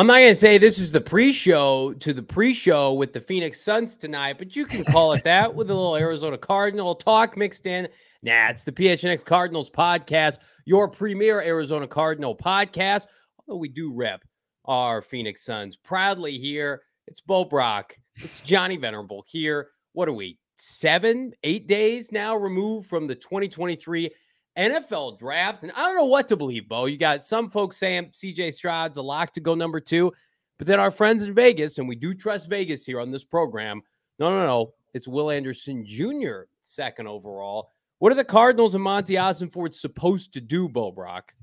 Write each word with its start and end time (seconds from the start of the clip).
I'm 0.00 0.06
not 0.06 0.20
going 0.20 0.32
to 0.32 0.34
say 0.34 0.56
this 0.56 0.78
is 0.78 0.90
the 0.90 1.00
pre-show 1.02 1.92
to 1.92 2.14
the 2.14 2.22
pre-show 2.22 2.94
with 2.94 3.12
the 3.12 3.20
Phoenix 3.20 3.60
Suns 3.60 3.98
tonight, 3.98 4.36
but 4.38 4.56
you 4.56 4.64
can 4.64 4.82
call 4.82 5.12
it 5.12 5.22
that 5.24 5.54
with 5.54 5.68
a 5.68 5.74
little 5.74 5.94
Arizona 5.94 6.38
Cardinal 6.38 6.94
talk 6.94 7.36
mixed 7.36 7.66
in. 7.66 7.86
Nah, 8.22 8.48
it's 8.48 8.64
the 8.64 8.72
PHNX 8.72 9.22
Cardinals 9.26 9.68
podcast, 9.68 10.38
your 10.64 10.88
premier 10.88 11.42
Arizona 11.42 11.86
Cardinal 11.86 12.34
podcast. 12.34 13.08
Although 13.40 13.58
we 13.58 13.68
do 13.68 13.92
rep 13.92 14.22
our 14.64 15.02
Phoenix 15.02 15.44
Suns 15.44 15.76
proudly 15.76 16.38
here. 16.38 16.80
It's 17.06 17.20
Bo 17.20 17.44
Brack. 17.44 18.00
It's 18.16 18.40
Johnny 18.40 18.78
Venerable 18.78 19.22
here. 19.28 19.68
What 19.92 20.08
are 20.08 20.14
we? 20.14 20.38
Seven, 20.56 21.34
eight 21.44 21.68
days 21.68 22.10
now 22.10 22.36
removed 22.36 22.88
from 22.88 23.06
the 23.06 23.16
2023 23.16 24.08
NFL 24.58 25.18
draft. 25.18 25.62
And 25.62 25.72
I 25.72 25.86
don't 25.86 25.96
know 25.96 26.04
what 26.04 26.28
to 26.28 26.36
believe, 26.36 26.68
Bo. 26.68 26.86
You 26.86 26.96
got 26.96 27.24
some 27.24 27.50
folks 27.50 27.76
saying 27.76 28.10
CJ 28.12 28.54
Stroud's 28.54 28.96
a 28.96 29.02
lock 29.02 29.32
to 29.34 29.40
go 29.40 29.54
number 29.54 29.80
two, 29.80 30.12
but 30.58 30.66
then 30.66 30.80
our 30.80 30.90
friends 30.90 31.22
in 31.22 31.34
Vegas, 31.34 31.78
and 31.78 31.88
we 31.88 31.96
do 31.96 32.14
trust 32.14 32.48
Vegas 32.48 32.84
here 32.84 33.00
on 33.00 33.10
this 33.10 33.24
program. 33.24 33.82
No, 34.18 34.30
no, 34.30 34.46
no. 34.46 34.74
It's 34.92 35.08
Will 35.08 35.30
Anderson 35.30 35.84
Jr. 35.86 36.42
second 36.62 37.06
overall. 37.06 37.70
What 38.00 38.12
are 38.12 38.16
the 38.16 38.24
Cardinals 38.24 38.74
and 38.74 38.82
Monti 38.82 39.14
Ossenfort 39.14 39.74
supposed 39.74 40.32
to 40.34 40.40
do, 40.40 40.68
Bo 40.68 40.90
Brack? 40.90 41.34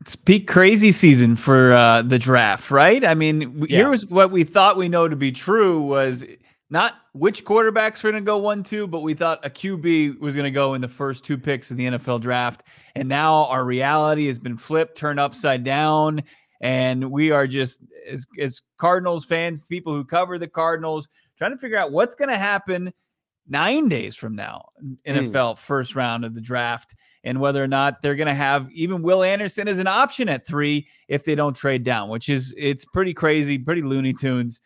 It's 0.00 0.16
peak 0.16 0.48
crazy 0.48 0.92
season 0.92 1.36
for 1.36 1.72
uh, 1.72 2.02
the 2.02 2.18
draft, 2.18 2.70
right? 2.70 3.04
I 3.04 3.14
mean, 3.14 3.66
yeah. 3.68 3.76
here 3.76 3.90
was 3.90 4.06
what 4.06 4.30
we 4.30 4.44
thought 4.44 4.76
we 4.76 4.88
know 4.88 5.08
to 5.08 5.16
be 5.16 5.30
true 5.30 5.80
was 5.80 6.24
not 6.70 6.94
which 7.12 7.44
quarterbacks 7.44 8.02
were 8.02 8.12
going 8.12 8.22
to 8.22 8.26
go 8.26 8.38
one, 8.38 8.62
two, 8.62 8.86
but 8.86 9.00
we 9.00 9.14
thought 9.14 9.44
a 9.44 9.50
QB 9.50 10.20
was 10.20 10.34
going 10.34 10.44
to 10.44 10.52
go 10.52 10.74
in 10.74 10.80
the 10.80 10.88
first 10.88 11.24
two 11.24 11.36
picks 11.36 11.70
of 11.72 11.76
the 11.76 11.86
NFL 11.86 12.20
draft. 12.20 12.62
And 12.94 13.08
now 13.08 13.46
our 13.46 13.64
reality 13.64 14.28
has 14.28 14.38
been 14.38 14.56
flipped, 14.56 14.96
turned 14.96 15.18
upside 15.18 15.64
down. 15.64 16.22
And 16.60 17.10
we 17.10 17.32
are 17.32 17.48
just, 17.48 17.80
as, 18.08 18.24
as 18.38 18.62
Cardinals 18.78 19.24
fans, 19.24 19.66
people 19.66 19.92
who 19.92 20.04
cover 20.04 20.38
the 20.38 20.46
Cardinals, 20.46 21.08
trying 21.38 21.50
to 21.50 21.58
figure 21.58 21.76
out 21.76 21.90
what's 21.90 22.14
going 22.14 22.28
to 22.28 22.38
happen 22.38 22.92
nine 23.48 23.88
days 23.88 24.14
from 24.14 24.36
now, 24.36 24.66
NFL 25.04 25.32
mm. 25.32 25.58
first 25.58 25.96
round 25.96 26.24
of 26.24 26.34
the 26.34 26.40
draft, 26.40 26.94
and 27.24 27.40
whether 27.40 27.62
or 27.62 27.68
not 27.68 28.00
they're 28.00 28.14
going 28.14 28.28
to 28.28 28.34
have 28.34 28.70
even 28.70 29.02
Will 29.02 29.24
Anderson 29.24 29.66
as 29.66 29.80
an 29.80 29.88
option 29.88 30.28
at 30.28 30.46
three 30.46 30.86
if 31.08 31.24
they 31.24 31.34
don't 31.34 31.54
trade 31.54 31.82
down, 31.82 32.10
which 32.10 32.28
is, 32.28 32.54
it's 32.56 32.84
pretty 32.84 33.12
crazy, 33.12 33.58
pretty 33.58 33.82
Looney 33.82 34.12
Tunes 34.12 34.60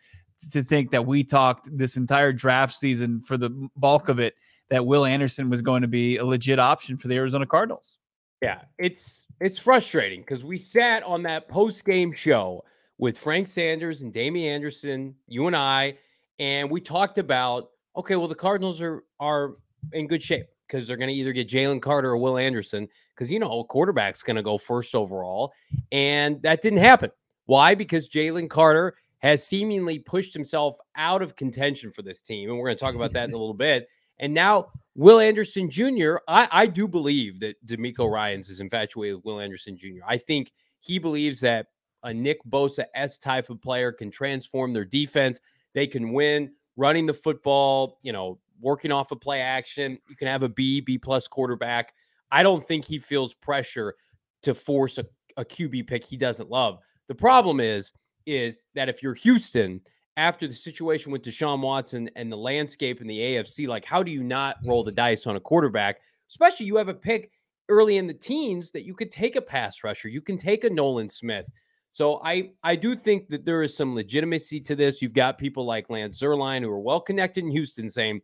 to 0.51 0.63
think 0.63 0.91
that 0.91 1.05
we 1.05 1.23
talked 1.23 1.75
this 1.75 1.97
entire 1.97 2.33
draft 2.33 2.75
season 2.75 3.21
for 3.21 3.37
the 3.37 3.49
bulk 3.75 4.09
of 4.09 4.19
it 4.19 4.35
that 4.69 4.85
Will 4.85 5.05
Anderson 5.05 5.49
was 5.49 5.61
going 5.61 5.81
to 5.81 5.87
be 5.87 6.17
a 6.17 6.25
legit 6.25 6.59
option 6.59 6.97
for 6.97 7.07
the 7.07 7.15
Arizona 7.15 7.45
Cardinals. 7.45 7.97
Yeah, 8.41 8.61
it's 8.77 9.25
it's 9.39 9.59
frustrating 9.59 10.21
because 10.21 10.43
we 10.43 10.59
sat 10.59 11.03
on 11.03 11.23
that 11.23 11.47
post 11.47 11.85
game 11.85 12.13
show 12.13 12.63
with 12.97 13.17
Frank 13.17 13.47
Sanders 13.47 14.01
and 14.01 14.13
Damien 14.13 14.53
Anderson, 14.53 15.15
you 15.27 15.47
and 15.47 15.55
I, 15.55 15.97
and 16.39 16.69
we 16.69 16.81
talked 16.81 17.17
about 17.17 17.69
okay, 17.95 18.15
well 18.15 18.27
the 18.27 18.35
Cardinals 18.35 18.81
are 18.81 19.03
are 19.19 19.55
in 19.93 20.07
good 20.07 20.21
shape 20.21 20.47
because 20.67 20.87
they're 20.87 20.97
going 20.97 21.09
to 21.09 21.13
either 21.13 21.31
get 21.31 21.47
Jalen 21.47 21.81
Carter 21.81 22.11
or 22.11 22.17
Will 22.17 22.37
Anderson 22.37 22.87
because 23.15 23.31
you 23.31 23.39
know 23.39 23.61
a 23.61 23.63
quarterback's 23.63 24.23
going 24.23 24.35
to 24.35 24.43
go 24.43 24.57
first 24.57 24.95
overall, 24.95 25.53
and 25.91 26.41
that 26.41 26.61
didn't 26.61 26.79
happen. 26.79 27.11
Why? 27.45 27.75
Because 27.75 28.09
Jalen 28.09 28.49
Carter 28.49 28.95
has 29.19 29.45
seemingly 29.45 29.99
pushed 29.99 30.33
himself 30.33 30.77
out 30.95 31.21
of 31.21 31.35
contention 31.35 31.91
for 31.91 32.01
this 32.01 32.21
team. 32.21 32.49
And 32.49 32.57
we're 32.57 32.67
going 32.67 32.77
to 32.77 32.83
talk 32.83 32.95
about 32.95 33.13
that 33.13 33.29
in 33.29 33.33
a 33.33 33.37
little 33.39 33.53
bit. 33.53 33.87
And 34.19 34.33
now 34.33 34.67
Will 34.95 35.19
Anderson 35.19 35.69
Jr., 35.69 36.17
I, 36.27 36.47
I 36.51 36.67
do 36.67 36.87
believe 36.87 37.39
that 37.41 37.55
DeMeco 37.65 38.09
Ryans 38.09 38.49
is 38.49 38.59
infatuated 38.59 39.17
with 39.17 39.25
Will 39.25 39.39
Anderson 39.39 39.77
Jr. 39.77 40.03
I 40.07 40.17
think 40.17 40.51
he 40.79 40.99
believes 40.99 41.41
that 41.41 41.67
a 42.03 42.13
Nick 42.13 42.37
Bosa 42.47 42.85
S 42.93 43.17
type 43.17 43.49
of 43.49 43.61
player 43.61 43.91
can 43.91 44.11
transform 44.11 44.73
their 44.73 44.85
defense. 44.85 45.39
They 45.73 45.87
can 45.87 46.13
win 46.13 46.51
running 46.77 47.05
the 47.05 47.13
football, 47.13 47.99
you 48.03 48.13
know, 48.13 48.39
working 48.61 48.91
off 48.91 49.11
of 49.11 49.19
play 49.19 49.41
action. 49.41 49.97
You 50.07 50.15
can 50.15 50.27
have 50.27 50.43
a 50.43 50.49
B, 50.49 50.81
B 50.81 50.97
plus 50.97 51.27
quarterback. 51.27 51.93
I 52.31 52.43
don't 52.43 52.63
think 52.63 52.85
he 52.85 52.99
feels 52.99 53.33
pressure 53.33 53.95
to 54.43 54.53
force 54.53 54.97
a, 54.97 55.05
a 55.35 55.43
QB 55.43 55.87
pick 55.87 56.03
he 56.03 56.15
doesn't 56.17 56.49
love. 56.49 56.79
The 57.07 57.15
problem 57.15 57.59
is 57.59 57.91
is 58.25 58.63
that 58.73 58.89
if 58.89 59.01
you're 59.03 59.13
Houston, 59.13 59.81
after 60.17 60.47
the 60.47 60.53
situation 60.53 61.11
with 61.11 61.23
Deshaun 61.23 61.61
Watson 61.61 62.09
and 62.15 62.31
the 62.31 62.37
landscape 62.37 63.01
in 63.01 63.07
the 63.07 63.19
AFC, 63.19 63.67
like 63.67 63.85
how 63.85 64.01
do 64.01 64.11
you 64.11 64.23
not 64.23 64.57
roll 64.63 64.83
the 64.83 64.91
dice 64.91 65.27
on 65.27 65.35
a 65.35 65.39
quarterback? 65.39 65.97
Especially 66.29 66.65
you 66.65 66.77
have 66.77 66.87
a 66.87 66.93
pick 66.93 67.31
early 67.69 67.97
in 67.97 68.07
the 68.07 68.13
teens 68.13 68.71
that 68.71 68.85
you 68.85 68.93
could 68.93 69.11
take 69.11 69.35
a 69.35 69.41
pass 69.41 69.83
rusher, 69.83 70.07
you 70.07 70.21
can 70.21 70.37
take 70.37 70.63
a 70.63 70.69
Nolan 70.69 71.09
Smith. 71.09 71.49
So 71.91 72.21
I 72.23 72.51
I 72.63 72.75
do 72.75 72.93
think 72.95 73.29
that 73.29 73.45
there 73.45 73.63
is 73.63 73.75
some 73.75 73.95
legitimacy 73.95 74.59
to 74.61 74.75
this. 74.75 75.01
You've 75.01 75.13
got 75.13 75.37
people 75.37 75.65
like 75.65 75.89
Lance 75.89 76.21
Zierlein 76.21 76.61
who 76.61 76.69
are 76.69 76.79
well 76.79 76.99
connected 76.99 77.45
in 77.45 77.51
Houston 77.51 77.89
saying, 77.89 78.21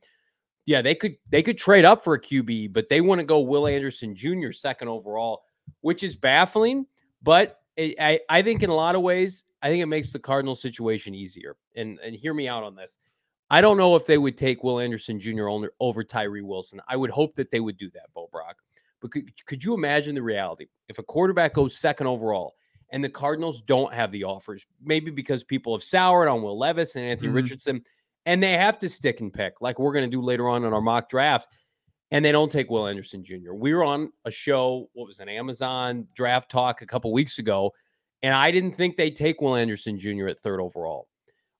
yeah, 0.65 0.81
they 0.81 0.93
could 0.93 1.15
they 1.29 1.41
could 1.41 1.57
trade 1.57 1.85
up 1.85 2.03
for 2.03 2.13
a 2.13 2.21
QB, 2.21 2.73
but 2.73 2.89
they 2.89 3.01
want 3.01 3.19
to 3.19 3.25
go 3.25 3.39
Will 3.39 3.67
Anderson 3.67 4.15
Jr. 4.15 4.51
second 4.51 4.89
overall, 4.89 5.43
which 5.81 6.03
is 6.03 6.15
baffling. 6.15 6.85
But 7.23 7.61
eh, 7.77 7.93
I, 7.99 8.19
I 8.29 8.41
think 8.41 8.61
in 8.61 8.69
a 8.69 8.75
lot 8.75 8.95
of 8.95 9.01
ways, 9.01 9.45
I 9.61 9.69
think 9.69 9.81
it 9.81 9.87
makes 9.87 10.11
the 10.11 10.19
Cardinal 10.19 10.55
situation 10.55 11.13
easier. 11.13 11.55
And 11.75 11.99
and 11.99 12.15
hear 12.15 12.33
me 12.33 12.47
out 12.47 12.63
on 12.63 12.75
this. 12.75 12.97
I 13.49 13.59
don't 13.59 13.77
know 13.77 13.97
if 13.97 14.05
they 14.05 14.17
would 14.17 14.37
take 14.37 14.63
Will 14.63 14.79
Anderson 14.79 15.19
Jr. 15.19 15.49
over, 15.49 15.73
over 15.81 16.03
Tyree 16.05 16.41
Wilson. 16.41 16.79
I 16.87 16.95
would 16.95 17.09
hope 17.09 17.35
that 17.35 17.51
they 17.51 17.59
would 17.59 17.75
do 17.75 17.89
that, 17.91 18.05
Bo 18.13 18.29
Brack. 18.31 18.55
But 19.01 19.11
could, 19.11 19.45
could 19.45 19.61
you 19.61 19.73
imagine 19.73 20.15
the 20.15 20.21
reality 20.21 20.67
if 20.87 20.99
a 20.99 21.03
quarterback 21.03 21.53
goes 21.53 21.77
second 21.77 22.07
overall 22.07 22.55
and 22.91 23.03
the 23.03 23.09
Cardinals 23.09 23.61
don't 23.61 23.93
have 23.93 24.11
the 24.11 24.23
offers, 24.23 24.65
maybe 24.81 25.11
because 25.11 25.43
people 25.43 25.75
have 25.75 25.83
soured 25.83 26.29
on 26.29 26.41
Will 26.41 26.57
Levis 26.57 26.95
and 26.95 27.05
Anthony 27.05 27.27
mm-hmm. 27.27 27.35
Richardson, 27.35 27.83
and 28.25 28.41
they 28.41 28.53
have 28.53 28.79
to 28.79 28.89
stick 28.89 29.19
and 29.19 29.33
pick 29.33 29.59
like 29.59 29.79
we're 29.79 29.93
going 29.93 30.09
to 30.09 30.15
do 30.15 30.21
later 30.21 30.47
on 30.47 30.63
in 30.63 30.71
our 30.71 30.81
mock 30.81 31.09
draft, 31.09 31.49
and 32.11 32.23
they 32.23 32.31
don't 32.31 32.51
take 32.51 32.69
Will 32.69 32.87
Anderson 32.87 33.23
Jr. 33.23 33.53
We 33.53 33.73
were 33.73 33.83
on 33.83 34.11
a 34.23 34.31
show, 34.31 34.89
what 34.93 35.07
was 35.07 35.19
an 35.19 35.27
Amazon 35.27 36.07
draft 36.15 36.51
talk 36.51 36.81
a 36.81 36.85
couple 36.85 37.11
weeks 37.11 37.39
ago 37.39 37.71
and 38.23 38.33
I 38.33 38.51
didn't 38.51 38.73
think 38.73 38.97
they'd 38.97 39.15
take 39.15 39.41
Will 39.41 39.55
Anderson 39.55 39.97
Jr. 39.97 40.27
at 40.27 40.39
third 40.39 40.59
overall. 40.59 41.07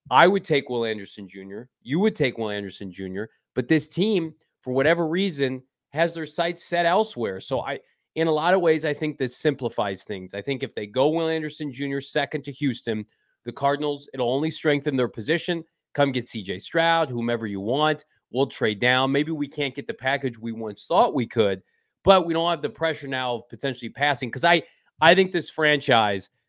I 0.10 0.28
would 0.28 0.44
take 0.44 0.70
Will 0.70 0.86
Anderson 0.86 1.28
Jr. 1.28 1.64
You 1.82 2.00
would 2.00 2.16
take 2.16 2.38
Will 2.38 2.50
Anderson 2.50 2.92
Jr. 2.92 3.24
But 3.56 3.68
this 3.68 3.88
team, 3.88 4.34
for 4.62 4.74
whatever 4.74 5.08
reason, 5.08 5.64
has 5.90 6.14
their 6.14 6.26
sights 6.26 6.64
set 6.64 6.86
elsewhere. 6.86 7.40
So 7.40 7.62
I, 7.62 7.80
in 8.16 8.28
a 8.28 8.32
lot 8.32 8.54
of 8.54 8.62
ways, 8.62 8.86
I 8.86 8.94
think 8.94 9.18
this 9.18 9.38
simplifies 9.38 10.04
things. 10.04 10.34
I 10.34 10.42
think 10.42 10.64
if 10.64 10.74
they 10.74 10.86
go 10.86 11.10
Will 11.10 11.30
Anderson 11.30 11.72
Jr. 11.72 12.00
second 12.00 12.44
to 12.46 12.52
Houston, 12.52 13.06
the 13.46 13.52
Cardinals, 13.52 14.10
it'll 14.14 14.34
only 14.34 14.52
strengthen 14.52 14.96
their 14.96 15.08
position. 15.08 15.64
Come 15.94 16.12
get 16.12 16.26
CJ 16.26 16.62
Stroud, 16.62 17.10
whomever 17.10 17.48
you 17.48 17.60
want. 17.60 18.06
We'll 18.32 18.48
trade 18.48 18.80
down. 18.80 19.12
Maybe 19.12 19.32
we 19.32 19.48
can't 19.48 19.76
get 19.76 19.88
the 19.88 19.94
package 19.94 20.38
we 20.38 20.52
once 20.52 20.86
thought 20.86 21.14
we 21.14 21.28
could, 21.28 21.62
but 22.04 22.26
we 22.26 22.34
don't 22.34 22.50
have 22.50 22.62
the 22.62 22.70
pressure 22.70 23.08
now 23.08 23.36
of 23.36 23.50
potentially 23.50 23.90
passing. 23.90 24.30
Because 24.30 24.46
I, 24.46 24.64
I 25.00 25.16
think 25.16 25.32
this 25.32 25.50
franchise– 25.50 26.30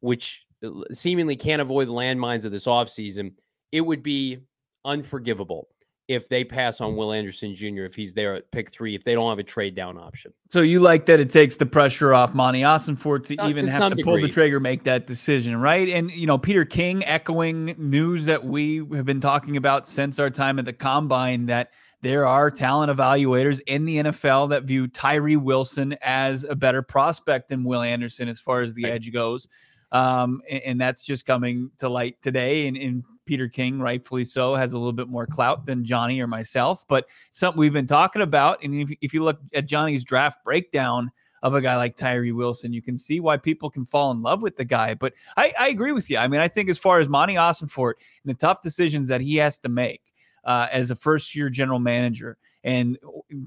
which 0.00 0.46
uh, 0.64 0.70
seemingly 0.92 1.36
can't 1.36 1.62
avoid 1.62 1.88
the 1.88 1.92
landmines 1.92 2.44
of 2.44 2.52
this 2.52 2.66
offseason, 2.66 3.32
it 3.72 3.80
would 3.80 4.02
be 4.02 4.38
unforgivable 4.84 5.68
if 6.10 6.28
they 6.28 6.42
pass 6.42 6.80
on 6.80 6.96
Will 6.96 7.12
Anderson 7.12 7.54
Jr. 7.54 7.84
if 7.84 7.94
he's 7.94 8.14
there 8.14 8.34
at 8.34 8.50
pick 8.50 8.72
three, 8.72 8.96
if 8.96 9.04
they 9.04 9.14
don't 9.14 9.28
have 9.28 9.38
a 9.38 9.44
trade 9.44 9.76
down 9.76 9.96
option. 9.96 10.32
So 10.50 10.60
you 10.60 10.80
like 10.80 11.06
that 11.06 11.20
it 11.20 11.30
takes 11.30 11.54
the 11.54 11.66
pressure 11.66 12.12
off 12.12 12.34
Monti 12.34 12.62
Ossenfort 12.62 13.28
to 13.28 13.46
even 13.46 13.64
to 13.64 13.70
have 13.70 13.96
to 13.96 14.02
pull 14.02 14.20
the 14.20 14.26
trigger, 14.26 14.58
make 14.58 14.82
that 14.84 15.06
decision, 15.06 15.56
right? 15.56 15.88
And 15.88 16.10
you 16.10 16.26
know, 16.26 16.36
Peter 16.36 16.64
King 16.64 17.04
echoing 17.04 17.76
news 17.78 18.24
that 18.24 18.44
we 18.44 18.78
have 18.92 19.06
been 19.06 19.20
talking 19.20 19.56
about 19.56 19.86
since 19.86 20.18
our 20.18 20.30
time 20.30 20.58
at 20.58 20.64
the 20.64 20.72
combine 20.72 21.46
that 21.46 21.70
there 22.02 22.26
are 22.26 22.50
talent 22.50 22.90
evaluators 22.90 23.60
in 23.68 23.84
the 23.84 23.98
NFL 23.98 24.50
that 24.50 24.64
view 24.64 24.88
Tyree 24.88 25.36
Wilson 25.36 25.96
as 26.02 26.42
a 26.42 26.56
better 26.56 26.82
prospect 26.82 27.50
than 27.50 27.62
Will 27.62 27.82
Anderson 27.82 28.28
as 28.28 28.40
far 28.40 28.62
as 28.62 28.74
the 28.74 28.84
right. 28.84 28.94
edge 28.94 29.12
goes. 29.12 29.46
Um, 29.92 30.42
and, 30.48 30.62
and, 30.62 30.80
that's 30.80 31.02
just 31.04 31.26
coming 31.26 31.70
to 31.78 31.88
light 31.88 32.22
today. 32.22 32.68
And, 32.68 32.76
and 32.76 33.04
Peter 33.24 33.48
King, 33.48 33.80
rightfully 33.80 34.24
so, 34.24 34.54
has 34.54 34.72
a 34.72 34.78
little 34.78 34.92
bit 34.92 35.08
more 35.08 35.26
clout 35.26 35.66
than 35.66 35.84
Johnny 35.84 36.20
or 36.20 36.28
myself. 36.28 36.84
But 36.86 37.06
something 37.32 37.58
we've 37.58 37.72
been 37.72 37.86
talking 37.86 38.22
about. 38.22 38.62
And 38.62 38.74
if, 38.74 38.96
if 39.00 39.14
you 39.14 39.24
look 39.24 39.40
at 39.52 39.66
Johnny's 39.66 40.04
draft 40.04 40.44
breakdown 40.44 41.10
of 41.42 41.54
a 41.54 41.60
guy 41.60 41.76
like 41.76 41.96
Tyree 41.96 42.32
Wilson, 42.32 42.72
you 42.72 42.82
can 42.82 42.96
see 42.96 43.18
why 43.18 43.36
people 43.36 43.70
can 43.70 43.84
fall 43.84 44.12
in 44.12 44.22
love 44.22 44.42
with 44.42 44.56
the 44.56 44.64
guy. 44.64 44.94
But 44.94 45.14
I, 45.36 45.52
I 45.58 45.68
agree 45.68 45.92
with 45.92 46.08
you. 46.10 46.18
I 46.18 46.28
mean, 46.28 46.40
I 46.40 46.48
think 46.48 46.68
as 46.68 46.78
far 46.78 47.00
as 47.00 47.08
Monti 47.08 47.34
Ossenfort 47.34 47.94
and 48.22 48.30
the 48.30 48.34
tough 48.34 48.62
decisions 48.62 49.08
that 49.08 49.20
he 49.20 49.36
has 49.36 49.58
to 49.60 49.68
make 49.68 50.02
uh, 50.44 50.68
as 50.70 50.90
a 50.90 50.96
first 50.96 51.34
year 51.34 51.50
general 51.50 51.78
manager 51.78 52.38
and 52.62 52.98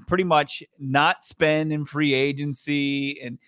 pretty 0.06 0.24
much 0.24 0.62
not 0.78 1.24
spend 1.24 1.72
in 1.72 1.84
free 1.84 2.14
agency 2.14 3.20
and 3.20 3.38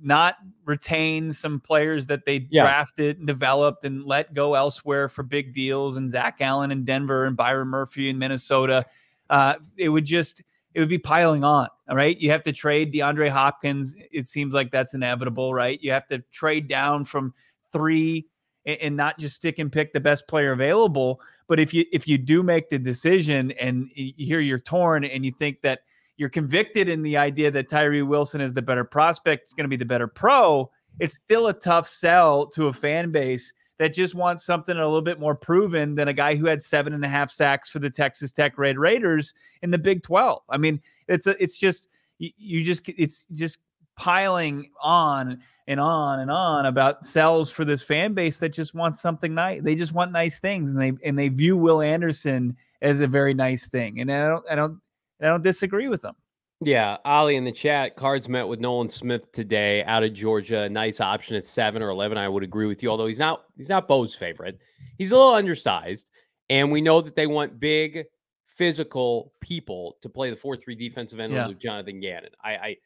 not 0.00 0.36
retain 0.64 1.32
some 1.32 1.60
players 1.60 2.06
that 2.06 2.24
they 2.24 2.46
yeah. 2.50 2.62
drafted 2.62 3.18
and 3.18 3.26
developed 3.26 3.84
and 3.84 4.04
let 4.04 4.34
go 4.34 4.54
elsewhere 4.54 5.08
for 5.08 5.22
big 5.22 5.54
deals 5.54 5.96
and 5.96 6.10
Zach 6.10 6.38
Allen 6.40 6.70
in 6.70 6.84
Denver 6.84 7.24
and 7.24 7.36
Byron 7.36 7.68
Murphy 7.68 8.08
in 8.08 8.18
Minnesota. 8.18 8.84
Uh, 9.28 9.54
it 9.76 9.88
would 9.88 10.04
just 10.04 10.42
it 10.74 10.80
would 10.80 10.88
be 10.88 10.98
piling 10.98 11.42
on. 11.42 11.68
All 11.88 11.96
right. 11.96 12.18
You 12.18 12.30
have 12.32 12.42
to 12.44 12.52
trade 12.52 12.92
DeAndre 12.92 13.30
Hopkins. 13.30 13.96
It 14.12 14.28
seems 14.28 14.52
like 14.52 14.70
that's 14.70 14.92
inevitable, 14.92 15.54
right? 15.54 15.82
You 15.82 15.92
have 15.92 16.06
to 16.08 16.18
trade 16.32 16.68
down 16.68 17.04
from 17.04 17.32
three 17.72 18.26
and, 18.66 18.78
and 18.80 18.96
not 18.96 19.18
just 19.18 19.36
stick 19.36 19.58
and 19.58 19.72
pick 19.72 19.92
the 19.92 20.00
best 20.00 20.28
player 20.28 20.52
available. 20.52 21.20
But 21.48 21.60
if 21.60 21.72
you 21.72 21.84
if 21.92 22.06
you 22.06 22.18
do 22.18 22.42
make 22.42 22.68
the 22.68 22.78
decision 22.78 23.52
and 23.52 23.90
you 23.94 24.26
hear 24.26 24.40
you're 24.40 24.58
torn 24.58 25.04
and 25.04 25.24
you 25.24 25.32
think 25.32 25.62
that 25.62 25.80
you're 26.16 26.28
convicted 26.28 26.88
in 26.88 27.02
the 27.02 27.16
idea 27.16 27.50
that 27.50 27.68
Tyree 27.68 28.02
Wilson 28.02 28.40
is 28.40 28.54
the 28.54 28.62
better 28.62 28.84
prospect, 28.84 29.48
is 29.48 29.52
going 29.52 29.64
to 29.64 29.68
be 29.68 29.76
the 29.76 29.84
better 29.84 30.06
pro, 30.06 30.70
it's 30.98 31.16
still 31.16 31.48
a 31.48 31.52
tough 31.52 31.86
sell 31.88 32.46
to 32.48 32.68
a 32.68 32.72
fan 32.72 33.10
base 33.10 33.52
that 33.78 33.92
just 33.92 34.14
wants 34.14 34.44
something 34.44 34.76
a 34.76 34.84
little 34.84 35.02
bit 35.02 35.20
more 35.20 35.34
proven 35.34 35.94
than 35.94 36.08
a 36.08 36.12
guy 36.12 36.34
who 36.34 36.46
had 36.46 36.62
seven 36.62 36.94
and 36.94 37.04
a 37.04 37.08
half 37.08 37.30
sacks 37.30 37.68
for 37.68 37.78
the 37.78 37.90
Texas 37.90 38.32
Tech 38.32 38.56
Red 38.56 38.78
Raiders 38.78 39.34
in 39.62 39.70
the 39.70 39.78
Big 39.78 40.02
12. 40.02 40.42
I 40.48 40.56
mean, 40.56 40.80
it's 41.08 41.26
a, 41.26 41.40
it's 41.42 41.58
just 41.58 41.88
you 42.18 42.64
just 42.64 42.88
it's 42.88 43.26
just 43.32 43.58
piling 43.96 44.70
on 44.82 45.38
and 45.68 45.80
on 45.80 46.20
and 46.20 46.30
on 46.30 46.66
about 46.66 47.04
sells 47.04 47.50
for 47.50 47.64
this 47.64 47.82
fan 47.82 48.14
base 48.14 48.38
that 48.38 48.50
just 48.50 48.74
wants 48.74 49.00
something 49.00 49.34
nice. 49.34 49.62
They 49.62 49.74
just 49.74 49.92
want 49.92 50.12
nice 50.12 50.38
things, 50.38 50.70
and 50.70 50.80
they 50.80 50.92
and 51.04 51.18
they 51.18 51.28
view 51.28 51.58
Will 51.58 51.82
Anderson 51.82 52.56
as 52.80 53.02
a 53.02 53.06
very 53.06 53.34
nice 53.34 53.66
thing. 53.66 54.00
And 54.00 54.10
I 54.10 54.28
don't 54.28 54.44
I 54.50 54.54
don't 54.54 54.80
I 55.20 55.26
don't 55.26 55.42
disagree 55.42 55.88
with 55.88 56.02
them. 56.02 56.14
Yeah, 56.62 56.96
Ali 57.04 57.36
in 57.36 57.44
the 57.44 57.52
chat. 57.52 57.96
Cards 57.96 58.28
met 58.28 58.48
with 58.48 58.60
Nolan 58.60 58.88
Smith 58.88 59.30
today 59.32 59.84
out 59.84 60.02
of 60.02 60.14
Georgia. 60.14 60.68
Nice 60.70 61.00
option 61.02 61.36
at 61.36 61.44
seven 61.44 61.82
or 61.82 61.90
eleven. 61.90 62.16
I 62.16 62.28
would 62.28 62.42
agree 62.42 62.66
with 62.66 62.82
you. 62.82 62.90
Although 62.90 63.06
he's 63.06 63.18
not 63.18 63.44
he's 63.56 63.68
not 63.68 63.88
Bo's 63.88 64.14
favorite. 64.14 64.58
He's 64.96 65.12
a 65.12 65.16
little 65.16 65.34
undersized, 65.34 66.10
and 66.48 66.72
we 66.72 66.80
know 66.80 67.02
that 67.02 67.14
they 67.14 67.26
want 67.26 67.60
big, 67.60 68.04
physical 68.46 69.32
people 69.42 69.98
to 70.00 70.08
play 70.08 70.30
the 70.30 70.36
four 70.36 70.56
three 70.56 70.74
defensive 70.74 71.20
end 71.20 71.34
yeah. 71.34 71.46
with 71.46 71.58
Jonathan 71.58 72.00
Gannon. 72.00 72.30
I, 72.42 72.50
I 72.50 72.76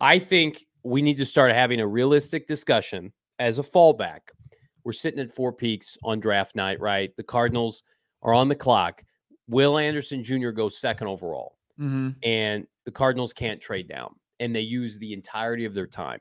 I 0.00 0.18
think 0.18 0.66
we 0.82 1.00
need 1.00 1.16
to 1.16 1.24
start 1.24 1.52
having 1.52 1.80
a 1.80 1.86
realistic 1.86 2.46
discussion 2.46 3.12
as 3.38 3.58
a 3.58 3.62
fallback. 3.62 4.20
We're 4.84 4.92
sitting 4.92 5.20
at 5.20 5.32
four 5.32 5.52
peaks 5.52 5.96
on 6.04 6.20
draft 6.20 6.54
night, 6.54 6.78
right? 6.78 7.14
The 7.16 7.22
Cardinals 7.22 7.84
are 8.22 8.34
on 8.34 8.48
the 8.48 8.54
clock. 8.54 9.02
Will 9.48 9.78
Anderson 9.78 10.22
Jr. 10.22 10.50
goes 10.50 10.78
second 10.78 11.06
overall. 11.06 11.57
Mm-hmm. 11.80 12.10
And 12.22 12.66
the 12.84 12.90
Cardinals 12.90 13.32
can't 13.32 13.60
trade 13.60 13.88
down 13.88 14.14
and 14.40 14.54
they 14.54 14.60
use 14.60 14.98
the 14.98 15.12
entirety 15.12 15.64
of 15.64 15.74
their 15.74 15.86
time, 15.86 16.20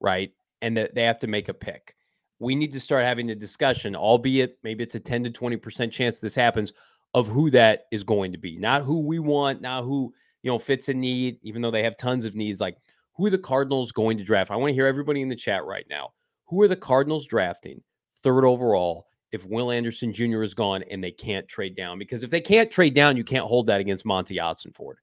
right? 0.00 0.32
And 0.62 0.76
that 0.76 0.94
they 0.94 1.02
have 1.02 1.18
to 1.20 1.26
make 1.26 1.48
a 1.48 1.54
pick. 1.54 1.94
We 2.38 2.54
need 2.54 2.72
to 2.72 2.80
start 2.80 3.04
having 3.04 3.30
a 3.30 3.34
discussion, 3.34 3.96
albeit 3.96 4.58
maybe 4.62 4.84
it's 4.84 4.94
a 4.94 5.00
10 5.00 5.24
to 5.24 5.30
20% 5.30 5.90
chance 5.90 6.20
this 6.20 6.34
happens, 6.34 6.72
of 7.14 7.26
who 7.26 7.50
that 7.50 7.84
is 7.90 8.04
going 8.04 8.32
to 8.32 8.38
be. 8.38 8.58
Not 8.58 8.82
who 8.82 9.00
we 9.00 9.18
want, 9.18 9.62
not 9.62 9.84
who, 9.84 10.12
you 10.42 10.50
know, 10.50 10.58
fits 10.58 10.88
a 10.88 10.94
need, 10.94 11.38
even 11.42 11.62
though 11.62 11.70
they 11.70 11.82
have 11.82 11.96
tons 11.96 12.24
of 12.24 12.34
needs. 12.34 12.60
Like 12.60 12.76
who 13.14 13.26
are 13.26 13.30
the 13.30 13.38
Cardinals 13.38 13.92
going 13.92 14.18
to 14.18 14.24
draft? 14.24 14.50
I 14.50 14.56
want 14.56 14.70
to 14.70 14.74
hear 14.74 14.86
everybody 14.86 15.22
in 15.22 15.28
the 15.28 15.36
chat 15.36 15.64
right 15.64 15.86
now. 15.88 16.10
Who 16.46 16.60
are 16.62 16.68
the 16.68 16.76
Cardinals 16.76 17.26
drafting 17.26 17.82
third 18.22 18.44
overall 18.44 19.06
if 19.36 19.46
Will 19.46 19.70
Anderson 19.70 20.12
Jr. 20.12 20.42
is 20.42 20.54
gone 20.54 20.82
and 20.90 21.04
they 21.04 21.12
can't 21.12 21.46
trade 21.46 21.76
down. 21.76 21.98
Because 21.98 22.24
if 22.24 22.30
they 22.30 22.40
can't 22.40 22.70
trade 22.70 22.94
down, 22.94 23.16
you 23.16 23.22
can't 23.22 23.44
hold 23.44 23.66
that 23.68 23.80
against 23.80 24.04
Monti 24.04 24.40
Ford. 24.72 24.98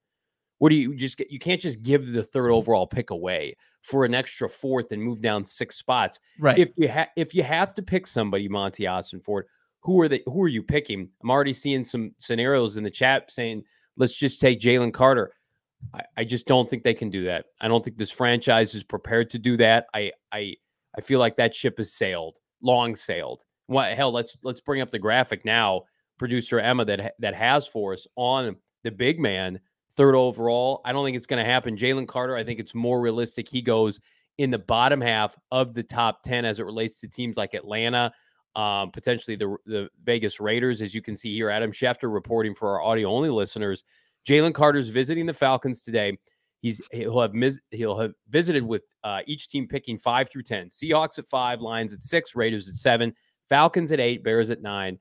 What 0.58 0.70
do 0.70 0.76
you 0.76 0.96
just 0.96 1.18
get? 1.18 1.32
You 1.32 1.40
can't 1.40 1.62
just 1.62 1.82
give 1.82 2.12
the 2.12 2.24
third 2.24 2.46
mm-hmm. 2.46 2.56
overall 2.56 2.88
pick 2.88 3.12
away 3.12 3.56
for 3.82 4.06
an 4.06 4.14
extra 4.14 4.50
fourth 4.50 4.92
and 4.92 5.02
move 5.02 5.22
down 5.22 5.46
six 5.46 5.76
spots. 5.76 6.20
Right. 6.40 6.58
If 6.58 6.72
you 6.78 6.88
have 6.88 7.10
if 7.16 7.36
you 7.36 7.44
have 7.44 7.74
to 7.76 7.84
pick 7.84 8.08
somebody, 8.08 8.48
Monti 8.50 8.84
Ossenfort, 8.84 9.44
who 9.82 10.02
are 10.02 10.08
they? 10.08 10.24
Who 10.26 10.42
are 10.42 10.48
you 10.48 10.64
picking? 10.64 11.10
I'm 11.22 11.32
already 11.32 11.54
seeing 11.54 11.84
some 11.84 12.12
scenarios 12.18 12.78
in 12.78 12.84
the 12.84 12.92
chat 12.92 13.32
saying, 13.32 13.64
let's 13.98 14.18
just 14.18 14.42
take 14.42 14.60
Jalen 14.60 14.94
Carter. 14.94 15.34
I, 15.94 16.02
I 16.18 16.24
just 16.24 16.48
don't 16.48 16.70
think 16.70 16.84
they 16.84 16.94
can 16.94 17.10
do 17.10 17.24
that. 17.26 17.46
I 17.60 17.68
don't 17.68 17.84
think 17.84 17.98
this 17.98 18.12
franchise 18.12 18.74
is 18.74 18.84
prepared 18.84 19.30
to 19.32 19.40
do 19.40 19.58
that. 19.58 19.88
I 19.94 20.12
I 20.32 20.56
I 20.98 21.02
feel 21.02 21.20
like 21.20 21.36
that 21.38 21.54
ship 21.54 21.78
has 21.78 21.94
sailed, 21.94 22.40
long 22.62 22.96
sailed. 22.96 23.44
What 23.68 23.94
hell? 23.94 24.12
Let's 24.12 24.38
let's 24.44 24.62
bring 24.62 24.82
up 24.82 24.92
the 24.92 25.00
graphic 25.00 25.46
now, 25.46 25.84
producer 26.20 26.60
Emma 26.60 26.86
that 26.86 27.14
that 27.20 27.36
has 27.36 27.68
for 27.68 27.94
us 27.94 28.08
on 28.16 28.56
the 28.84 28.92
big 28.92 29.20
man 29.20 29.60
third 29.96 30.16
overall. 30.16 30.82
I 30.86 30.92
don't 30.92 31.06
think 31.06 31.18
it's 31.18 31.28
going 31.28 31.44
to 31.44 31.50
happen. 31.50 31.78
Jalen 31.78 32.08
Carter, 32.08 32.36
I 32.36 32.44
think 32.44 32.60
it's 32.60 32.76
more 32.76 33.00
realistic. 33.00 33.48
He 33.48 33.62
goes 33.62 34.00
in 34.38 34.50
the 34.50 34.60
bottom 34.60 35.00
half 35.00 35.38
of 35.52 35.74
the 35.74 35.84
top 35.84 36.24
ten 36.24 36.46
as 36.46 36.60
it 36.60 36.66
relates 36.66 37.00
to 37.00 37.08
teams 37.08 37.38
like 37.38 37.54
Atlanta, 37.54 38.12
um, 38.56 38.92
potentially 38.92 39.36
the 39.36 39.56
the 39.66 39.90
Vegas 40.04 40.40
Raiders. 40.40 40.82
As 40.82 40.94
you 40.94 41.02
can 41.02 41.16
see 41.16 41.34
here, 41.36 41.50
Adam 41.50 41.72
Schefter 41.72 42.14
reporting 42.14 42.56
for 42.56 42.70
our 42.70 42.82
audio 42.82 43.10
only 43.10 43.30
listeners. 43.30 43.84
Jalen 44.28 44.54
Carter's 44.54 44.90
visiting 44.90 45.26
the 45.26 45.34
Falcons 45.34 45.82
today. 45.82 46.18
He's 46.62 46.82
he'll 46.92 47.22
have 47.22 47.34
mis- 47.34 47.60
he'll 47.72 47.98
have 47.98 48.14
visited 48.30 48.64
with 48.64 48.84
uh, 49.04 49.22
each 49.28 49.50
team 49.50 49.68
picking 49.68 49.98
five 49.98 50.30
through 50.30 50.44
ten. 50.44 50.70
Seahawks 50.70 51.20
at 51.20 51.28
five, 51.28 51.62
Lions 51.62 51.94
at 51.94 52.00
six, 52.00 52.36
Raiders 52.36 52.68
at 52.70 52.76
seven. 52.76 53.14
Falcons 53.54 53.92
at 53.92 54.00
eight, 54.00 54.24
Bears 54.24 54.50
at 54.50 54.64
nine, 54.64 54.98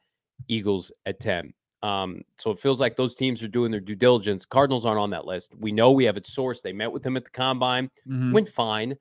Eagles 0.46 0.92
at 1.06 1.18
10. 1.20 1.54
Um, 1.82 2.20
so 2.36 2.50
it 2.50 2.58
feels 2.58 2.82
like 2.82 2.96
those 2.96 3.14
teams 3.14 3.42
are 3.42 3.48
doing 3.48 3.70
their 3.70 3.80
due 3.80 3.94
diligence. 3.94 4.44
Cardinals 4.44 4.84
aren't 4.84 5.00
on 5.00 5.08
that 5.08 5.24
list. 5.24 5.54
We 5.58 5.72
know 5.72 5.90
we 5.90 6.04
have 6.04 6.18
it 6.18 6.24
sourced. 6.24 6.60
They 6.60 6.74
met 6.74 6.92
with 6.92 7.02
him 7.04 7.16
at 7.16 7.24
the 7.24 7.30
combine, 7.30 7.86
mm-hmm. 8.06 8.30
went 8.30 8.46
fine, 8.46 8.94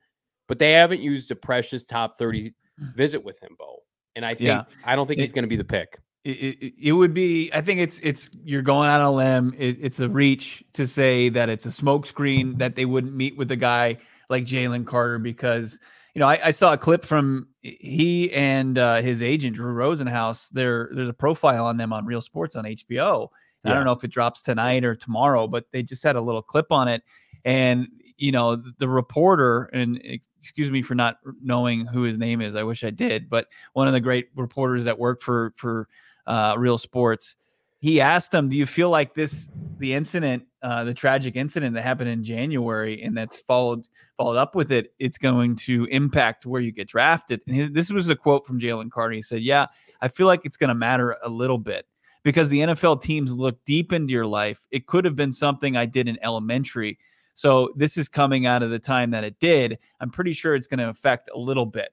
but 0.48 0.58
they 0.58 0.72
haven't 0.72 1.02
used 1.02 1.30
a 1.32 1.36
precious 1.36 1.84
top 1.84 2.16
30 2.16 2.54
visit 2.96 3.22
with 3.22 3.42
him, 3.42 3.54
Bo. 3.58 3.80
And 4.16 4.24
I 4.24 4.30
think 4.30 4.40
yeah. 4.40 4.64
I 4.86 4.96
don't 4.96 5.06
think 5.06 5.18
it, 5.18 5.22
he's 5.24 5.32
going 5.32 5.44
to 5.44 5.48
be 5.48 5.56
the 5.56 5.64
pick. 5.64 5.98
It, 6.24 6.30
it, 6.30 6.74
it, 6.82 6.92
would 6.92 7.12
be. 7.12 7.50
I 7.52 7.60
think 7.60 7.80
it's 7.80 7.98
it's 7.98 8.30
you're 8.42 8.62
going 8.62 8.88
out 8.88 9.02
on 9.02 9.06
a 9.06 9.12
limb. 9.12 9.54
it's 9.58 10.00
a 10.00 10.08
reach 10.08 10.64
to 10.72 10.86
say 10.86 11.28
that 11.28 11.50
it's 11.50 11.66
a 11.66 11.70
smokescreen 11.70 12.56
that 12.56 12.74
they 12.74 12.86
wouldn't 12.86 13.14
meet 13.14 13.36
with 13.36 13.50
a 13.50 13.56
guy 13.56 13.98
like 14.30 14.44
Jalen 14.46 14.86
Carter 14.86 15.18
because 15.18 15.78
you 16.14 16.20
know, 16.20 16.28
I, 16.28 16.38
I, 16.44 16.50
saw 16.50 16.72
a 16.72 16.78
clip 16.78 17.04
from 17.04 17.48
he 17.62 18.32
and 18.32 18.78
uh, 18.78 19.00
his 19.00 19.22
agent 19.22 19.56
Drew 19.56 19.72
Rosenhaus. 19.72 20.50
There, 20.50 20.90
there's 20.92 21.08
a 21.08 21.14
profile 21.14 21.66
on 21.66 21.76
them 21.76 21.92
on 21.92 22.04
Real 22.04 22.20
Sports 22.20 22.54
on 22.54 22.64
HBO. 22.64 23.28
Yeah. 23.64 23.70
I 23.70 23.74
don't 23.74 23.84
know 23.84 23.92
if 23.92 24.04
it 24.04 24.10
drops 24.10 24.42
tonight 24.42 24.84
or 24.84 24.94
tomorrow, 24.94 25.46
but 25.46 25.66
they 25.72 25.82
just 25.82 26.02
had 26.02 26.16
a 26.16 26.20
little 26.20 26.42
clip 26.42 26.66
on 26.70 26.88
it. 26.88 27.02
And 27.44 27.88
you 28.18 28.30
know, 28.30 28.56
the 28.56 28.88
reporter, 28.88 29.70
and 29.72 30.00
excuse 30.40 30.70
me 30.70 30.82
for 30.82 30.94
not 30.94 31.16
knowing 31.42 31.86
who 31.86 32.02
his 32.02 32.18
name 32.18 32.40
is. 32.40 32.54
I 32.54 32.62
wish 32.62 32.84
I 32.84 32.90
did, 32.90 33.30
but 33.30 33.48
one 33.72 33.86
of 33.86 33.94
the 33.94 34.00
great 34.00 34.28
reporters 34.36 34.84
that 34.84 34.98
work 34.98 35.20
for 35.22 35.54
for 35.56 35.88
uh, 36.26 36.54
Real 36.58 36.78
Sports 36.78 37.36
he 37.82 38.00
asked 38.00 38.32
him, 38.32 38.48
"Do 38.48 38.56
you 38.56 38.64
feel 38.64 38.90
like 38.90 39.12
this, 39.12 39.50
the 39.78 39.92
incident, 39.92 40.44
uh, 40.62 40.84
the 40.84 40.94
tragic 40.94 41.34
incident 41.34 41.74
that 41.74 41.82
happened 41.82 42.10
in 42.10 42.22
January, 42.22 43.02
and 43.02 43.16
that's 43.16 43.40
followed 43.40 43.88
followed 44.16 44.36
up 44.36 44.54
with 44.54 44.70
it, 44.70 44.94
it's 45.00 45.18
going 45.18 45.56
to 45.56 45.86
impact 45.86 46.46
where 46.46 46.60
you 46.60 46.70
get 46.70 46.86
drafted?" 46.86 47.40
And 47.48 47.56
his, 47.56 47.70
this 47.72 47.90
was 47.90 48.08
a 48.08 48.14
quote 48.14 48.46
from 48.46 48.60
Jalen 48.60 48.92
Carter. 48.92 49.14
He 49.14 49.22
said, 49.22 49.42
"Yeah, 49.42 49.66
I 50.00 50.06
feel 50.06 50.28
like 50.28 50.46
it's 50.46 50.56
going 50.56 50.68
to 50.68 50.76
matter 50.76 51.16
a 51.24 51.28
little 51.28 51.58
bit." 51.58 51.84
Because 52.22 52.48
the 52.50 52.60
NFL 52.60 53.02
teams 53.02 53.32
look 53.34 53.64
deep 53.64 53.92
into 53.92 54.12
your 54.12 54.26
life. 54.26 54.62
It 54.70 54.86
could 54.86 55.04
have 55.04 55.16
been 55.16 55.32
something 55.32 55.76
I 55.76 55.86
did 55.86 56.06
in 56.06 56.18
elementary. 56.22 57.00
So 57.34 57.70
this 57.74 57.96
is 57.96 58.08
coming 58.08 58.46
out 58.46 58.62
of 58.62 58.70
the 58.70 58.78
time 58.78 59.10
that 59.10 59.24
it 59.24 59.40
did. 59.40 59.76
I'm 59.98 60.10
pretty 60.10 60.32
sure 60.32 60.54
it's 60.54 60.68
going 60.68 60.78
to 60.78 60.88
affect 60.88 61.30
a 61.34 61.38
little 61.38 61.66
bit 61.66 61.88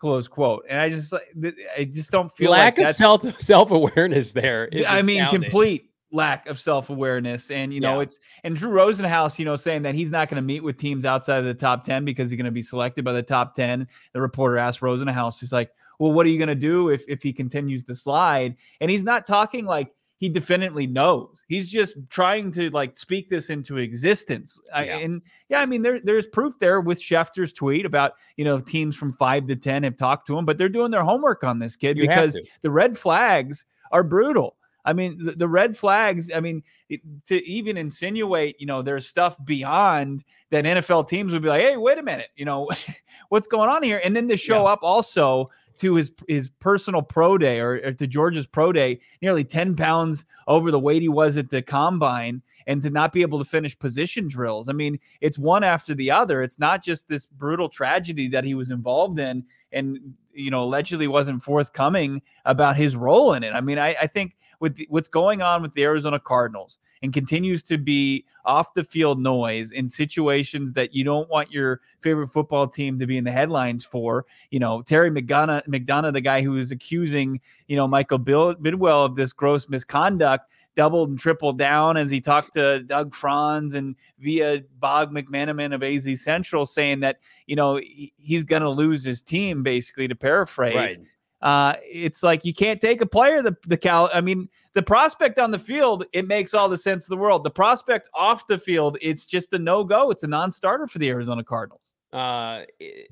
close 0.00 0.26
quote. 0.26 0.64
And 0.68 0.80
I 0.80 0.88
just 0.88 1.12
like 1.12 1.32
I 1.78 1.84
just 1.84 2.10
don't 2.10 2.34
feel 2.34 2.50
lack 2.50 2.78
like 2.78 2.88
of 2.88 2.96
self 2.96 3.40
self 3.40 3.70
awareness 3.70 4.32
there. 4.32 4.68
I 4.88 5.02
mean, 5.02 5.26
complete 5.28 5.90
lack 6.10 6.48
of 6.48 6.58
self 6.58 6.90
awareness. 6.90 7.50
And 7.50 7.72
you 7.72 7.80
know, 7.80 7.96
yeah. 7.96 8.02
it's 8.02 8.18
and 8.42 8.56
Drew 8.56 8.70
Rosenhaus, 8.70 9.38
you 9.38 9.44
know, 9.44 9.56
saying 9.56 9.82
that 9.82 9.94
he's 9.94 10.10
not 10.10 10.28
going 10.28 10.36
to 10.36 10.42
meet 10.42 10.60
with 10.60 10.76
teams 10.76 11.04
outside 11.04 11.38
of 11.38 11.44
the 11.44 11.54
top 11.54 11.84
ten 11.84 12.04
because 12.04 12.30
he's 12.30 12.36
going 12.36 12.46
to 12.46 12.50
be 12.50 12.62
selected 12.62 13.04
by 13.04 13.12
the 13.12 13.22
top 13.22 13.54
ten. 13.54 13.86
The 14.12 14.20
reporter 14.20 14.58
asked 14.58 14.80
Rosenhaus, 14.80 15.38
he's 15.38 15.52
like, 15.52 15.70
"Well, 15.98 16.12
what 16.12 16.26
are 16.26 16.30
you 16.30 16.38
going 16.38 16.48
to 16.48 16.54
do 16.54 16.88
if 16.88 17.04
if 17.06 17.22
he 17.22 17.32
continues 17.32 17.84
to 17.84 17.94
slide?" 17.94 18.56
And 18.80 18.90
he's 18.90 19.04
not 19.04 19.26
talking 19.26 19.64
like 19.66 19.94
he 20.20 20.28
definitely 20.28 20.86
knows. 20.86 21.44
He's 21.48 21.70
just 21.70 21.96
trying 22.10 22.52
to 22.52 22.68
like 22.70 22.98
speak 22.98 23.30
this 23.30 23.48
into 23.48 23.78
existence. 23.78 24.60
Yeah. 24.66 24.76
I, 24.76 24.82
and 24.82 25.22
yeah, 25.48 25.62
I 25.62 25.66
mean, 25.66 25.80
there, 25.80 25.98
there's 25.98 26.26
proof 26.26 26.52
there 26.60 26.82
with 26.82 27.00
Schefter's 27.00 27.54
tweet 27.54 27.86
about, 27.86 28.12
you 28.36 28.44
know, 28.44 28.60
teams 28.60 28.94
from 28.94 29.14
five 29.14 29.46
to 29.46 29.56
10 29.56 29.82
have 29.82 29.96
talked 29.96 30.26
to 30.26 30.36
him, 30.36 30.44
but 30.44 30.58
they're 30.58 30.68
doing 30.68 30.90
their 30.90 31.04
homework 31.04 31.42
on 31.42 31.58
this 31.58 31.74
kid 31.74 31.96
you 31.96 32.06
because 32.06 32.38
the 32.60 32.70
red 32.70 32.98
flags 32.98 33.64
are 33.92 34.02
brutal. 34.02 34.56
I 34.84 34.92
mean, 34.92 35.24
the, 35.24 35.32
the 35.32 35.48
red 35.48 35.74
flags. 35.74 36.30
I 36.34 36.40
mean, 36.40 36.62
it, 36.90 37.00
to 37.28 37.42
even 37.46 37.78
insinuate, 37.78 38.60
you 38.60 38.66
know, 38.66 38.82
there's 38.82 39.06
stuff 39.06 39.42
beyond 39.42 40.22
that 40.50 40.66
NFL 40.66 41.08
teams 41.08 41.32
would 41.32 41.42
be 41.42 41.48
like, 41.48 41.62
hey, 41.62 41.78
wait 41.78 41.96
a 41.96 42.02
minute, 42.02 42.28
you 42.36 42.44
know, 42.44 42.68
what's 43.30 43.46
going 43.46 43.70
on 43.70 43.82
here? 43.82 44.02
And 44.04 44.14
then 44.14 44.28
to 44.28 44.36
show 44.36 44.64
yeah. 44.64 44.72
up 44.72 44.80
also 44.82 45.50
to 45.76 45.94
his 45.94 46.10
his 46.28 46.50
personal 46.60 47.02
pro 47.02 47.38
day 47.38 47.60
or, 47.60 47.80
or, 47.84 47.92
to 47.92 48.06
Georgia's 48.06 48.46
pro 48.46 48.72
day, 48.72 49.00
nearly 49.22 49.44
10 49.44 49.76
pounds 49.76 50.24
over 50.46 50.70
the 50.70 50.78
weight 50.78 51.02
he 51.02 51.08
was 51.08 51.36
at 51.36 51.50
the 51.50 51.62
combine, 51.62 52.42
and 52.66 52.82
to 52.82 52.90
not 52.90 53.12
be 53.12 53.22
able 53.22 53.38
to 53.38 53.44
finish 53.44 53.78
position 53.78 54.28
drills. 54.28 54.68
I 54.68 54.72
mean, 54.72 54.98
it's 55.20 55.38
one 55.38 55.64
after 55.64 55.94
the 55.94 56.10
other. 56.10 56.42
It's 56.42 56.58
not 56.58 56.82
just 56.82 57.08
this 57.08 57.26
brutal 57.26 57.68
tragedy 57.68 58.28
that 58.28 58.44
he 58.44 58.54
was 58.54 58.70
involved 58.70 59.18
in 59.18 59.44
and 59.72 60.14
you 60.32 60.50
know 60.50 60.62
allegedly 60.64 61.08
wasn't 61.08 61.42
forthcoming 61.42 62.22
about 62.44 62.76
his 62.76 62.96
role 62.96 63.34
in 63.34 63.42
it. 63.42 63.52
I 63.54 63.60
mean, 63.60 63.78
I, 63.78 63.94
I 64.00 64.06
think 64.06 64.36
with 64.60 64.76
the, 64.76 64.86
what's 64.90 65.08
going 65.08 65.42
on 65.42 65.62
with 65.62 65.74
the 65.74 65.82
Arizona 65.82 66.20
Cardinals 66.20 66.78
and 67.02 67.12
continues 67.12 67.62
to 67.64 67.78
be 67.78 68.24
off 68.44 68.74
the 68.74 68.84
field 68.84 69.18
noise 69.18 69.72
in 69.72 69.88
situations 69.88 70.72
that 70.74 70.94
you 70.94 71.02
don't 71.02 71.28
want 71.30 71.50
your 71.50 71.80
favorite 72.00 72.28
football 72.28 72.68
team 72.68 72.98
to 72.98 73.06
be 73.06 73.16
in 73.16 73.24
the 73.24 73.32
headlines 73.32 73.84
for. 73.84 74.26
You 74.50 74.60
know, 74.60 74.82
Terry 74.82 75.10
McDonough, 75.10 75.66
McDonough 75.66 76.12
the 76.12 76.20
guy 76.20 76.42
who 76.42 76.58
is 76.58 76.70
accusing, 76.70 77.40
you 77.68 77.76
know, 77.76 77.88
Michael 77.88 78.18
Bidwill 78.18 79.06
of 79.06 79.16
this 79.16 79.32
gross 79.32 79.68
misconduct, 79.68 80.50
doubled 80.76 81.08
and 81.08 81.18
tripled 81.18 81.58
down 81.58 81.96
as 81.96 82.10
he 82.10 82.20
talked 82.20 82.52
to 82.54 82.80
Doug 82.82 83.14
Franz 83.14 83.74
and 83.74 83.96
via 84.18 84.62
Bob 84.78 85.10
McManaman 85.10 85.74
of 85.74 85.82
AZ 85.82 86.22
Central 86.22 86.66
saying 86.66 87.00
that, 87.00 87.18
you 87.46 87.56
know, 87.56 87.76
he, 87.76 88.12
he's 88.16 88.44
going 88.44 88.62
to 88.62 88.70
lose 88.70 89.02
his 89.02 89.22
team, 89.22 89.62
basically, 89.62 90.06
to 90.06 90.14
paraphrase. 90.14 90.74
Right 90.74 90.98
uh, 91.42 91.74
it's 91.82 92.22
like 92.22 92.44
you 92.44 92.52
can't 92.52 92.80
take 92.80 93.00
a 93.00 93.06
player 93.06 93.42
the 93.42 93.56
the 93.66 93.76
Cal. 93.76 94.10
I 94.12 94.20
mean, 94.20 94.48
the 94.74 94.82
prospect 94.82 95.38
on 95.38 95.50
the 95.50 95.58
field, 95.58 96.04
it 96.12 96.26
makes 96.26 96.54
all 96.54 96.68
the 96.68 96.78
sense 96.78 97.08
in 97.08 97.16
the 97.16 97.20
world. 97.20 97.44
The 97.44 97.50
prospect 97.50 98.08
off 98.14 98.46
the 98.46 98.58
field, 98.58 98.98
it's 99.00 99.26
just 99.26 99.52
a 99.54 99.58
no 99.58 99.84
go. 99.84 100.10
It's 100.10 100.22
a 100.22 100.28
non 100.28 100.52
starter 100.52 100.86
for 100.86 100.98
the 100.98 101.08
Arizona 101.08 101.42
Cardinals. 101.42 101.94
Uh, 102.12 102.62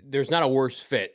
there's 0.05 0.31
not 0.31 0.43
a 0.43 0.49
worse 0.49 0.81
fit 0.81 1.15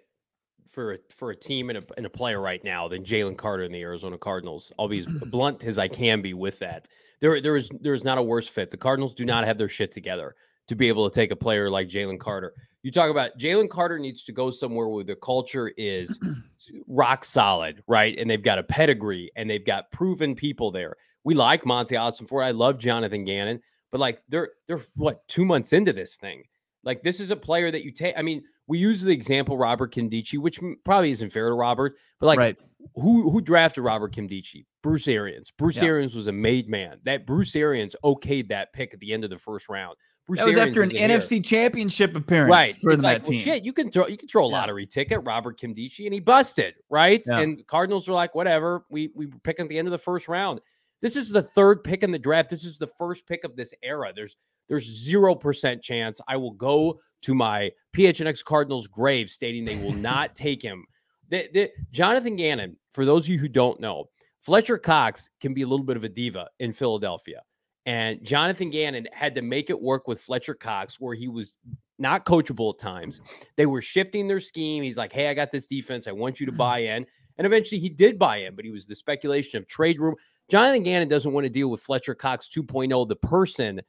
for 0.68 0.94
a, 0.94 0.98
for 1.12 1.32
a 1.32 1.36
team 1.36 1.70
and 1.70 1.78
a, 1.78 1.84
and 1.98 2.06
a 2.06 2.10
player 2.10 2.42
right 2.42 2.64
now 2.64 2.88
than 2.88 3.04
Jalen 3.04 3.38
Carter 3.38 3.64
in 3.64 3.72
the 3.72 3.82
Arizona 3.82 4.18
Cardinals. 4.18 4.72
I'll 4.80 4.88
be 4.88 5.00
as 5.00 5.06
blunt 5.28 5.64
as 5.66 5.78
I 5.78 5.88
can 5.88 6.22
be 6.22 6.34
with 6.34 6.58
that. 6.60 6.88
There 7.20 7.40
there 7.40 7.56
is 7.56 7.70
there 7.80 7.94
is 7.94 8.04
not 8.04 8.18
a 8.18 8.24
worse 8.24 8.48
fit. 8.48 8.72
The 8.72 8.78
Cardinals 8.78 9.14
do 9.14 9.24
not 9.24 9.46
have 9.46 9.58
their 9.58 9.70
shit 9.70 9.92
together 9.92 10.36
to 10.68 10.76
be 10.76 10.88
able 10.88 11.10
to 11.10 11.14
take 11.14 11.32
a 11.32 11.36
player 11.36 11.70
like 11.70 11.88
Jalen 11.90 12.20
Carter. 12.20 12.54
You 12.84 12.92
talk 12.92 13.10
about 13.10 13.38
Jalen 13.40 13.70
Carter 13.70 13.98
needs 13.98 14.24
to 14.26 14.34
go 14.34 14.52
somewhere 14.52 14.88
where 14.90 15.06
the 15.06 15.16
culture 15.16 15.72
is 15.78 16.20
rock 16.88 17.24
solid, 17.24 17.82
right? 17.88 18.18
And 18.18 18.30
they've 18.30 18.44
got 18.44 18.60
a 18.60 18.64
pedigree 18.64 19.32
and 19.36 19.50
they've 19.50 19.66
got 19.66 19.90
proven 19.92 20.36
people 20.36 20.70
there. 20.70 20.98
We 21.24 21.34
like 21.34 21.66
Monti 21.66 21.96
Ossenfort. 21.96 22.44
I 22.44 22.52
love 22.52 22.78
Jonathan 22.78 23.24
Gannon, 23.24 23.62
but 23.92 24.02
like 24.02 24.22
they're 24.28 24.52
they're 24.68 24.82
what 24.98 25.26
two 25.30 25.46
months 25.46 25.72
into 25.72 25.94
this 25.94 26.18
thing. 26.18 26.44
Like 26.84 27.04
this 27.04 27.22
is 27.22 27.32
a 27.32 27.36
player 27.38 27.72
that 27.72 27.86
you 27.86 27.92
take. 27.92 28.16
I 28.18 28.22
mean, 28.22 28.44
we 28.68 28.78
use 28.78 29.02
the 29.02 29.12
example 29.14 29.58
Robert 29.58 29.94
Nkemdiche, 29.94 30.38
which 30.38 30.60
probably 30.84 31.12
isn't 31.12 31.32
fair 31.32 31.48
to 31.48 31.56
Robert, 31.56 31.96
but 32.20 32.28
like 32.28 32.40
right. 32.40 32.58
who 32.96 33.30
who 33.30 33.40
drafted 33.40 33.86
Robert 33.86 34.14
Nkemdiche? 34.14 34.66
Bruce 34.82 35.08
Arians. 35.08 35.52
Bruce 35.52 35.78
yeah. 35.78 35.86
Arians 35.86 36.16
was 36.16 36.28
a 36.28 36.32
made 36.34 36.68
man. 36.68 37.00
That 37.04 37.26
Bruce 37.26 37.56
Arians 37.56 37.96
okayed 38.04 38.50
that 38.50 38.74
pick 38.74 38.94
at 38.94 39.00
the 39.00 39.14
end 39.14 39.24
of 39.24 39.30
the 39.30 39.38
first 39.38 39.70
round. 39.70 39.96
Bruce 40.26 40.40
that 40.40 40.48
was 40.48 40.58
Arians 40.58 40.78
after 40.78 40.84
an 40.84 40.90
NFC 40.90 41.30
here. 41.32 41.42
Championship 41.42 42.16
appearance, 42.16 42.50
right? 42.52 42.76
For 42.82 42.92
it's 42.92 43.04
like, 43.04 43.28
well, 43.28 43.38
shit, 43.38 43.66
you 43.66 43.74
can 43.74 43.92
throw 43.92 44.08
you 44.08 44.18
can 44.18 44.28
throw 44.30 44.46
a 44.46 44.50
yeah. 44.50 44.56
lottery 44.56 44.86
ticket, 44.86 45.20
Robert 45.24 45.60
Nkemdiche, 45.60 46.06
and 46.06 46.14
he 46.14 46.22
busted, 46.22 46.76
right? 46.90 47.22
Yeah. 47.28 47.40
And 47.40 47.66
Cardinals 47.68 48.08
were 48.08 48.14
like, 48.14 48.34
whatever, 48.34 48.86
we 48.90 49.12
we 49.16 49.28
pick 49.44 49.60
at 49.60 49.68
the 49.68 49.78
end 49.78 49.88
of 49.88 49.92
the 49.92 49.98
first 49.98 50.28
round. 50.30 50.62
This 51.02 51.18
is 51.18 51.30
the 51.30 51.44
third 51.44 51.84
pick 51.84 52.04
in 52.04 52.12
the 52.12 52.20
draft. 52.20 52.50
This 52.50 52.64
is 52.64 52.78
the 52.78 52.88
first 52.88 53.28
pick 53.28 53.44
of 53.44 53.58
this 53.58 53.74
era. 53.84 54.14
There's 54.16 54.38
there's 54.70 54.86
zero 54.86 55.36
percent 55.36 55.82
chance 55.82 56.22
I 56.28 56.38
will 56.38 56.54
go 56.54 57.02
to 57.24 57.36
my 57.36 57.72
PHNX 57.94 58.46
Cardinals 58.46 58.88
grave 58.88 59.30
stating 59.30 59.66
they 59.66 59.82
will 59.82 59.94
not 59.94 60.36
take 60.36 60.62
him. 60.62 60.86
The, 61.30 61.50
the, 61.54 61.72
Jonathan 61.92 62.36
Gannon, 62.36 62.78
for 62.92 63.06
those 63.06 63.26
of 63.26 63.30
you 63.30 63.40
who 63.40 63.48
don't 63.48 63.80
know, 63.80 64.06
Fletcher 64.40 64.78
Cox 64.78 65.30
can 65.40 65.54
be 65.54 65.62
a 65.62 65.68
little 65.68 65.86
bit 65.86 65.98
of 65.98 66.04
a 66.04 66.10
diva 66.10 66.48
in 66.60 66.74
Philadelphia. 66.74 67.42
And 67.86 68.24
Jonathan 68.24 68.70
Gannon 68.70 69.08
had 69.12 69.36
to 69.36 69.42
make 69.42 69.70
it 69.70 69.82
work 69.82 70.08
with 70.08 70.22
Fletcher 70.22 70.54
Cox, 70.54 71.00
where 71.00 71.16
he 71.16 71.28
was 71.28 71.58
not 72.00 72.26
coachable 72.26 72.74
at 72.74 72.80
times. 72.80 73.20
They 73.58 73.66
were 73.66 73.82
shifting 73.82 74.28
their 74.28 74.40
scheme. 74.40 74.84
He's 74.84 74.98
like, 74.98 75.12
hey, 75.12 75.30
I 75.30 75.34
got 75.34 75.52
this 75.52 75.68
defense. 75.68 76.08
I 76.08 76.12
want 76.12 76.40
you 76.40 76.46
to 76.46 76.52
mm-hmm. 76.52 76.58
buy 76.58 76.80
in. 76.80 77.06
And 77.38 77.48
eventually 77.48 77.80
he 77.80 77.90
did 77.90 78.18
buy 78.18 78.38
in, 78.38 78.56
but 78.56 78.64
he 78.64 78.72
was 78.72 78.86
the 78.86 78.96
speculation 78.96 79.58
of 79.58 79.68
trade 79.68 80.00
room. 80.00 80.16
Jonathan 80.50 80.84
Gannon 80.84 81.08
doesn't 81.08 81.32
want 81.32 81.46
to 81.46 81.50
deal 81.50 81.70
with 81.70 81.82
Fletcher 81.82 82.16
Cox 82.16 82.50
2.0, 82.50 83.08
the 83.08 83.16
person 83.16 83.82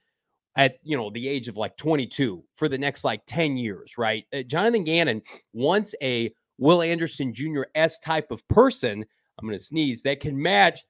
at 0.57 0.77
you 0.83 0.97
know 0.97 1.11
the 1.11 1.29
age 1.29 1.49
of 1.49 1.57
like 1.57 1.77
22 1.77 2.45
for 2.55 2.69
the 2.69 2.79
next 2.79 3.05
like 3.05 3.23
10 3.27 3.57
years, 3.57 3.99
right? 3.99 4.25
Uh, 4.33 4.43
Jonathan 4.43 4.85
Gannon 4.85 5.21
wants 5.53 5.95
a 6.03 6.33
Will 6.59 6.83
Anderson 6.83 7.35
Jr. 7.35 7.63
S 7.75 7.99
type 7.99 8.31
of 8.31 8.47
person. 8.49 9.05
I'm 9.39 9.47
going 9.47 9.59
to 9.59 9.65
sneeze 9.65 10.03
that 10.05 10.21
can 10.21 10.41
match. 10.41 10.85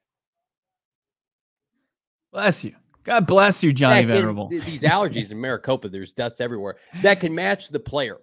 Bless 2.31 2.63
you. 2.63 2.75
God 3.05 3.27
bless 3.27 3.63
you, 3.63 3.71
Johnny 3.71 4.01
can, 4.01 4.09
Venerable. 4.09 4.49
These 4.49 4.83
allergies 4.83 5.31
in 5.31 5.39
Maricopa, 5.39 5.89
there's 5.89 6.11
dust 6.11 6.41
everywhere. 6.41 6.77
That 7.01 7.19
can 7.19 7.33
match 7.33 7.69
the 7.69 7.79
player. 7.79 8.17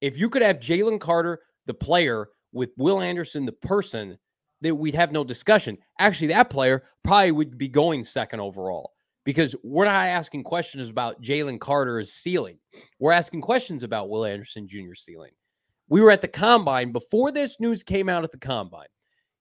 If 0.00 0.18
you 0.18 0.28
could 0.28 0.42
have 0.42 0.60
Jalen 0.60 1.00
Carter, 1.00 1.40
the 1.64 1.74
player, 1.74 2.28
with 2.52 2.70
Will 2.76 3.00
Anderson, 3.00 3.44
the 3.44 3.52
person, 3.52 4.18
that 4.62 4.74
we'd 4.74 4.94
have 4.94 5.12
no 5.12 5.24
discussion. 5.24 5.78
Actually, 5.98 6.28
that 6.28 6.50
player 6.50 6.84
probably 7.04 7.32
would 7.32 7.58
be 7.58 7.68
going 7.68 8.04
second 8.04 8.40
overall 8.40 8.92
because 9.24 9.54
we're 9.62 9.84
not 9.84 10.08
asking 10.08 10.44
questions 10.44 10.88
about 10.88 11.20
Jalen 11.22 11.60
Carter's 11.60 12.12
ceiling. 12.12 12.58
We're 12.98 13.12
asking 13.12 13.42
questions 13.42 13.82
about 13.82 14.08
Will 14.08 14.24
Anderson 14.24 14.66
Jr.'s 14.68 15.02
ceiling. 15.02 15.32
We 15.88 16.00
were 16.00 16.10
at 16.10 16.22
the 16.22 16.28
combine 16.28 16.92
before 16.92 17.32
this 17.32 17.60
news 17.60 17.82
came 17.82 18.08
out 18.08 18.24
at 18.24 18.32
the 18.32 18.38
combine. 18.38 18.88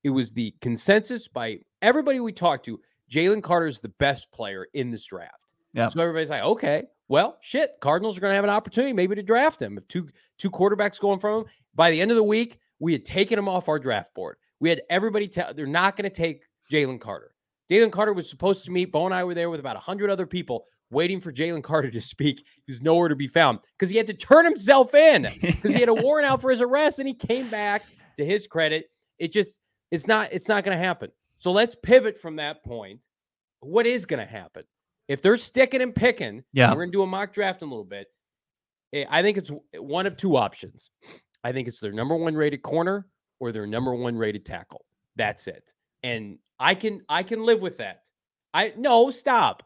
It 0.03 0.09
was 0.09 0.33
the 0.33 0.53
consensus 0.61 1.27
by 1.27 1.59
everybody 1.81 2.19
we 2.19 2.31
talked 2.31 2.65
to 2.65 2.79
Jalen 3.11 3.43
Carter 3.43 3.67
is 3.67 3.79
the 3.79 3.89
best 3.89 4.31
player 4.31 4.67
in 4.73 4.91
this 4.91 5.05
draft. 5.05 5.53
Yeah. 5.73 5.89
So 5.89 6.01
everybody's 6.01 6.29
like, 6.29 6.43
okay, 6.43 6.83
well, 7.07 7.37
shit, 7.41 7.71
Cardinals 7.81 8.17
are 8.17 8.21
going 8.21 8.31
to 8.31 8.35
have 8.35 8.43
an 8.43 8.49
opportunity 8.49 8.93
maybe 8.93 9.15
to 9.15 9.23
draft 9.23 9.61
him. 9.61 9.77
If 9.77 9.87
two 9.87 10.09
two 10.37 10.49
quarterbacks 10.49 10.99
going 10.99 11.19
from 11.19 11.41
him 11.41 11.45
by 11.73 11.91
the 11.91 12.01
end 12.01 12.11
of 12.11 12.17
the 12.17 12.23
week, 12.23 12.59
we 12.79 12.93
had 12.93 13.05
taken 13.05 13.37
him 13.37 13.47
off 13.47 13.69
our 13.69 13.79
draft 13.79 14.13
board. 14.15 14.37
We 14.59 14.69
had 14.69 14.81
everybody 14.89 15.27
tell 15.27 15.53
they're 15.53 15.67
not 15.67 15.95
going 15.95 16.09
to 16.09 16.15
take 16.15 16.43
Jalen 16.71 16.99
Carter. 16.99 17.35
Jalen 17.69 17.91
Carter 17.91 18.13
was 18.13 18.29
supposed 18.29 18.65
to 18.65 18.71
meet. 18.71 18.91
Bo 18.91 19.05
and 19.05 19.13
I 19.13 19.23
were 19.23 19.33
there 19.33 19.49
with 19.49 19.59
about 19.59 19.77
hundred 19.77 20.09
other 20.09 20.25
people 20.25 20.65
waiting 20.91 21.19
for 21.19 21.31
Jalen 21.31 21.63
Carter 21.63 21.91
to 21.91 22.01
speak. 22.01 22.43
He 22.65 22.71
was 22.71 22.81
nowhere 22.81 23.09
to 23.09 23.15
be 23.15 23.27
found 23.27 23.59
because 23.77 23.89
he 23.89 23.97
had 23.97 24.07
to 24.07 24.13
turn 24.13 24.45
himself 24.45 24.93
in 24.93 25.27
because 25.41 25.73
he 25.73 25.79
had 25.79 25.89
a 25.89 25.93
warrant 25.93 26.25
out 26.25 26.41
for 26.41 26.49
his 26.49 26.61
arrest 26.61 26.99
and 26.99 27.07
he 27.07 27.13
came 27.13 27.49
back. 27.49 27.83
To 28.17 28.23
his 28.23 28.47
credit, 28.47 28.85
it 29.19 29.33
just 29.33 29.59
it's 29.91 30.07
not 30.07 30.29
it's 30.31 30.47
not 30.47 30.63
going 30.63 30.77
to 30.77 30.81
happen. 30.81 31.11
So 31.37 31.51
let's 31.51 31.75
pivot 31.75 32.17
from 32.17 32.37
that 32.37 32.63
point. 32.63 32.99
What 33.59 33.85
is 33.85 34.05
going 34.05 34.25
to 34.25 34.31
happen? 34.31 34.63
If 35.07 35.21
they're 35.21 35.37
sticking 35.37 35.81
and 35.81 35.93
picking, 35.93 36.43
yeah, 36.53 36.69
we're 36.69 36.77
going 36.77 36.91
to 36.91 36.97
do 36.97 37.03
a 37.03 37.07
mock 37.07 37.33
draft 37.33 37.61
in 37.61 37.67
a 37.67 37.71
little 37.71 37.85
bit. 37.85 38.07
Eh, 38.93 39.05
I 39.09 39.21
think 39.21 39.37
it's 39.37 39.51
one 39.77 40.07
of 40.07 40.17
two 40.17 40.35
options. 40.37 40.89
I 41.43 41.51
think 41.51 41.67
it's 41.67 41.79
their 41.79 41.91
number 41.91 42.15
one 42.15 42.35
rated 42.35 42.63
corner 42.63 43.07
or 43.39 43.51
their 43.51 43.67
number 43.67 43.93
one 43.93 44.17
rated 44.17 44.45
tackle. 44.45 44.85
That's 45.15 45.47
it. 45.47 45.73
And 46.01 46.39
I 46.59 46.73
can 46.75 47.01
I 47.09 47.23
can 47.23 47.43
live 47.43 47.61
with 47.61 47.77
that. 47.77 48.01
I 48.53 48.73
no 48.77 49.11
stop. 49.11 49.63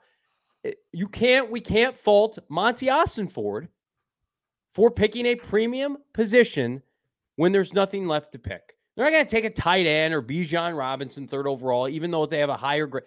Eh, 0.66 0.74
you 0.92 1.08
can't 1.08 1.50
we 1.50 1.62
can't 1.62 1.96
fault 1.96 2.40
Monti 2.50 2.88
Ossenfort 2.88 3.68
for 4.72 4.92
picking 4.92 5.26
a 5.26 5.36
premium 5.36 5.98
position 6.14 6.82
when 7.36 7.52
there's 7.52 7.74
nothing 7.74 8.08
left 8.08 8.34
to 8.34 8.40
pick. 8.40 8.76
They're 9.00 9.06
not 9.06 9.14
going 9.14 9.26
to 9.28 9.32
take 9.32 9.46
a 9.46 9.50
tight 9.50 9.86
end 9.86 10.14
or 10.14 10.22
Bijan 10.22 10.78
Robinson 10.78 11.26
third 11.26 11.48
overall, 11.48 11.88
even 11.88 12.12
though 12.12 12.26
they 12.26 12.40
have 12.40 12.50
a 12.50 12.58
higher 12.58 12.86
grade. 12.86 13.06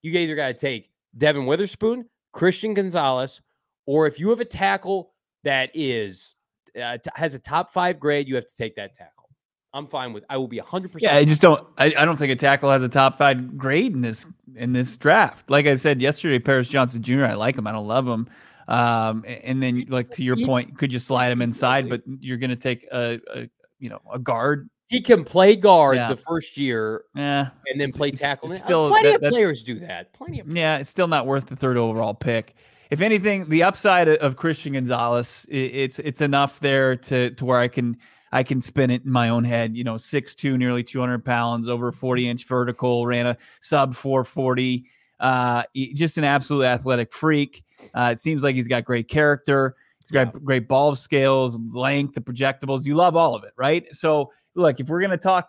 You 0.00 0.12
either 0.12 0.36
got 0.36 0.46
to 0.46 0.54
take 0.54 0.88
Devon 1.18 1.46
Witherspoon, 1.46 2.08
Christian 2.30 2.74
Gonzalez, 2.74 3.40
or 3.84 4.06
if 4.06 4.20
you 4.20 4.30
have 4.30 4.38
a 4.38 4.44
tackle 4.44 5.14
that 5.42 5.72
is 5.74 6.36
uh, 6.80 6.98
t- 6.98 7.10
has 7.16 7.34
a 7.34 7.40
top 7.40 7.72
five 7.72 7.98
grade, 7.98 8.28
you 8.28 8.36
have 8.36 8.46
to 8.46 8.56
take 8.56 8.76
that 8.76 8.94
tackle. 8.94 9.30
I'm 9.74 9.88
fine 9.88 10.12
with. 10.12 10.24
I 10.30 10.36
will 10.36 10.46
be 10.46 10.60
100. 10.60 10.92
percent 10.92 11.12
Yeah, 11.12 11.18
I 11.18 11.24
just 11.24 11.42
don't. 11.42 11.60
I, 11.76 11.86
I 11.86 12.04
don't 12.04 12.16
think 12.16 12.30
a 12.30 12.36
tackle 12.36 12.70
has 12.70 12.84
a 12.84 12.88
top 12.88 13.18
five 13.18 13.58
grade 13.58 13.94
in 13.94 14.00
this 14.00 14.24
in 14.54 14.72
this 14.72 14.96
draft. 14.96 15.50
Like 15.50 15.66
I 15.66 15.74
said 15.74 16.00
yesterday, 16.00 16.38
Paris 16.38 16.68
Johnson 16.68 17.02
Jr. 17.02 17.24
I 17.24 17.34
like 17.34 17.58
him. 17.58 17.66
I 17.66 17.72
don't 17.72 17.88
love 17.88 18.06
him. 18.06 18.28
Um, 18.68 19.24
and 19.26 19.60
then 19.60 19.86
like 19.88 20.12
to 20.12 20.22
your 20.22 20.36
point, 20.36 20.78
could 20.78 20.92
you 20.92 21.00
slide 21.00 21.32
him 21.32 21.42
inside? 21.42 21.88
But 21.88 22.02
you're 22.20 22.38
going 22.38 22.50
to 22.50 22.54
take 22.56 22.86
a, 22.92 23.18
a 23.34 23.50
you 23.80 23.88
know 23.88 24.00
a 24.08 24.20
guard 24.20 24.68
he 24.88 25.00
can 25.00 25.24
play 25.24 25.56
guard 25.56 25.96
yeah. 25.96 26.08
the 26.08 26.16
first 26.16 26.56
year, 26.56 27.04
yeah, 27.14 27.50
and 27.66 27.80
then 27.80 27.92
play 27.92 28.10
tackle. 28.10 28.48
It's, 28.48 28.58
it's 28.58 28.64
still, 28.64 28.88
plenty 28.88 29.10
that, 29.10 29.22
of 29.22 29.30
players 29.32 29.62
do 29.62 29.78
that. 29.80 30.12
Plenty 30.12 30.40
of. 30.40 30.46
Players. 30.46 30.58
Yeah, 30.58 30.78
it's 30.78 30.90
still 30.90 31.08
not 31.08 31.26
worth 31.26 31.46
the 31.46 31.56
third 31.56 31.76
overall 31.76 32.14
pick. 32.14 32.54
If 32.90 33.00
anything, 33.00 33.48
the 33.48 33.62
upside 33.62 34.08
of 34.08 34.36
Christian 34.36 34.74
Gonzalez, 34.74 35.46
it's 35.48 35.98
it's 35.98 36.20
enough 36.20 36.60
there 36.60 36.96
to 36.96 37.30
to 37.30 37.44
where 37.44 37.58
I 37.58 37.68
can 37.68 37.96
I 38.32 38.42
can 38.42 38.60
spin 38.60 38.90
it 38.90 39.04
in 39.04 39.10
my 39.10 39.28
own 39.28 39.44
head. 39.44 39.76
You 39.76 39.84
know, 39.84 39.96
six 39.96 40.34
two, 40.34 40.58
nearly 40.58 40.82
200 40.82 41.24
pounds, 41.24 41.68
over 41.68 41.92
40 41.92 42.28
inch 42.28 42.46
vertical, 42.46 43.06
ran 43.06 43.26
a 43.26 43.36
sub 43.60 43.94
440. 43.94 44.86
Uh, 45.20 45.62
just 45.74 46.18
an 46.18 46.24
absolute 46.24 46.64
athletic 46.64 47.12
freak. 47.12 47.64
Uh, 47.94 48.10
it 48.12 48.18
seems 48.18 48.42
like 48.42 48.56
he's 48.56 48.68
got 48.68 48.84
great 48.84 49.08
character. 49.08 49.76
Got 50.12 50.34
yeah. 50.34 50.40
great 50.44 50.68
ball 50.68 50.94
scales, 50.94 51.58
length, 51.72 52.14
the 52.14 52.20
projectables. 52.20 52.86
You 52.86 52.94
love 52.94 53.16
all 53.16 53.34
of 53.34 53.44
it, 53.44 53.52
right? 53.56 53.84
So, 53.94 54.30
look, 54.54 54.78
if 54.78 54.88
we're 54.88 55.00
going 55.00 55.10
to 55.10 55.16
talk 55.16 55.48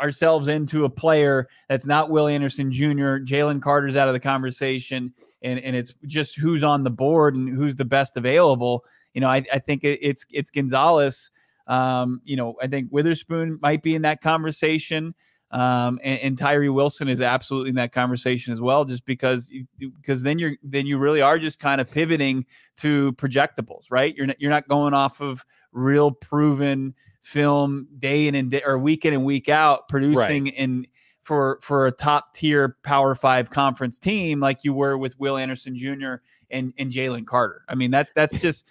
ourselves 0.00 0.48
into 0.48 0.84
a 0.84 0.90
player 0.90 1.48
that's 1.68 1.86
not 1.86 2.10
Will 2.10 2.28
Anderson 2.28 2.70
Jr., 2.70 3.18
Jalen 3.18 3.60
Carter's 3.60 3.96
out 3.96 4.08
of 4.08 4.14
the 4.14 4.20
conversation, 4.20 5.12
and, 5.42 5.58
and 5.58 5.74
it's 5.74 5.94
just 6.06 6.36
who's 6.36 6.62
on 6.62 6.84
the 6.84 6.90
board 6.90 7.34
and 7.34 7.48
who's 7.48 7.76
the 7.76 7.84
best 7.84 8.16
available. 8.16 8.84
You 9.14 9.20
know, 9.20 9.28
I, 9.28 9.44
I 9.52 9.58
think 9.58 9.82
it's 9.82 10.24
it's 10.30 10.50
Gonzalez. 10.50 11.30
Um, 11.66 12.20
you 12.24 12.36
know, 12.36 12.54
I 12.62 12.66
think 12.66 12.88
Witherspoon 12.90 13.58
might 13.60 13.82
be 13.82 13.94
in 13.94 14.02
that 14.02 14.20
conversation. 14.22 15.14
Um, 15.52 15.98
and, 16.04 16.20
and, 16.20 16.38
Tyree 16.38 16.68
Wilson 16.68 17.08
is 17.08 17.20
absolutely 17.20 17.70
in 17.70 17.74
that 17.74 17.90
conversation 17.90 18.52
as 18.52 18.60
well, 18.60 18.84
just 18.84 19.04
because 19.04 19.50
because 19.96 20.22
then 20.22 20.38
you're 20.38 20.52
then 20.62 20.86
you 20.86 20.96
really 20.96 21.22
are 21.22 21.40
just 21.40 21.58
kind 21.58 21.80
of 21.80 21.90
pivoting 21.90 22.46
to 22.76 23.12
projectables, 23.14 23.86
right? 23.90 24.14
You're 24.14 24.26
not 24.26 24.40
you're 24.40 24.50
not 24.50 24.68
going 24.68 24.94
off 24.94 25.20
of 25.20 25.44
real 25.72 26.12
proven 26.12 26.94
film 27.22 27.88
day 27.98 28.28
in 28.28 28.36
and 28.36 28.50
day 28.52 28.62
or 28.64 28.78
week 28.78 29.04
in 29.04 29.12
and 29.12 29.24
week 29.24 29.48
out 29.48 29.88
producing 29.88 30.44
right. 30.44 30.54
in 30.54 30.86
for 31.24 31.58
for 31.62 31.86
a 31.86 31.92
top 31.92 32.32
tier 32.34 32.76
Power 32.84 33.16
Five 33.16 33.50
conference 33.50 33.98
team 33.98 34.38
like 34.38 34.62
you 34.62 34.72
were 34.72 34.96
with 34.96 35.18
Will 35.18 35.36
Anderson 35.36 35.74
Jr. 35.74 36.14
and 36.50 36.72
and 36.78 36.92
Jalen 36.92 37.26
Carter. 37.26 37.62
I 37.68 37.74
mean 37.74 37.90
that 37.90 38.10
that's 38.14 38.38
just 38.40 38.66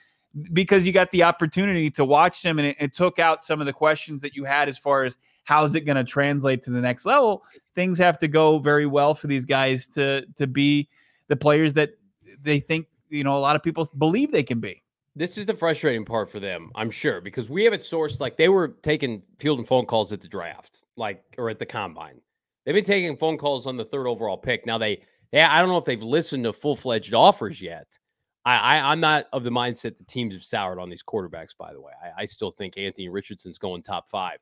because 0.53 0.85
you 0.85 0.93
got 0.93 1.11
the 1.11 1.23
opportunity 1.23 1.89
to 1.91 2.05
watch 2.05 2.41
them 2.41 2.57
and 2.57 2.69
it, 2.69 2.77
it 2.79 2.93
took 2.93 3.19
out 3.19 3.43
some 3.43 3.59
of 3.59 3.65
the 3.65 3.73
questions 3.73 4.21
that 4.21 4.35
you 4.35 4.45
had 4.45 4.69
as 4.69 4.77
far 4.77 5.03
as 5.03 5.17
how's 5.49 5.73
it 5.73 5.81
going 5.81 5.95
to 5.95 6.03
translate 6.03 6.61
to 6.61 6.69
the 6.69 6.79
next 6.79 7.07
level? 7.07 7.43
Things 7.73 7.97
have 7.97 8.19
to 8.19 8.27
go 8.27 8.59
very 8.59 8.85
well 8.85 9.15
for 9.15 9.25
these 9.25 9.45
guys 9.45 9.87
to 9.87 10.23
to 10.35 10.45
be 10.45 10.87
the 11.27 11.35
players 11.35 11.73
that 11.73 11.93
they 12.41 12.59
think 12.59 12.85
you 13.09 13.23
know 13.23 13.35
a 13.35 13.39
lot 13.39 13.55
of 13.55 13.63
people 13.63 13.89
believe 13.97 14.31
they 14.31 14.43
can 14.43 14.59
be. 14.59 14.83
This 15.15 15.39
is 15.39 15.47
the 15.47 15.55
frustrating 15.55 16.05
part 16.05 16.29
for 16.29 16.39
them 16.39 16.69
i'm 16.75 16.91
sure 16.91 17.19
because 17.19 17.49
we 17.49 17.63
have 17.63 17.73
it 17.73 17.81
sourced 17.81 18.21
like 18.21 18.37
they 18.37 18.47
were 18.47 18.69
taking 18.83 19.21
field 19.39 19.57
and 19.57 19.67
phone 19.67 19.85
calls 19.85 20.13
at 20.13 20.21
the 20.21 20.27
draft 20.27 20.85
like 20.95 21.23
or 21.37 21.49
at 21.49 21.57
the 21.57 21.65
combine. 21.65 22.21
They've 22.63 22.75
been 22.75 22.83
taking 22.83 23.17
phone 23.17 23.37
calls 23.37 23.65
on 23.65 23.75
the 23.75 23.83
third 23.83 24.07
overall 24.07 24.37
pick. 24.37 24.67
Now 24.67 24.77
they 24.77 25.01
yeah 25.31 25.49
i 25.51 25.59
don't 25.59 25.69
know 25.69 25.77
if 25.77 25.85
they've 25.85 26.01
listened 26.01 26.43
to 26.43 26.53
full-fledged 26.53 27.15
offers 27.15 27.59
yet. 27.59 27.97
I, 28.45 28.57
I 28.85 28.93
am 28.93 28.99
not 28.99 29.25
of 29.33 29.43
the 29.43 29.49
mindset 29.49 29.97
the 29.97 30.05
teams 30.05 30.35
have 30.35 30.43
soured 30.43 30.79
on 30.79 30.89
these 30.89 31.03
quarterbacks. 31.03 31.57
By 31.57 31.73
the 31.73 31.81
way, 31.81 31.91
I, 32.01 32.21
I 32.21 32.25
still 32.25 32.51
think 32.51 32.77
Anthony 32.77 33.09
Richardson's 33.09 33.57
going 33.57 33.81
top 33.81 34.07
five, 34.07 34.37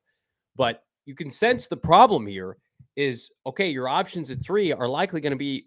but 0.55 0.83
you 1.07 1.15
can 1.15 1.31
sense 1.31 1.67
the 1.67 1.77
problem 1.77 2.27
here 2.27 2.57
is 2.95 3.31
okay. 3.45 3.69
Your 3.69 3.87
options 3.87 4.29
at 4.29 4.43
three 4.43 4.71
are 4.73 4.87
likely 4.87 5.21
going 5.21 5.31
to 5.31 5.37
be 5.37 5.65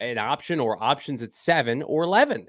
an 0.00 0.18
option 0.18 0.58
or 0.58 0.82
options 0.82 1.22
at 1.22 1.34
seven 1.34 1.82
or 1.82 2.02
eleven. 2.02 2.48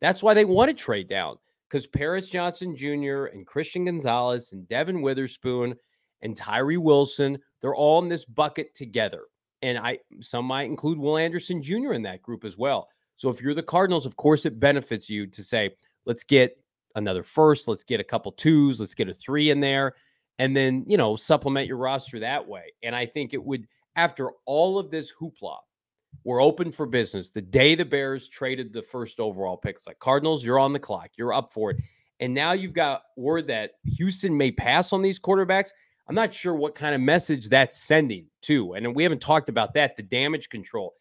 That's 0.00 0.22
why 0.22 0.32
they 0.32 0.44
want 0.44 0.70
to 0.70 0.74
trade 0.74 1.08
down 1.08 1.36
because 1.68 1.86
Paris 1.86 2.30
Johnson 2.30 2.76
Jr. 2.76 3.26
and 3.26 3.46
Christian 3.46 3.84
Gonzalez 3.84 4.52
and 4.52 4.68
Devon 4.68 5.02
Witherspoon 5.02 5.74
and 6.22 6.36
Tyree 6.36 6.76
Wilson, 6.76 7.36
they're 7.60 7.74
all 7.74 8.00
in 8.00 8.08
this 8.08 8.24
bucket 8.24 8.74
together. 8.74 9.22
And 9.62 9.76
I 9.76 9.98
some 10.20 10.44
might 10.44 10.70
include 10.70 10.98
Will 10.98 11.18
Anderson 11.18 11.60
Jr. 11.60 11.94
in 11.94 12.02
that 12.02 12.22
group 12.22 12.44
as 12.44 12.56
well. 12.56 12.88
So 13.16 13.28
if 13.28 13.42
you're 13.42 13.54
the 13.54 13.62
Cardinals, 13.62 14.06
of 14.06 14.16
course, 14.16 14.46
it 14.46 14.60
benefits 14.60 15.10
you 15.10 15.26
to 15.26 15.42
say, 15.42 15.70
let's 16.06 16.22
get 16.22 16.56
another 16.94 17.24
first, 17.24 17.66
let's 17.66 17.84
get 17.84 18.00
a 18.00 18.04
couple 18.04 18.30
twos, 18.32 18.78
let's 18.78 18.94
get 18.94 19.08
a 19.08 19.14
three 19.14 19.50
in 19.50 19.60
there, 19.60 19.94
and 20.42 20.56
then, 20.56 20.84
you 20.88 20.96
know, 20.96 21.14
supplement 21.14 21.68
your 21.68 21.76
roster 21.76 22.18
that 22.18 22.48
way. 22.48 22.72
And 22.82 22.96
I 22.96 23.06
think 23.06 23.32
it 23.32 23.44
would, 23.44 23.68
after 23.94 24.28
all 24.44 24.76
of 24.76 24.90
this 24.90 25.12
hoopla, 25.12 25.56
we're 26.24 26.42
open 26.42 26.72
for 26.72 26.84
business. 26.84 27.30
The 27.30 27.40
day 27.40 27.76
the 27.76 27.84
Bears 27.84 28.28
traded 28.28 28.72
the 28.72 28.82
first 28.82 29.20
overall 29.20 29.56
picks, 29.56 29.86
like 29.86 30.00
Cardinals, 30.00 30.44
you're 30.44 30.58
on 30.58 30.72
the 30.72 30.80
clock, 30.80 31.10
you're 31.16 31.32
up 31.32 31.52
for 31.52 31.70
it. 31.70 31.76
And 32.18 32.34
now 32.34 32.54
you've 32.54 32.74
got 32.74 33.02
word 33.16 33.46
that 33.46 33.74
Houston 33.84 34.36
may 34.36 34.50
pass 34.50 34.92
on 34.92 35.00
these 35.00 35.20
quarterbacks. 35.20 35.70
I'm 36.08 36.16
not 36.16 36.34
sure 36.34 36.56
what 36.56 36.74
kind 36.74 36.92
of 36.92 37.00
message 37.00 37.48
that's 37.48 37.80
sending, 37.80 38.26
too. 38.40 38.74
And 38.74 38.96
we 38.96 39.04
haven't 39.04 39.22
talked 39.22 39.48
about 39.48 39.74
that 39.74 39.96
the 39.96 40.02
damage 40.02 40.48
control. 40.48 40.94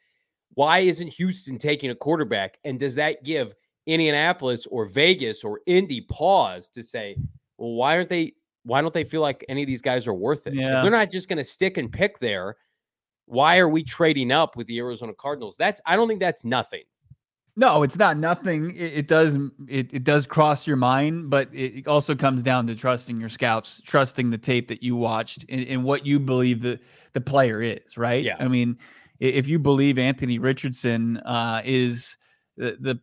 Why 0.54 0.80
isn't 0.80 1.08
Houston 1.08 1.58
taking 1.58 1.90
a 1.90 1.96
quarterback? 1.96 2.60
And 2.64 2.80
does 2.80 2.94
that 2.94 3.24
give 3.24 3.56
Indianapolis 3.88 4.68
or 4.68 4.86
Vegas 4.86 5.44
or 5.44 5.62
Indy 5.66 6.02
pause 6.02 6.70
to 6.70 6.84
say, 6.84 7.18
well, 7.58 7.72
why 7.72 7.96
aren't 7.96 8.10
they? 8.10 8.34
Why 8.64 8.82
don't 8.82 8.94
they 8.94 9.04
feel 9.04 9.22
like 9.22 9.44
any 9.50 9.64
of 9.64 9.68
these 9.68 9.82
guys 9.82 10.08
are 10.08 10.14
worth 10.14 10.48
it? 10.48 10.54
Yeah. 10.54 10.78
If 10.78 10.82
they're 10.84 10.92
not 10.92 11.12
just 11.12 11.28
going 11.28 11.38
to 11.38 11.44
stick 11.44 11.78
and 11.78 11.92
pick 11.92 12.20
there, 12.20 12.58
why 13.26 13.58
are 13.60 13.70
we 13.70 13.84
trading 13.84 14.32
up 14.32 14.56
with 14.56 14.68
the 14.68 14.78
Arizona 14.80 15.14
Cardinals? 15.14 15.56
That's 15.58 15.82
I 15.86 15.96
don't 15.96 16.08
think 16.08 16.20
that's 16.20 16.44
nothing. 16.44 16.84
No, 17.56 17.84
it's 17.84 17.98
not 17.98 18.18
nothing. 18.18 18.76
It, 18.76 18.94
it 18.94 19.08
does 19.08 19.38
it, 19.68 19.94
it 19.94 20.04
does 20.04 20.26
cross 20.26 20.66
your 20.66 20.78
mind, 20.78 21.30
but 21.30 21.50
it 21.54 21.88
also 21.88 22.16
comes 22.16 22.44
down 22.44 22.68
to 22.68 22.76
trusting 22.76 23.20
your 23.20 23.30
scouts, 23.30 23.82
trusting 23.86 24.30
the 24.30 24.38
tape 24.38 24.68
that 24.70 24.82
you 24.82 24.96
watched 24.96 25.46
and, 25.50 25.68
and 25.68 25.84
what 25.84 26.06
you 26.06 26.20
believe 26.20 26.62
the 26.62 26.80
the 27.14 27.22
player 27.22 27.62
is, 27.62 27.98
right? 27.98 28.24
Yeah. 28.24 28.38
I 28.40 28.48
mean, 28.48 28.78
if 29.20 29.48
you 29.48 29.60
believe 29.60 30.00
Anthony 30.00 30.40
Richardson 30.40 31.18
uh, 31.18 31.62
is 31.64 32.18
the, 32.58 32.78
the 32.80 33.00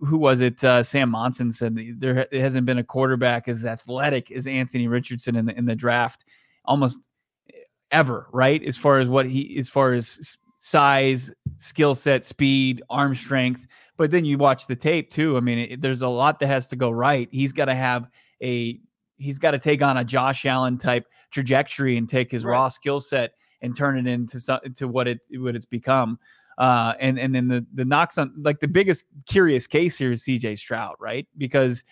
who 0.00 0.16
was 0.18 0.40
it? 0.40 0.62
Uh, 0.62 0.82
Sam 0.82 1.10
Monson 1.10 1.50
said 1.50 1.76
there 1.98 2.26
hasn't 2.32 2.66
been 2.66 2.78
a 2.78 2.84
quarterback 2.84 3.48
as 3.48 3.64
athletic 3.64 4.30
as 4.30 4.46
Anthony 4.46 4.88
Richardson 4.88 5.36
in 5.36 5.46
the 5.46 5.56
in 5.56 5.64
the 5.64 5.74
draft 5.74 6.24
almost 6.64 7.00
ever, 7.90 8.26
right? 8.32 8.62
As 8.64 8.76
far 8.76 8.98
as 8.98 9.08
what 9.08 9.26
he, 9.26 9.56
as 9.58 9.68
far 9.68 9.92
as 9.92 10.36
size, 10.58 11.32
skill 11.56 11.94
set, 11.94 12.24
speed, 12.24 12.82
arm 12.90 13.14
strength. 13.14 13.66
But 13.96 14.10
then 14.10 14.24
you 14.24 14.38
watch 14.38 14.66
the 14.66 14.74
tape 14.76 15.10
too. 15.10 15.36
I 15.36 15.40
mean, 15.40 15.58
it, 15.58 15.82
there's 15.82 16.02
a 16.02 16.08
lot 16.08 16.40
that 16.40 16.48
has 16.48 16.68
to 16.68 16.76
go 16.76 16.90
right. 16.90 17.28
He's 17.30 17.52
got 17.52 17.66
to 17.66 17.74
have 17.74 18.10
a, 18.42 18.80
he's 19.16 19.38
got 19.38 19.52
to 19.52 19.58
take 19.58 19.82
on 19.82 19.98
a 19.98 20.04
Josh 20.04 20.44
Allen 20.46 20.78
type 20.78 21.06
trajectory 21.30 21.96
and 21.96 22.08
take 22.08 22.30
his 22.30 22.44
right. 22.44 22.52
raw 22.52 22.68
skill 22.68 22.98
set 22.98 23.34
and 23.60 23.76
turn 23.76 23.98
it 23.98 24.10
into 24.10 24.40
some, 24.40 24.60
to 24.76 24.88
what 24.88 25.06
it 25.06 25.20
what 25.32 25.54
it's 25.54 25.66
become. 25.66 26.18
Uh, 26.58 26.94
and 27.00 27.18
and 27.18 27.34
then 27.34 27.48
the 27.48 27.66
the 27.74 27.84
knocks 27.84 28.18
on 28.18 28.32
like 28.42 28.60
the 28.60 28.68
biggest 28.68 29.04
curious 29.26 29.66
case 29.66 29.98
here 29.98 30.12
is 30.12 30.22
CJ 30.22 30.58
Stroud, 30.58 30.96
right? 31.00 31.26
Because 31.36 31.84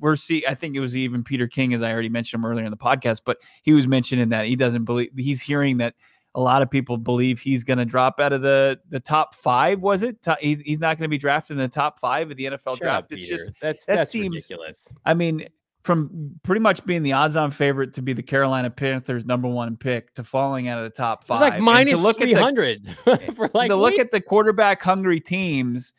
we're 0.00 0.16
see 0.16 0.44
I 0.48 0.54
think 0.54 0.76
it 0.76 0.80
was 0.80 0.96
even 0.96 1.22
Peter 1.22 1.46
King, 1.46 1.74
as 1.74 1.82
I 1.82 1.92
already 1.92 2.08
mentioned 2.08 2.40
him 2.40 2.46
earlier 2.46 2.64
in 2.64 2.70
the 2.70 2.76
podcast, 2.76 3.20
but 3.24 3.38
he 3.62 3.72
was 3.72 3.86
mentioning 3.86 4.30
that 4.30 4.46
he 4.46 4.56
doesn't 4.56 4.84
believe 4.84 5.10
he's 5.16 5.40
hearing 5.40 5.76
that 5.78 5.94
a 6.34 6.40
lot 6.40 6.60
of 6.62 6.70
people 6.70 6.98
believe 6.98 7.40
he's 7.40 7.64
going 7.64 7.78
to 7.78 7.84
drop 7.84 8.20
out 8.20 8.32
of 8.32 8.42
the 8.42 8.78
the 8.90 9.00
top 9.00 9.34
five. 9.34 9.80
Was 9.80 10.02
it? 10.02 10.16
He's, 10.40 10.60
he's 10.60 10.80
not 10.80 10.98
going 10.98 11.04
to 11.04 11.08
be 11.08 11.18
drafted 11.18 11.56
in 11.56 11.62
the 11.62 11.68
top 11.68 11.98
five 11.98 12.30
of 12.30 12.36
the 12.36 12.44
NFL 12.44 12.72
Shut 12.72 12.78
draft. 12.78 13.04
Up, 13.04 13.12
it's 13.12 13.26
just 13.26 13.50
that's 13.60 13.86
that 13.86 13.96
that's 13.96 14.10
seems, 14.10 14.34
ridiculous. 14.34 14.88
I 15.04 15.14
mean, 15.14 15.48
from 15.86 16.40
pretty 16.42 16.60
much 16.60 16.84
being 16.84 17.04
the 17.04 17.12
odds-on 17.12 17.52
favorite 17.52 17.94
to 17.94 18.02
be 18.02 18.12
the 18.12 18.22
Carolina 18.22 18.68
Panthers' 18.68 19.24
number 19.24 19.46
one 19.46 19.76
pick 19.76 20.12
to 20.14 20.24
falling 20.24 20.66
out 20.66 20.78
of 20.78 20.84
the 20.84 20.90
top 20.90 21.24
five. 21.24 21.36
It's 21.36 21.40
like 21.42 21.60
minus 21.60 22.02
look 22.02 22.18
three 22.18 22.32
hundred. 22.32 22.84
for 23.34 23.48
like 23.54 23.70
to 23.70 23.76
look 23.76 23.94
at 23.94 24.10
the 24.10 24.20
quarterback 24.20 24.82
hungry 24.82 25.20
teams, 25.20 25.92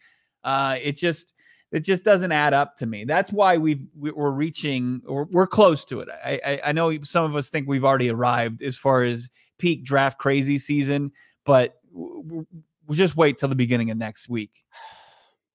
uh, 0.43 0.75
it 0.83 0.97
just 0.97 1.33
it 1.71 1.79
just 1.79 2.03
doesn't 2.03 2.33
add 2.33 2.53
up 2.53 2.75
to 2.77 2.85
me. 2.85 3.05
That's 3.05 3.31
why 3.31 3.55
we've 3.57 3.81
we're 3.95 4.29
reaching 4.29 5.01
or 5.07 5.23
we're 5.31 5.47
close 5.47 5.85
to 5.85 6.01
it. 6.01 6.09
I, 6.23 6.39
I 6.45 6.61
I 6.65 6.71
know 6.73 7.01
some 7.03 7.23
of 7.23 7.37
us 7.37 7.47
think 7.47 7.67
we've 7.67 7.85
already 7.85 8.11
arrived 8.11 8.61
as 8.61 8.75
far 8.75 9.03
as 9.03 9.29
peak 9.57 9.85
draft 9.85 10.19
crazy 10.19 10.57
season, 10.57 11.13
but 11.45 11.75
we'll 11.93 12.45
just 12.91 13.15
wait 13.15 13.37
till 13.37 13.49
the 13.49 13.55
beginning 13.55 13.89
of 13.89 13.97
next 13.97 14.27
week. 14.27 14.65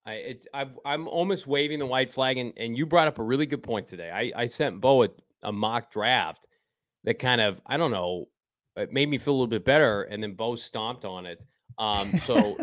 I 0.05 0.15
it, 0.15 0.47
i 0.55 0.67
am 0.85 1.07
almost 1.07 1.47
waving 1.47 1.79
the 1.79 1.87
white 1.87 2.11
flag, 2.11 2.39
and, 2.39 2.53
and 2.57 2.77
you 2.77 2.87
brought 2.87 3.09
up 3.09 3.19
a 3.19 3.23
really 3.23 3.47
good 3.47 3.63
point 3.63 3.87
today. 3.87 4.11
I, 4.11 4.43
I 4.43 4.47
sent 4.47 4.81
Bo 4.81 5.05
a, 5.05 5.09
a 5.43 5.53
mock 5.53 5.93
draft 5.93 6.47
that 7.05 7.19
kind 7.19 7.41
of 7.41 7.61
I 7.67 7.77
don't 7.77 7.91
know, 7.91 8.29
it 8.77 8.93
made 8.93 9.09
me 9.09 9.19
feel 9.19 9.33
a 9.33 9.37
little 9.37 9.47
bit 9.47 9.65
better, 9.65 10.03
and 10.05 10.23
then 10.23 10.35
Bo 10.35 10.57
stomped 10.57 11.05
on 11.05 11.27
it. 11.27 11.43
Um, 11.79 12.19
so 12.19 12.57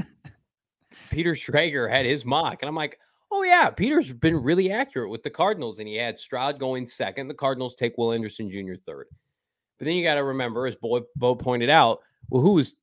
Peter 1.10 1.34
Schrager 1.34 1.89
had 1.89 2.06
his 2.06 2.25
mock, 2.25 2.60
and 2.62 2.69
I'm 2.69 2.75
like, 2.75 2.99
oh 3.32 3.43
yeah, 3.43 3.69
Peter's 3.69 4.12
been 4.12 4.36
really 4.36 4.71
accurate 4.71 5.10
with 5.10 5.23
the 5.23 5.30
Cardinals, 5.30 5.80
and 5.80 5.88
he 5.88 5.95
had 5.95 6.19
Stroud 6.19 6.60
going 6.60 6.88
second. 6.88 7.28
The 7.28 7.34
Cardinals 7.34 7.75
take 7.75 7.97
Will 7.97 8.12
Anderson 8.12 8.52
Jr. 8.52 8.73
third, 8.86 9.08
but 9.78 9.86
then 9.86 9.95
you 9.95 10.04
got 10.04 10.15
to 10.15 10.23
remember, 10.23 10.67
as 10.67 10.75
Bo, 10.75 11.06
Bo 11.15 11.36
pointed 11.36 11.69
out, 11.69 12.02
well, 12.30 12.41
who 12.41 12.54
was 12.54 12.75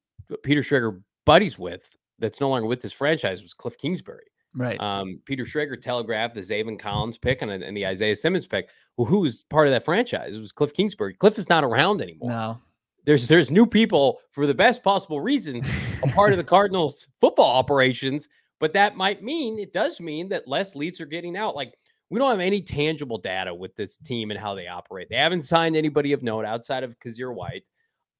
Peter 0.42 0.62
Schrager 0.62 1.02
buddies 1.26 1.58
with 1.58 1.88
that's 2.18 2.40
no 2.40 2.48
longer 2.48 2.66
with 2.66 2.80
this 2.80 2.92
franchise 2.92 3.42
was 3.42 3.52
Cliff 3.52 3.76
Kingsbury. 3.76 4.24
Right. 4.56 4.80
Um, 4.80 5.20
Peter 5.26 5.44
Schrager 5.44 5.80
telegraphed 5.80 6.34
the 6.34 6.40
Zaven 6.40 6.78
Collins 6.78 7.18
pick 7.18 7.42
and, 7.42 7.50
and, 7.50 7.76
the 7.76 7.86
Isaiah 7.86 8.16
Simmons 8.16 8.46
pick. 8.46 8.70
Well, 8.96 9.06
who 9.06 9.20
was 9.20 9.42
part 9.44 9.68
of 9.68 9.72
that 9.72 9.84
franchise? 9.84 10.34
It 10.34 10.40
was 10.40 10.50
Cliff 10.50 10.72
Kingsbury. 10.72 11.12
Cliff 11.12 11.38
is 11.38 11.50
not 11.50 11.62
around 11.62 12.00
anymore. 12.00 12.30
No. 12.30 12.58
There's 13.04 13.28
there's 13.28 13.50
new 13.50 13.66
people 13.66 14.18
for 14.32 14.46
the 14.46 14.54
best 14.54 14.82
possible 14.82 15.20
reasons 15.20 15.68
a 16.02 16.08
part 16.08 16.32
of 16.32 16.38
the 16.38 16.44
Cardinals 16.44 17.06
football 17.20 17.54
operations, 17.54 18.28
but 18.58 18.72
that 18.72 18.96
might 18.96 19.22
mean 19.22 19.58
it 19.58 19.72
does 19.72 20.00
mean 20.00 20.28
that 20.30 20.48
less 20.48 20.74
leads 20.74 21.00
are 21.00 21.06
getting 21.06 21.36
out. 21.36 21.54
Like 21.54 21.74
we 22.10 22.18
don't 22.18 22.30
have 22.30 22.40
any 22.40 22.62
tangible 22.62 23.18
data 23.18 23.54
with 23.54 23.76
this 23.76 23.96
team 23.98 24.30
and 24.30 24.40
how 24.40 24.54
they 24.54 24.66
operate. 24.66 25.08
They 25.10 25.16
haven't 25.16 25.42
signed 25.42 25.76
anybody 25.76 26.12
of 26.12 26.22
note 26.22 26.44
outside 26.44 26.82
of 26.82 26.98
Kyzir 26.98 27.32
White, 27.32 27.68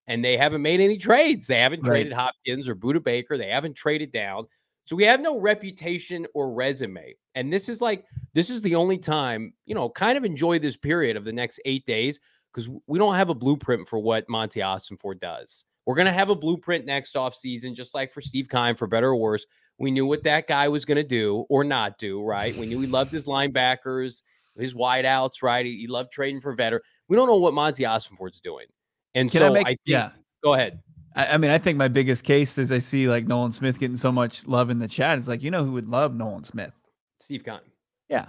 and 0.06 0.24
they 0.24 0.36
haven't 0.36 0.62
made 0.62 0.80
any 0.80 0.98
trades. 0.98 1.46
They 1.46 1.58
haven't 1.58 1.80
right. 1.80 1.88
traded 1.88 2.12
Hopkins 2.12 2.68
or 2.68 2.76
Budda 2.76 3.02
Baker. 3.02 3.38
They 3.38 3.48
haven't 3.48 3.74
traded 3.74 4.12
down. 4.12 4.46
So 4.86 4.96
we 4.96 5.04
have 5.04 5.20
no 5.20 5.38
reputation 5.40 6.26
or 6.32 6.52
resume. 6.52 7.14
And 7.34 7.52
this 7.52 7.68
is 7.68 7.80
like, 7.82 8.04
this 8.34 8.50
is 8.50 8.62
the 8.62 8.76
only 8.76 8.98
time, 8.98 9.52
you 9.66 9.74
know, 9.74 9.90
kind 9.90 10.16
of 10.16 10.24
enjoy 10.24 10.60
this 10.60 10.76
period 10.76 11.16
of 11.16 11.24
the 11.24 11.32
next 11.32 11.60
eight 11.64 11.84
days 11.84 12.20
because 12.52 12.70
we 12.86 12.98
don't 12.98 13.16
have 13.16 13.28
a 13.28 13.34
blueprint 13.34 13.88
for 13.88 13.98
what 13.98 14.28
Monti 14.28 14.60
Ossenfort 14.60 15.20
does. 15.20 15.64
We're 15.86 15.96
going 15.96 16.06
to 16.06 16.12
have 16.12 16.30
a 16.30 16.36
blueprint 16.36 16.86
next 16.86 17.16
off 17.16 17.34
season, 17.34 17.74
just 17.74 17.94
like 17.94 18.10
for 18.10 18.20
Steve 18.20 18.48
Keim, 18.48 18.76
for 18.76 18.86
better 18.86 19.08
or 19.08 19.16
worse. 19.16 19.44
We 19.78 19.90
knew 19.90 20.06
what 20.06 20.22
that 20.22 20.46
guy 20.46 20.68
was 20.68 20.84
going 20.84 20.96
to 20.96 21.04
do 21.04 21.44
or 21.48 21.64
not 21.64 21.98
do, 21.98 22.22
right? 22.22 22.56
We 22.56 22.66
knew 22.66 22.80
he 22.80 22.86
loved 22.86 23.12
his 23.12 23.26
linebackers, 23.26 24.22
his 24.56 24.72
wideouts, 24.72 25.42
right? 25.42 25.66
He, 25.66 25.78
he 25.78 25.86
loved 25.86 26.12
trading 26.12 26.40
for 26.40 26.52
veteran. 26.52 26.82
We 27.08 27.16
don't 27.16 27.26
know 27.26 27.36
what 27.36 27.54
Monti 27.54 27.82
Ossenfort's 27.82 28.40
doing. 28.40 28.66
And 29.14 29.30
Can 29.30 29.38
so 29.38 29.46
I, 29.46 29.50
make, 29.50 29.66
I 29.66 29.70
think, 29.70 29.80
yeah. 29.84 30.10
go 30.42 30.54
ahead. 30.54 30.80
I, 31.16 31.26
I, 31.26 31.36
mean, 31.38 31.50
I 31.50 31.58
think 31.58 31.78
my 31.78 31.88
biggest 31.88 32.24
case 32.24 32.58
is 32.58 32.70
I 32.70 32.78
see 32.78 33.08
like 33.08 33.26
Nolan 33.26 33.52
Smith 33.52 33.78
getting 33.78 33.96
so 33.96 34.12
much 34.12 34.46
love 34.46 34.70
in 34.70 34.78
the 34.78 34.86
chat. 34.86 35.18
It's 35.18 35.26
like, 35.26 35.42
you 35.42 35.50
know 35.50 35.64
who 35.64 35.72
would 35.72 35.88
love 35.88 36.14
Nolan 36.14 36.44
Smith? 36.44 36.72
Steve 37.20 37.44
Keim. 37.44 37.60
Yeah. 38.08 38.26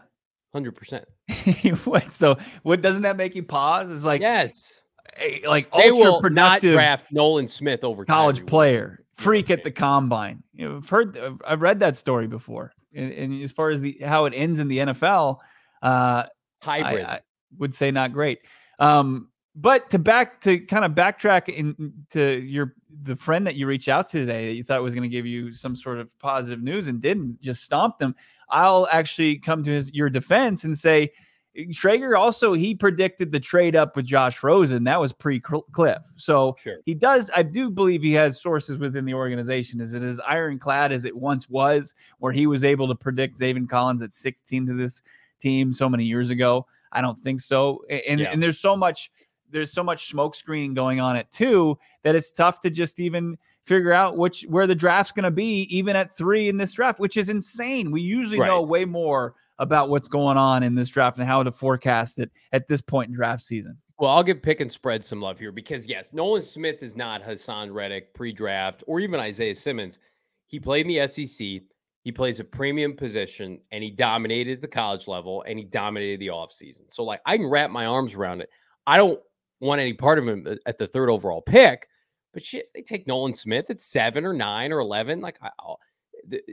100%. 0.55 1.03
what, 1.85 2.11
so 2.13 2.37
what 2.63 2.81
doesn't 2.81 3.03
that 3.03 3.17
make 3.17 3.35
you 3.35 3.43
pause? 3.43 3.91
It's 3.91 4.05
like, 4.05 4.21
yes. 4.21 4.81
like 5.45 5.71
they 5.73 5.91
will 5.91 6.21
not 6.21 6.61
draft 6.61 7.07
Nolan 7.11 7.47
Smith 7.47 7.83
over 7.83 8.05
college 8.05 8.45
player 8.45 9.03
freak 9.17 9.49
at 9.49 9.63
the 9.63 9.71
combine. 9.71 10.43
You 10.53 10.69
know, 10.69 10.77
I've 10.77 10.89
heard, 10.89 11.19
I've 11.45 11.61
read 11.61 11.81
that 11.81 11.97
story 11.97 12.27
before. 12.27 12.71
And, 12.95 13.11
and 13.11 13.43
as 13.43 13.51
far 13.51 13.69
as 13.69 13.81
the 13.81 13.99
how 14.03 14.25
it 14.25 14.33
ends 14.33 14.59
in 14.59 14.67
the 14.67 14.77
NFL, 14.77 15.37
uh, 15.81 16.23
hybrid, 16.61 17.05
I, 17.05 17.13
I 17.13 17.19
would 17.57 17.73
say 17.73 17.91
not 17.91 18.13
great. 18.13 18.39
Um, 18.79 19.29
but 19.57 19.89
to 19.89 19.99
back 19.99 20.39
to 20.41 20.59
kind 20.59 20.85
of 20.85 20.91
backtrack 20.91 21.49
into 21.49 22.39
your 22.39 22.75
the 23.03 23.15
friend 23.15 23.45
that 23.47 23.55
you 23.55 23.67
reached 23.67 23.87
out 23.87 24.07
to 24.09 24.19
today 24.19 24.47
that 24.47 24.53
you 24.53 24.63
thought 24.63 24.81
was 24.81 24.93
going 24.93 25.03
to 25.03 25.09
give 25.09 25.25
you 25.25 25.51
some 25.51 25.75
sort 25.75 25.97
of 25.97 26.15
positive 26.19 26.61
news 26.61 26.87
and 26.87 27.01
didn't 27.01 27.41
just 27.41 27.63
stomp 27.63 27.97
them. 27.97 28.15
I'll 28.49 28.87
actually 28.91 29.37
come 29.37 29.63
to 29.63 29.71
his, 29.71 29.93
your 29.93 30.09
defense 30.09 30.63
and 30.63 30.77
say 30.77 31.11
Schrager 31.69 32.17
also 32.17 32.53
he 32.53 32.75
predicted 32.75 33.31
the 33.31 33.39
trade 33.39 33.75
up 33.75 33.95
with 33.95 34.05
Josh 34.05 34.43
Rosen. 34.43 34.83
That 34.83 34.99
was 34.99 35.11
pre 35.11 35.39
Cliff. 35.39 35.97
So 36.15 36.55
sure. 36.61 36.77
he 36.85 36.93
does. 36.93 37.31
I 37.35 37.41
do 37.41 37.71
believe 37.71 38.03
he 38.03 38.13
has 38.13 38.39
sources 38.39 38.77
within 38.77 39.05
the 39.05 39.15
organization. 39.15 39.81
Is 39.81 39.95
it 39.95 40.03
as 40.03 40.19
ironclad 40.19 40.91
as 40.91 41.03
it 41.03 41.15
once 41.15 41.49
was, 41.49 41.95
where 42.19 42.31
he 42.31 42.45
was 42.45 42.63
able 42.63 42.87
to 42.87 42.95
predict 42.95 43.39
Zaven 43.39 43.67
Collins 43.67 44.03
at 44.03 44.13
16 44.13 44.67
to 44.67 44.73
this 44.73 45.01
team 45.41 45.73
so 45.73 45.89
many 45.89 46.05
years 46.05 46.29
ago? 46.29 46.67
I 46.91 47.01
don't 47.01 47.19
think 47.19 47.41
so. 47.41 47.83
And, 47.89 48.19
yeah. 48.19 48.29
and 48.31 48.41
there's 48.41 48.59
so 48.59 48.75
much 48.75 49.11
there's 49.51 49.71
so 49.71 49.83
much 49.83 50.09
smoke 50.09 50.35
screening 50.35 50.73
going 50.73 50.99
on 50.99 51.15
it 51.15 51.31
too 51.31 51.77
that 52.03 52.15
it's 52.15 52.31
tough 52.31 52.61
to 52.61 52.69
just 52.69 52.99
even 52.99 53.37
figure 53.65 53.91
out 53.91 54.17
which 54.17 54.45
where 54.47 54.65
the 54.65 54.75
draft's 54.75 55.11
going 55.11 55.23
to 55.23 55.31
be 55.31 55.63
even 55.75 55.95
at 55.95 56.15
three 56.15 56.47
in 56.47 56.57
this 56.57 56.73
draft 56.73 56.99
which 56.99 57.17
is 57.17 57.29
insane. 57.29 57.91
We 57.91 58.01
usually 58.01 58.39
right. 58.39 58.47
know 58.47 58.61
way 58.61 58.85
more 58.85 59.35
about 59.59 59.89
what's 59.89 60.07
going 60.07 60.37
on 60.37 60.63
in 60.63 60.75
this 60.75 60.89
draft 60.89 61.17
and 61.17 61.27
how 61.27 61.43
to 61.43 61.51
forecast 61.51 62.19
it 62.19 62.31
at 62.53 62.67
this 62.67 62.81
point 62.81 63.09
in 63.09 63.15
draft 63.15 63.41
season. 63.41 63.77
Well 63.99 64.11
i'll 64.11 64.23
give 64.23 64.41
pick 64.41 64.61
and 64.61 64.71
spread 64.71 65.03
some 65.03 65.21
love 65.21 65.39
here 65.39 65.51
because 65.51 65.87
yes 65.87 66.09
nolan 66.13 66.43
smith 66.43 66.81
is 66.81 66.95
not 66.95 67.23
Haason 67.23 67.73
Reddick 67.73 68.13
pre-draft 68.13 68.83
or 68.87 68.99
even 68.99 69.19
isaiah 69.19 69.55
simmons. 69.55 69.99
He 70.45 70.59
played 70.59 70.85
in 70.85 70.93
the 70.93 71.07
sec 71.07 71.61
he 72.03 72.11
plays 72.13 72.39
a 72.39 72.43
premium 72.45 72.95
position 72.95 73.59
and 73.73 73.83
he 73.83 73.91
dominated 73.91 74.61
the 74.61 74.67
college 74.67 75.09
level 75.09 75.43
and 75.45 75.59
he 75.59 75.65
dominated 75.65 76.21
the 76.21 76.27
offseason. 76.27 76.83
So 76.89 77.03
like 77.03 77.19
i 77.25 77.35
can 77.35 77.47
wrap 77.47 77.69
my 77.69 77.85
arms 77.85 78.15
around 78.15 78.39
it. 78.39 78.49
I 78.85 78.95
don't 78.95 79.19
want 79.59 79.81
any 79.81 79.93
part 79.93 80.19
of 80.19 80.27
him 80.27 80.45
uh, 80.47 80.55
at 80.65 80.77
the 80.77 80.87
third 80.87 81.09
overall 81.09 81.41
pick. 81.41 81.87
But 82.33 82.45
shit, 82.45 82.65
if 82.65 82.73
they 82.73 82.81
take 82.81 83.07
Nolan 83.07 83.33
Smith 83.33 83.69
at 83.69 83.81
seven 83.81 84.25
or 84.25 84.33
nine 84.33 84.71
or 84.71 84.79
eleven, 84.79 85.21
like 85.21 85.37
I'll, 85.41 85.79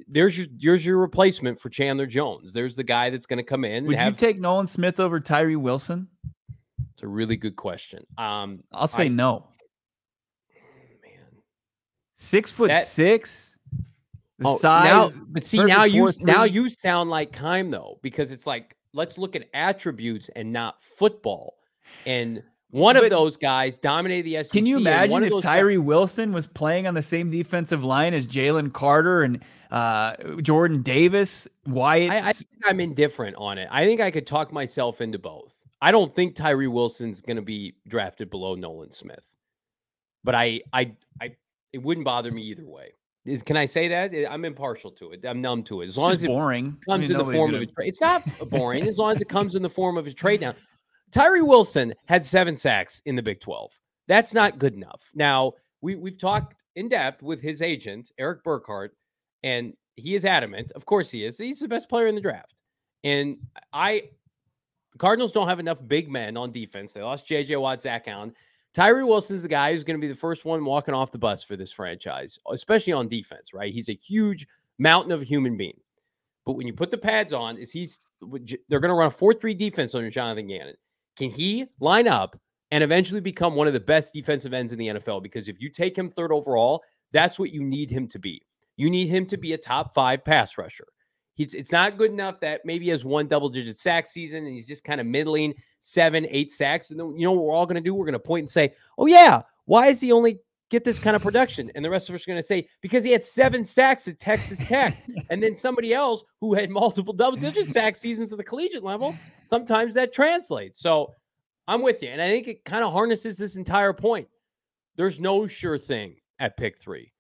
there's 0.09 0.39
your 0.39 0.47
there's 0.57 0.87
your 0.87 0.99
replacement 0.99 1.61
for 1.61 1.69
Chandler 1.69 2.07
Jones. 2.07 2.53
There's 2.53 2.77
the 2.77 2.85
guy 2.85 3.11
that's 3.11 3.27
going 3.27 3.39
to 3.39 3.43
come 3.43 3.65
in. 3.65 3.87
Would 3.87 3.97
have, 3.97 4.13
you 4.13 4.17
take 4.17 4.41
Nolan 4.41 4.67
Smith 4.67 5.01
over 5.01 5.21
Tyree 5.21 5.57
Wilson? 5.57 6.09
It's 6.95 7.03
a 7.03 7.09
really 7.09 7.37
good 7.37 7.57
question. 7.57 8.07
Um, 8.17 8.63
I'll 8.73 8.89
say 8.89 9.07
I, 9.07 9.09
no. 9.09 9.49
Man, 11.03 11.13
six 12.17 12.51
foot 12.53 12.69
that, 12.69 12.87
six. 12.87 13.51
The 14.39 14.49
oh, 14.49 14.59
size, 14.59 14.85
now, 14.85 15.13
but 15.29 15.45
see 15.45 15.65
now 15.65 15.85
you 15.85 16.11
now 16.21 16.45
you 16.45 16.69
sound 16.69 17.09
like 17.09 17.33
Keim 17.33 17.71
though 17.71 17.99
because 18.03 18.33
it's 18.33 18.47
like 18.47 18.77
let's 18.93 19.19
look 19.19 19.37
at 19.37 19.49
attributes 19.55 20.29
and 20.31 20.53
not 20.53 20.83
football. 20.83 21.57
And 22.07 22.43
one 22.75 22.97
but 22.97 23.05
of 23.05 23.11
those 23.11 23.37
guys 23.37 23.79
dominated 23.79 24.25
the 24.25 24.43
SEC. 24.43 24.51
Can 24.51 24.67
you 24.67 24.79
imagine 24.79 25.23
if 25.23 25.41
Tyree 25.41 25.77
guys- 25.77 25.85
Wilson 25.85 26.33
was 26.33 26.49
playing 26.49 26.89
on 26.89 26.95
the 26.95 27.03
same 27.03 27.31
defensive 27.31 27.85
line 27.85 28.15
as 28.15 28.27
Jalen 28.27 28.73
Carter 28.73 29.23
and 29.23 29.39
uh, 29.71 30.17
Jordan 30.43 30.83
Davis, 30.83 31.47
Wyatt? 31.67 32.11
I, 32.11 32.31
I 32.31 32.33
think 32.33 32.49
I'm 32.65 32.81
indifferent 32.81 33.37
on 33.37 33.59
it. 33.59 33.69
I 33.71 33.85
think 33.85 34.01
I 34.01 34.11
could 34.11 34.27
talk 34.27 34.53
myself 34.53 35.01
into 35.01 35.21
both. 35.21 35.55
I 35.81 35.93
don't 35.93 36.13
think 36.13 36.35
Tyree 36.35 36.67
Wilson's 36.67 37.21
going 37.21 37.37
to 37.37 37.43
be 37.43 37.75
drafted 37.87 38.29
below 38.29 38.57
Nolan 38.57 38.91
Smith, 38.91 39.37
but 40.25 40.35
I, 40.35 40.61
I, 40.73 40.95
I, 41.21 41.37
it 41.73 41.81
wouldn't 41.81 42.05
bother 42.05 42.33
me 42.33 42.43
either 42.43 42.67
way. 42.67 42.91
Is, 43.25 43.45
can 43.45 43.57
I 43.57 43.67
say 43.67 43.87
that? 43.87 44.13
I'm 44.29 44.45
impartial 44.45 44.91
to 44.93 45.13
it. 45.13 45.25
I'm 45.25 45.41
numb 45.41 45.63
to 45.65 45.83
it. 45.83 45.87
As 45.87 45.97
long 45.97 46.11
as 46.11 46.25
it 46.25 46.27
boring. 46.27 46.77
comes 46.89 47.07
I 47.07 47.09
mean, 47.09 47.11
in 47.13 47.19
the 47.19 47.33
form 47.33 47.53
gonna... 47.53 47.63
of 47.63 47.63
a 47.63 47.67
trade. 47.67 47.89
It's 47.89 48.01
not 48.01 48.25
boring 48.51 48.89
as 48.89 48.99
long 48.99 49.13
as 49.13 49.23
it 49.23 49.29
comes 49.29 49.55
in 49.55 49.63
the 49.63 49.69
form 49.69 49.97
of 49.97 50.09
a 50.09 50.13
trade 50.13 50.41
down. 50.41 50.57
Tyree 51.13 51.43
Wilson 51.43 51.95
had 52.07 52.25
seven 52.25 52.57
sacks 52.57 53.03
in 53.07 53.17
the 53.17 53.23
Big 53.23 53.41
12. 53.41 53.79
That's 54.09 54.35
not 54.35 54.59
good 54.59 54.75
enough. 54.75 55.11
Now, 55.15 55.53
we, 55.81 55.97
we've 55.97 56.19
talked 56.19 56.65
in 56.77 56.89
depth 56.89 57.23
with 57.23 57.41
his 57.41 57.63
agent, 57.63 58.13
Eric 58.19 58.43
Burkhardt, 58.43 58.97
and 59.43 59.75
he 59.97 60.15
is 60.15 60.25
adamant. 60.25 60.73
Of 60.73 60.87
course, 60.87 61.11
he 61.11 61.25
is. 61.25 61.39
He's 61.39 61.61
the 61.61 61.69
best 61.69 61.89
player 61.89 62.07
in 62.07 62.15
the 62.15 62.21
draft. 62.21 62.63
And 63.05 63.37
I, 63.73 64.05
Cardinals 64.99 65.33
don't 65.33 65.49
have 65.49 65.61
enough 65.61 65.87
big 65.87 66.11
men 66.11 66.37
on 66.37 66.51
defense. 66.51 66.93
They 66.93 67.03
lost 67.03 67.27
J.J. 67.27 67.57
Watt, 67.57 67.83
Zach 67.83 68.09
Allen. 68.09 68.35
Tyree 68.73 69.05
Wilson's 69.05 69.43
the 69.43 69.49
guy 69.49 69.73
who's 69.73 69.85
going 69.85 69.99
to 69.99 70.01
be 70.01 70.09
the 70.09 70.19
first 70.19 70.45
one 70.45 70.65
walking 70.65 70.95
off 70.95 71.13
the 71.13 71.19
bus 71.19 71.45
for 71.45 71.57
this 71.57 71.71
franchise, 71.71 72.39
especially 72.51 72.93
on 72.93 73.07
defense, 73.07 73.55
right? 73.55 73.73
He's 73.73 73.89
a 73.89 73.95
huge 73.95 74.49
mountain 74.79 75.13
of 75.13 75.23
a 75.23 75.25
human 75.25 75.57
being. 75.57 75.79
But 76.45 76.55
when 76.55 76.67
you 76.67 76.73
put 76.73 76.91
the 76.91 76.99
pads 76.99 77.33
on, 77.33 77.57
is 77.57 77.71
he's 77.71 78.01
they're 78.21 78.81
going 78.81 78.91
to 78.91 78.95
run 78.95 79.09
a 79.09 79.15
4-3 79.15 79.57
defense 79.57 79.95
under 79.95 80.11
Jonathan 80.11 80.49
Gannon. 80.49 80.75
Can 81.17 81.31
he 81.31 81.67
line 81.81 82.09
up 82.09 82.39
and 82.71 82.83
eventually 82.83 83.21
become 83.21 83.55
one 83.55 83.67
of 83.67 83.73
the 83.73 83.81
best 83.81 84.15
defensive 84.15 84.53
ends 84.53 84.73
in 84.73 84.79
the 84.79 84.89
NFL? 84.89 85.23
Because 85.23 85.49
if 85.49 85.61
you 85.61 85.69
take 85.69 85.97
him 85.97 86.11
third 86.11 86.33
overall, 86.33 86.83
that's 87.13 87.39
what 87.39 87.53
you 87.53 87.63
need 87.63 87.91
him 87.91 88.09
to 88.09 88.19
be. 88.19 88.43
You 88.77 88.91
need 88.91 89.07
him 89.07 89.27
to 89.27 89.37
be 89.37 89.53
a 89.53 89.59
top 89.59 89.95
five 89.95 90.25
pass 90.25 90.59
rusher. 90.59 90.87
He's, 91.35 91.55
it's 91.55 91.73
not 91.73 91.99
good 91.99 92.11
enough 92.11 92.41
that 92.41 92.61
maybe 92.65 92.87
he 92.87 92.91
has 92.93 93.05
one 93.05 93.27
double 93.27 93.49
digit 93.49 93.77
sack 93.77 94.07
season 94.07 94.45
and 94.45 94.55
he's 94.55 94.67
just 94.67 94.85
kind 94.85 95.01
of 95.01 95.07
middling 95.07 95.55
seven, 95.81 96.27
eight 96.31 96.53
sacks. 96.53 96.91
And 96.91 96.99
then, 96.99 97.17
you 97.17 97.25
know 97.25 97.33
what 97.33 97.45
we're 97.45 97.55
all 97.55 97.67
going 97.67 97.77
to 97.77 97.81
do? 97.81 97.95
We're 97.95 98.07
going 98.07 98.15
to 98.15 98.21
point 98.21 98.43
and 98.43 98.51
say, 98.51 98.75
oh, 98.99 99.07
yeah, 99.07 99.43
why 99.65 99.89
is 99.89 100.01
he 100.01 100.13
only 100.13 100.41
get 100.75 100.85
this 100.85 100.99
kind 100.99 101.15
of 101.15 101.23
production? 101.23 101.71
And 101.75 101.85
the 101.85 101.91
rest 101.91 102.09
of 102.09 102.15
us 102.15 102.25
are 102.25 102.27
going 102.27 102.41
to 102.41 102.47
say, 102.47 102.69
because 102.81 103.05
he 103.05 103.13
had 103.13 103.25
seven 103.25 103.65
sacks 103.65 104.09
at 104.09 104.19
Texas 104.19 104.59
Tech. 104.59 105.03
and 105.31 105.43
then 105.43 105.55
somebody 105.55 105.95
else 105.95 106.25
who 106.41 106.55
had 106.55 106.71
multiple 106.71 107.15
double 107.15 107.37
digit 107.37 107.69
sack 107.69 107.97
seasons 107.97 108.33
at 108.33 108.39
the 108.39 108.45
collegiate 108.45 108.83
level, 108.83 109.17
sometimes 109.45 109.95
that 109.95 110.13
translates. 110.13 110.81
So 110.81 111.15
I'm 111.69 111.81
with 111.81 112.03
you. 112.03 112.09
And 112.09 112.21
I 112.21 112.29
think 112.29 112.49
it 112.49 112.65
kind 112.65 112.85
of 112.85 112.93
harnesses 112.93 113.39
this 113.39 113.57
entire 113.57 113.93
point. 113.93 114.29
There's 114.97 115.21
no 115.21 115.47
sure 115.47 115.79
thing 115.79 116.17
at 116.41 116.57
pick 116.57 116.79
three. 116.79 117.13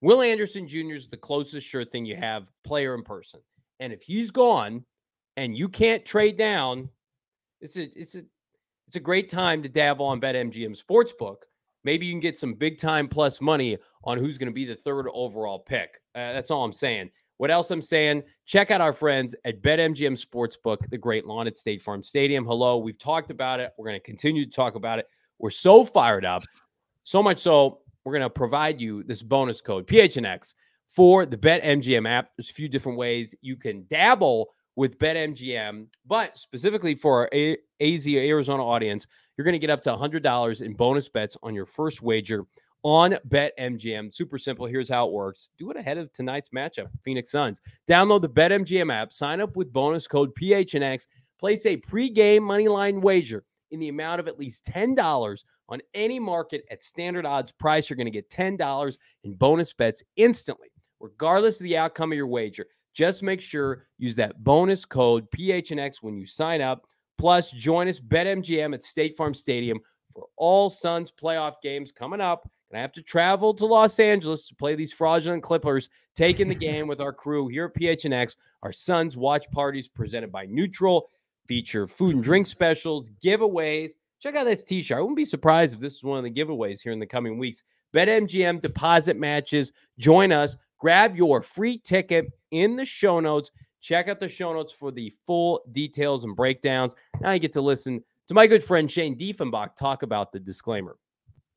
Will 0.00 0.22
Anderson 0.22 0.66
Jr. 0.66 0.94
is 0.94 1.08
the 1.08 1.16
closest 1.16 1.66
sure 1.66 1.84
thing 1.84 2.04
you 2.04 2.16
have 2.16 2.50
player 2.64 2.94
in 2.94 3.02
person. 3.02 3.40
And 3.78 3.92
if 3.92 4.02
he's 4.02 4.30
gone 4.30 4.84
and 5.36 5.56
you 5.56 5.68
can't 5.68 6.04
trade 6.04 6.36
down, 6.36 6.88
it's 7.60 7.76
a 7.76 7.82
it's 7.98 8.16
a 8.16 8.22
it's 8.88 8.96
a 8.96 9.00
great 9.00 9.28
time 9.28 9.62
to 9.62 9.68
dabble 9.68 10.04
on 10.04 10.20
BetMGM 10.20 10.82
Sportsbook 10.82 11.36
maybe 11.84 12.06
you 12.06 12.12
can 12.12 12.20
get 12.20 12.38
some 12.38 12.54
big 12.54 12.78
time 12.78 13.08
plus 13.08 13.40
money 13.40 13.78
on 14.04 14.18
who's 14.18 14.38
going 14.38 14.48
to 14.48 14.54
be 14.54 14.64
the 14.64 14.74
third 14.74 15.06
overall 15.12 15.58
pick. 15.58 16.00
Uh, 16.14 16.32
that's 16.32 16.50
all 16.50 16.64
I'm 16.64 16.72
saying. 16.72 17.10
What 17.38 17.50
else 17.50 17.70
I'm 17.70 17.82
saying? 17.82 18.22
Check 18.46 18.70
out 18.70 18.80
our 18.80 18.92
friends 18.92 19.34
at 19.44 19.62
BetMGM 19.62 20.22
Sportsbook, 20.22 20.88
the 20.90 20.98
great 20.98 21.26
lawn 21.26 21.46
at 21.46 21.56
State 21.56 21.82
Farm 21.82 22.04
Stadium. 22.04 22.44
Hello, 22.44 22.78
we've 22.78 22.98
talked 22.98 23.30
about 23.30 23.58
it. 23.58 23.72
We're 23.76 23.86
going 23.86 23.98
to 23.98 24.04
continue 24.04 24.44
to 24.44 24.50
talk 24.50 24.76
about 24.76 24.98
it. 24.98 25.06
We're 25.38 25.50
so 25.50 25.84
fired 25.84 26.24
up, 26.24 26.44
so 27.02 27.22
much 27.22 27.40
so 27.40 27.80
we're 28.04 28.12
going 28.12 28.22
to 28.22 28.30
provide 28.30 28.80
you 28.80 29.02
this 29.02 29.22
bonus 29.22 29.60
code 29.60 29.86
PHNX 29.86 30.54
for 30.86 31.26
the 31.26 31.36
BetMGM 31.36 32.08
app. 32.08 32.30
There's 32.36 32.50
a 32.50 32.54
few 32.54 32.68
different 32.68 32.98
ways 32.98 33.34
you 33.40 33.56
can 33.56 33.86
dabble 33.88 34.54
with 34.76 34.98
BetMGM, 34.98 35.86
but 36.06 36.38
specifically 36.38 36.94
for 36.94 37.20
our 37.20 37.30
AZ 37.80 38.06
Arizona 38.06 38.64
audience, 38.64 39.06
you're 39.36 39.44
going 39.44 39.52
to 39.52 39.58
get 39.58 39.70
up 39.70 39.82
to 39.82 39.94
$100 39.94 40.62
in 40.62 40.72
bonus 40.74 41.08
bets 41.08 41.36
on 41.42 41.54
your 41.54 41.66
first 41.66 42.02
wager 42.02 42.44
on 42.82 43.16
BetMGM. 43.28 44.12
Super 44.12 44.38
simple. 44.38 44.66
Here's 44.66 44.88
how 44.88 45.06
it 45.06 45.12
works 45.12 45.50
do 45.58 45.70
it 45.70 45.76
ahead 45.76 45.98
of 45.98 46.12
tonight's 46.12 46.48
matchup, 46.50 46.88
Phoenix 47.04 47.30
Suns. 47.30 47.60
Download 47.88 48.20
the 48.20 48.28
BetMGM 48.28 48.92
app, 48.92 49.12
sign 49.12 49.40
up 49.40 49.56
with 49.56 49.72
bonus 49.72 50.06
code 50.06 50.34
PHNX 50.34 51.06
Place 51.42 51.66
a 51.66 51.76
pre-game 51.76 52.44
money 52.44 52.68
line 52.68 53.00
wager 53.00 53.42
in 53.72 53.80
the 53.80 53.88
amount 53.88 54.20
of 54.20 54.28
at 54.28 54.38
least 54.38 54.64
$10 54.64 55.44
on 55.68 55.80
any 55.92 56.20
market 56.20 56.62
at 56.70 56.84
standard 56.84 57.26
odds 57.26 57.50
price. 57.50 57.90
You're 57.90 57.96
going 57.96 58.04
to 58.04 58.12
get 58.12 58.30
$10 58.30 58.98
in 59.24 59.34
bonus 59.34 59.72
bets 59.72 60.04
instantly, 60.14 60.68
regardless 61.00 61.60
of 61.60 61.64
the 61.64 61.76
outcome 61.76 62.12
of 62.12 62.16
your 62.16 62.28
wager. 62.28 62.66
Just 62.92 63.22
make 63.22 63.40
sure 63.40 63.86
use 63.98 64.16
that 64.16 64.42
bonus 64.44 64.84
code 64.84 65.30
PHNX 65.30 65.96
when 66.02 66.16
you 66.16 66.26
sign 66.26 66.60
up. 66.60 66.86
Plus, 67.18 67.50
join 67.52 67.88
us 67.88 68.00
BetMGM 68.00 68.74
at 68.74 68.82
State 68.82 69.16
Farm 69.16 69.34
Stadium 69.34 69.80
for 70.14 70.26
all 70.36 70.68
Suns 70.68 71.10
playoff 71.10 71.54
games 71.62 71.92
coming 71.92 72.20
up. 72.20 72.48
And 72.70 72.78
I 72.78 72.82
have 72.82 72.92
to 72.92 73.02
travel 73.02 73.54
to 73.54 73.66
Los 73.66 73.98
Angeles 73.98 74.48
to 74.48 74.54
play 74.54 74.74
these 74.74 74.92
fraudulent 74.92 75.42
Clippers, 75.42 75.88
taking 76.16 76.48
the 76.48 76.54
game 76.68 76.86
with 76.86 77.00
our 77.00 77.12
crew 77.12 77.48
here 77.48 77.66
at 77.66 77.74
PHNX. 77.74 78.36
Our 78.62 78.72
Suns 78.72 79.16
watch 79.16 79.50
parties 79.50 79.88
presented 79.88 80.32
by 80.32 80.46
NUTRL 80.46 81.02
feature 81.46 81.86
food 81.86 82.14
and 82.14 82.24
drink 82.24 82.46
specials, 82.46 83.10
giveaways. 83.22 83.92
Check 84.20 84.36
out 84.36 84.44
this 84.44 84.64
t 84.64 84.82
shirt. 84.82 84.98
I 84.98 85.00
wouldn't 85.00 85.16
be 85.16 85.24
surprised 85.24 85.74
if 85.74 85.80
this 85.80 85.96
is 85.96 86.04
one 86.04 86.18
of 86.18 86.24
the 86.24 86.30
giveaways 86.30 86.80
here 86.80 86.92
in 86.92 87.00
the 87.00 87.06
coming 87.06 87.38
weeks. 87.38 87.62
BetMGM 87.94 88.60
deposit 88.60 89.18
matches. 89.18 89.72
Join 89.98 90.32
us. 90.32 90.56
Grab 90.82 91.14
your 91.14 91.40
free 91.40 91.78
ticket 91.78 92.26
in 92.50 92.74
the 92.74 92.84
show 92.84 93.20
notes. 93.20 93.52
Check 93.80 94.08
out 94.08 94.18
the 94.18 94.28
show 94.28 94.52
notes 94.52 94.72
for 94.72 94.90
the 94.90 95.12
full 95.28 95.62
details 95.70 96.24
and 96.24 96.34
breakdowns. 96.34 96.96
Now 97.20 97.30
you 97.30 97.38
get 97.38 97.52
to 97.52 97.60
listen 97.60 98.02
to 98.26 98.34
my 98.34 98.48
good 98.48 98.64
friend 98.64 98.90
Shane 98.90 99.16
Diefenbach 99.16 99.76
talk 99.76 100.02
about 100.02 100.32
the 100.32 100.40
disclaimer. 100.40 100.96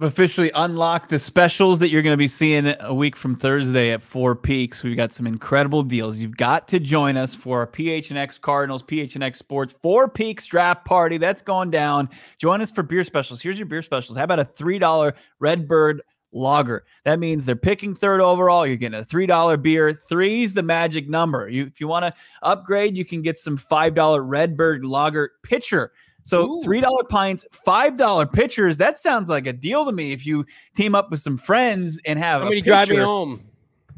officially 0.00 0.50
unlocked 0.54 1.10
the 1.10 1.18
specials 1.18 1.80
that 1.80 1.88
you're 1.88 2.02
going 2.02 2.12
to 2.12 2.18
be 2.18 2.28
seeing 2.28 2.74
a 2.80 2.94
week 2.94 3.16
from 3.16 3.34
Thursday 3.34 3.90
at 3.90 4.02
Four 4.02 4.36
Peaks. 4.36 4.82
We've 4.82 4.96
got 4.96 5.12
some 5.12 5.26
incredible 5.26 5.82
deals. 5.82 6.18
You've 6.18 6.36
got 6.36 6.68
to 6.68 6.78
join 6.78 7.16
us 7.16 7.34
for 7.34 7.60
our 7.60 7.66
PHNX 7.66 8.40
Cardinals, 8.40 8.82
PHNX 8.82 9.36
Sports 9.36 9.74
Four 9.82 10.08
Peaks 10.08 10.46
draft 10.46 10.84
party. 10.84 11.18
That's 11.18 11.42
going 11.42 11.70
down. 11.70 12.08
Join 12.38 12.60
us 12.60 12.70
for 12.70 12.82
beer 12.82 13.04
specials. 13.04 13.40
Here's 13.40 13.58
your 13.58 13.66
beer 13.66 13.82
specials. 13.82 14.18
How 14.18 14.24
about 14.24 14.40
a 14.40 14.44
$3 14.44 15.12
Redbird 15.40 16.02
lager. 16.32 16.84
That 17.04 17.18
means 17.18 17.44
they're 17.44 17.56
picking 17.56 17.94
third 17.94 18.20
overall. 18.20 18.66
You're 18.66 18.76
getting 18.76 19.00
a 19.00 19.04
$3 19.04 19.62
beer. 19.62 19.92
Three's 19.92 20.54
the 20.54 20.62
magic 20.62 21.08
number. 21.08 21.48
You, 21.48 21.66
if 21.66 21.80
you 21.80 21.88
want 21.88 22.04
to 22.04 22.12
upgrade, 22.42 22.96
you 22.96 23.04
can 23.04 23.22
get 23.22 23.38
some 23.38 23.56
$5 23.56 24.20
Redbird 24.22 24.84
lager 24.84 25.32
pitcher 25.42 25.92
so 26.28 26.62
three 26.62 26.82
dollar 26.82 27.04
pints, 27.04 27.46
five 27.64 27.96
dollar 27.96 28.26
pitchers. 28.26 28.76
That 28.76 28.98
sounds 28.98 29.30
like 29.30 29.46
a 29.46 29.52
deal 29.52 29.86
to 29.86 29.92
me. 29.92 30.12
If 30.12 30.26
you 30.26 30.44
team 30.74 30.94
up 30.94 31.10
with 31.10 31.22
some 31.22 31.38
friends 31.38 31.98
and 32.04 32.18
have 32.18 32.42
somebody 32.42 32.60
drive 32.60 32.90
me 32.90 32.96
home, 32.96 33.42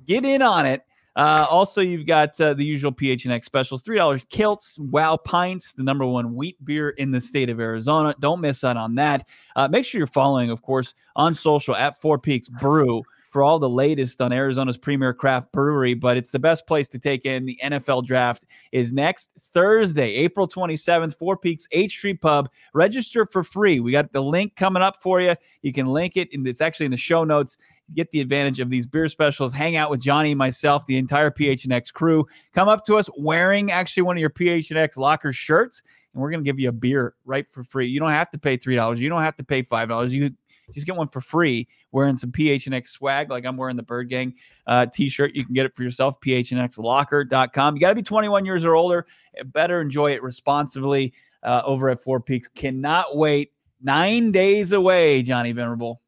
get 0.06 0.24
in 0.24 0.40
on 0.40 0.64
it. 0.64 0.82
Uh, 1.16 1.44
also, 1.50 1.80
you've 1.80 2.06
got 2.06 2.40
uh, 2.40 2.54
the 2.54 2.64
usual 2.64 2.92
PHNX 2.92 3.44
specials: 3.44 3.82
three 3.82 3.96
dollars 3.96 4.24
kilts, 4.28 4.78
Wow 4.78 5.16
Pints, 5.16 5.72
the 5.72 5.82
number 5.82 6.06
one 6.06 6.36
wheat 6.36 6.64
beer 6.64 6.90
in 6.90 7.10
the 7.10 7.20
state 7.20 7.50
of 7.50 7.58
Arizona. 7.58 8.14
Don't 8.20 8.40
miss 8.40 8.62
out 8.62 8.76
on 8.76 8.94
that. 8.94 9.26
Uh, 9.56 9.66
make 9.66 9.84
sure 9.84 9.98
you're 9.98 10.06
following, 10.06 10.50
of 10.50 10.62
course, 10.62 10.94
on 11.16 11.34
social 11.34 11.74
at 11.74 12.00
Four 12.00 12.18
Peaks 12.18 12.48
Brew 12.48 13.02
for 13.30 13.42
all 13.44 13.58
the 13.58 13.68
latest 13.68 14.20
on 14.20 14.32
Arizona's 14.32 14.76
premier 14.76 15.14
craft 15.14 15.52
brewery, 15.52 15.94
but 15.94 16.16
it's 16.16 16.30
the 16.30 16.38
best 16.38 16.66
place 16.66 16.88
to 16.88 16.98
take 16.98 17.24
in 17.24 17.46
the 17.46 17.58
NFL 17.62 18.04
draft 18.04 18.44
is 18.72 18.92
next 18.92 19.30
Thursday, 19.38 20.14
April 20.16 20.48
27th, 20.48 21.16
Four 21.16 21.36
Peaks 21.36 21.66
8th 21.72 21.90
Street 21.90 22.20
Pub. 22.20 22.48
Register 22.74 23.26
for 23.30 23.44
free. 23.44 23.80
We 23.80 23.92
got 23.92 24.12
the 24.12 24.20
link 24.20 24.56
coming 24.56 24.82
up 24.82 25.00
for 25.02 25.20
you. 25.20 25.34
You 25.62 25.72
can 25.72 25.86
link 25.86 26.16
it, 26.16 26.28
and 26.32 26.46
it's 26.46 26.60
actually 26.60 26.86
in 26.86 26.92
the 26.92 26.98
show 26.98 27.24
notes. 27.24 27.56
Get 27.94 28.10
the 28.10 28.20
advantage 28.20 28.60
of 28.60 28.70
these 28.70 28.86
beer 28.86 29.08
specials. 29.08 29.52
Hang 29.52 29.76
out 29.76 29.90
with 29.90 30.00
Johnny, 30.00 30.34
myself, 30.34 30.86
the 30.86 30.96
entire 30.96 31.30
PHNX 31.30 31.92
crew. 31.92 32.26
Come 32.52 32.68
up 32.68 32.84
to 32.86 32.96
us 32.96 33.08
wearing 33.16 33.70
actually 33.70 34.04
one 34.04 34.16
of 34.16 34.20
your 34.20 34.30
PHNX 34.30 34.96
locker 34.96 35.32
shirts, 35.32 35.82
and 36.12 36.22
we're 36.22 36.30
going 36.30 36.42
to 36.42 36.48
give 36.48 36.58
you 36.58 36.68
a 36.68 36.72
beer 36.72 37.14
right 37.24 37.46
for 37.48 37.62
free. 37.64 37.88
You 37.88 38.00
don't 38.00 38.10
have 38.10 38.30
to 38.30 38.38
pay 38.38 38.58
$3. 38.58 38.98
You 38.98 39.08
don't 39.08 39.22
have 39.22 39.36
to 39.36 39.44
pay 39.44 39.62
$5. 39.62 40.10
You 40.10 40.32
just 40.72 40.86
get 40.86 40.96
one 40.96 41.08
for 41.08 41.20
free 41.20 41.68
wearing 41.92 42.16
some 42.16 42.32
PHNX 42.32 42.88
swag, 42.88 43.30
like 43.30 43.44
I'm 43.44 43.56
wearing 43.56 43.76
the 43.76 43.82
Bird 43.82 44.08
Gang 44.08 44.34
uh, 44.66 44.86
t 44.86 45.08
shirt. 45.08 45.34
You 45.34 45.44
can 45.44 45.54
get 45.54 45.66
it 45.66 45.74
for 45.74 45.82
yourself, 45.82 46.20
phnxlocker.com. 46.20 47.74
You 47.74 47.80
got 47.80 47.88
to 47.88 47.94
be 47.94 48.02
21 48.02 48.44
years 48.44 48.64
or 48.64 48.74
older. 48.74 49.06
Better 49.46 49.80
enjoy 49.80 50.12
it 50.12 50.22
responsibly 50.22 51.12
uh, 51.42 51.62
over 51.64 51.88
at 51.88 52.02
Four 52.02 52.20
Peaks. 52.20 52.48
Cannot 52.48 53.16
wait. 53.16 53.52
Nine 53.82 54.30
days 54.30 54.72
away, 54.72 55.22
Johnny 55.22 55.52
Venerable. 55.52 56.02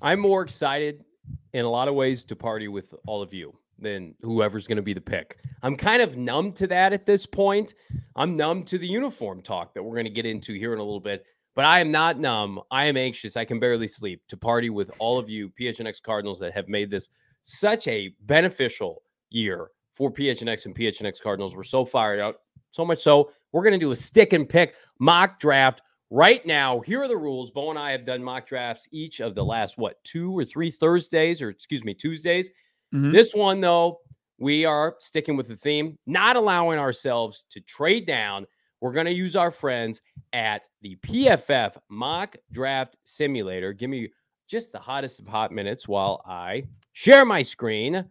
I'm 0.00 0.20
more 0.20 0.42
excited 0.42 1.04
in 1.52 1.64
a 1.64 1.68
lot 1.68 1.88
of 1.88 1.94
ways 1.94 2.24
to 2.24 2.36
party 2.36 2.68
with 2.68 2.94
all 3.06 3.20
of 3.20 3.34
you 3.34 3.58
than 3.78 4.14
whoever's 4.22 4.66
going 4.66 4.76
to 4.76 4.82
be 4.82 4.92
the 4.92 5.00
pick. 5.00 5.38
I'm 5.62 5.76
kind 5.76 6.02
of 6.02 6.16
numb 6.16 6.52
to 6.52 6.66
that 6.68 6.92
at 6.92 7.06
this 7.06 7.26
point. 7.26 7.74
I'm 8.16 8.36
numb 8.36 8.64
to 8.64 8.78
the 8.78 8.86
uniform 8.86 9.42
talk 9.42 9.74
that 9.74 9.82
we're 9.82 9.94
going 9.94 10.04
to 10.04 10.10
get 10.10 10.26
into 10.26 10.54
here 10.54 10.72
in 10.72 10.78
a 10.78 10.82
little 10.82 11.00
bit. 11.00 11.24
But 11.58 11.64
I 11.64 11.80
am 11.80 11.90
not 11.90 12.20
numb. 12.20 12.60
I 12.70 12.84
am 12.84 12.96
anxious. 12.96 13.36
I 13.36 13.44
can 13.44 13.58
barely 13.58 13.88
sleep 13.88 14.22
to 14.28 14.36
party 14.36 14.70
with 14.70 14.92
all 15.00 15.18
of 15.18 15.28
you 15.28 15.50
PHNX 15.60 16.00
Cardinals 16.00 16.38
that 16.38 16.52
have 16.52 16.68
made 16.68 16.88
this 16.88 17.08
such 17.42 17.88
a 17.88 18.14
beneficial 18.26 19.02
year 19.30 19.72
for 19.92 20.08
PHNX 20.08 20.66
and 20.66 20.74
PHNX 20.76 21.20
Cardinals. 21.20 21.56
We're 21.56 21.64
so 21.64 21.84
fired 21.84 22.20
up. 22.20 22.42
So 22.70 22.84
much 22.84 23.00
so, 23.00 23.32
we're 23.50 23.64
going 23.64 23.72
to 23.72 23.78
do 23.84 23.90
a 23.90 23.96
stick 23.96 24.34
and 24.34 24.48
pick 24.48 24.76
mock 25.00 25.40
draft 25.40 25.82
right 26.10 26.46
now. 26.46 26.78
Here 26.78 27.02
are 27.02 27.08
the 27.08 27.16
rules. 27.16 27.50
Bo 27.50 27.70
and 27.70 27.78
I 27.78 27.90
have 27.90 28.04
done 28.04 28.22
mock 28.22 28.46
drafts 28.46 28.86
each 28.92 29.18
of 29.18 29.34
the 29.34 29.44
last, 29.44 29.78
what, 29.78 29.96
two 30.04 30.38
or 30.38 30.44
three 30.44 30.70
Thursdays, 30.70 31.42
or 31.42 31.48
excuse 31.48 31.82
me, 31.82 31.92
Tuesdays. 31.92 32.50
Mm-hmm. 32.94 33.10
This 33.10 33.34
one, 33.34 33.60
though, 33.60 33.98
we 34.38 34.64
are 34.64 34.94
sticking 35.00 35.36
with 35.36 35.48
the 35.48 35.56
theme, 35.56 35.98
not 36.06 36.36
allowing 36.36 36.78
ourselves 36.78 37.46
to 37.50 37.60
trade 37.62 38.06
down 38.06 38.46
we're 38.80 38.92
going 38.92 39.06
to 39.06 39.12
use 39.12 39.36
our 39.36 39.50
friends 39.50 40.00
at 40.32 40.68
the 40.82 40.96
PFF 40.96 41.76
Mock 41.88 42.36
Draft 42.52 42.96
Simulator. 43.04 43.72
Give 43.72 43.90
me 43.90 44.10
just 44.46 44.72
the 44.72 44.78
hottest 44.78 45.20
of 45.20 45.26
hot 45.26 45.52
minutes 45.52 45.88
while 45.88 46.22
I 46.26 46.64
share 46.92 47.24
my 47.24 47.42
screen. 47.42 48.04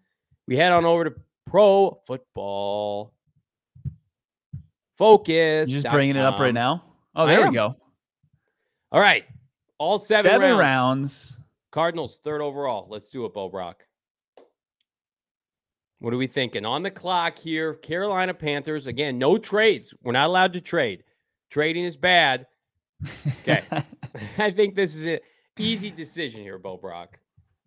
We 0.47 0.55
head 0.55 0.71
on 0.71 0.85
over 0.85 1.05
to 1.05 1.15
Pro 1.45 1.99
Football 2.05 3.13
Focus. 4.97 5.69
You're 5.69 5.81
just 5.81 5.93
bringing 5.93 6.15
it 6.15 6.23
up 6.23 6.39
right 6.39 6.53
now. 6.53 6.83
Oh, 7.15 7.25
there 7.25 7.47
we 7.47 7.53
go. 7.53 7.75
All 8.91 9.01
right. 9.01 9.25
All 9.79 9.99
seven, 9.99 10.29
seven 10.29 10.51
rounds. 10.51 10.59
rounds. 10.59 11.39
Cardinals, 11.71 12.19
third 12.23 12.41
overall. 12.41 12.87
Let's 12.89 13.09
do 13.09 13.25
it, 13.25 13.33
Bo 13.33 13.49
Brack. 13.49 13.86
What 15.99 16.13
are 16.13 16.17
we 16.17 16.27
thinking? 16.27 16.65
On 16.65 16.83
the 16.83 16.91
clock 16.91 17.37
here, 17.39 17.73
Carolina 17.73 18.33
Panthers. 18.33 18.87
Again, 18.87 19.17
no 19.17 19.37
trades. 19.37 19.93
We're 20.03 20.11
not 20.11 20.27
allowed 20.27 20.53
to 20.53 20.61
trade. 20.61 21.03
Trading 21.49 21.85
is 21.85 21.97
bad. 21.97 22.45
Okay. 23.41 23.63
I 24.37 24.51
think 24.51 24.75
this 24.75 24.95
is 24.95 25.05
an 25.05 25.19
easy 25.57 25.91
decision 25.91 26.41
here, 26.41 26.57
Bo 26.57 26.77
Brack. 26.77 27.19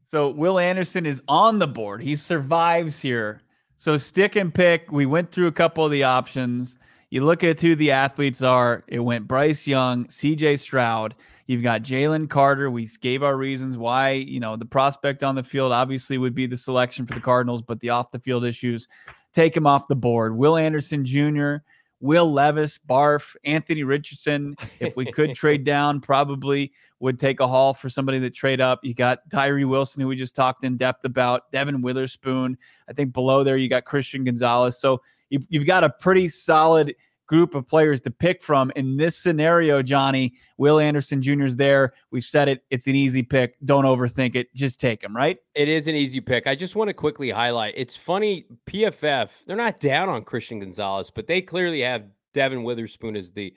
So 0.07 0.31
Will 0.31 0.59
Anderson 0.59 1.07
is 1.07 1.23
on 1.29 1.59
the 1.59 1.69
board. 1.69 2.03
He 2.03 2.17
survives 2.17 3.01
here. 3.01 3.43
So 3.77 3.97
stick 3.97 4.37
and 4.37 4.53
pick. 4.53 4.91
We 4.91 5.07
went 5.07 5.31
through 5.31 5.47
a 5.47 5.53
couple 5.53 5.85
of 5.85 5.93
the 5.93 6.05
options. 6.05 6.77
You 7.11 7.25
look 7.25 7.43
at 7.43 7.61
who 7.61 7.75
the 7.75 7.93
athletes 7.93 8.43
are. 8.43 8.83
It 8.89 9.01
went 9.01 9.27
Bryce 9.27 9.67
Young, 9.67 10.07
CJ 10.07 10.59
Stroud. 10.59 11.15
You've 11.51 11.65
got 11.65 11.83
Jalen 11.83 12.31
Carter. 12.31 12.71
We 12.71 12.87
gave 13.01 13.25
our 13.25 13.37
reasons 13.37 13.77
why, 13.77 14.11
you 14.11 14.39
know, 14.39 14.55
the 14.55 14.65
prospect 14.65 15.25
on 15.25 15.35
the 15.35 15.43
field 15.43 15.73
obviously 15.73 16.17
would 16.17 16.33
be 16.33 16.47
the 16.47 16.57
selection 16.57 17.07
for 17.07 17.15
the 17.15 17.21
Cardinals, 17.21 17.61
but 17.61 17.81
the 17.81 17.91
off 17.91 18.13
the 18.13 18.21
field 18.21 18.45
issues 18.45 18.87
take 19.35 19.57
him 19.57 19.67
off 19.67 19.89
the 19.89 19.97
board. 19.97 20.37
Will 20.37 20.57
Anderson 20.57 21.05
Jr., 21.05 21.57
Will 21.99 22.31
Levis, 22.31 22.79
Barf, 22.79 23.35
Anthony 23.45 23.83
Richardson. 23.83 24.55
If 24.79 24.95
we 24.95 25.07
could 25.07 25.35
trade 25.35 25.65
down, 25.65 26.01
probably 26.01 26.71
would 27.01 27.19
take 27.19 27.41
a 27.41 27.49
haul 27.49 27.75
for 27.75 27.91
somebody 27.91 28.21
that 28.21 28.33
trade 28.33 28.61
up. 28.61 28.85
You 28.85 28.95
got 28.95 29.29
Tyree 29.29 29.65
Wilson, 29.65 30.03
who 30.03 30.07
we 30.07 30.15
just 30.15 30.37
talked 30.37 30.63
in 30.63 30.77
depth 30.77 31.05
about, 31.05 31.51
Devon 31.51 31.83
Witherspoon. 31.83 32.59
I 32.89 32.93
think 32.93 33.13
below 33.13 33.43
there 33.43 33.57
you 33.57 33.69
got 33.69 33.85
Christian 33.85 34.23
Gonzalez. 34.23 34.79
So 34.79 35.03
you've, 35.31 35.47
you've 35.49 35.67
got 35.67 35.83
a 35.83 35.91
pretty 35.91 36.29
solid 36.29 36.95
group 37.31 37.55
of 37.55 37.65
players 37.65 38.01
to 38.01 38.11
pick 38.11 38.43
from 38.43 38.73
in 38.75 38.97
this 38.97 39.17
scenario, 39.17 39.83
Johnny. 39.83 40.35
Will 40.59 40.81
Anderson 40.81 41.23
Jr. 41.23 41.45
is 41.45 41.57
there. 41.57 41.93
We've 42.11 42.25
said 42.25 42.49
it. 42.49 42.65
It's 42.71 42.89
an 42.89 42.97
easy 42.97 43.23
pick. 43.23 43.55
Don't 43.65 43.85
overthink 43.85 44.35
it. 44.35 44.53
Just 44.53 44.81
take 44.81 45.01
him, 45.01 45.15
right? 45.15 45.39
It 45.55 45.69
is 45.69 45.87
an 45.87 45.95
easy 45.95 46.21
pick. 46.21 46.49
I 46.49 46.57
just 46.57 46.75
want 46.75 46.89
to 46.89 46.95
quickly 46.95 47.31
highlight 47.31 47.75
it's 47.77 47.97
funny, 47.97 48.47
PFF, 48.67 49.45
they're 49.47 49.57
not 49.57 49.79
down 49.79 50.09
on 50.09 50.25
Christian 50.25 50.59
Gonzalez, 50.59 51.09
but 51.09 51.29
they 51.29 51.41
clearly 51.41 51.83
have 51.83 52.07
Devon 52.35 52.65
Witherspoon 52.65 53.15
as 53.15 53.31
the, 53.31 53.55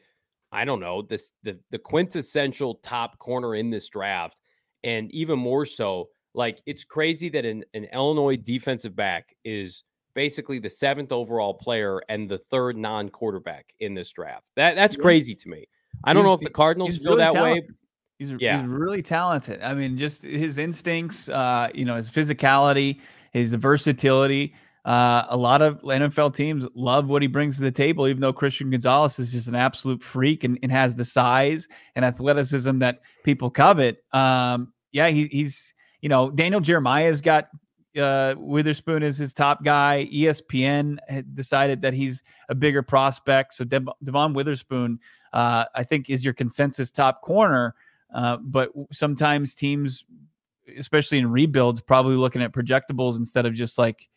I 0.51 0.65
don't 0.65 0.79
know, 0.79 1.01
this 1.01 1.33
the, 1.41 1.59
the 1.71 1.79
quintessential 1.79 2.75
top 2.75 3.17
corner 3.17 3.55
in 3.55 3.71
this 3.71 3.89
draft. 3.89 4.39
And 4.83 5.11
even 5.11 5.39
more 5.39 5.65
so, 5.65 6.09
like 6.35 6.61
it's 6.67 6.83
crazy 6.83 7.27
that 7.29 7.43
an, 7.43 7.63
an 7.73 7.85
Illinois 7.85 8.37
defensive 8.37 8.95
back 8.95 9.35
is 9.43 9.83
basically 10.13 10.59
the 10.59 10.69
seventh 10.69 11.11
overall 11.11 11.53
player 11.53 12.01
and 12.09 12.29
the 12.29 12.37
third 12.37 12.77
non-quarterback 12.77 13.73
in 13.79 13.93
this 13.93 14.11
draft. 14.11 14.43
That 14.55 14.75
that's 14.75 14.95
crazy 14.95 15.35
to 15.35 15.49
me. 15.49 15.67
I 16.03 16.13
don't 16.13 16.23
know 16.23 16.33
if 16.33 16.41
the 16.41 16.49
Cardinals 16.49 16.97
feel 16.97 17.11
really 17.11 17.17
that 17.23 17.33
talented. 17.33 17.63
way. 17.69 17.75
He's, 18.19 18.31
yeah. 18.39 18.61
he's 18.61 18.67
really 18.67 19.01
talented. 19.01 19.61
I 19.61 19.73
mean, 19.73 19.97
just 19.97 20.23
his 20.23 20.57
instincts, 20.57 21.29
uh, 21.29 21.69
you 21.73 21.85
know, 21.85 21.95
his 21.95 22.11
physicality, 22.11 22.99
his 23.31 23.53
versatility. 23.53 24.53
Uh, 24.85 25.25
a 25.29 25.37
lot 25.37 25.61
of 25.61 25.81
NFL 25.81 26.35
teams 26.35 26.65
love 26.75 27.07
what 27.07 27.21
he 27.21 27.27
brings 27.27 27.55
to 27.55 27.61
the 27.61 27.71
table, 27.71 28.07
even 28.07 28.21
though 28.21 28.33
Christian 28.33 28.69
Gonzalez 28.69 29.17
is 29.17 29.31
just 29.31 29.47
an 29.47 29.55
absolute 29.55 30.03
freak 30.03 30.43
and, 30.43 30.59
and 30.61 30.71
has 30.71 30.95
the 30.95 31.05
size 31.05 31.67
and 31.95 32.03
athleticism 32.03 32.79
that 32.79 32.99
people 33.23 33.49
covet. 33.49 34.03
Um, 34.11 34.73
yeah, 34.91 35.07
he, 35.07 35.27
he's, 35.27 35.73
you 36.01 36.09
know, 36.09 36.29
Daniel 36.29 36.59
Jeremiah's 36.59 37.21
got 37.21 37.47
uh, 37.97 38.35
Witherspoon 38.37 39.03
is 39.03 39.17
his 39.17 39.33
top 39.33 39.63
guy. 39.63 40.07
ESPN 40.11 40.97
decided 41.33 41.81
that 41.81 41.93
he's 41.93 42.23
a 42.49 42.55
bigger 42.55 42.81
prospect. 42.81 43.53
So 43.53 43.63
De- 43.63 43.85
Devon 44.03 44.33
Witherspoon, 44.33 44.99
uh, 45.33 45.65
I 45.75 45.83
think, 45.83 46.09
is 46.09 46.23
your 46.23 46.33
consensus 46.33 46.91
top 46.91 47.21
corner. 47.21 47.75
Uh, 48.13 48.37
but 48.37 48.71
sometimes 48.91 49.55
teams, 49.55 50.05
especially 50.77 51.17
in 51.19 51.31
rebuilds, 51.31 51.81
probably 51.81 52.15
looking 52.15 52.41
at 52.41 52.51
projectables 52.51 53.17
instead 53.17 53.45
of 53.45 53.53
just 53.53 53.77
like 53.77 54.09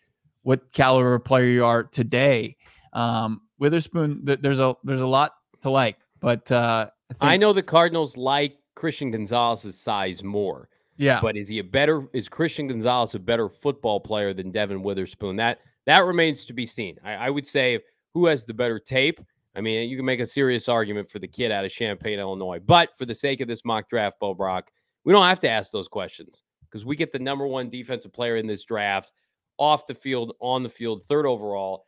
what 0.42 0.72
caliber 0.72 1.18
player 1.18 1.46
you 1.46 1.64
are 1.64 1.82
today. 1.82 2.56
Um, 2.92 3.40
Witherspoon, 3.58 4.24
th- 4.26 4.40
there's 4.42 4.58
a 4.58 4.74
there's 4.84 5.00
a 5.00 5.06
lot 5.06 5.32
to 5.62 5.70
like, 5.70 5.96
but 6.20 6.50
uh, 6.52 6.88
I, 7.10 7.14
think- 7.14 7.30
I 7.32 7.36
know 7.36 7.52
the 7.52 7.62
Cardinals 7.62 8.16
like 8.16 8.58
Christian 8.74 9.10
Gonzalez's 9.10 9.78
size 9.80 10.22
more. 10.22 10.68
Yeah. 10.96 11.20
But 11.20 11.36
is 11.36 11.48
he 11.48 11.58
a 11.58 11.64
better 11.64 12.08
is 12.12 12.28
Christian 12.28 12.66
Gonzalez 12.66 13.14
a 13.14 13.18
better 13.18 13.48
football 13.48 14.00
player 14.00 14.32
than 14.32 14.50
Devon 14.50 14.82
Witherspoon? 14.82 15.36
That 15.36 15.60
that 15.84 16.04
remains 16.04 16.44
to 16.46 16.52
be 16.52 16.66
seen. 16.66 16.96
I, 17.04 17.12
I 17.14 17.30
would 17.30 17.46
say 17.46 17.80
who 18.14 18.26
has 18.26 18.44
the 18.44 18.54
better 18.54 18.78
tape. 18.78 19.20
I 19.54 19.60
mean, 19.60 19.88
you 19.88 19.96
can 19.96 20.04
make 20.04 20.20
a 20.20 20.26
serious 20.26 20.68
argument 20.68 21.10
for 21.10 21.18
the 21.18 21.28
kid 21.28 21.50
out 21.50 21.64
of 21.64 21.72
Champaign, 21.72 22.18
Illinois. 22.18 22.60
But 22.60 22.96
for 22.96 23.06
the 23.06 23.14
sake 23.14 23.40
of 23.40 23.48
this 23.48 23.64
mock 23.64 23.88
draft, 23.88 24.20
Bo 24.20 24.34
Brack, 24.34 24.70
we 25.04 25.12
don't 25.12 25.24
have 25.24 25.40
to 25.40 25.48
ask 25.48 25.70
those 25.70 25.88
questions 25.88 26.42
because 26.64 26.84
we 26.84 26.96
get 26.96 27.12
the 27.12 27.18
number 27.18 27.46
one 27.46 27.70
defensive 27.70 28.12
player 28.12 28.36
in 28.36 28.46
this 28.46 28.64
draft 28.64 29.12
off 29.58 29.86
the 29.86 29.94
field, 29.94 30.34
on 30.40 30.62
the 30.62 30.68
field, 30.68 31.02
third 31.04 31.26
overall. 31.26 31.86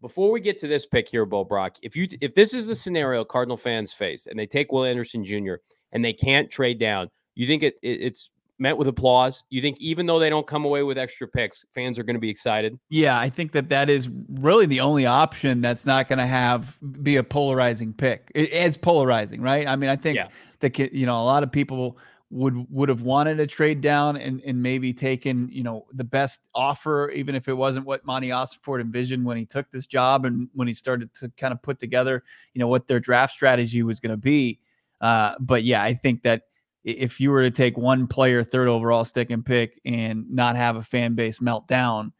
Before 0.00 0.30
we 0.30 0.40
get 0.40 0.58
to 0.58 0.66
this 0.66 0.86
pick 0.86 1.08
here, 1.08 1.24
Bo 1.24 1.44
Brack, 1.44 1.76
if 1.82 1.96
you 1.96 2.08
if 2.20 2.34
this 2.34 2.52
is 2.52 2.66
the 2.66 2.74
scenario 2.74 3.24
Cardinal 3.24 3.56
fans 3.56 3.92
face 3.92 4.26
and 4.26 4.38
they 4.38 4.46
take 4.46 4.72
Will 4.72 4.84
Anderson 4.84 5.24
Jr. 5.24 5.54
and 5.92 6.04
they 6.04 6.12
can't 6.12 6.50
trade 6.50 6.78
down, 6.78 7.08
you 7.34 7.46
think 7.46 7.62
it, 7.62 7.76
it 7.82 8.00
it's 8.02 8.30
met 8.58 8.76
with 8.76 8.88
applause? 8.88 9.42
You 9.50 9.60
think 9.60 9.80
even 9.80 10.06
though 10.06 10.18
they 10.18 10.30
don't 10.30 10.46
come 10.46 10.64
away 10.64 10.82
with 10.82 10.98
extra 10.98 11.26
picks, 11.26 11.64
fans 11.74 11.98
are 11.98 12.02
going 12.02 12.14
to 12.14 12.20
be 12.20 12.30
excited? 12.30 12.78
Yeah, 12.88 13.18
I 13.18 13.30
think 13.30 13.52
that 13.52 13.68
that 13.70 13.90
is 13.90 14.10
really 14.28 14.66
the 14.66 14.80
only 14.80 15.06
option 15.06 15.60
that's 15.60 15.86
not 15.86 16.08
going 16.08 16.18
to 16.18 16.26
have 16.26 16.78
be 17.02 17.16
a 17.16 17.22
polarizing 17.24 17.92
pick. 17.92 18.30
It 18.34 18.52
is 18.52 18.76
polarizing, 18.76 19.40
right? 19.40 19.66
I 19.66 19.76
mean, 19.76 19.90
I 19.90 19.96
think 19.96 20.16
yeah. 20.16 20.28
that 20.60 20.78
you 20.78 21.06
know 21.06 21.16
a 21.20 21.24
lot 21.24 21.42
of 21.42 21.50
people 21.50 21.98
would 22.30 22.66
would 22.68 22.88
have 22.88 23.02
wanted 23.02 23.36
to 23.36 23.46
trade 23.46 23.80
down 23.80 24.16
and 24.16 24.42
and 24.44 24.62
maybe 24.62 24.92
taken 24.92 25.48
you 25.52 25.62
know 25.62 25.86
the 25.92 26.04
best 26.04 26.40
offer, 26.54 27.10
even 27.10 27.34
if 27.34 27.48
it 27.48 27.54
wasn't 27.54 27.86
what 27.86 28.04
Monti 28.04 28.28
Ossenfort 28.28 28.80
envisioned 28.80 29.24
when 29.24 29.36
he 29.36 29.44
took 29.44 29.70
this 29.70 29.86
job 29.86 30.24
and 30.24 30.48
when 30.54 30.66
he 30.66 30.74
started 30.74 31.14
to 31.14 31.30
kind 31.36 31.52
of 31.52 31.62
put 31.62 31.78
together 31.78 32.22
you 32.52 32.58
know 32.58 32.68
what 32.68 32.86
their 32.86 33.00
draft 33.00 33.34
strategy 33.34 33.82
was 33.82 34.00
going 34.00 34.10
to 34.10 34.16
be. 34.16 34.58
Uh, 35.00 35.34
but 35.38 35.64
yeah, 35.64 35.82
I 35.82 35.94
think 35.94 36.22
that 36.22 36.42
if 36.84 37.18
you 37.18 37.30
were 37.30 37.42
to 37.42 37.50
take 37.50 37.76
one 37.76 38.06
player 38.06 38.44
third 38.44 38.68
overall 38.68 39.04
stick 39.04 39.30
and 39.30 39.44
pick 39.44 39.80
and 39.84 40.30
not 40.30 40.56
have 40.56 40.76
a 40.76 40.82
fan 40.82 41.14
base 41.14 41.40
melt 41.40 41.66
down, 41.66 42.12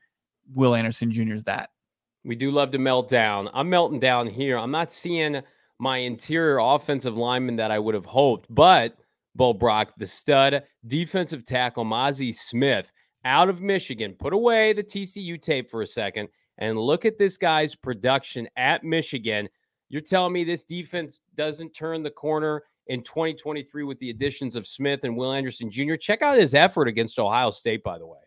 Will 0.55 0.75
Anderson 0.75 1.13
Jr. 1.13 1.35
is 1.35 1.45
that. 1.45 1.71
We 2.25 2.35
do 2.35 2.51
love 2.51 2.71
to 2.73 2.79
melt 2.79 3.09
down. 3.09 3.51
I'm 3.53 3.69
melting 3.69 4.01
down 4.01 4.27
here. 4.27 4.59
I'm 4.59 4.71
not 4.71 4.93
seeing 4.93 5.43
my 5.79 5.99
interior 5.99 6.59
offensive 6.59 7.17
lineman 7.17 7.57
that 7.57 7.71
I 7.71 7.79
would 7.79 7.95
have 7.95 8.07
hoped, 8.07 8.47
but 8.49 8.97
Bo 9.35 9.53
Brack, 9.53 9.95
the 9.99 10.07
stud 10.07 10.63
defensive 10.87 11.45
tackle 11.45 11.85
Mazi 11.85 12.35
Smith 12.35 12.91
out 13.25 13.49
of 13.49 13.61
Michigan. 13.61 14.15
Put 14.19 14.33
away 14.33 14.73
the 14.73 14.83
TCU 14.83 15.41
tape 15.41 15.69
for 15.69 15.83
a 15.83 15.87
second 15.87 16.29
and 16.59 16.79
look 16.79 17.05
at 17.05 17.19
this 17.19 17.37
guy's 17.37 17.75
production 17.75 18.49
at 18.57 18.85
Michigan. 18.85 19.49
You're 19.89 20.01
telling 20.01 20.33
me 20.33 20.45
this 20.45 20.65
defense 20.65 21.21
doesn't 21.35 21.75
turn 21.75 22.03
the 22.03 22.11
corner 22.11 22.63
in 22.87 23.03
2023 23.03 23.85
with 23.85 23.99
the 23.99 24.11
additions 24.11 24.57
of 24.57 24.67
Smith 24.67 25.05
and 25.05 25.17
Will 25.17 25.33
Anderson 25.33 25.71
Jr. 25.71 25.95
Check 25.95 26.23
out 26.23 26.37
his 26.37 26.55
effort 26.55 26.89
against 26.89 27.19
Ohio 27.19 27.51
State, 27.51 27.83
by 27.83 27.99
the 27.99 28.07
way. 28.07 28.19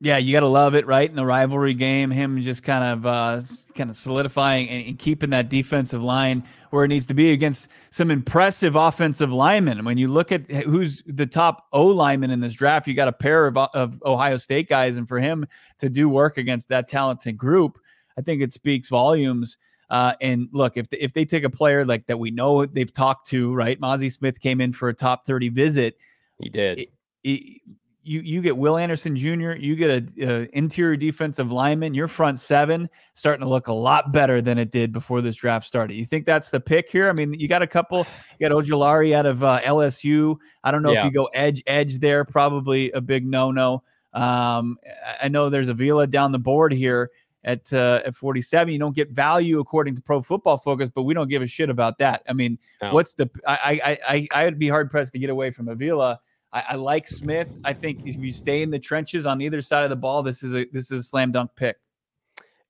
Yeah, 0.00 0.18
you 0.18 0.32
got 0.32 0.40
to 0.40 0.48
love 0.48 0.74
it, 0.74 0.86
right? 0.86 1.08
In 1.08 1.16
the 1.16 1.24
rivalry 1.24 1.72
game, 1.72 2.10
him 2.10 2.42
just 2.42 2.62
kind 2.62 2.84
of 2.84 3.06
uh, 3.06 3.40
kind 3.74 3.88
of 3.88 3.96
solidifying 3.96 4.68
and, 4.68 4.98
keeping 4.98 5.30
that 5.30 5.48
defensive 5.48 6.02
line 6.02 6.44
where 6.70 6.84
it 6.84 6.88
needs 6.88 7.06
to 7.06 7.14
be 7.14 7.30
against 7.30 7.68
some 7.90 8.10
impressive 8.10 8.76
offensive 8.76 9.32
linemen. 9.32 9.84
When 9.84 9.96
you 9.96 10.08
look 10.08 10.32
at 10.32 10.50
who's 10.50 11.02
the 11.06 11.26
top 11.26 11.68
O 11.72 11.86
lineman 11.86 12.32
in 12.32 12.40
this 12.40 12.52
draft, 12.52 12.86
you 12.88 12.94
got 12.94 13.08
a 13.08 13.12
pair 13.12 13.46
of, 13.46 13.56
of 13.56 14.02
Ohio 14.04 14.36
State 14.36 14.68
guys, 14.68 14.96
and 14.96 15.08
for 15.08 15.20
him 15.20 15.46
to 15.78 15.88
do 15.88 16.08
work 16.08 16.36
against 16.36 16.68
that 16.68 16.88
talented 16.88 17.38
group, 17.38 17.78
I 18.18 18.20
think 18.20 18.42
it 18.42 18.52
speaks 18.52 18.88
volumes. 18.88 19.56
Uh, 19.94 20.12
and 20.20 20.48
look, 20.50 20.76
if 20.76 20.88
if 20.90 21.12
they 21.12 21.24
take 21.24 21.44
a 21.44 21.50
player 21.50 21.84
like 21.84 22.04
that, 22.08 22.18
we 22.18 22.32
know 22.32 22.66
they've 22.66 22.92
talked 22.92 23.28
to, 23.28 23.54
right? 23.54 23.80
Mazi 23.80 24.12
Smith 24.12 24.40
came 24.40 24.60
in 24.60 24.72
for 24.72 24.88
a 24.88 24.94
top 24.94 25.24
thirty 25.24 25.48
visit. 25.48 25.96
He 26.40 26.48
did. 26.48 26.80
It, 26.80 26.92
it, 27.22 27.62
you 28.02 28.20
you 28.20 28.42
get 28.42 28.56
Will 28.56 28.76
Anderson 28.76 29.16
Jr. 29.16 29.52
You 29.52 29.76
get 29.76 30.18
a, 30.18 30.26
a, 30.26 30.48
interior 30.52 30.96
defensive 30.96 31.52
lineman. 31.52 31.94
Your 31.94 32.08
front 32.08 32.40
seven 32.40 32.90
starting 33.14 33.44
to 33.44 33.48
look 33.48 33.68
a 33.68 33.72
lot 33.72 34.10
better 34.10 34.42
than 34.42 34.58
it 34.58 34.72
did 34.72 34.92
before 34.92 35.22
this 35.22 35.36
draft 35.36 35.64
started. 35.64 35.94
You 35.94 36.06
think 36.06 36.26
that's 36.26 36.50
the 36.50 36.58
pick 36.58 36.90
here? 36.90 37.06
I 37.08 37.12
mean, 37.12 37.32
you 37.34 37.46
got 37.46 37.62
a 37.62 37.66
couple. 37.68 38.04
You 38.40 38.48
got 38.48 38.52
Ojulari 38.52 39.14
out 39.14 39.26
of 39.26 39.44
uh, 39.44 39.60
LSU. 39.60 40.36
I 40.64 40.72
don't 40.72 40.82
know 40.82 40.90
yeah. 40.90 40.98
if 40.98 41.04
you 41.04 41.12
go 41.12 41.26
edge 41.26 41.62
edge 41.68 42.00
there. 42.00 42.24
Probably 42.24 42.90
a 42.90 43.00
big 43.00 43.24
no 43.24 43.52
no. 43.52 43.84
Um, 44.12 44.76
I 45.22 45.28
know 45.28 45.50
there's 45.50 45.68
Avila 45.68 46.08
down 46.08 46.32
the 46.32 46.40
board 46.40 46.72
here 46.72 47.12
at 47.44 47.72
uh, 47.72 48.02
at 48.04 48.14
47. 48.14 48.72
You 48.72 48.78
don't 48.78 48.94
get 48.94 49.10
value 49.10 49.60
according 49.60 49.94
to 49.96 50.02
Pro 50.02 50.22
Football 50.22 50.58
Focus, 50.58 50.90
but 50.94 51.02
we 51.02 51.14
don't 51.14 51.28
give 51.28 51.42
a 51.42 51.46
shit 51.46 51.70
about 51.70 51.98
that. 51.98 52.22
I 52.28 52.32
mean, 52.32 52.58
no. 52.82 52.92
what's 52.92 53.14
the? 53.14 53.30
I 53.46 53.80
I 53.84 53.98
I 54.08 54.28
I 54.32 54.44
would 54.44 54.58
be 54.58 54.68
hard 54.68 54.90
pressed 54.90 55.12
to 55.12 55.18
get 55.18 55.30
away 55.30 55.50
from 55.50 55.68
Avila. 55.68 56.20
I, 56.52 56.64
I 56.70 56.74
like 56.76 57.06
Smith. 57.06 57.50
I 57.64 57.72
think 57.72 58.06
if 58.06 58.16
you 58.16 58.32
stay 58.32 58.62
in 58.62 58.70
the 58.70 58.78
trenches 58.78 59.26
on 59.26 59.40
either 59.40 59.60
side 59.60 59.84
of 59.84 59.90
the 59.90 59.96
ball, 59.96 60.22
this 60.22 60.42
is 60.42 60.54
a 60.54 60.64
this 60.72 60.90
is 60.90 61.00
a 61.00 61.02
slam 61.02 61.32
dunk 61.32 61.50
pick. 61.56 61.76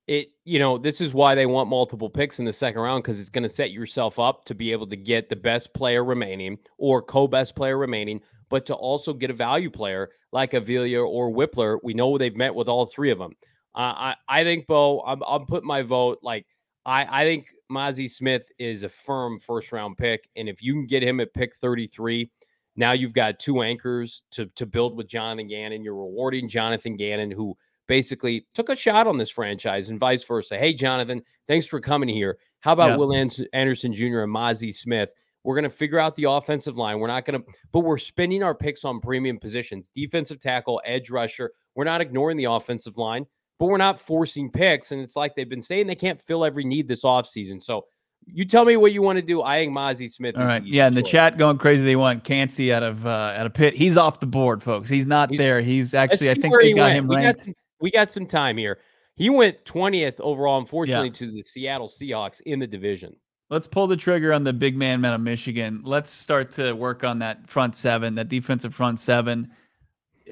It 0.07 0.33
you 0.45 0.59
know 0.59 0.77
this 0.77 1.01
is 1.01 1.15
why 1.15 1.35
they 1.35 1.47
want 1.47 1.69
multiple 1.69 2.11
picks 2.11 2.39
in 2.39 2.45
the 2.45 2.53
second 2.53 2.81
round 2.81 3.05
because 3.05 3.21
it's 3.21 3.31
going 3.31 3.45
to 3.45 3.49
set 3.49 3.71
yourself 3.71 4.19
up 4.19 4.45
to 4.47 4.55
be 4.55 4.73
able 4.73 4.87
to 4.89 4.97
get 4.97 5.29
the 5.29 5.37
best 5.37 5.73
player 5.73 6.05
remaining 6.05 6.59
or 6.79 7.01
co-best 7.01 7.55
player 7.55 7.79
remaining, 7.79 8.21
but 8.51 8.67
to 8.67 8.75
also 8.75 9.15
get 9.15 9.31
a 9.31 9.35
value 9.35 9.71
player 9.71 10.11
like 10.33 10.53
Avila 10.53 10.99
or 10.99 11.31
Wypler. 11.31 11.79
We 11.83 11.95
know 11.95 12.19
they've 12.19 12.37
met 12.37 12.55
with 12.55 12.69
all 12.69 12.87
three 12.87 13.11
of 13.11 13.19
them. 13.19 13.35
Uh, 13.75 14.15
I 14.15 14.17
I 14.29 14.45
think 14.45 14.67
Bo, 14.67 15.03
I'm 15.07 15.23
I'm 15.27 15.47
putting 15.47 15.67
my 15.67 15.83
vote 15.83 16.19
like 16.23 16.47
I 16.87 17.23
I 17.23 17.25
think 17.25 17.49
Mazi 17.71 18.09
Smith 18.09 18.51
is 18.59 18.83
a 18.83 18.89
firm 18.89 19.41
first 19.41 19.73
round 19.73 19.97
pick, 19.97 20.29
and 20.37 20.49
if 20.49 20.63
you 20.63 20.75
can 20.75 20.87
get 20.87 21.03
him 21.03 21.21
at 21.21 21.35
pick 21.35 21.57
33, 21.57 22.31
now 22.77 22.93
you've 22.93 23.15
got 23.15 23.41
two 23.41 23.63
anchors 23.63 24.23
to 24.33 24.47
to 24.55 24.67
build 24.67 24.97
with 24.97 25.09
Jonathan 25.09 25.49
Gannon. 25.49 25.83
You're 25.83 25.95
rewarding 25.95 26.49
Jonathan 26.49 26.97
Gannon, 26.97 27.31
who 27.31 27.57
basically 27.87 28.47
took 28.55 28.69
a 28.69 28.77
shot 28.77 29.07
on 29.07 29.19
this 29.19 29.31
franchise, 29.31 29.91
and 29.91 29.99
vice 29.99 30.25
versa. 30.25 30.57
Hey, 30.57 30.73
Jonathan, 30.73 31.23
thanks 31.49 31.67
for 31.67 31.81
coming 31.81 32.09
here. 32.09 32.39
How 32.61 32.73
about 32.73 32.91
yeah. 32.91 32.97
Will 32.97 33.13
Anderson 33.53 33.93
Jr. 33.93 34.21
and 34.21 34.35
Mazi 34.35 34.73
Smith? 34.73 35.13
We're 35.43 35.55
going 35.55 35.65
to 35.65 35.71
figure 35.71 35.99
out 35.99 36.17
the 36.17 36.25
offensive 36.25 36.79
line. 36.79 37.01
We're 37.01 37.09
not 37.09 37.27
going 37.27 37.43
to, 37.43 37.47
but 37.71 37.81
we're 37.81 37.99
spending 37.99 38.43
our 38.43 38.55
picks 38.55 38.83
on 38.85 39.01
premium 39.01 39.39
positions 39.39 39.91
defensive 39.91 40.41
tackle, 40.41 40.81
edge 40.87 41.11
rusher. 41.11 41.53
We're 41.75 41.85
not 41.85 42.01
ignoring 42.01 42.39
the 42.39 42.45
offensive 42.45 42.97
line 42.97 43.27
but 43.59 43.67
we're 43.67 43.77
not 43.77 43.99
forcing 43.99 44.51
picks. 44.51 44.93
And 44.93 45.01
it's 45.01 45.17
like 45.17 45.35
they've 45.35 45.49
been 45.49 45.63
saying 45.63 45.87
they 45.87 45.95
can't 45.95 46.21
fill 46.21 46.45
every 46.45 46.65
need 46.65 46.89
this 46.89 47.05
offseason. 47.05 47.63
So 47.63 47.87
you 48.27 48.45
tell 48.45 48.65
me 48.65 48.77
what 48.77 48.93
you 48.93 49.03
want 49.03 49.19
to 49.19 49.23
do. 49.23 49.43
I 49.43 49.61
think 49.61 49.73
Mazi 49.73 50.11
Smith. 50.11 50.37
All 50.37 50.45
right. 50.45 50.65
Yeah. 50.65 50.87
In 50.87 50.95
the 50.95 51.03
chat 51.03 51.37
going 51.37 51.59
crazy. 51.59 51.85
They 51.85 51.97
want 51.97 52.25
Kancey 52.25 52.73
out 52.73 52.83
of, 52.83 53.07
uh, 53.07 53.35
out 53.37 53.47
of 53.47 53.55
Pitt. 53.55 53.75
He's 53.75 53.97
off 53.97 54.21
the 54.21 54.27
board, 54.27 54.63
folks. 54.63 54.89
He's 54.89 55.07
not 55.07 55.31
He's, 55.31 55.39
there. 55.39 55.61
He's 55.61 55.95
actually, 55.95 56.31
I 56.31 56.35
think 56.35 56.55
they 56.61 56.73
got 56.73 56.85
went. 56.85 56.97
him 56.97 57.09
we 57.09 57.17
ranked. 57.17 57.39
Got 57.39 57.45
some, 57.45 57.55
we 57.81 57.91
got 57.91 58.11
some 58.11 58.27
time 58.27 58.57
here. 58.57 58.79
He 59.17 59.31
went 59.31 59.65
20th 59.65 60.19
overall, 60.21 60.59
unfortunately, 60.59 61.09
yeah. 61.09 61.15
to 61.15 61.31
the 61.31 61.43
Seattle 61.43 61.89
Seahawks 61.89 62.41
in 62.41 62.59
the 62.59 62.67
division. 62.67 63.15
Let's 63.51 63.67
pull 63.67 63.87
the 63.87 63.97
trigger 63.97 64.33
on 64.33 64.43
the 64.43 64.53
big 64.53 64.77
man 64.77 65.05
out 65.05 65.15
of 65.15 65.21
Michigan. 65.21 65.83
Let's 65.85 66.11
start 66.11 66.51
to 66.53 66.73
work 66.73 67.05
on 67.05 67.21
that 67.21 67.49
front 67.49 67.77
seven, 67.77 68.15
that 68.17 68.29
defensive 68.29 68.75
front 68.75 68.99
seven. 68.99 69.53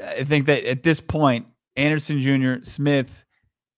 I 0.03 0.25
think 0.25 0.47
that 0.47 0.64
at 0.64 0.83
this 0.83 1.01
point, 1.01 1.47
Anderson 1.77 2.20
Jr., 2.20 2.62
Smith, 2.62 3.25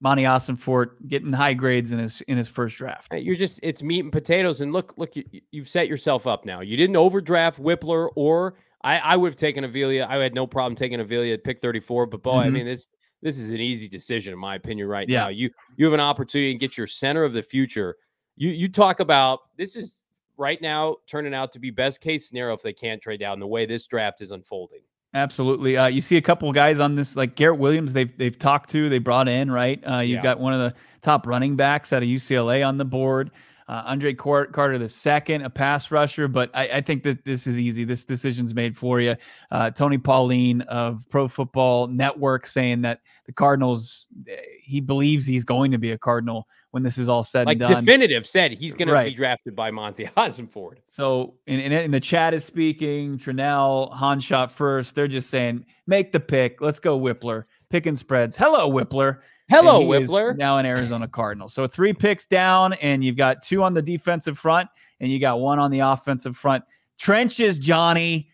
Monti 0.01 0.25
Ossenfort 0.25 1.09
getting 1.09 1.33
high 1.33 1.55
grades 1.55 1.93
in 1.93 1.99
his 1.99 2.21
in 2.23 2.37
his 2.37 2.49
first 2.49 2.77
draft. 2.77 3.15
You're 3.15 3.37
just 3.37 3.61
it's 3.63 3.83
meat 3.83 4.01
and 4.01 4.13
potatoes. 4.13 4.61
And 4.61 4.73
look, 4.73 4.93
look, 4.97 5.17
you, 5.17 5.25
have 5.55 5.69
set 5.69 5.89
yourself 5.89 6.27
up 6.27 6.45
now. 6.45 6.61
You 6.61 6.77
didn't 6.77 6.97
overdraft 6.97 7.63
Wypler, 7.63 8.11
or 8.15 8.57
I, 8.83 8.99
I 8.99 9.17
would 9.17 9.29
have 9.29 9.37
taken 9.37 9.65
Avila. 9.65 10.07
I 10.07 10.17
had 10.17 10.35
no 10.35 10.47
problem 10.47 10.77
taking 10.77 11.01
Avila 11.01 11.29
at 11.29 11.43
pick 11.43 11.61
34. 11.61 12.07
But 12.07 12.23
boy, 12.23 12.33
mm-hmm. 12.33 12.41
I 12.41 12.51
mean 12.51 12.67
this 12.67 12.89
this 13.23 13.39
is 13.39 13.51
an 13.51 13.61
easy 13.61 13.89
decision 13.89 14.35
in 14.35 14.39
my 14.39 14.57
opinion 14.57 14.89
right 14.89 15.09
yeah. 15.09 15.23
now. 15.23 15.29
You 15.29 15.51
you 15.77 15.87
have 15.87 15.95
an 15.95 16.01
opportunity 16.01 16.53
to 16.53 16.59
get 16.59 16.77
your 16.77 16.87
center 16.87 17.25
of 17.25 17.33
the 17.33 17.43
future. 17.43 17.97
You 18.37 18.51
you 18.51 18.69
talk 18.69 19.01
about 19.01 19.41
this 19.57 19.75
is 19.75 20.05
right 20.37 20.61
now 20.61 20.97
turning 21.07 21.33
out 21.33 21.53
to 21.53 21.59
be 21.59 21.71
best 21.71 22.01
case 22.01 22.29
scenario 22.29 22.53
if 22.53 22.63
they 22.63 22.73
can't 22.73 23.01
trade 23.01 23.21
down 23.21 23.41
the 23.41 23.47
way 23.47 23.65
this 23.65 23.87
draft 23.87 24.21
is 24.21 24.33
unfolding. 24.33 24.83
Absolutely. 25.15 25.77
Uh, 25.77 25.87
you 25.87 26.01
see 26.01 26.17
a 26.17 26.23
couple 26.23 26.51
guys 26.53 26.81
on 26.81 26.97
this, 26.97 27.15
like 27.15 27.37
Garrett 27.37 27.59
Williams. 27.59 27.93
They've 27.93 28.15
they've 28.19 28.37
talked 28.37 28.71
to, 28.71 28.89
they 28.89 28.99
brought 28.99 29.29
in, 29.29 29.51
right? 29.51 29.81
Uh, 29.87 29.99
you've 29.99 30.17
yeah. 30.17 30.23
got 30.23 30.41
one 30.41 30.53
of 30.53 30.59
the 30.59 30.75
top 31.03 31.27
running 31.27 31.55
backs 31.55 31.93
out 31.93 32.03
of 32.03 32.09
UCLA 32.09 32.67
on 32.67 32.79
the 32.79 32.85
board. 32.85 33.31
Uh, 33.67 33.83
Andre 33.87 34.12
Carter 34.12 34.77
the 34.77 34.89
second, 34.89 35.43
a 35.43 35.49
pass 35.49 35.91
rusher, 35.91 36.29
but 36.29 36.51
I, 36.53 36.69
I, 36.69 36.81
think 36.83 37.03
that 37.05 37.25
this 37.25 37.47
is 37.47 37.59
easy. 37.59 37.85
This 37.85 38.05
decision's 38.05 38.55
made 38.55 38.77
for 38.77 39.01
you. 39.01 39.17
Uh, 39.51 39.71
Tony 39.71 39.97
Pauline 39.97 40.61
of 40.62 41.07
Pro 41.09 41.29
Football 41.29 41.87
Network 41.87 42.45
saying 42.45 42.83
that 42.83 43.01
the 43.25 43.33
Cardinals, 43.33 44.07
eh, 44.29 44.37
he 44.62 44.81
believes 44.81 45.25
he's 45.25 45.45
going 45.45 45.71
to 45.71 45.79
be 45.79 45.93
a 45.93 45.99
Cardinal 45.99 46.47
when 46.73 46.83
this 46.83 46.99
is 46.99 47.09
all 47.09 47.23
said 47.23 47.47
like 47.47 47.61
and 47.61 47.69
done. 47.69 47.85
Definitive 47.85 48.27
said 48.27 48.53
he's 48.53 48.75
going 48.75 48.89
right. 48.89 49.05
to 49.05 49.11
be 49.11 49.17
drafted 49.17 49.57
by 49.57 49.71
Monti 49.71 50.05
Ossenfort. 50.17 50.79
So, 50.91 51.35
in, 51.47 51.91
the 51.91 52.01
chat 52.01 52.35
is 52.35 52.45
speaking. 52.45 53.17
Tranel, 53.17 53.97
Hanshot 53.97 54.51
first. 54.51 54.95
They're 54.95 55.09
just 55.09 55.31
saying, 55.31 55.65
make 55.87 56.12
the 56.12 56.21
pick. 56.21 56.61
Let's 56.61 56.81
go, 56.81 56.99
Wypler. 56.99 57.45
Picking 57.71 57.97
spreads. 57.97 58.37
Hello, 58.37 58.71
Wypler. 58.71 59.21
Hello, 59.49 59.83
Wypler. 59.83 60.37
Now 60.37 60.59
in 60.59 60.67
Arizona 60.67 61.07
Cardinal. 61.07 61.49
So 61.49 61.67
three 61.67 61.93
picks 61.93 62.27
down, 62.27 62.73
and 62.75 63.05
you've 63.05 63.17
got 63.17 63.43
two 63.43 63.63
on 63.63 63.75
the 63.75 63.83
defensive 63.83 64.39
front, 64.39 64.69
and 65.01 65.13
you 65.13 65.19
got 65.19 65.41
one 65.41 65.59
on 65.59 65.71
the 65.71 65.81
offensive 65.81 66.37
front. 66.37 66.65
Trenches, 66.99 67.59
Johnny. 67.59 68.31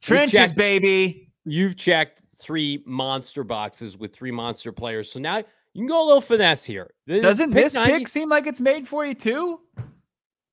Trenches, 0.00 0.32
checked, 0.32 0.56
baby. 0.56 1.30
You've 1.44 1.76
checked 1.76 2.22
three 2.36 2.82
monster 2.86 3.44
boxes 3.44 3.96
with 3.96 4.14
three 4.14 4.30
monster 4.30 4.72
players. 4.72 5.10
So 5.10 5.20
now 5.20 5.38
you 5.38 5.82
can 5.82 5.86
go 5.86 6.04
a 6.04 6.06
little 6.06 6.20
finesse 6.20 6.64
here. 6.64 6.90
Doesn't 7.06 7.52
pick 7.52 7.64
this 7.64 7.74
90... 7.74 7.92
pick 7.92 8.08
seem 8.08 8.28
like 8.28 8.46
it's 8.46 8.60
made 8.60 8.86
for 8.86 9.04
you 9.04 9.14
too? 9.14 9.60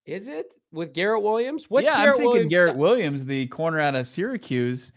Is 0.05 0.27
it 0.27 0.53
with 0.71 0.93
Garrett 0.93 1.23
Williams? 1.23 1.65
What's 1.69 1.85
yeah, 1.85 1.97
Garrett 1.97 2.09
I'm 2.09 2.13
thinking 2.17 2.27
Williams 2.27 2.49
Garrett 2.51 2.75
Williams, 2.75 3.25
the 3.25 3.47
corner 3.47 3.79
out 3.79 3.95
of 3.95 4.07
Syracuse. 4.07 4.91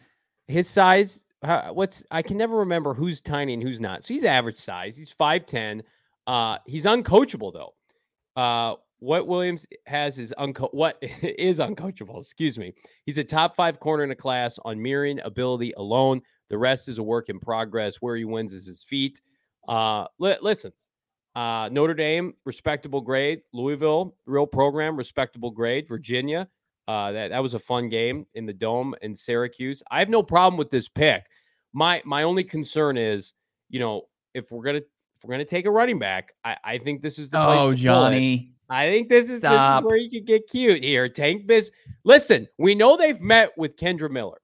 His 0.47 0.69
size 0.69 1.25
what's 1.43 2.03
I 2.11 2.22
can 2.22 2.36
never 2.36 2.57
remember 2.57 2.95
who's 2.95 3.20
tiny 3.20 3.55
and 3.55 3.62
who's 3.62 3.80
not. 3.80 4.05
So 4.05 4.14
he's 4.14 4.24
average 4.24 4.57
size. 4.57 4.97
He's 4.97 5.14
5'10. 5.14 5.82
Uh, 6.26 6.59
he's 6.66 6.84
uncoachable 6.84 7.53
though. 7.53 7.74
Uh, 8.41 8.76
what 9.01 9.26
Williams 9.28 9.66
has 9.86 10.18
is 10.18 10.34
unco- 10.39 10.68
what 10.72 10.99
is 11.22 11.59
uncoachable. 11.61 12.20
Excuse 12.20 12.59
me. 12.59 12.74
He's 13.07 13.18
a 13.18 13.24
top 13.24 13.55
five 13.55 13.78
corner 13.80 14.05
in 14.05 14.11
a 14.11 14.16
class 14.16 14.59
on 14.64 14.82
mirroring 14.82 15.20
ability 15.20 15.72
alone. 15.76 16.20
The 16.51 16.59
rest 16.59 16.89
is 16.89 16.99
a 16.99 17.03
work 17.03 17.28
in 17.28 17.39
progress. 17.39 17.97
Where 17.97 18.16
he 18.16 18.24
wins 18.24 18.53
is 18.53 18.66
his 18.66 18.82
feet. 18.82 19.20
Uh, 19.68 20.07
li- 20.18 20.39
listen, 20.41 20.72
uh, 21.36 21.68
Notre 21.70 21.95
Dame, 21.95 22.34
respectable 22.45 23.01
grade. 23.01 23.43
Louisville, 23.53 24.16
real 24.26 24.47
program, 24.47 24.97
respectable 24.97 25.51
grade. 25.51 25.86
Virginia, 25.86 26.49
uh, 26.89 27.12
that 27.12 27.28
that 27.28 27.43
was 27.43 27.53
a 27.53 27.59
fun 27.59 27.91
game 27.91 28.26
in 28.34 28.47
the 28.47 28.53
dome 28.53 28.95
in 29.03 29.14
Syracuse. 29.14 29.82
I 29.91 29.99
have 29.99 30.09
no 30.09 30.22
problem 30.22 30.57
with 30.57 30.70
this 30.70 30.89
pick. 30.89 31.26
My 31.74 32.03
my 32.07 32.22
only 32.22 32.43
concern 32.43 32.97
is, 32.97 33.34
you 33.68 33.78
know, 33.78 34.09
if 34.34 34.51
we're 34.51 34.64
gonna 34.64 34.78
if 34.78 35.22
we're 35.22 35.32
gonna 35.32 35.45
take 35.45 35.66
a 35.66 35.70
running 35.70 35.99
back, 35.99 36.32
I, 36.45 36.57
I 36.64 36.78
think 36.78 37.03
this 37.03 37.18
is 37.18 37.28
the 37.28 37.45
place. 37.45 37.61
Oh, 37.61 37.74
Johnny. 37.74 38.55
I 38.70 38.89
think 38.91 39.09
this 39.09 39.30
is, 39.30 39.41
this 39.41 39.51
is 39.51 39.82
where 39.82 39.97
you 39.97 40.11
can 40.11 40.24
get 40.24 40.47
cute 40.47 40.84
here. 40.84 41.09
Tank 41.09 41.47
Biz. 41.47 41.70
Listen, 42.05 42.47
we 42.59 42.74
know 42.74 42.99
they've 42.99 43.20
met 43.20 43.57
with 43.57 43.76
Kendre 43.76 44.11
Miller. 44.11 44.41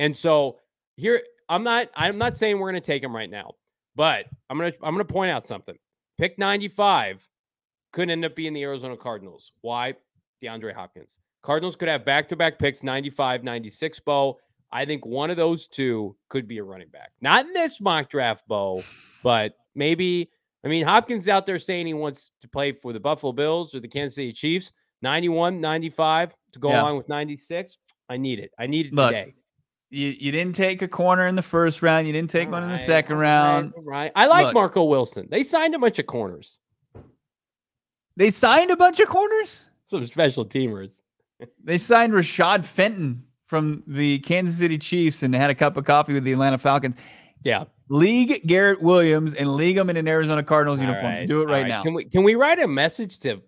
And 0.00 0.16
so 0.16 0.58
here, 0.96 1.22
I'm 1.48 1.64
not 1.64 1.88
I'm 1.96 2.16
not 2.16 2.36
saying 2.36 2.58
we're 2.58 2.68
gonna 2.68 2.80
take 2.80 3.02
him 3.02 3.14
right 3.14 3.30
now, 3.30 3.54
but 3.96 4.26
I'm 4.48 4.56
gonna 4.56 4.72
I'm 4.82 4.94
gonna 4.94 5.04
point 5.04 5.32
out 5.32 5.44
something. 5.44 5.76
Pick 6.16 6.38
95 6.38 7.28
could 7.92 8.08
end 8.08 8.24
up 8.24 8.36
being 8.36 8.52
the 8.52 8.62
Arizona 8.62 8.96
Cardinals. 8.96 9.50
Why? 9.62 9.94
DeAndre 10.42 10.74
Hopkins. 10.74 11.18
Cardinals 11.42 11.76
could 11.76 11.88
have 11.88 12.04
back 12.04 12.28
to 12.28 12.36
back 12.36 12.58
picks 12.58 12.82
95, 12.82 13.44
96, 13.44 14.00
Bo. 14.00 14.38
I 14.70 14.84
think 14.84 15.04
one 15.04 15.30
of 15.30 15.36
those 15.36 15.66
two 15.66 16.16
could 16.28 16.48
be 16.48 16.58
a 16.58 16.64
running 16.64 16.88
back. 16.88 17.10
Not 17.20 17.46
in 17.46 17.52
this 17.52 17.80
mock 17.80 18.08
draft, 18.08 18.46
Bo, 18.48 18.82
but 19.22 19.54
maybe. 19.74 20.30
I 20.64 20.68
mean, 20.68 20.84
Hopkins 20.84 21.28
out 21.28 21.44
there 21.44 21.58
saying 21.58 21.86
he 21.86 21.94
wants 21.94 22.30
to 22.40 22.48
play 22.48 22.70
for 22.70 22.92
the 22.92 23.00
Buffalo 23.00 23.32
Bills 23.32 23.74
or 23.74 23.80
the 23.80 23.88
Kansas 23.88 24.14
City 24.14 24.32
Chiefs. 24.32 24.72
91, 25.02 25.60
95 25.60 26.36
to 26.52 26.58
go 26.60 26.68
yeah. 26.68 26.82
along 26.82 26.96
with 26.96 27.08
96. 27.08 27.76
I 28.08 28.16
need 28.16 28.38
it. 28.38 28.52
I 28.56 28.68
need 28.68 28.86
it 28.86 28.94
Look, 28.94 29.08
today. 29.08 29.34
You, 29.90 30.14
you 30.16 30.30
didn't 30.30 30.54
take 30.54 30.80
a 30.80 30.86
corner 30.86 31.26
in 31.26 31.34
the 31.34 31.42
first 31.42 31.82
round. 31.82 32.06
You 32.06 32.12
didn't 32.12 32.30
take 32.30 32.46
all 32.46 32.52
one 32.52 32.62
right, 32.62 32.72
in 32.72 32.78
the 32.78 32.84
second 32.84 33.16
round. 33.16 33.72
Right. 33.76 34.12
I 34.14 34.26
like 34.26 34.46
Look, 34.46 34.54
Marco 34.54 34.84
Wilson. 34.84 35.26
They 35.28 35.42
signed 35.42 35.74
a 35.74 35.78
bunch 35.80 35.98
of 35.98 36.06
corners. 36.06 36.58
They 38.16 38.30
signed 38.30 38.70
a 38.70 38.76
bunch 38.76 39.00
of 39.00 39.08
corners? 39.08 39.64
Some 39.86 40.06
special 40.06 40.46
teamers 40.46 41.01
they 41.62 41.78
signed 41.78 42.12
Rashad 42.12 42.64
Fenton 42.64 43.24
from 43.46 43.82
the 43.86 44.18
Kansas 44.20 44.58
City 44.58 44.78
Chiefs 44.78 45.22
and 45.22 45.34
had 45.34 45.50
a 45.50 45.54
cup 45.54 45.76
of 45.76 45.84
coffee 45.84 46.14
with 46.14 46.24
the 46.24 46.32
Atlanta 46.32 46.58
Falcons. 46.58 46.96
Yeah. 47.44 47.64
League 47.88 48.46
Garrett 48.46 48.80
Williams 48.80 49.34
and 49.34 49.54
league 49.54 49.76
him 49.76 49.90
in 49.90 49.96
an 49.96 50.08
Arizona 50.08 50.42
Cardinals 50.42 50.78
All 50.78 50.86
uniform. 50.86 51.12
Right. 51.12 51.28
Do 51.28 51.42
it 51.42 51.46
right, 51.46 51.62
right, 51.62 51.68
now. 51.68 51.82
Can 51.82 51.92
we 51.92 52.04
can 52.04 52.22
we 52.22 52.34
write 52.34 52.58
a 52.58 52.66
message 52.66 53.18
to 53.20 53.42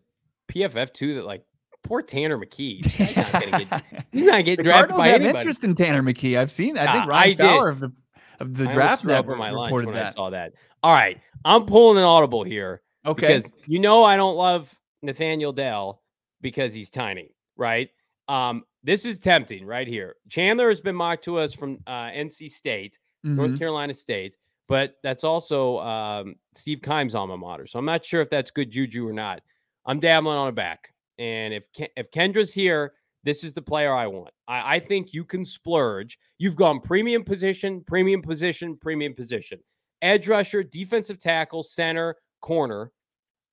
PFF 0.48 0.92
too 0.92 1.14
that 1.14 1.24
like 1.24 1.44
poor 1.82 2.02
Tanner 2.02 2.36
McKee? 2.36 2.84
He's 2.84 3.16
not 3.16 3.32
gonna 3.32 3.82
he's 4.12 4.26
not 4.26 4.44
getting 4.44 4.56
the 4.56 4.62
drafted 4.64 4.90
Cardinals 4.90 4.98
by 4.98 5.08
have 5.08 5.20
anybody. 5.22 5.38
interest 5.38 5.64
in 5.64 5.74
Tanner 5.74 6.02
McKee. 6.02 6.38
I've 6.38 6.50
seen. 6.50 6.76
I 6.76 6.92
think 6.92 7.04
ah, 7.04 7.08
Ryan 7.08 7.40
I 7.40 7.44
Fowler 7.44 7.72
did. 7.72 7.72
of 7.72 7.80
the 7.80 7.92
of 8.40 8.56
the 8.56 8.68
I 8.68 8.72
draft 8.72 9.04
network 9.04 9.38
my 9.38 9.50
lunch 9.50 9.72
when 9.72 9.94
that. 9.94 10.08
I 10.08 10.10
saw 10.10 10.30
that. 10.30 10.52
All 10.82 10.92
right, 10.92 11.18
I'm 11.44 11.64
pulling 11.64 11.98
an 11.98 12.04
audible 12.04 12.44
here. 12.44 12.82
Okay, 13.06 13.38
because 13.38 13.50
you 13.66 13.78
know 13.78 14.04
I 14.04 14.16
don't 14.16 14.36
love 14.36 14.74
Nathaniel 15.02 15.52
Dell 15.52 16.02
because 16.42 16.74
he's 16.74 16.90
tiny, 16.90 17.34
right? 17.56 17.90
Um, 18.28 18.64
this 18.82 19.04
is 19.04 19.18
tempting 19.18 19.66
right 19.66 19.86
here. 19.86 20.16
Chandler 20.28 20.68
has 20.68 20.80
been 20.80 20.96
mocked 20.96 21.24
to 21.24 21.38
us 21.38 21.54
from 21.54 21.78
uh, 21.86 22.10
NC 22.10 22.50
State, 22.50 22.98
mm-hmm. 23.24 23.36
North 23.36 23.58
Carolina 23.58 23.94
State, 23.94 24.36
but 24.68 24.96
that's 25.02 25.24
also 25.24 25.78
um, 25.80 26.36
Steve 26.54 26.80
Kimes' 26.80 27.14
alma 27.14 27.36
mater. 27.36 27.66
So 27.66 27.78
I'm 27.78 27.84
not 27.84 28.04
sure 28.04 28.20
if 28.20 28.30
that's 28.30 28.50
good 28.50 28.70
juju 28.70 29.08
or 29.08 29.12
not. 29.12 29.42
I'm 29.86 30.00
dabbling 30.00 30.36
on 30.36 30.48
a 30.48 30.52
back. 30.52 30.92
And 31.18 31.54
if 31.54 31.66
if 31.96 32.10
Kendre's 32.10 32.52
here, 32.52 32.94
this 33.22 33.44
is 33.44 33.52
the 33.52 33.62
player 33.62 33.94
I 33.94 34.06
want. 34.06 34.32
I, 34.48 34.76
I 34.76 34.78
think 34.80 35.12
you 35.12 35.24
can 35.24 35.44
splurge. 35.44 36.18
You've 36.38 36.56
gone 36.56 36.80
premium 36.80 37.24
position, 37.24 37.82
premium 37.86 38.20
position, 38.20 38.76
premium 38.76 39.14
position, 39.14 39.60
edge 40.02 40.28
rusher, 40.28 40.62
defensive 40.62 41.18
tackle, 41.18 41.62
center, 41.62 42.16
corner. 42.40 42.90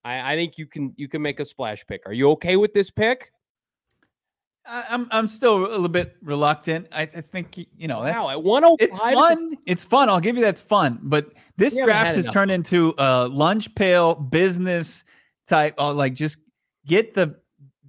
I, 0.04 0.32
I 0.32 0.36
think 0.36 0.58
you 0.58 0.66
can 0.66 0.92
you 0.96 1.08
can 1.08 1.22
make 1.22 1.40
a 1.40 1.44
splash 1.44 1.86
pick. 1.86 2.02
Are 2.06 2.12
you 2.12 2.30
okay 2.32 2.56
with 2.56 2.74
this 2.74 2.90
pick? 2.90 3.32
I'm 4.66 5.08
I'm 5.10 5.28
still 5.28 5.58
a 5.58 5.68
little 5.68 5.88
bit 5.88 6.16
reluctant. 6.22 6.88
I, 6.92 7.02
I 7.02 7.20
think 7.20 7.56
you 7.76 7.88
know 7.88 8.04
that's 8.04 8.16
wow, 8.16 8.30
at 8.30 8.42
105 8.42 8.88
it's 8.88 8.98
fun. 8.98 9.58
It's 9.66 9.84
fun. 9.84 10.08
I'll 10.08 10.20
give 10.20 10.36
you 10.36 10.42
that's 10.42 10.60
fun. 10.60 11.00
But 11.02 11.32
this 11.56 11.76
draft 11.76 12.14
has 12.14 12.26
turned 12.26 12.50
into 12.50 12.94
a 12.98 13.26
lunch 13.26 13.74
pail 13.74 14.14
business 14.14 15.04
type. 15.46 15.74
Oh, 15.78 15.92
like 15.92 16.14
just 16.14 16.38
get 16.86 17.14
the 17.14 17.36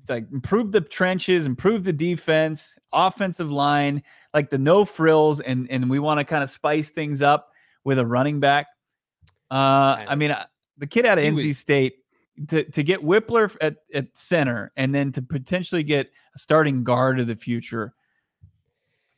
like 0.10 0.26
improve 0.32 0.72
the 0.72 0.82
trenches, 0.82 1.46
improve 1.46 1.84
the 1.84 1.94
defense, 1.94 2.76
offensive 2.92 3.52
line, 3.52 4.04
like 4.34 4.50
the 4.50 4.58
no 4.58 4.84
frills, 4.86 5.40
and 5.40 5.70
and 5.70 5.90
we 5.90 6.00
want 6.00 6.20
to 6.20 6.24
kind 6.24 6.44
of 6.44 6.50
spice 6.50 6.90
things 6.90 7.22
up 7.22 7.52
with 7.84 8.00
a 8.00 8.06
running 8.06 8.40
back. 8.40 8.68
Uh, 9.52 10.04
I 10.08 10.16
mean, 10.16 10.36
the 10.78 10.88
kid 10.88 11.06
out 11.06 11.20
of 11.20 11.24
NC 11.24 11.48
was, 11.48 11.58
State 11.58 12.03
to 12.48 12.64
to 12.64 12.84
get 12.84 13.02
Wypler 13.02 13.56
at, 13.62 13.78
at 13.94 14.16
center 14.18 14.72
and 14.76 14.94
then 14.94 15.12
to 15.14 15.22
potentially 15.22 15.84
get 15.84 16.12
a 16.36 16.40
starting 16.40 16.84
guard 16.84 17.20
of 17.20 17.28
the 17.28 17.36
future, 17.36 17.94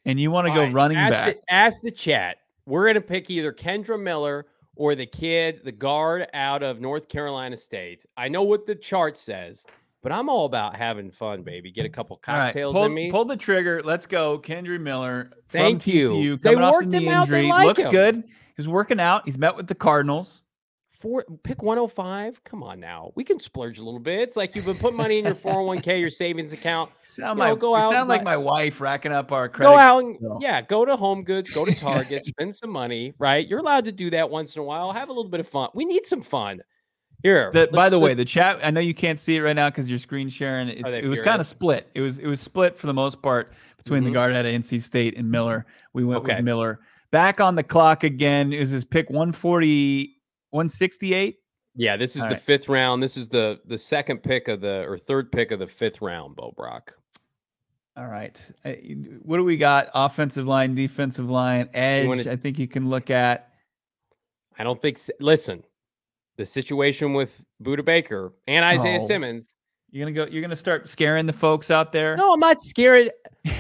and 0.06 0.20
you 0.20 0.32
want 0.32 0.48
to 0.48 0.54
go 0.54 0.62
right. 0.62 0.74
running 0.74 0.98
ask 0.98 1.12
back. 1.12 1.36
The, 1.36 1.54
ask 1.54 1.82
the 1.82 1.92
chat. 1.92 2.38
We're 2.66 2.88
gonna 2.88 3.02
pick 3.02 3.30
either 3.30 3.54
Kendre 3.54 4.02
Miller 4.02 4.48
or 4.76 4.96
the 4.96 5.06
kid, 5.06 5.62
the 5.64 5.72
guard 5.72 6.28
out 6.34 6.64
of 6.64 6.82
North 6.82 7.08
Carolina 7.08 7.58
State. 7.58 8.06
I 8.18 8.28
know 8.28 8.44
what 8.44 8.66
the 8.66 8.76
chart 8.76 9.18
says, 9.18 9.66
but 10.02 10.12
I'm 10.12 10.30
all 10.30 10.46
about 10.46 10.76
having 10.76 11.10
fun, 11.12 11.44
baby. 11.44 11.72
Get 11.72 11.86
a 11.86 11.90
couple 11.90 12.18
cocktails 12.18 12.74
pull, 12.74 12.86
in 12.86 12.94
me. 12.94 13.12
Pull 13.12 13.26
the 13.26 13.38
trigger. 13.38 13.82
Let's 13.84 14.06
go, 14.06 14.38
Kendre 14.38 14.80
Miller. 14.80 15.32
Thank 15.50 15.88
you. 15.88 16.12
TCU, 16.12 16.42
they 16.42 16.56
worked 16.56 16.94
him 16.94 17.08
out. 17.08 17.30
They 17.30 17.48
like 17.48 17.66
Looks 17.66 17.84
him. 17.84 17.92
good. 17.92 18.24
He's 18.58 18.68
working 18.68 19.00
out. 19.00 19.26
He's 19.26 19.38
met 19.38 19.56
with 19.56 19.68
the 19.68 19.76
Cardinals. 19.76 20.42
Four 20.96 21.26
pick 21.44 21.62
105. 21.62 22.44
Come 22.46 22.64
on 22.64 22.80
now. 22.80 23.12
We 23.16 23.26
can 23.26 23.38
splurge 23.42 23.80
a 23.80 23.84
little 23.84 24.00
bit. 24.00 24.22
It's 24.22 24.38
like 24.38 24.56
you've 24.56 24.64
been 24.64 24.78
putting 24.78 24.96
money 24.96 25.20
in 25.20 25.26
your 25.26 25.36
401k, 25.36 26.00
your 26.00 26.10
savings 26.10 26.54
account. 26.54 26.90
Sound, 27.04 27.38
you 27.38 27.46
know, 27.46 27.56
go 27.58 27.76
out 27.76 27.92
sound 27.92 28.08
like 28.08 28.24
my 28.24 28.38
wife 28.38 28.80
racking 28.80 29.12
up 29.12 29.34
our 29.34 29.50
credit. 29.50 29.72
Go 29.72 29.78
out 29.78 30.04
and, 30.04 30.18
yeah, 30.42 30.62
go 30.62 30.86
to 30.86 30.96
Home 30.96 31.24
Goods, 31.24 31.50
go 31.50 31.66
to 31.66 31.76
Target, 31.80 32.24
spend 32.24 32.56
some 32.56 32.70
money, 32.70 33.14
right? 33.20 33.46
You're 33.46 33.60
allowed 33.60 33.86
to 33.86 33.92
do 33.92 34.10
that 34.12 34.30
once 34.30 34.56
in 34.56 34.62
a 34.62 34.64
while. 34.64 34.94
Have 34.94 35.10
a 35.10 35.12
little 35.12 35.30
bit 35.30 35.42
of 35.42 35.48
fun. 35.48 35.70
We 35.74 35.84
need 35.84 36.06
some 36.06 36.22
fun. 36.22 36.62
Here. 37.24 37.52
The, 37.52 37.68
by 37.74 37.90
the 37.90 38.00
way, 38.00 38.14
the 38.14 38.24
chat. 38.24 38.60
I 38.64 38.72
know 38.72 38.82
you 38.82 38.94
can't 38.94 39.20
see 39.20 39.36
it 39.36 39.42
right 39.42 39.56
now 39.56 39.70
because 39.70 39.90
you're 39.90 40.00
screen 40.00 40.30
sharing. 40.30 40.70
it 40.70 41.08
was 41.08 41.22
kind 41.22 41.42
of 41.42 41.48
split. 41.48 41.90
It 41.96 42.02
was 42.02 42.20
it 42.20 42.28
was 42.28 42.40
split 42.40 42.78
for 42.78 42.88
the 42.88 42.94
most 42.94 43.22
part 43.22 43.52
between 43.78 44.02
mm-hmm. 44.02 44.10
the 44.10 44.14
guard 44.14 44.34
at 44.34 44.46
NC 44.46 44.82
State 44.82 45.18
and 45.18 45.30
Miller. 45.30 45.66
We 45.94 46.06
went 46.06 46.22
okay. 46.22 46.36
with 46.36 46.46
Miller. 46.46 46.80
Back 47.12 47.40
on 47.40 47.56
the 47.56 47.64
clock 47.64 48.04
again. 48.04 48.54
Is 48.54 48.70
his 48.70 48.86
pick 48.86 49.10
140, 49.10 50.15
168? 50.56 51.38
Yeah, 51.76 51.98
this 51.98 52.16
is 52.16 52.22
All 52.22 52.30
the 52.30 52.36
right. 52.36 52.42
fifth 52.42 52.70
round. 52.70 53.04
This 53.04 53.18
is 53.18 53.28
the 53.28 53.60
the 53.66 53.78
second 53.78 54.24
pick 54.24 54.48
of 54.48 54.62
the 54.62 54.86
or 54.88 54.98
third 54.98 55.32
pick 55.32 55.52
of 55.52 55.60
the 55.60 55.68
fifth 55.68 56.02
round, 56.02 56.38
Bo 56.38 56.54
Brack. 56.56 56.94
All 57.98 58.08
right. 58.08 58.42
What 59.22 59.38
do 59.38 59.44
we 59.44 59.58
got? 59.58 59.90
Offensive 59.94 60.48
line, 60.48 60.76
defensive 60.76 61.30
line, 61.30 61.70
edge. 61.74 62.08
Wanna, 62.08 62.32
I 62.32 62.36
think 62.38 62.58
you 62.58 62.68
can 62.68 62.90
look 62.90 63.10
at. 63.10 63.52
I 64.58 64.64
don't 64.64 64.82
think. 64.82 65.00
Listen, 65.20 65.64
the 66.38 66.46
situation 66.46 67.14
with 67.14 67.46
Budda 67.62 67.84
Baker 67.84 68.34
and 68.48 68.64
Isaiah 68.64 69.00
oh, 69.02 69.08
Simmons. 69.08 69.56
You're 69.92 70.06
gonna 70.06 70.26
go. 70.26 70.32
You're 70.32 70.42
gonna 70.42 70.56
start 70.56 70.88
scaring 70.88 71.26
the 71.26 71.34
folks 71.34 71.72
out 71.72 71.92
there. 71.92 72.16
No, 72.16 72.34
I'm 72.34 72.40
not 72.40 72.62
scared. 72.62 73.12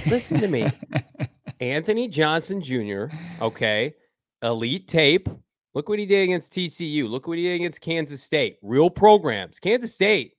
Listen 0.07 0.39
to 0.39 0.47
me, 0.47 0.69
Anthony 1.59 2.07
Johnson 2.07 2.61
Jr. 2.61 3.05
Okay, 3.41 3.93
elite 4.41 4.87
tape. 4.87 5.29
Look 5.75 5.89
what 5.89 5.99
he 5.99 6.05
did 6.05 6.23
against 6.23 6.53
TCU. 6.53 7.07
Look 7.09 7.27
what 7.27 7.37
he 7.37 7.43
did 7.43 7.55
against 7.55 7.81
Kansas 7.81 8.23
State. 8.23 8.57
Real 8.63 8.89
programs. 8.89 9.59
Kansas 9.59 9.93
State, 9.93 10.33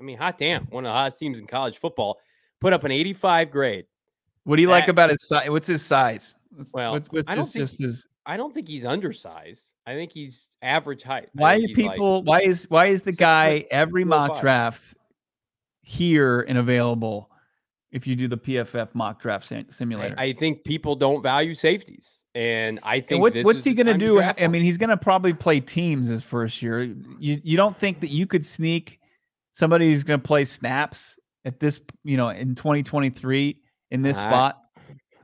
I 0.00 0.02
mean, 0.02 0.16
hot 0.16 0.38
damn, 0.38 0.64
one 0.66 0.86
of 0.86 0.88
the 0.88 0.94
hottest 0.94 1.18
teams 1.18 1.38
in 1.38 1.46
college 1.46 1.76
football, 1.76 2.18
put 2.58 2.72
up 2.72 2.84
an 2.84 2.90
85 2.90 3.50
grade. 3.50 3.84
What 4.44 4.56
do 4.56 4.62
you 4.62 4.68
that, 4.68 4.72
like 4.72 4.88
about 4.88 5.10
his 5.10 5.28
size? 5.28 5.50
What's 5.50 5.66
his 5.66 5.84
size? 5.84 6.34
well, 6.72 6.92
what's, 6.92 7.08
what's 7.10 7.28
I 7.28 7.34
don't 7.34 7.44
think, 7.44 7.66
just 7.66 7.78
his. 7.80 8.06
I 8.24 8.38
don't 8.38 8.54
think 8.54 8.66
he's 8.66 8.86
undersized. 8.86 9.74
I 9.86 9.92
think 9.92 10.10
he's 10.10 10.48
average 10.62 11.02
height. 11.02 11.28
Why 11.34 11.56
are 11.56 11.60
people? 11.74 12.20
Like 12.20 12.26
why 12.26 12.40
is 12.40 12.64
why 12.70 12.86
is 12.86 13.02
the 13.02 13.12
guy 13.12 13.66
every 13.70 14.04
mock 14.04 14.32
five. 14.32 14.40
draft 14.40 14.94
here 15.82 16.40
and 16.40 16.56
available? 16.56 17.30
If 17.90 18.06
you 18.06 18.16
do 18.16 18.28
the 18.28 18.36
PFF 18.36 18.94
mock 18.94 19.20
draft 19.20 19.50
simulator, 19.70 20.14
I, 20.18 20.24
I 20.24 20.32
think 20.34 20.64
people 20.64 20.94
don't 20.94 21.22
value 21.22 21.54
safeties. 21.54 22.22
And 22.34 22.78
I 22.82 23.00
think 23.00 23.12
and 23.12 23.20
what's, 23.20 23.42
what's 23.42 23.64
he 23.64 23.72
going 23.74 23.86
to 23.86 23.94
do? 23.94 24.20
I 24.20 24.46
mean, 24.46 24.62
he's 24.62 24.76
going 24.76 24.90
to 24.90 24.96
probably 24.96 25.32
play 25.32 25.60
teams 25.60 26.08
his 26.08 26.22
first 26.22 26.60
year. 26.62 26.82
You 26.82 27.40
you 27.42 27.56
don't 27.56 27.76
think 27.76 28.00
that 28.00 28.10
you 28.10 28.26
could 28.26 28.44
sneak 28.44 29.00
somebody 29.52 29.90
who's 29.90 30.04
going 30.04 30.20
to 30.20 30.26
play 30.26 30.44
snaps 30.44 31.18
at 31.44 31.58
this, 31.60 31.80
you 32.04 32.16
know, 32.16 32.28
in 32.28 32.54
2023 32.54 33.60
in 33.90 34.02
this 34.02 34.18
spot? 34.18 34.58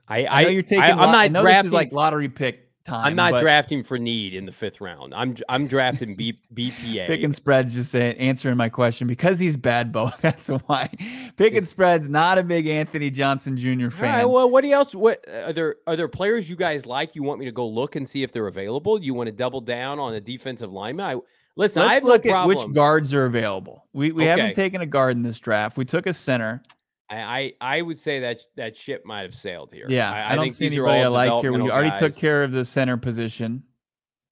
I, 0.09 0.25
I, 0.25 0.41
I 0.41 0.43
know 0.45 0.49
you're 0.51 0.63
taking. 0.63 0.83
I, 0.83 0.91
am 0.91 1.33
not 1.33 1.43
drafting 1.43 1.73
like 1.73 1.93
lottery 1.93 2.29
pick 2.29 2.64
time. 2.85 3.07
I'm 3.07 3.17
not 3.17 3.41
drafting 3.41 3.83
for 3.83 3.99
need 3.99 4.35
in 4.35 4.47
the 4.47 4.53
fifth 4.53 4.81
round. 4.81 5.15
I'm 5.15 5.37
I'm 5.49 5.67
drafting 5.67 6.15
B, 6.15 6.39
BPA. 6.55 7.07
Pick 7.07 7.23
and 7.23 7.35
spreads 7.35 7.75
just 7.75 7.95
answering 7.95 8.57
my 8.57 8.69
question 8.69 9.07
because 9.07 9.39
he's 9.39 9.57
bad, 9.57 9.93
Bo. 9.93 10.11
That's 10.21 10.49
why. 10.49 10.91
Pick 11.37 11.55
and 11.55 11.67
spreads 11.67 12.09
not 12.09 12.39
a 12.39 12.43
big 12.43 12.67
Anthony 12.67 13.11
Johnson 13.11 13.57
Jr. 13.57 13.91
fan. 13.91 14.15
Right, 14.15 14.25
well, 14.25 14.49
what 14.49 14.65
else? 14.65 14.95
What 14.95 15.25
uh, 15.29 15.47
are 15.49 15.53
there? 15.53 15.77
Are 15.87 15.97
there 15.97 16.09
players 16.09 16.49
you 16.49 16.57
guys 16.57 16.87
like? 16.87 17.15
You 17.15 17.23
want 17.23 17.41
me 17.41 17.47
to 17.47 17.53
go 17.53 17.67
look 17.67 17.97
and 17.97 18.09
see 18.09 18.23
if 18.23 18.33
they're 18.33 18.47
available? 18.47 19.03
You 19.03 19.15
want 19.15 19.29
to 19.29 19.33
double 19.33 19.61
down 19.61 19.99
on 19.99 20.15
a 20.15 20.21
defensive 20.21 20.73
lineman? 20.73 21.07
I, 21.07 21.21
listen, 21.57 21.83
Let's 21.83 22.05
I 22.05 22.07
look 22.07 22.25
no 22.25 22.35
at 22.35 22.47
which 22.47 22.73
guards 22.73 23.13
are 23.15 23.25
available. 23.25 23.85
We 23.93 24.13
we 24.13 24.25
okay. 24.25 24.31
haven't 24.31 24.55
taken 24.55 24.81
a 24.81 24.87
guard 24.87 25.17
in 25.17 25.23
this 25.23 25.39
draft. 25.39 25.77
We 25.77 25.85
took 25.85 26.07
a 26.07 26.15
center. 26.15 26.63
I, 27.11 27.53
I 27.61 27.83
would 27.83 27.99
say 27.99 28.21
that 28.21 28.41
that 28.57 28.77
ship 28.77 29.05
might 29.05 29.23
have 29.23 29.35
sailed 29.35 29.73
here. 29.73 29.87
Yeah, 29.89 30.11
I, 30.11 30.21
I, 30.21 30.33
I 30.33 30.35
don't 30.35 30.45
think 30.45 30.55
see 30.55 30.67
anybody 30.67 31.01
I 31.01 31.09
like 31.09 31.43
here. 31.43 31.53
We 31.53 31.71
already 31.71 31.91
guys. 31.91 31.99
took 31.99 32.17
care 32.17 32.43
of 32.43 32.53
the 32.53 32.65
center 32.65 32.97
position. 32.97 33.63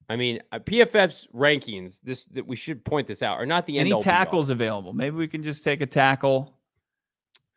I 0.09 0.15
mean, 0.15 0.39
uh, 0.51 0.59
PFF's 0.59 1.27
rankings. 1.33 2.01
This 2.01 2.25
that 2.25 2.45
we 2.45 2.55
should 2.55 2.83
point 2.83 3.07
this 3.07 3.21
out 3.21 3.37
are 3.37 3.45
not 3.45 3.65
the 3.65 3.77
any 3.77 4.01
tackles 4.01 4.49
available. 4.49 4.93
Maybe 4.93 5.15
we 5.15 5.27
can 5.27 5.43
just 5.43 5.63
take 5.63 5.81
a 5.81 5.85
tackle. 5.85 6.57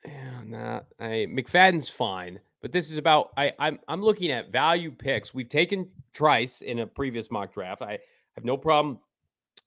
Yeah, 0.04 0.40
nah. 0.44 0.80
I, 1.00 1.26
McFadden's 1.28 1.88
fine, 1.88 2.38
but 2.62 2.72
this 2.72 2.90
is 2.90 2.98
about. 2.98 3.32
I 3.36 3.52
I'm 3.58 3.78
I'm 3.88 4.02
looking 4.02 4.30
at 4.30 4.52
value 4.52 4.90
picks. 4.90 5.34
We've 5.34 5.48
taken 5.48 5.88
Trice 6.12 6.62
in 6.62 6.80
a 6.80 6.86
previous 6.86 7.30
mock 7.30 7.52
draft. 7.54 7.82
I 7.82 7.98
have 8.34 8.44
no 8.44 8.56
problem. 8.56 9.00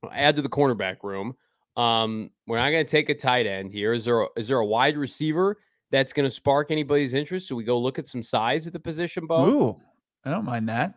I'll 0.04 0.12
add 0.14 0.36
to 0.38 0.42
the 0.42 0.50
cornerback 0.50 1.04
room. 1.04 1.36
Um, 1.78 2.32
we're 2.48 2.58
not 2.58 2.72
going 2.72 2.86
to 2.86 2.90
take 2.90 3.10
a 3.10 3.16
tight 3.16 3.46
end 3.46 3.72
here. 3.72 3.94
Is 3.94 4.06
there 4.06 4.22
a, 4.22 4.28
is 4.36 4.48
there 4.48 4.60
a 4.60 4.66
wide 4.66 4.98
receiver 4.98 5.58
that's 5.92 6.14
going 6.14 6.28
to 6.28 6.32
spark 6.32 6.72
anybody's 6.72 7.14
interest? 7.14 7.48
So 7.48 7.56
we 7.56 7.64
go 7.64 7.80
look 7.80 8.00
at 8.00 8.08
some 8.08 8.22
size 8.22 8.68
at 8.68 8.74
the 8.74 8.80
position, 8.80 9.26
Bo. 9.28 9.48
Ooh, 9.48 9.82
I 10.26 10.32
don't 10.32 10.46
mind 10.46 10.68
that. 10.70 10.96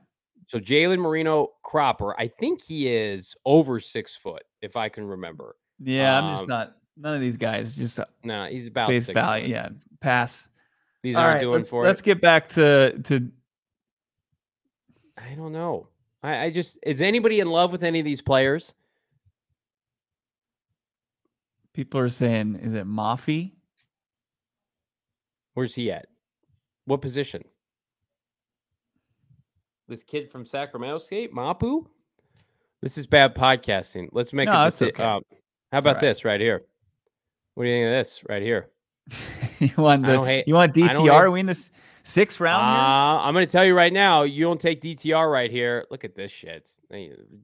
So 0.48 0.58
Jalen 0.58 0.98
Moreno 0.98 1.48
Cropper, 1.62 2.18
I 2.20 2.28
think 2.28 2.62
he 2.62 2.92
is 2.92 3.34
over 3.44 3.80
six 3.80 4.16
foot, 4.16 4.42
if 4.60 4.76
I 4.76 4.88
can 4.88 5.04
remember. 5.06 5.56
Yeah, 5.78 6.18
um, 6.18 6.24
I'm 6.24 6.34
just 6.34 6.42
um, 6.42 6.48
not. 6.48 6.72
None 6.96 7.14
of 7.14 7.20
these 7.20 7.36
guys 7.36 7.72
just. 7.74 7.98
No, 7.98 8.04
nah, 8.24 8.46
he's 8.48 8.66
about 8.66 8.88
face 8.88 9.06
value. 9.06 9.44
Foot. 9.44 9.50
Yeah, 9.50 9.68
pass. 10.00 10.46
These 11.02 11.16
All 11.16 11.22
aren't 11.22 11.36
right, 11.36 11.40
doing 11.40 11.54
let's, 11.54 11.68
for 11.68 11.84
let's 11.84 12.00
it. 12.00 12.04
get 12.04 12.20
back 12.20 12.48
to 12.50 12.98
to. 13.04 13.30
I 15.16 15.34
don't 15.34 15.52
know. 15.52 15.88
I, 16.22 16.44
I 16.44 16.50
just 16.50 16.78
is 16.82 17.02
anybody 17.02 17.40
in 17.40 17.48
love 17.48 17.72
with 17.72 17.82
any 17.82 17.98
of 17.98 18.04
these 18.04 18.20
players? 18.20 18.74
People 21.74 22.00
are 22.00 22.08
saying, 22.08 22.56
is 22.56 22.74
it 22.74 22.86
Mafi? 22.86 23.52
Where's 25.54 25.74
he 25.74 25.90
at? 25.90 26.06
What 26.84 27.00
position? 27.00 27.44
This 29.88 30.02
kid 30.02 30.30
from 30.30 30.46
Sacramento 30.46 30.98
State, 30.98 31.32
Mapu? 31.32 31.86
This 32.80 32.98
is 32.98 33.06
bad 33.06 33.34
podcasting. 33.34 34.08
Let's 34.12 34.32
make 34.32 34.48
no, 34.48 34.64
it. 34.64 34.68
Deci- 34.68 34.88
okay. 34.88 35.02
Um, 35.02 35.22
how 35.70 35.78
about 35.78 35.96
right. 35.96 36.00
this 36.02 36.24
right 36.24 36.40
here? 36.40 36.62
What 37.54 37.64
do 37.64 37.70
you 37.70 37.76
think 37.76 37.86
of 37.86 37.92
this 37.92 38.22
right 38.28 38.42
here? 38.42 38.70
you 39.58 39.70
want 39.76 40.04
the, 40.04 40.22
hate, 40.22 40.48
you 40.48 40.54
want 40.54 40.74
DTR? 40.74 41.12
Are 41.12 41.30
we 41.30 41.40
in 41.40 41.46
this 41.46 41.70
sixth 42.02 42.40
round? 42.40 42.62
Uh, 42.62 43.22
I'm 43.22 43.34
going 43.34 43.46
to 43.46 43.50
tell 43.50 43.64
you 43.64 43.76
right 43.76 43.92
now. 43.92 44.22
You 44.22 44.44
don't 44.44 44.60
take 44.60 44.80
DTR 44.80 45.30
right 45.30 45.50
here. 45.50 45.86
Look 45.90 46.04
at 46.04 46.14
this 46.14 46.32
shit. 46.32 46.70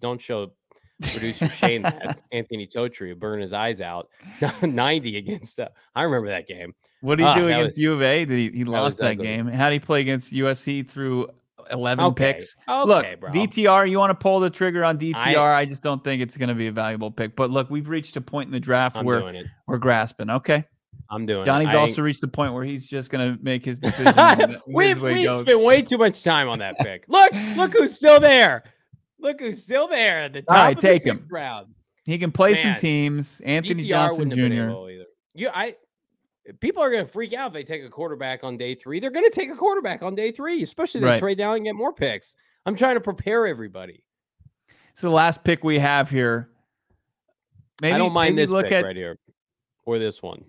Don't 0.01 0.21
show 0.21 0.53
producer 1.01 1.49
Shane 1.49 1.83
that's 1.83 2.23
Anthony 2.33 2.67
Totri 2.67 3.19
burn 3.19 3.41
his 3.41 3.53
eyes 3.53 3.81
out 3.81 4.09
90 4.63 5.17
against 5.17 5.61
uh, 5.61 5.69
I 5.95 6.03
remember 6.03 6.29
that 6.29 6.49
game. 6.49 6.75
What 7.01 7.17
did 7.17 7.25
he 7.25 7.29
uh, 7.29 7.35
do 7.37 7.45
against 7.47 7.65
was, 7.65 7.79
U 7.79 7.93
of 7.93 8.03
A? 8.03 8.25
Did 8.25 8.37
he, 8.37 8.59
he 8.59 8.65
that 8.65 8.71
lost 8.71 8.99
that 8.99 9.15
game? 9.15 9.47
How 9.47 9.71
did 9.71 9.75
he 9.75 9.81
play 9.81 10.01
against 10.01 10.33
USC 10.33 10.89
through 10.89 11.29
11 11.71 12.05
okay. 12.07 12.33
picks? 12.33 12.57
Okay, 12.69 12.89
look, 12.89 13.21
bro. 13.21 13.31
DTR, 13.31 13.89
you 13.89 13.99
want 13.99 14.11
to 14.11 14.15
pull 14.15 14.41
the 14.41 14.51
trigger 14.51 14.85
on 14.85 14.99
DTR? 14.99 15.37
I, 15.37 15.61
I 15.61 15.65
just 15.65 15.83
don't 15.83 16.03
think 16.03 16.23
it's 16.23 16.37
going 16.37 16.49
to 16.49 16.55
be 16.55 16.67
a 16.67 16.73
valuable 16.73 17.11
pick. 17.11 17.37
But 17.37 17.51
look, 17.51 17.71
we've 17.71 17.89
reached 17.89 18.17
a 18.17 18.21
point 18.21 18.49
in 18.49 18.53
the 18.53 18.61
draft 18.61 18.97
I'm 18.97 19.05
where 19.05 19.45
we're 19.67 19.79
grasping. 19.79 20.31
Okay. 20.31 20.65
I'm 21.11 21.25
doing 21.25 21.45
Johnny's 21.45 21.75
also 21.75 22.03
reached 22.03 22.21
the 22.21 22.29
point 22.29 22.53
where 22.53 22.65
he's 22.65 22.87
just 22.87 23.09
going 23.09 23.35
to 23.35 23.43
make 23.43 23.65
his 23.65 23.79
decision. 23.79 24.59
we 24.67 24.95
we 24.95 25.25
spent 25.37 25.61
way 25.61 25.81
too 25.83 25.97
much 25.97 26.23
time 26.23 26.49
on 26.49 26.59
that 26.59 26.79
pick. 26.79 27.05
Look, 27.09 27.33
look 27.57 27.73
who's 27.73 27.97
still 27.97 28.21
there. 28.21 28.65
Look 29.21 29.41
who's 29.41 29.63
still 29.63 29.89
there 29.89 30.23
at 30.23 30.33
the 30.33 30.43
top. 30.43 30.57
All 30.57 30.65
right, 30.65 30.79
take 30.79 31.05
him. 31.05 31.27
Round. 31.31 31.75
He 32.05 32.19
can 32.19 32.33
play 32.33 32.55
Man, 32.55 32.63
some 32.63 32.77
teams. 32.77 33.41
Anthony 33.45 33.85
DTR 33.85 33.89
Johnson 33.89 34.31
Jr. 34.31 35.05
You, 35.35 35.51
I, 35.53 35.75
people 36.61 36.83
are 36.83 36.91
going 36.91 37.05
to 37.05 37.11
freak 37.11 37.33
out 37.35 37.49
if 37.49 37.53
they 37.53 37.65
take 37.65 37.85
a 37.85 37.91
quarterback 37.91 38.45
on 38.45 38.57
day 38.57 38.75
three. 38.75 39.01
They're 39.01 39.11
going 39.11 39.27
to 39.27 39.35
take 39.35 39.51
a 39.51 39.55
quarterback 39.55 40.03
on 40.03 40.15
day 40.15 40.33
three, 40.33 40.63
especially 40.63 41.01
if 41.01 41.05
they 41.05 41.11
right. 41.11 41.21
trade 41.21 41.39
down 41.39 41.57
and 41.57 41.65
get 41.65 41.75
more 41.75 41.93
picks. 41.93 42.37
I'm 42.67 42.75
trying 42.75 42.95
to 42.95 43.01
prepare 43.01 43.47
everybody. 43.47 44.03
It's 44.93 45.03
the 45.03 45.11
last 45.11 45.45
pick 45.45 45.63
we 45.65 45.79
have 45.79 46.11
here. 46.11 46.51
Maybe, 47.81 47.95
I 47.95 47.99
don't 47.99 48.13
mind 48.13 48.37
this 48.37 48.51
look 48.51 48.65
pick 48.65 48.73
at, 48.73 48.85
right 48.85 48.97
here 48.97 49.19
or 49.85 49.99
this 49.99 50.23
one. 50.23 50.45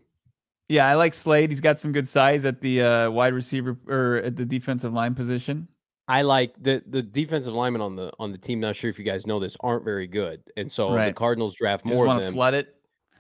Yeah, 0.67 0.88
I 0.88 0.95
like 0.95 1.13
Slade. 1.13 1.49
He's 1.49 1.61
got 1.61 1.80
some 1.80 1.91
good 1.91 2.07
size 2.07 2.45
at 2.45 2.61
the 2.61 2.82
uh, 2.82 3.11
wide 3.11 3.34
receiver 3.34 3.78
or 3.88 4.17
at 4.17 4.36
the 4.36 4.45
defensive 4.45 4.93
line 4.93 5.15
position. 5.15 5.67
I 6.10 6.24
like 6.24 6.55
the 6.62 6.84
the 6.88 7.03
defensive 7.03 7.53
linemen 7.53 7.82
on 7.82 7.95
the 7.95 8.12
on 8.18 8.32
the 8.32 8.38
team. 8.38 8.60
Not 8.60 8.76
sure 8.76 8.89
if 8.89 8.97
you 8.97 9.05
guys 9.05 9.28
know 9.28 9.39
this, 9.39 9.55
aren't 9.60 9.86
very 9.86 10.07
good, 10.07 10.41
and 10.57 10.70
so 10.70 10.93
right. 10.93 11.05
the 11.05 11.14
Cardinals 11.14 11.55
draft 11.55 11.86
more 11.86 12.07
of 12.07 12.20
them. 12.20 12.34
Flood 12.34 12.55
it. 12.55 12.76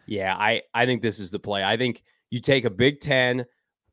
Yeah, 0.07 0.35
I 0.35 0.63
I 0.73 0.87
think 0.87 1.03
this 1.03 1.19
is 1.19 1.29
the 1.29 1.37
play. 1.37 1.63
I 1.63 1.77
think 1.77 2.03
you 2.31 2.41
take 2.41 2.65
a 2.65 2.69
Big 2.69 2.99
Ten 2.99 3.45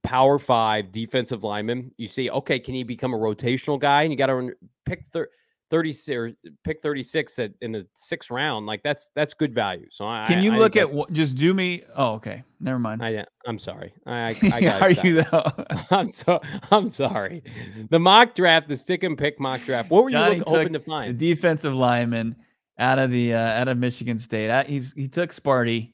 Power 0.02 0.38
Five 0.38 0.92
defensive 0.92 1.44
lineman. 1.44 1.92
You 1.98 2.06
see, 2.06 2.30
okay, 2.30 2.58
can 2.58 2.72
he 2.72 2.84
become 2.84 3.12
a 3.12 3.18
rotational 3.18 3.78
guy? 3.78 4.02
And 4.02 4.12
you 4.12 4.16
got 4.16 4.28
to 4.28 4.52
pick 4.86 5.04
third. 5.08 5.28
30 5.70 5.94
or 6.10 6.32
pick 6.64 6.80
36 6.80 7.38
at, 7.38 7.52
in 7.60 7.72
the 7.72 7.86
sixth 7.94 8.30
round 8.30 8.66
like 8.66 8.82
that's 8.82 9.10
that's 9.14 9.34
good 9.34 9.52
value 9.52 9.86
so 9.90 10.06
I, 10.06 10.24
can 10.26 10.42
you 10.42 10.52
I, 10.52 10.58
look 10.58 10.76
I 10.76 10.80
at 10.80 10.92
what 10.92 11.12
just 11.12 11.34
do 11.34 11.54
me 11.54 11.82
oh 11.96 12.14
okay 12.14 12.44
never 12.60 12.78
mind 12.78 13.04
I, 13.04 13.24
i'm 13.46 13.58
sorry 13.58 13.92
i, 14.06 14.36
I 14.52 14.78
are 14.80 14.90
you 14.90 15.22
though 15.22 15.52
i'm 15.90 16.08
so 16.08 16.40
i'm 16.70 16.88
sorry 16.88 17.42
the 17.90 17.98
mock 17.98 18.34
draft 18.34 18.68
the 18.68 18.76
stick 18.76 19.02
and 19.02 19.18
pick 19.18 19.40
mock 19.40 19.64
draft 19.64 19.90
what 19.90 20.04
were 20.04 20.10
Johnny 20.10 20.36
you 20.36 20.38
look, 20.40 20.48
hoping 20.48 20.72
to 20.72 20.80
find 20.80 21.18
the 21.18 21.34
defensive 21.34 21.74
lineman 21.74 22.36
out 22.78 22.98
of 22.98 23.10
the 23.10 23.34
uh, 23.34 23.38
out 23.38 23.68
of 23.68 23.78
Michigan 23.78 24.18
State. 24.18 24.50
Uh, 24.50 24.64
he's 24.64 24.92
he 24.92 25.08
took 25.08 25.34
Sparty. 25.34 25.92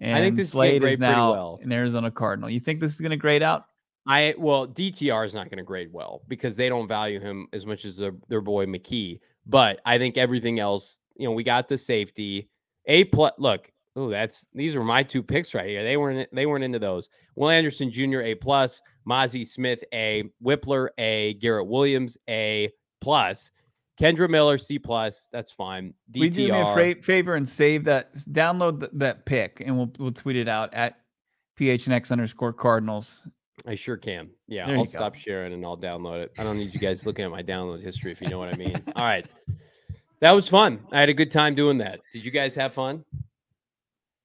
And 0.00 0.16
I 0.16 0.20
think 0.20 0.36
this 0.36 0.50
Slade 0.50 0.82
is 0.82 0.94
is 0.94 0.98
now 0.98 1.32
well. 1.32 1.60
an 1.62 1.72
Arizona 1.72 2.10
Cardinal. 2.10 2.50
You 2.50 2.60
think 2.60 2.80
this 2.80 2.92
is 2.92 3.00
going 3.00 3.12
to 3.12 3.16
grade 3.16 3.42
out? 3.42 3.66
I 4.06 4.34
well, 4.36 4.66
DTR 4.66 5.24
is 5.26 5.34
not 5.34 5.48
going 5.48 5.58
to 5.58 5.64
grade 5.64 5.92
well 5.92 6.22
because 6.28 6.56
they 6.56 6.68
don't 6.68 6.86
value 6.86 7.20
him 7.20 7.48
as 7.52 7.64
much 7.64 7.84
as 7.84 7.96
their 7.96 8.12
their 8.28 8.40
boy 8.40 8.66
McKee. 8.66 9.20
But 9.46 9.80
I 9.84 9.98
think 9.98 10.16
everything 10.16 10.58
else, 10.58 10.98
you 11.16 11.26
know, 11.26 11.32
we 11.32 11.42
got 11.42 11.68
the 11.68 11.78
safety. 11.78 12.50
A 12.86 13.04
plus. 13.04 13.32
Look, 13.38 13.72
oh, 13.96 14.10
that's 14.10 14.44
these 14.52 14.76
were 14.76 14.84
my 14.84 15.02
two 15.02 15.22
picks 15.22 15.54
right 15.54 15.66
here. 15.66 15.82
They 15.82 15.96
weren't 15.96 16.28
they 16.34 16.46
weren't 16.46 16.64
into 16.64 16.78
those. 16.78 17.08
Will 17.34 17.48
Anderson 17.48 17.90
Jr. 17.90 18.20
A 18.20 18.34
plus, 18.34 18.80
Mazi 19.08 19.46
Smith 19.46 19.82
A, 19.92 20.24
Wypler 20.42 20.88
A, 20.98 21.34
Garrett 21.34 21.66
Williams 21.66 22.18
A 22.28 22.70
plus. 23.00 23.50
Kendre 23.98 24.28
Miller 24.28 24.58
C 24.58 24.78
plus. 24.78 25.28
That's 25.32 25.52
fine. 25.52 25.94
DTR. 26.12 26.20
We 26.20 26.28
do 26.28 26.52
me 26.52 26.90
a 26.92 26.94
favor 27.02 27.36
and 27.36 27.48
save 27.48 27.84
that. 27.84 28.12
Download 28.14 28.80
th- 28.80 28.92
that 28.94 29.24
pick, 29.24 29.62
and 29.64 29.76
we'll 29.76 29.92
we'll 29.98 30.12
tweet 30.12 30.36
it 30.36 30.48
out 30.48 30.74
at 30.74 30.98
phnx 31.58 32.10
underscore 32.10 32.52
Cardinals. 32.52 33.26
I 33.66 33.74
sure 33.74 33.96
can. 33.96 34.30
Yeah, 34.46 34.66
there 34.66 34.76
I'll 34.76 34.86
stop 34.86 35.14
go. 35.14 35.18
sharing 35.18 35.52
and 35.52 35.64
I'll 35.64 35.76
download 35.76 36.24
it. 36.24 36.32
I 36.38 36.42
don't 36.42 36.58
need 36.58 36.74
you 36.74 36.80
guys 36.80 37.06
looking 37.06 37.24
at 37.24 37.30
my 37.30 37.42
download 37.42 37.82
history 37.82 38.12
if 38.12 38.20
you 38.20 38.28
know 38.28 38.38
what 38.38 38.52
I 38.52 38.56
mean. 38.56 38.82
All 38.96 39.04
right. 39.04 39.26
That 40.20 40.32
was 40.32 40.48
fun. 40.48 40.80
I 40.92 41.00
had 41.00 41.08
a 41.08 41.14
good 41.14 41.30
time 41.30 41.54
doing 41.54 41.78
that. 41.78 42.00
Did 42.12 42.24
you 42.24 42.30
guys 42.30 42.54
have 42.56 42.74
fun? 42.74 43.04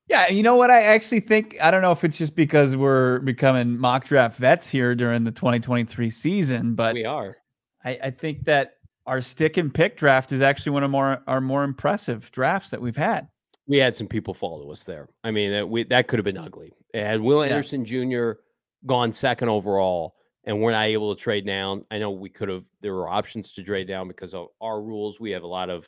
Yeah, 0.07 0.29
you 0.29 0.41
know 0.41 0.55
what? 0.55 0.71
I 0.71 0.83
actually 0.83 1.19
think 1.19 1.57
I 1.61 1.69
don't 1.69 1.81
know 1.81 1.91
if 1.91 2.03
it's 2.03 2.17
just 2.17 2.35
because 2.35 2.75
we're 2.75 3.19
becoming 3.19 3.77
mock 3.77 4.05
draft 4.05 4.39
vets 4.39 4.69
here 4.69 4.95
during 4.95 5.23
the 5.23 5.31
2023 5.31 6.09
season, 6.09 6.73
but 6.73 6.95
we 6.95 7.05
are. 7.05 7.37
I, 7.85 7.99
I 8.03 8.11
think 8.11 8.45
that 8.45 8.77
our 9.05 9.21
stick 9.21 9.57
and 9.57 9.73
pick 9.73 9.97
draft 9.97 10.31
is 10.31 10.41
actually 10.41 10.71
one 10.71 10.83
of 10.83 10.89
more 10.89 11.21
our 11.27 11.41
more 11.41 11.63
impressive 11.63 12.31
drafts 12.31 12.69
that 12.69 12.81
we've 12.81 12.97
had. 12.97 13.27
We 13.67 13.77
had 13.77 13.95
some 13.95 14.07
people 14.07 14.33
follow 14.33 14.71
us 14.71 14.83
there. 14.83 15.09
I 15.23 15.29
mean, 15.29 15.51
that 15.51 15.69
we 15.69 15.83
that 15.83 16.07
could 16.07 16.17
have 16.17 16.25
been 16.25 16.39
ugly. 16.39 16.73
It 16.91 17.05
had 17.05 17.21
Will 17.21 17.43
Anderson 17.43 17.85
yeah. 17.85 18.31
Jr 18.33 18.39
gone 18.85 19.13
second 19.13 19.49
overall 19.49 20.15
and 20.45 20.61
we're 20.61 20.71
not 20.71 20.85
able 20.85 21.15
to 21.15 21.21
trade 21.21 21.45
down. 21.45 21.85
I 21.91 21.99
know 21.99 22.11
we 22.11 22.29
could 22.29 22.49
have, 22.49 22.63
there 22.81 22.93
were 22.93 23.07
options 23.07 23.51
to 23.53 23.63
trade 23.63 23.87
down 23.87 24.07
because 24.07 24.33
of 24.33 24.47
our 24.61 24.81
rules. 24.81 25.19
We 25.19 25.31
have 25.31 25.43
a 25.43 25.47
lot 25.47 25.69
of, 25.69 25.87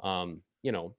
um, 0.00 0.40
you 0.62 0.72
know, 0.72 0.94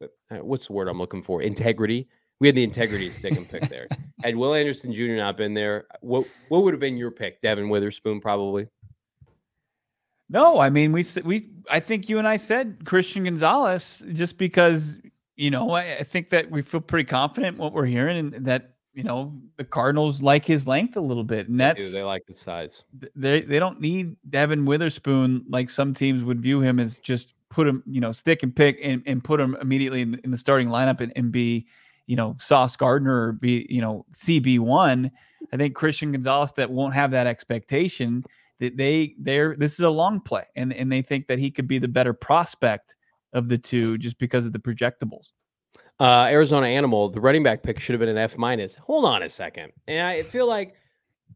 uh, 0.00 0.36
what's 0.38 0.68
the 0.68 0.72
word 0.72 0.88
I'm 0.88 0.98
looking 0.98 1.22
for? 1.22 1.42
Integrity. 1.42 2.08
We 2.40 2.48
had 2.48 2.56
the 2.56 2.64
integrity 2.64 3.08
to 3.08 3.14
stick 3.14 3.36
and 3.36 3.48
pick 3.48 3.68
there. 3.68 3.88
Had 4.22 4.36
Will 4.36 4.54
Anderson 4.54 4.92
Jr. 4.92 5.12
not 5.12 5.36
been 5.36 5.54
there, 5.54 5.86
what 6.00 6.26
what 6.48 6.62
would 6.64 6.74
have 6.74 6.80
been 6.80 6.96
your 6.96 7.10
pick? 7.10 7.40
Devon 7.42 7.68
Witherspoon, 7.68 8.20
probably. 8.20 8.66
No, 10.28 10.58
I 10.58 10.70
mean 10.70 10.92
we 10.92 11.04
we 11.24 11.50
I 11.70 11.80
think 11.80 12.08
you 12.08 12.18
and 12.18 12.26
I 12.26 12.36
said 12.36 12.84
Christian 12.84 13.24
Gonzalez 13.24 14.02
just 14.12 14.36
because 14.36 14.98
you 15.36 15.50
know 15.50 15.70
I, 15.72 15.98
I 15.98 16.02
think 16.02 16.30
that 16.30 16.50
we 16.50 16.62
feel 16.62 16.80
pretty 16.80 17.04
confident 17.04 17.58
what 17.58 17.72
we're 17.72 17.84
hearing 17.84 18.16
and 18.16 18.46
that 18.46 18.73
you 18.94 19.02
know 19.02 19.34
the 19.56 19.64
Cardinals 19.64 20.22
like 20.22 20.44
his 20.44 20.66
length 20.66 20.96
a 20.96 21.00
little 21.00 21.24
bit, 21.24 21.48
and 21.48 21.58
that's 21.58 21.92
they, 21.92 21.98
they 21.98 22.04
like 22.04 22.24
the 22.26 22.34
size. 22.34 22.84
They 23.14 23.42
they 23.42 23.58
don't 23.58 23.80
need 23.80 24.16
Devon 24.30 24.64
Witherspoon 24.64 25.44
like 25.48 25.68
some 25.68 25.94
teams 25.94 26.22
would 26.24 26.40
view 26.40 26.60
him 26.60 26.78
as 26.78 26.98
just 26.98 27.34
put 27.50 27.66
him 27.66 27.82
you 27.86 28.00
know 28.00 28.12
stick 28.12 28.42
and 28.42 28.54
pick 28.54 28.78
and, 28.82 29.02
and 29.06 29.22
put 29.22 29.40
him 29.40 29.56
immediately 29.60 30.02
in, 30.02 30.20
in 30.24 30.30
the 30.30 30.38
starting 30.38 30.68
lineup 30.68 31.00
and, 31.00 31.12
and 31.16 31.32
be 31.32 31.66
you 32.06 32.16
know 32.16 32.36
Sauce 32.38 32.76
Gardner 32.76 33.28
or 33.28 33.32
be 33.32 33.66
you 33.68 33.80
know 33.80 34.06
CB 34.14 34.60
one. 34.60 35.10
I 35.52 35.56
think 35.56 35.74
Christian 35.74 36.12
Gonzalez 36.12 36.52
that 36.52 36.70
won't 36.70 36.94
have 36.94 37.10
that 37.10 37.26
expectation 37.26 38.24
that 38.60 38.76
they 38.76 39.14
they're 39.18 39.56
this 39.56 39.74
is 39.74 39.80
a 39.80 39.90
long 39.90 40.20
play 40.20 40.44
and 40.54 40.72
and 40.72 40.90
they 40.90 41.02
think 41.02 41.26
that 41.26 41.38
he 41.38 41.50
could 41.50 41.66
be 41.66 41.78
the 41.78 41.88
better 41.88 42.12
prospect 42.12 42.94
of 43.32 43.48
the 43.48 43.58
two 43.58 43.98
just 43.98 44.18
because 44.18 44.46
of 44.46 44.52
the 44.52 44.58
projectables. 44.58 45.32
Uh, 46.00 46.26
Arizona 46.28 46.66
Animal, 46.66 47.08
the 47.08 47.20
running 47.20 47.42
back 47.42 47.62
pick 47.62 47.78
should 47.78 47.94
have 47.94 48.00
been 48.00 48.08
an 48.08 48.18
F 48.18 48.36
minus. 48.36 48.74
Hold 48.74 49.04
on 49.04 49.22
a 49.22 49.28
second. 49.28 49.72
And 49.86 50.06
I 50.06 50.22
feel 50.22 50.48
like, 50.48 50.74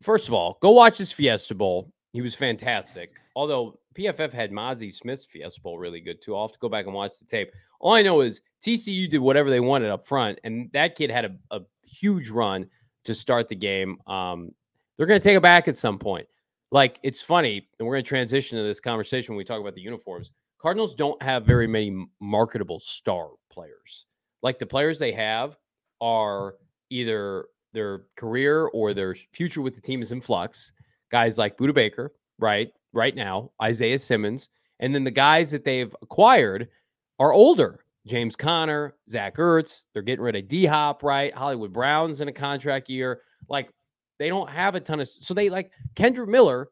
first 0.02 0.28
of 0.28 0.34
all, 0.34 0.58
go 0.60 0.70
watch 0.70 0.98
this 0.98 1.12
Fiesta 1.12 1.54
Bowl. 1.54 1.92
He 2.12 2.22
was 2.22 2.34
fantastic. 2.34 3.12
Although 3.36 3.78
PFF 3.96 4.32
had 4.32 4.50
Mazi 4.50 4.92
Smith's 4.92 5.24
Fiesta 5.24 5.60
Bowl 5.60 5.78
really 5.78 6.00
good 6.00 6.20
too. 6.20 6.34
I'll 6.34 6.46
have 6.46 6.52
to 6.52 6.58
go 6.58 6.68
back 6.68 6.86
and 6.86 6.94
watch 6.94 7.18
the 7.18 7.24
tape. 7.24 7.52
All 7.80 7.92
I 7.92 8.02
know 8.02 8.20
is 8.20 8.40
TCU 8.64 9.08
did 9.08 9.18
whatever 9.18 9.50
they 9.50 9.60
wanted 9.60 9.90
up 9.90 10.04
front, 10.04 10.40
and 10.42 10.70
that 10.72 10.96
kid 10.96 11.10
had 11.10 11.24
a, 11.24 11.56
a 11.56 11.60
huge 11.84 12.28
run 12.30 12.68
to 13.04 13.14
start 13.14 13.48
the 13.48 13.54
game. 13.54 13.98
Um, 14.06 14.50
they're 14.96 15.06
going 15.06 15.20
to 15.20 15.24
take 15.24 15.36
it 15.36 15.42
back 15.42 15.68
at 15.68 15.76
some 15.76 15.98
point. 15.98 16.26
Like 16.72 16.98
it's 17.04 17.22
funny, 17.22 17.68
and 17.78 17.86
we're 17.86 17.94
going 17.94 18.04
to 18.04 18.08
transition 18.08 18.58
to 18.58 18.64
this 18.64 18.80
conversation 18.80 19.34
when 19.34 19.38
we 19.38 19.44
talk 19.44 19.60
about 19.60 19.74
the 19.74 19.80
uniforms. 19.80 20.32
Cardinals 20.60 20.94
don't 20.96 21.22
have 21.22 21.46
very 21.46 21.68
many 21.68 22.06
marketable 22.20 22.80
star 22.80 23.28
players 23.50 24.06
like 24.42 24.58
the 24.58 24.66
players 24.66 24.98
they 24.98 25.12
have 25.12 25.56
are 26.00 26.54
either 26.90 27.46
their 27.72 28.02
career 28.16 28.66
or 28.66 28.94
their 28.94 29.14
future 29.32 29.62
with 29.62 29.74
the 29.74 29.80
team 29.80 30.02
is 30.02 30.12
in 30.12 30.20
flux. 30.20 30.72
Guys 31.10 31.38
like 31.38 31.56
Budda 31.56 31.74
Baker, 31.74 32.12
right? 32.38 32.70
Right 32.92 33.14
now, 33.14 33.50
Isaiah 33.62 33.98
Simmons. 33.98 34.48
And 34.80 34.94
then 34.94 35.04
the 35.04 35.10
guys 35.10 35.50
that 35.50 35.64
they've 35.64 35.94
acquired 36.02 36.68
are 37.18 37.32
older. 37.32 37.84
James 38.06 38.36
Conner, 38.36 38.94
Zach 39.10 39.36
Ertz. 39.36 39.84
They're 39.92 40.02
getting 40.02 40.24
rid 40.24 40.36
of 40.36 40.48
D 40.48 40.64
Hop, 40.64 41.02
right? 41.02 41.34
Hollywood 41.34 41.72
Brown's 41.72 42.20
in 42.20 42.28
a 42.28 42.32
contract 42.32 42.88
year. 42.88 43.22
Like 43.48 43.70
they 44.18 44.28
don't 44.28 44.48
have 44.48 44.74
a 44.74 44.80
ton 44.80 45.00
of 45.00 45.08
so 45.08 45.34
they 45.34 45.50
like 45.50 45.70
Kendre 45.94 46.26
Miller, 46.26 46.70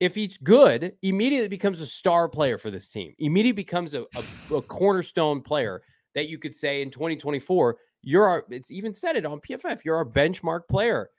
if 0.00 0.14
he's 0.14 0.36
good, 0.38 0.94
immediately 1.02 1.48
becomes 1.48 1.80
a 1.80 1.86
star 1.86 2.28
player 2.28 2.56
for 2.56 2.70
this 2.70 2.88
team. 2.88 3.12
Immediately 3.18 3.62
becomes 3.62 3.94
a, 3.94 4.04
a, 4.14 4.54
a 4.54 4.62
cornerstone 4.62 5.42
player 5.42 5.82
that 6.14 6.28
you 6.28 6.38
could 6.38 6.54
say 6.54 6.82
in 6.82 6.90
2024, 6.90 7.76
you're 8.02 8.28
our, 8.28 8.44
it's 8.50 8.70
even 8.70 8.92
said 8.92 9.16
it 9.16 9.26
on 9.26 9.40
PFF, 9.40 9.84
you're 9.84 9.96
our 9.96 10.04
benchmark 10.04 10.68
player. 10.68 11.10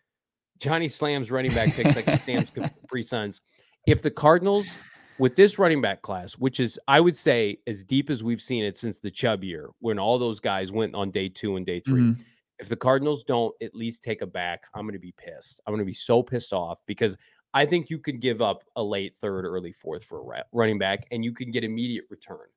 Johnny 0.60 0.88
slams 0.88 1.32
running 1.32 1.54
back 1.54 1.74
picks 1.74 1.96
like 1.96 2.08
he 2.08 2.18
Stamps 2.18 2.50
Capri 2.50 3.04
Suns. 3.04 3.42
If 3.88 4.02
the 4.02 4.12
Cardinals, 4.12 4.78
with 5.18 5.36
this 5.36 5.58
running 5.58 5.82
back 5.82 6.02
class, 6.02 6.34
which 6.34 6.60
is, 6.60 6.80
I 6.88 7.00
would 7.00 7.16
say, 7.16 7.60
as 7.68 7.84
deep 7.84 8.10
as 8.10 8.24
we've 8.24 8.42
seen 8.42 8.64
it 8.64 8.78
since 8.78 9.00
the 9.00 9.12
Chubb 9.12 9.44
year, 9.44 9.70
when 9.80 10.00
all 10.00 10.20
those 10.20 10.40
guys 10.40 10.72
went 10.72 10.96
on 10.96 11.12
day 11.12 11.30
two 11.30 11.56
and 11.56 11.66
day 11.66 11.80
3 11.80 12.02
mm-hmm. 12.02 12.22
if 12.60 12.68
the 12.68 12.76
Cardinals 12.76 13.24
don't 13.24 13.54
at 13.62 13.74
least 13.74 14.04
take 14.04 14.22
a 14.22 14.28
back, 14.28 14.64
I'm 14.74 14.84
going 14.84 14.94
to 14.94 15.00
be 15.00 15.14
pissed. 15.18 15.62
I'm 15.66 15.72
going 15.72 15.80
to 15.80 15.86
be 15.86 15.94
so 15.94 16.22
pissed 16.22 16.54
off 16.54 16.82
because 16.86 17.18
I 17.54 17.66
think 17.66 17.90
you 17.90 18.00
could 18.00 18.20
give 18.20 18.42
up 18.42 18.64
a 18.76 18.84
late 18.84 19.16
third, 19.16 19.46
early 19.46 19.72
fourth 19.72 20.04
for 20.04 20.20
a 20.34 20.44
running 20.52 20.78
back, 20.78 21.08
and 21.12 21.24
you 21.24 21.34
can 21.34 21.52
get 21.52 21.64
immediate 21.64 22.06
return. 22.10 22.48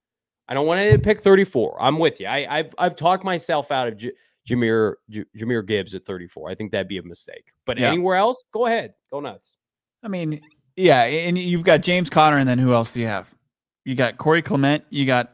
I 0.48 0.54
don't 0.54 0.66
want 0.66 0.90
to 0.90 0.98
pick 0.98 1.20
34. 1.20 1.80
I'm 1.80 1.98
with 1.98 2.20
you. 2.20 2.26
I, 2.26 2.56
have 2.56 2.74
I've 2.78 2.96
talked 2.96 3.24
myself 3.24 3.70
out 3.70 3.88
of 3.88 3.96
J- 3.96 4.12
Jahmyr 4.48 4.94
J- 5.08 5.24
Jahmyr 5.38 5.66
Gibbs 5.66 5.94
at 5.94 6.04
34. 6.04 6.50
I 6.50 6.54
think 6.54 6.72
that'd 6.72 6.88
be 6.88 6.98
a 6.98 7.02
mistake. 7.02 7.52
But 7.64 7.78
yeah. 7.78 7.88
anywhere 7.88 8.16
else, 8.16 8.44
go 8.52 8.66
ahead, 8.66 8.94
go 9.10 9.20
nuts. 9.20 9.56
I 10.02 10.08
mean, 10.08 10.40
yeah, 10.76 11.02
and 11.02 11.38
you've 11.38 11.62
got 11.64 11.82
James 11.82 12.10
Conner, 12.10 12.38
and 12.38 12.48
then 12.48 12.58
who 12.58 12.72
else 12.72 12.92
do 12.92 13.00
you 13.00 13.06
have? 13.06 13.28
You 13.84 13.94
got 13.94 14.18
Corey 14.18 14.42
Clement. 14.42 14.84
You 14.90 15.06
got 15.06 15.32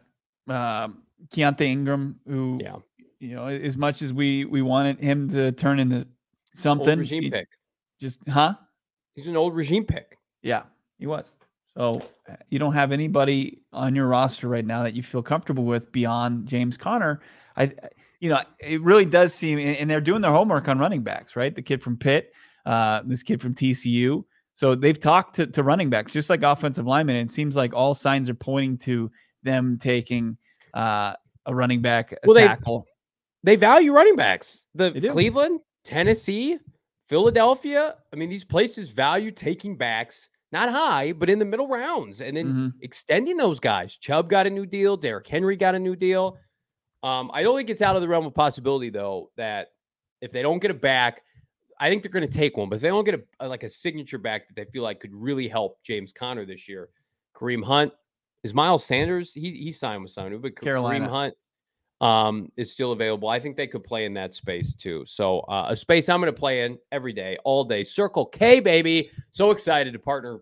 um, 0.49 1.03
Keaontay 1.31 1.67
Ingram, 1.67 2.21
who, 2.27 2.59
yeah. 2.63 2.77
you 3.19 3.35
know, 3.35 3.47
as 3.47 3.77
much 3.77 4.03
as 4.03 4.13
we 4.13 4.45
we 4.45 4.63
wanted 4.63 4.99
him 5.01 5.29
to 5.31 5.53
turn 5.53 5.79
into 5.79 6.07
something, 6.55 6.89
old 6.91 6.99
regime 6.99 7.23
he, 7.25 7.31
pick. 7.31 7.49
Just 8.01 8.29
huh? 8.29 8.55
He's 9.15 9.27
an 9.27 9.37
old 9.37 9.55
regime 9.55 9.85
pick. 9.85 10.19
Yeah, 10.43 10.65
he 10.99 11.07
was. 11.07 11.33
So 11.79 12.03
uh, 12.29 12.35
you 12.49 12.59
don't 12.59 12.73
have 12.73 12.91
anybody 12.91 13.63
on 13.73 13.95
your 13.95 14.09
roster 14.09 14.49
right 14.49 14.67
now 14.67 14.83
that 14.83 14.95
you 14.95 15.03
feel 15.03 15.23
comfortable 15.23 15.65
with 15.65 15.93
beyond 15.93 16.49
James 16.49 16.77
Conner. 16.77 17.21
I, 17.57 17.73
you 18.19 18.31
know, 18.31 18.41
it 18.59 18.83
really 18.83 19.05
does 19.05 19.33
seem, 19.33 19.61
and 19.61 19.89
they're 19.89 20.01
doing 20.01 20.21
their 20.21 20.33
homework 20.33 20.67
on 20.67 20.81
running 20.81 21.03
backs, 21.03 21.37
right? 21.37 21.55
The 21.55 21.63
kid 21.63 21.81
from 21.81 21.97
Pitt, 21.97 22.33
uh, 22.67 23.03
this 23.07 23.23
kid 23.23 23.41
from 23.41 23.55
TCU. 23.55 24.25
So 24.57 24.75
they've 24.75 24.99
talked 24.99 25.37
to, 25.37 25.47
to 25.47 25.63
running 25.63 25.89
backs, 25.89 26.13
just 26.13 26.29
like 26.29 26.43
offensive 26.43 26.85
linemen. 26.85 27.15
And 27.15 27.31
it 27.31 27.33
seems 27.33 27.55
like 27.55 27.73
all 27.73 27.95
signs 27.95 28.29
are 28.29 28.35
pointing 28.35 28.79
to 28.79 29.09
them 29.45 29.79
taking 29.81 30.37
uh, 30.75 31.13
a 31.47 31.55
running 31.55 31.81
back 31.81 32.11
a 32.11 32.17
well, 32.25 32.37
tackle. 32.37 32.87
They, 33.45 33.53
they 33.53 33.57
value 33.57 33.93
running 33.93 34.17
backs. 34.17 34.67
The 34.75 34.91
Cleveland, 35.13 35.61
Tennessee, 35.85 36.59
Philadelphia. 37.07 37.95
I 38.13 38.17
mean, 38.17 38.31
these 38.31 38.45
places 38.45 38.91
value 38.91 39.31
taking 39.31 39.77
backs 39.77 40.29
not 40.53 40.71
high, 40.71 41.13
but 41.13 41.29
in 41.29 41.39
the 41.39 41.45
middle 41.45 41.69
rounds, 41.69 42.21
and 42.21 42.37
then 42.37 42.47
mm-hmm. 42.47 42.69
extending 42.81 43.37
those 43.37 43.61
guys. 43.61 43.97
Chubb 43.97 44.31
got 44.31 44.47
a 44.47 44.51
new 44.51 44.67
deal. 44.67 44.97
Derrick 44.97 45.27
Henry 45.27 45.57
got 45.57 45.75
a 45.75 45.79
new 45.79 45.95
deal. 45.95 46.39
Um, 47.03 47.31
I 47.33 47.43
don't 47.43 47.57
think 47.57 47.71
it's 47.71 47.83
out 47.83 47.97
of 47.97 48.03
the 48.03 48.09
realm 48.09 48.27
of 48.27 48.35
possibility 48.35 48.91
though 48.91 49.31
that 49.37 49.69
if 50.21 50.33
they 50.33 50.43
don't 50.43 50.59
get 50.59 50.71
it 50.71 50.81
back, 50.81 51.23
I 51.79 51.89
think 51.89 52.03
they're 52.03 52.11
going 52.11 52.29
to 52.29 52.39
take 52.39 52.57
one. 52.57 52.69
But 52.69 52.77
if 52.77 52.83
they 52.83 52.89
don't 52.89 53.05
get 53.05 53.15
a, 53.15 53.23
a, 53.41 53.49
like 53.49 53.63
a 53.63 53.71
signature 53.71 54.19
back 54.19 54.49
that 54.49 54.57
they 54.57 54.71
feel 54.71 54.83
like 54.83 54.99
could 54.99 55.15
really 55.15 55.47
help 55.47 55.79
James 55.85 56.13
Conner 56.13 56.45
this 56.45 56.69
year, 56.69 56.89
Kareem 57.37 57.63
Hunt 57.63 57.93
is 58.43 58.53
Miles 58.53 58.85
Sanders. 58.85 59.33
He 59.33 59.53
he 59.53 59.73
signed 59.73 60.03
with 60.03 60.13
someone, 60.13 60.41
but 60.41 60.61
Carolina. 60.61 61.07
Kareem 61.07 61.11
Hunt 61.11 61.35
um, 62.01 62.51
is 62.57 62.71
still 62.71 62.93
available. 62.93 63.29
I 63.29 63.41
think 63.41 63.57
they 63.57 63.67
could 63.67 63.85
play 63.85 64.05
in 64.05 64.15
that 64.15 64.35
space 64.35 64.75
too. 64.75 65.05
So 65.07 65.41
uh, 65.41 65.67
a 65.69 65.77
space 65.77 66.09
I'm 66.09 66.21
going 66.21 66.33
to 66.33 66.39
play 66.39 66.65
in 66.65 66.79
every 66.93 67.13
day, 67.13 67.37
all 67.45 67.65
day. 67.65 67.85
Circle 67.85 68.27
K, 68.27 68.61
baby. 68.61 69.11
So 69.31 69.51
excited 69.51 69.93
to 69.93 69.99
partner 69.99 70.41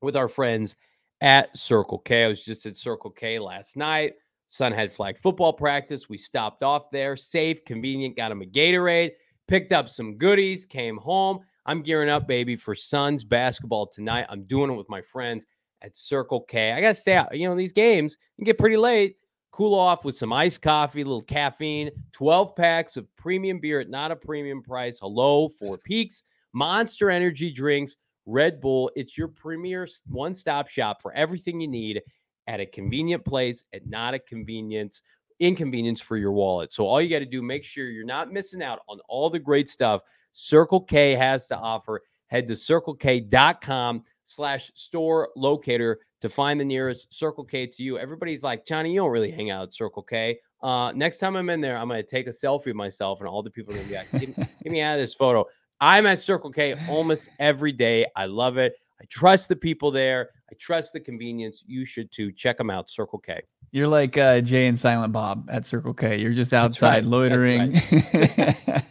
with 0.00 0.16
our 0.16 0.28
friends 0.28 0.76
at 1.20 1.56
Circle 1.56 1.98
K. 2.00 2.24
I 2.24 2.28
was 2.28 2.44
just 2.44 2.66
at 2.66 2.76
Circle 2.76 3.10
K 3.10 3.38
last 3.38 3.76
night. 3.76 4.14
Son 4.48 4.72
had 4.72 4.92
flag 4.92 5.18
football 5.18 5.52
practice. 5.52 6.08
We 6.08 6.18
stopped 6.18 6.62
off 6.62 6.90
there, 6.90 7.16
safe, 7.16 7.64
convenient, 7.64 8.16
got 8.16 8.30
him 8.30 8.42
a 8.42 8.44
Gatorade, 8.44 9.12
picked 9.48 9.72
up 9.72 9.88
some 9.88 10.16
goodies, 10.16 10.64
came 10.64 10.98
home. 10.98 11.40
I'm 11.64 11.82
gearing 11.82 12.10
up, 12.10 12.28
baby, 12.28 12.54
for 12.54 12.76
Suns 12.76 13.24
basketball 13.24 13.88
tonight. 13.88 14.26
I'm 14.28 14.44
doing 14.44 14.70
it 14.70 14.74
with 14.74 14.88
my 14.88 15.02
friends 15.02 15.46
at 15.82 15.96
Circle 15.96 16.42
K. 16.42 16.72
I 16.72 16.80
got 16.80 16.88
to 16.88 16.94
stay 16.94 17.14
out. 17.14 17.36
You 17.36 17.48
know, 17.48 17.56
these 17.56 17.72
games 17.72 18.16
can 18.36 18.44
get 18.44 18.56
pretty 18.56 18.76
late. 18.76 19.16
Cool 19.56 19.74
off 19.74 20.04
with 20.04 20.14
some 20.14 20.34
iced 20.34 20.60
coffee, 20.60 21.00
a 21.00 21.04
little 21.06 21.22
caffeine, 21.22 21.90
12 22.12 22.54
packs 22.54 22.98
of 22.98 23.08
premium 23.16 23.58
beer 23.58 23.80
at 23.80 23.88
not 23.88 24.10
a 24.10 24.16
premium 24.16 24.62
price. 24.62 24.98
Hello, 25.00 25.48
Four 25.48 25.78
Peaks, 25.78 26.24
Monster 26.52 27.08
Energy 27.08 27.50
drinks, 27.50 27.96
Red 28.26 28.60
Bull. 28.60 28.90
It's 28.96 29.16
your 29.16 29.28
premier 29.28 29.88
one 30.08 30.34
stop 30.34 30.68
shop 30.68 31.00
for 31.00 31.14
everything 31.14 31.58
you 31.58 31.68
need 31.68 32.02
at 32.46 32.60
a 32.60 32.66
convenient 32.66 33.24
place 33.24 33.64
at 33.72 33.86
not 33.86 34.12
a 34.12 34.18
convenience 34.18 35.00
inconvenience 35.40 36.02
for 36.02 36.18
your 36.18 36.32
wallet. 36.32 36.74
So 36.74 36.84
all 36.84 37.00
you 37.00 37.08
got 37.08 37.20
to 37.20 37.24
do 37.24 37.40
make 37.40 37.64
sure 37.64 37.88
you're 37.88 38.04
not 38.04 38.30
missing 38.30 38.62
out 38.62 38.80
on 38.90 38.98
all 39.08 39.30
the 39.30 39.38
great 39.38 39.70
stuff 39.70 40.02
Circle 40.34 40.82
K 40.82 41.14
has 41.14 41.46
to 41.46 41.56
offer. 41.56 42.02
Head 42.26 42.46
to 42.48 42.52
circlek.com 42.52 44.02
slash 44.26 44.70
store 44.74 45.30
locator 45.36 46.00
to 46.20 46.28
find 46.28 46.60
the 46.60 46.64
nearest 46.64 47.12
Circle 47.12 47.44
K 47.44 47.66
to 47.66 47.82
you. 47.82 47.98
Everybody's 47.98 48.42
like, 48.42 48.66
Johnny, 48.66 48.92
you 48.92 49.00
don't 49.00 49.10
really 49.10 49.30
hang 49.30 49.50
out 49.50 49.68
at 49.68 49.74
Circle 49.74 50.02
K. 50.02 50.38
Uh, 50.62 50.92
next 50.94 51.18
time 51.18 51.36
I'm 51.36 51.48
in 51.48 51.60
there, 51.60 51.78
I'm 51.78 51.88
going 51.88 52.02
to 52.02 52.06
take 52.06 52.26
a 52.26 52.30
selfie 52.30 52.70
of 52.70 52.76
myself, 52.76 53.20
and 53.20 53.28
all 53.28 53.42
the 53.42 53.50
people 53.50 53.72
are 53.72 53.76
going 53.76 53.88
to 53.88 53.92
be 53.92 53.98
like, 53.98 54.36
get, 54.36 54.36
get 54.62 54.72
me 54.72 54.82
out 54.82 54.94
of 54.94 55.00
this 55.00 55.14
photo. 55.14 55.44
I'm 55.80 56.06
at 56.06 56.20
Circle 56.20 56.50
K 56.50 56.74
almost 56.88 57.28
every 57.38 57.72
day. 57.72 58.06
I 58.16 58.26
love 58.26 58.58
it. 58.58 58.74
I 59.00 59.04
trust 59.06 59.48
the 59.48 59.56
people 59.56 59.90
there. 59.90 60.30
I 60.50 60.54
trust 60.54 60.92
the 60.92 61.00
convenience. 61.00 61.62
You 61.66 61.84
should 61.84 62.10
too. 62.10 62.32
Check 62.32 62.56
them 62.56 62.70
out, 62.70 62.90
Circle 62.90 63.18
K. 63.18 63.42
You're 63.72 63.88
like 63.88 64.16
uh, 64.16 64.40
Jay 64.40 64.68
and 64.68 64.78
Silent 64.78 65.12
Bob 65.12 65.48
at 65.50 65.66
Circle 65.66 65.94
K. 65.94 66.18
You're 66.18 66.32
just 66.32 66.54
outside 66.54 66.88
right. 66.88 67.04
loitering. 67.04 67.80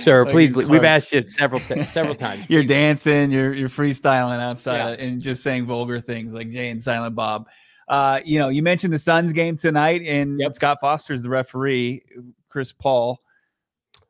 Sir, 0.00 0.24
like 0.24 0.32
please. 0.32 0.56
We've 0.56 0.84
asked 0.84 1.12
you 1.12 1.28
several 1.28 1.60
t- 1.60 1.82
several 1.84 2.14
times. 2.16 2.44
you're 2.48 2.62
please. 2.62 2.68
dancing. 2.68 3.30
You're 3.30 3.54
you're 3.54 3.68
freestyling 3.68 4.40
outside 4.40 4.98
yeah. 4.98 5.06
and 5.06 5.20
just 5.20 5.42
saying 5.42 5.66
vulgar 5.66 6.00
things 6.00 6.32
like 6.32 6.50
Jay 6.50 6.70
and 6.70 6.82
Silent 6.82 7.14
Bob. 7.14 7.48
Uh, 7.88 8.20
you 8.24 8.38
know, 8.38 8.48
you 8.48 8.62
mentioned 8.62 8.92
the 8.92 8.98
Suns 8.98 9.32
game 9.32 9.56
tonight, 9.56 10.02
and 10.06 10.38
yep. 10.38 10.54
Scott 10.54 10.78
Foster 10.80 11.14
is 11.14 11.22
the 11.22 11.30
referee. 11.30 12.04
Chris 12.48 12.72
Paul 12.72 13.20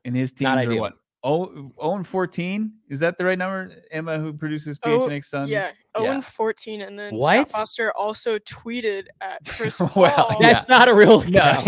and 0.04 0.16
his 0.16 0.32
team 0.32 0.48
are 0.48 0.76
what 0.76 0.94
Oh, 1.24 1.72
0 1.80 1.96
and 1.96 2.06
14. 2.06 2.72
Is 2.88 3.00
that 3.00 3.18
the 3.18 3.24
right 3.24 3.36
number? 3.36 3.72
Emma, 3.90 4.18
who 4.18 4.32
produces 4.32 4.78
PHNX 4.78 5.24
Suns? 5.24 5.50
Yeah, 5.50 5.72
0 5.96 6.06
yeah. 6.06 6.12
and 6.14 6.24
14. 6.24 6.82
And 6.82 6.96
then 6.98 7.14
what? 7.14 7.48
Scott 7.48 7.50
Foster 7.50 7.92
also 7.96 8.38
tweeted 8.38 9.06
at 9.20 9.44
Chris 9.48 9.78
Paul. 9.78 9.90
well, 9.96 10.36
that's 10.40 10.68
yeah. 10.68 10.78
not 10.78 10.88
a 10.88 10.94
real 10.94 11.20
account. 11.20 11.66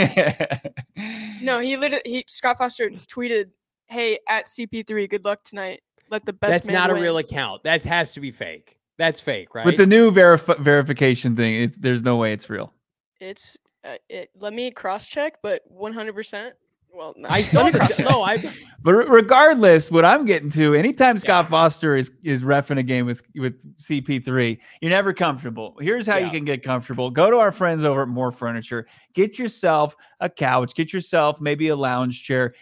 No. 0.96 1.10
no, 1.42 1.58
he 1.58 1.76
literally, 1.76 2.02
he, 2.04 2.24
Scott 2.28 2.58
Foster 2.58 2.90
tweeted, 2.90 3.50
hey, 3.90 4.20
at 4.28 4.46
CP3, 4.46 5.10
good 5.10 5.24
luck 5.24 5.42
tonight. 5.44 5.82
Let 6.10 6.24
the 6.24 6.32
best 6.32 6.64
That's 6.64 6.66
not 6.68 6.88
win. 6.88 6.98
a 6.98 7.02
real 7.02 7.18
account. 7.18 7.62
That 7.64 7.84
has 7.84 8.14
to 8.14 8.20
be 8.20 8.30
fake. 8.30 8.78
That's 8.98 9.20
fake, 9.20 9.54
right? 9.54 9.64
With 9.64 9.76
the 9.76 9.86
new 9.86 10.10
verif- 10.10 10.58
verification 10.58 11.36
thing, 11.36 11.62
it's, 11.62 11.76
there's 11.76 12.02
no 12.02 12.16
way 12.16 12.32
it's 12.32 12.50
real. 12.50 12.72
It's, 13.20 13.56
uh, 13.84 13.96
it, 14.08 14.30
let 14.38 14.52
me 14.52 14.70
cross 14.70 15.06
check, 15.06 15.38
but 15.42 15.62
100%. 15.72 16.52
Well, 16.92 17.14
no. 17.16 17.28
I 17.28 17.42
saw 17.44 17.70
the 17.70 18.06
no, 18.08 18.22
I. 18.22 18.52
But 18.82 18.94
regardless, 18.94 19.90
what 19.90 20.04
I'm 20.04 20.24
getting 20.24 20.50
to, 20.50 20.74
anytime 20.74 21.18
Scott 21.18 21.44
yeah. 21.46 21.50
Foster 21.50 21.96
is 21.96 22.10
is 22.24 22.42
refing 22.42 22.78
a 22.78 22.82
game 22.82 23.06
with 23.06 23.22
with 23.36 23.62
CP3, 23.78 24.58
you're 24.80 24.90
never 24.90 25.12
comfortable. 25.12 25.76
Here's 25.80 26.06
how 26.06 26.16
yeah. 26.16 26.26
you 26.26 26.32
can 26.32 26.44
get 26.44 26.64
comfortable: 26.64 27.10
go 27.10 27.30
to 27.30 27.36
our 27.36 27.52
friends 27.52 27.84
over 27.84 28.02
at 28.02 28.08
More 28.08 28.32
Furniture, 28.32 28.86
get 29.14 29.38
yourself 29.38 29.94
a 30.18 30.28
couch, 30.28 30.74
get 30.74 30.92
yourself 30.92 31.40
maybe 31.40 31.68
a 31.68 31.76
lounge 31.76 32.24
chair. 32.24 32.54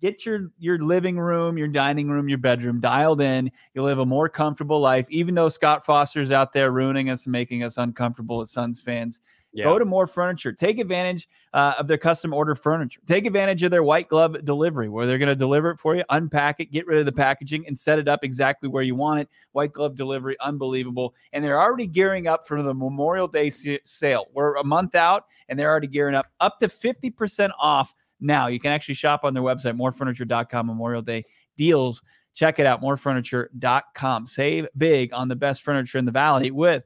Get 0.00 0.26
your 0.26 0.50
your 0.58 0.78
living 0.78 1.18
room, 1.18 1.56
your 1.56 1.68
dining 1.68 2.08
room, 2.08 2.28
your 2.28 2.38
bedroom 2.38 2.80
dialed 2.80 3.20
in. 3.20 3.50
You'll 3.74 3.84
live 3.84 3.98
a 3.98 4.06
more 4.06 4.28
comfortable 4.28 4.80
life, 4.80 5.06
even 5.10 5.34
though 5.34 5.48
Scott 5.48 5.84
Foster's 5.84 6.32
out 6.32 6.52
there 6.52 6.72
ruining 6.72 7.10
us 7.10 7.26
making 7.26 7.62
us 7.62 7.76
uncomfortable 7.76 8.40
as 8.40 8.50
Suns 8.50 8.80
fans. 8.80 9.20
Yeah. 9.52 9.64
Go 9.64 9.78
to 9.78 9.86
more 9.86 10.06
furniture. 10.06 10.52
Take 10.52 10.78
advantage 10.78 11.28
uh, 11.54 11.74
of 11.78 11.88
their 11.88 11.96
custom 11.96 12.34
order 12.34 12.54
furniture. 12.54 13.00
Take 13.06 13.24
advantage 13.24 13.62
of 13.62 13.70
their 13.70 13.82
white 13.82 14.06
glove 14.06 14.44
delivery 14.44 14.90
where 14.90 15.06
they're 15.06 15.16
going 15.16 15.30
to 15.30 15.34
deliver 15.34 15.70
it 15.70 15.78
for 15.78 15.96
you, 15.96 16.04
unpack 16.10 16.60
it, 16.60 16.72
get 16.72 16.86
rid 16.86 16.98
of 16.98 17.06
the 17.06 17.12
packaging, 17.12 17.66
and 17.66 17.78
set 17.78 17.98
it 17.98 18.06
up 18.06 18.22
exactly 18.22 18.68
where 18.68 18.82
you 18.82 18.94
want 18.94 19.20
it. 19.20 19.30
White 19.52 19.72
glove 19.72 19.96
delivery, 19.96 20.36
unbelievable. 20.40 21.14
And 21.32 21.42
they're 21.42 21.58
already 21.58 21.86
gearing 21.86 22.26
up 22.26 22.46
for 22.46 22.62
the 22.62 22.74
Memorial 22.74 23.28
Day 23.28 23.50
sale. 23.50 24.26
We're 24.34 24.56
a 24.56 24.64
month 24.64 24.94
out 24.94 25.24
and 25.48 25.58
they're 25.58 25.70
already 25.70 25.86
gearing 25.86 26.14
up 26.14 26.26
up 26.40 26.58
to 26.60 26.68
50% 26.68 27.50
off 27.58 27.94
now. 28.20 28.46
You 28.46 28.60
can 28.60 28.72
actually 28.72 28.94
shop 28.94 29.24
on 29.24 29.34
their 29.34 29.42
website, 29.42 29.76
morefurniture.com, 29.76 30.66
Memorial 30.66 31.02
Day 31.02 31.24
deals. 31.56 32.02
Check 32.34 32.58
it 32.58 32.66
out, 32.66 32.82
morefurniture.com. 32.82 34.26
Save 34.26 34.68
big 34.76 35.12
on 35.12 35.28
the 35.28 35.36
best 35.36 35.62
furniture 35.62 35.98
in 35.98 36.04
the 36.04 36.12
valley 36.12 36.50
with 36.50 36.84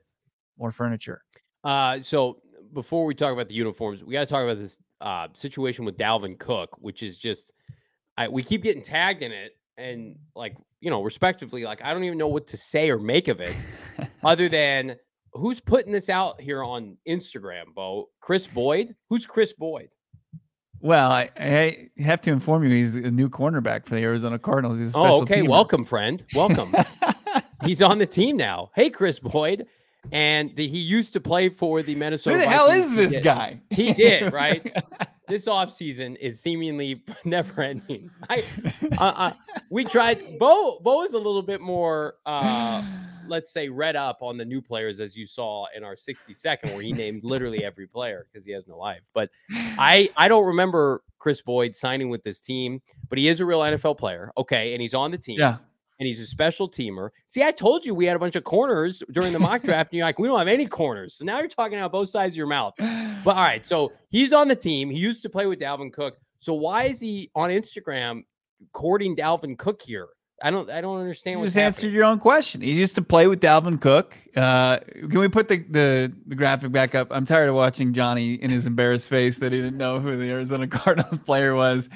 more 0.58 0.70
furniture. 0.70 1.22
Uh, 1.64 2.00
so 2.00 2.40
before 2.72 3.04
we 3.04 3.14
talk 3.14 3.32
about 3.32 3.48
the 3.48 3.54
uniforms, 3.54 4.04
we 4.04 4.12
got 4.12 4.20
to 4.20 4.26
talk 4.26 4.44
about 4.44 4.58
this 4.58 4.78
uh, 5.00 5.28
situation 5.32 5.84
with 5.84 5.96
Dalvin 5.96 6.38
Cook, 6.38 6.76
which 6.78 7.02
is 7.02 7.18
just 7.18 7.52
I, 8.16 8.28
we 8.28 8.42
keep 8.42 8.62
getting 8.62 8.82
tagged 8.82 9.22
in 9.22 9.32
it, 9.32 9.56
and 9.76 10.16
like 10.34 10.56
you 10.80 10.90
know, 10.90 11.02
respectively, 11.02 11.64
like 11.64 11.82
I 11.82 11.92
don't 11.92 12.04
even 12.04 12.18
know 12.18 12.28
what 12.28 12.46
to 12.48 12.56
say 12.56 12.90
or 12.90 12.98
make 12.98 13.28
of 13.28 13.40
it, 13.40 13.56
other 14.22 14.48
than 14.48 14.96
who's 15.32 15.60
putting 15.60 15.92
this 15.92 16.08
out 16.08 16.40
here 16.40 16.62
on 16.62 16.96
Instagram, 17.08 17.74
Bo? 17.74 18.08
Kris 18.20 18.46
Boyd? 18.46 18.94
Who's 19.08 19.26
Kris 19.26 19.52
Boyd? 19.52 19.88
Well, 20.80 21.10
I, 21.10 21.28
I, 21.38 21.90
have 21.98 22.20
to 22.22 22.30
inform 22.30 22.64
you, 22.64 22.70
he's 22.70 22.94
a 22.94 23.10
new 23.10 23.28
cornerback 23.28 23.84
for 23.84 23.94
the 23.94 24.02
Arizona 24.02 24.38
Cardinals. 24.38 24.92
oh, 24.94 25.22
okay. 25.22 25.42
Teamer. 25.42 25.48
Welcome, 25.48 25.84
friend. 25.84 26.24
Welcome. 26.34 26.74
he's 27.64 27.82
on 27.82 27.98
the 27.98 28.06
team 28.06 28.36
now. 28.36 28.70
Hey, 28.74 28.88
Kris 28.88 29.18
Boyd 29.18 29.66
and 30.12 30.54
the, 30.56 30.66
he 30.66 30.78
used 30.78 31.12
to 31.12 31.20
play 31.20 31.48
for 31.48 31.82
the 31.82 31.94
Minnesota. 31.94 32.36
Who 32.36 32.42
the 32.42 32.48
Vikings. 32.48 32.68
hell 32.68 32.70
is 32.70 32.94
this 32.94 33.16
he 33.16 33.20
guy? 33.20 33.60
He 33.70 33.92
did 33.92 34.32
right. 34.32 34.74
this 35.28 35.46
offseason 35.46 36.16
is 36.20 36.40
seemingly 36.40 37.04
never 37.24 37.62
ending. 37.62 38.10
I, 38.28 38.44
uh, 38.98 39.04
uh, 39.04 39.32
we 39.70 39.84
tried. 39.84 40.38
Bo 40.38 40.80
Bo 40.80 41.04
is 41.04 41.14
a 41.14 41.18
little 41.18 41.42
bit 41.42 41.60
more, 41.60 42.16
uh, 42.26 42.82
let's 43.30 43.52
say, 43.52 43.68
read 43.68 43.96
up 43.96 44.18
on 44.20 44.36
the 44.36 44.44
new 44.44 44.60
players 44.60 45.00
as 45.00 45.16
you 45.16 45.26
saw 45.26 45.66
in 45.74 45.84
our 45.84 45.96
60 45.96 46.34
second, 46.34 46.72
where 46.72 46.82
he 46.82 46.92
named 46.92 47.24
literally 47.24 47.64
every 47.64 47.86
player 47.86 48.26
because 48.30 48.44
he 48.44 48.52
has 48.52 48.66
no 48.66 48.76
life. 48.76 49.08
But 49.14 49.30
I 49.50 50.10
I 50.16 50.28
don't 50.28 50.46
remember 50.46 51.02
Kris 51.18 51.40
Boyd 51.40 51.74
signing 51.74 52.10
with 52.10 52.22
this 52.22 52.40
team, 52.40 52.82
but 53.08 53.18
he 53.18 53.28
is 53.28 53.40
a 53.40 53.46
real 53.46 53.60
NFL 53.60 53.98
player. 53.98 54.32
Okay, 54.36 54.74
and 54.74 54.82
he's 54.82 54.94
on 54.94 55.10
the 55.10 55.18
team. 55.18 55.38
Yeah 55.38 55.56
and 56.00 56.06
he's 56.06 56.18
a 56.18 56.26
special 56.26 56.68
teamer. 56.68 57.10
See, 57.26 57.44
I 57.44 57.52
told 57.52 57.84
you 57.84 57.94
we 57.94 58.06
had 58.06 58.16
a 58.16 58.18
bunch 58.18 58.34
of 58.34 58.42
corners 58.42 59.02
during 59.12 59.34
the 59.34 59.38
mock 59.38 59.62
draft, 59.62 59.92
and 59.92 59.98
you're 59.98 60.06
like, 60.06 60.18
we 60.18 60.26
don't 60.26 60.38
have 60.38 60.48
any 60.48 60.64
corners. 60.66 61.14
So 61.14 61.26
now 61.26 61.38
you're 61.38 61.48
talking 61.48 61.78
out 61.78 61.92
both 61.92 62.08
sides 62.08 62.32
of 62.32 62.38
your 62.38 62.48
mouth. 62.48 62.74
But 63.22 63.36
all 63.36 63.42
right, 63.42 63.66
so 63.66 63.92
he's 64.08 64.32
on 64.32 64.48
the 64.48 64.56
team. 64.56 64.88
He 64.88 64.98
used 64.98 65.22
to 65.24 65.28
play 65.28 65.44
with 65.44 65.60
Dalvin 65.60 65.92
Cook. 65.92 66.16
So 66.38 66.54
why 66.54 66.84
is 66.84 67.02
he 67.02 67.30
on 67.34 67.50
Instagram 67.50 68.22
courting 68.72 69.14
Dalvin 69.14 69.58
Cook 69.58 69.82
here? 69.82 70.08
I 70.42 70.50
don't 70.50 70.70
I 70.70 70.80
don't 70.80 70.98
understand. 70.98 71.38
You 71.38 71.44
just 71.44 71.58
answered 71.58 71.92
your 71.92 72.04
own 72.04 72.18
question. 72.18 72.62
He 72.62 72.72
used 72.72 72.94
to 72.94 73.02
play 73.02 73.26
with 73.26 73.40
Dalvin 73.40 73.80
Cook. 73.80 74.16
Uh, 74.34 74.78
can 74.78 75.20
we 75.20 75.28
put 75.28 75.48
the, 75.48 75.58
the, 75.58 76.12
the 76.26 76.34
graphic 76.34 76.72
back 76.72 76.94
up? 76.94 77.08
I'm 77.10 77.26
tired 77.26 77.48
of 77.48 77.54
watching 77.54 77.92
Johnny 77.92 78.34
in 78.34 78.50
his 78.50 78.64
embarrassed 78.64 79.08
face 79.08 79.38
that 79.40 79.52
he 79.52 79.60
didn't 79.60 79.76
know 79.76 80.00
who 80.00 80.16
the 80.16 80.30
Arizona 80.30 80.66
Cardinals 80.68 81.18
player 81.18 81.54
was. 81.54 81.90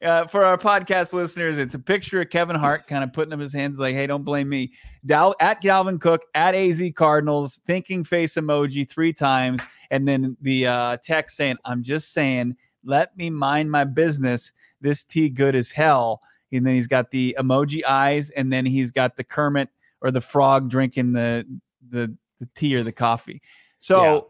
Uh, 0.00 0.28
for 0.28 0.44
our 0.44 0.56
podcast 0.56 1.12
listeners, 1.12 1.58
it's 1.58 1.74
a 1.74 1.78
picture 1.78 2.20
of 2.20 2.30
Kevin 2.30 2.54
Hart 2.54 2.86
kind 2.86 3.02
of 3.02 3.12
putting 3.12 3.32
up 3.32 3.40
his 3.40 3.52
hands 3.52 3.80
like, 3.80 3.96
hey, 3.96 4.06
don't 4.06 4.22
blame 4.22 4.48
me. 4.48 4.72
Dal- 5.04 5.34
at 5.40 5.60
Dalvin 5.60 6.00
Cook, 6.00 6.22
at 6.36 6.54
AZ 6.54 6.80
Cardinals, 6.94 7.58
thinking 7.66 8.04
face 8.04 8.34
emoji 8.34 8.88
three 8.88 9.12
times. 9.12 9.60
And 9.90 10.06
then 10.06 10.36
the 10.40 10.68
uh, 10.68 10.96
text 11.02 11.36
saying, 11.36 11.56
I'm 11.64 11.82
just 11.82 12.12
saying, 12.12 12.54
let 12.84 13.16
me 13.16 13.28
mind 13.28 13.72
my 13.72 13.82
business. 13.82 14.52
This 14.80 15.02
tea 15.02 15.28
good 15.28 15.56
as 15.56 15.72
hell. 15.72 16.22
And 16.52 16.66
then 16.66 16.74
he's 16.74 16.86
got 16.86 17.10
the 17.10 17.36
emoji 17.38 17.84
eyes, 17.84 18.30
and 18.30 18.52
then 18.52 18.64
he's 18.64 18.90
got 18.90 19.16
the 19.16 19.24
Kermit 19.24 19.68
or 20.00 20.10
the 20.10 20.20
frog 20.20 20.70
drinking 20.70 21.12
the 21.12 21.46
the, 21.90 22.14
the 22.40 22.48
tea 22.54 22.76
or 22.76 22.82
the 22.82 22.92
coffee. 22.92 23.42
So 23.78 24.02
yeah. 24.02 24.20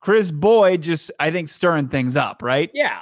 Kris 0.00 0.30
Boyd 0.30 0.82
just, 0.82 1.10
I 1.18 1.30
think, 1.30 1.48
stirring 1.48 1.88
things 1.88 2.16
up, 2.16 2.42
right? 2.42 2.70
Yeah. 2.72 3.00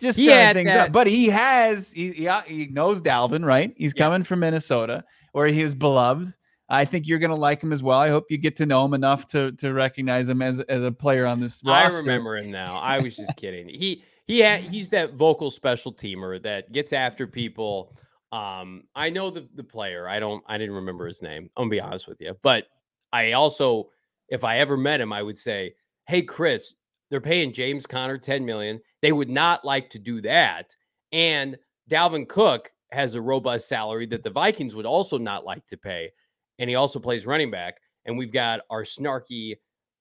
Just 0.00 0.18
had 0.18 0.54
things 0.54 0.68
that. 0.68 0.88
up. 0.88 0.92
But 0.92 1.06
he 1.06 1.28
has 1.28 1.90
he, 1.92 2.12
he, 2.12 2.28
uh, 2.28 2.42
he 2.42 2.66
knows 2.66 3.00
Dalvin, 3.00 3.44
right? 3.44 3.72
He's 3.76 3.94
yeah. 3.96 4.04
coming 4.04 4.22
from 4.22 4.40
Minnesota, 4.40 5.04
where 5.32 5.48
he 5.48 5.64
was 5.64 5.74
beloved. 5.74 6.32
I 6.68 6.84
think 6.84 7.06
you're 7.06 7.18
going 7.18 7.30
to 7.30 7.36
like 7.36 7.62
him 7.62 7.72
as 7.72 7.82
well. 7.82 7.98
I 7.98 8.10
hope 8.10 8.26
you 8.28 8.36
get 8.36 8.56
to 8.56 8.66
know 8.66 8.84
him 8.84 8.92
enough 8.92 9.26
to 9.28 9.52
to 9.52 9.72
recognize 9.72 10.28
him 10.28 10.42
as, 10.42 10.60
as 10.60 10.82
a 10.82 10.92
player 10.92 11.24
on 11.24 11.40
this 11.40 11.62
roster. 11.64 11.96
I 11.96 11.98
remember 12.00 12.36
him 12.36 12.50
now. 12.50 12.76
I 12.76 12.98
was 12.98 13.16
just 13.16 13.34
kidding. 13.36 13.68
He 13.70 14.04
he 14.28 14.40
had, 14.40 14.62
he's 14.62 14.90
that 14.90 15.14
vocal 15.14 15.50
special 15.50 15.92
teamer 15.92 16.42
that 16.44 16.72
gets 16.72 16.92
after 16.94 17.26
people. 17.26 17.92
Um, 18.32 18.84
I 18.94 19.10
know 19.10 19.30
the 19.30 19.48
the 19.56 19.64
player. 19.64 20.08
I 20.08 20.20
don't. 20.20 20.44
I 20.48 20.58
didn't 20.58 20.76
remember 20.76 21.06
his 21.08 21.22
name. 21.22 21.50
I'm 21.56 21.64
gonna 21.64 21.70
be 21.70 21.80
honest 21.80 22.08
with 22.08 22.20
you. 22.20 22.36
But 22.42 22.66
I 23.12 23.32
also, 23.32 23.90
if 24.28 24.44
I 24.44 24.58
ever 24.58 24.76
met 24.76 25.00
him, 25.00 25.12
I 25.14 25.22
would 25.22 25.38
say, 25.38 25.74
"Hey, 26.06 26.22
Chris, 26.22 26.74
They're 27.10 27.20
paying 27.22 27.52
James 27.54 27.86
Conner 27.86 28.18
10 28.18 28.44
million. 28.44 28.80
They 29.02 29.12
would 29.12 29.30
not 29.30 29.64
like 29.64 29.90
to 29.90 29.98
do 29.98 30.20
that. 30.22 30.76
And 31.12 31.58
Dalvin 31.90 32.28
Cook 32.28 32.72
has 32.92 33.14
a 33.14 33.22
robust 33.22 33.68
salary 33.68 34.06
that 34.06 34.24
the 34.24 34.30
Vikings 34.30 34.74
would 34.76 34.86
also 34.86 35.18
not 35.18 35.44
like 35.44 35.66
to 35.68 35.76
pay. 35.78 36.10
And 36.58 36.68
he 36.70 36.76
also 36.76 37.00
plays 37.00 37.26
running 37.26 37.50
back. 37.50 37.78
And 38.06 38.18
we've 38.18 38.32
got 38.32 38.60
our 38.70 38.82
snarky 38.84 39.56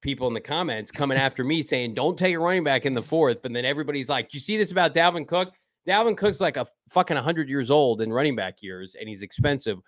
people 0.07 0.25
in 0.29 0.33
the 0.33 0.39
comments 0.39 0.89
coming 0.89 1.17
after 1.17 1.43
me 1.43 1.61
saying, 1.61 1.93
don't 1.93 2.17
take 2.17 2.33
a 2.33 2.39
running 2.39 2.63
back 2.63 2.85
in 2.85 2.93
the 2.93 3.01
fourth. 3.01 3.41
But 3.41 3.51
then 3.51 3.65
everybody's 3.65 4.07
like, 4.07 4.29
Do 4.29 4.37
you 4.37 4.39
see 4.39 4.55
this 4.55 4.71
about 4.71 4.95
Dalvin 4.95 5.27
Cook? 5.27 5.53
Dalvin 5.85 6.15
Cook's 6.15 6.39
like 6.39 6.55
a 6.55 6.65
fucking 6.87 7.15
100 7.15 7.49
years 7.49 7.69
old 7.69 8.01
in 8.01 8.13
running 8.13 8.35
back 8.35 8.63
years, 8.63 8.95
and 8.95 9.09
he's 9.09 9.21
expensive. 9.21 9.79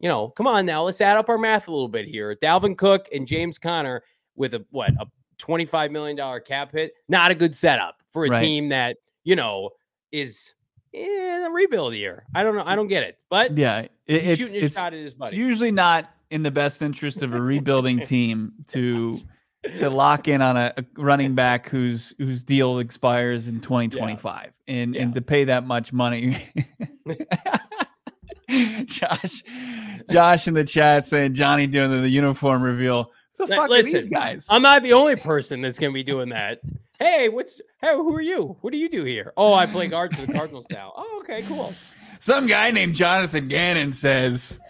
You 0.00 0.08
know, 0.08 0.30
come 0.30 0.48
on 0.48 0.66
now, 0.66 0.82
let's 0.82 1.00
add 1.00 1.16
up 1.16 1.28
our 1.28 1.38
math 1.38 1.68
a 1.68 1.70
little 1.70 1.88
bit 1.88 2.06
here. 2.06 2.36
Dalvin 2.42 2.76
Cook 2.76 3.06
and 3.14 3.24
James 3.24 3.56
Conner 3.56 4.02
with 4.34 4.54
a 4.54 4.64
what 4.70 4.90
a 4.98 5.06
25 5.38 5.92
million 5.92 6.16
dollar 6.16 6.40
cap 6.40 6.72
hit, 6.72 6.92
not 7.08 7.30
a 7.30 7.34
good 7.34 7.54
setup 7.56 8.02
for 8.10 8.26
a 8.26 8.30
right. 8.30 8.40
team 8.40 8.68
that 8.70 8.96
you 9.22 9.36
know 9.36 9.70
is 10.10 10.54
eh, 10.92 11.36
in 11.36 11.44
a 11.44 11.50
rebuild 11.50 11.94
year. 11.94 12.24
I 12.34 12.42
don't 12.42 12.56
know. 12.56 12.64
I 12.66 12.74
don't 12.74 12.88
get 12.88 13.04
it, 13.04 13.22
but 13.30 13.56
yeah, 13.56 13.78
it, 13.78 13.90
it's, 14.08 14.40
it's, 14.52 14.76
it's 14.76 15.32
usually 15.32 15.70
not 15.70 16.12
in 16.30 16.42
the 16.42 16.50
best 16.50 16.82
interest 16.82 17.22
of 17.22 17.32
a 17.32 17.40
rebuilding 17.40 18.00
team 18.04 18.52
to 18.68 19.20
to 19.78 19.90
lock 19.90 20.28
in 20.28 20.42
on 20.42 20.56
a, 20.56 20.72
a, 20.76 20.84
running 20.96 21.34
back 21.34 21.68
whose 21.68 22.14
whose 22.18 22.42
deal 22.42 22.78
expires 22.78 23.48
in 23.48 23.60
2025 23.60 24.52
yeah. 24.66 24.74
and 24.74 24.94
yeah. 24.94 25.02
and 25.02 25.14
to 25.14 25.20
pay 25.20 25.44
that 25.44 25.66
much 25.66 25.92
money. 25.92 26.48
Josh, 28.84 29.42
Josh 30.10 30.48
in 30.48 30.54
the 30.54 30.64
chat 30.64 31.06
saying 31.06 31.34
Johnny 31.34 31.66
doing 31.66 31.90
the, 31.90 31.98
the 31.98 32.08
uniform 32.08 32.62
reveal. 32.62 33.10
the 33.38 33.46
fuck 33.46 33.70
Listen, 33.70 33.96
are 33.96 34.00
these 34.00 34.04
guys? 34.06 34.46
I'm 34.50 34.62
not 34.62 34.82
the 34.82 34.92
only 34.92 35.16
person 35.16 35.62
that's 35.62 35.78
gonna 35.78 35.92
be 35.92 36.02
doing 36.02 36.30
that. 36.30 36.60
Hey, 36.98 37.28
what's 37.28 37.60
hey, 37.80 37.94
who 37.94 38.14
are 38.14 38.20
you? 38.20 38.56
What 38.60 38.72
do 38.72 38.78
you 38.78 38.88
do 38.88 39.04
here? 39.04 39.32
Oh, 39.36 39.54
I 39.54 39.66
play 39.66 39.88
guard 39.88 40.14
for 40.14 40.26
the 40.26 40.32
Cardinals 40.32 40.66
now. 40.70 40.92
Oh, 41.04 41.20
okay, 41.20 41.42
cool. 41.42 41.72
Some 42.18 42.46
guy 42.46 42.70
named 42.70 42.94
Jonathan 42.94 43.48
Gannon 43.48 43.92
says 43.92 44.60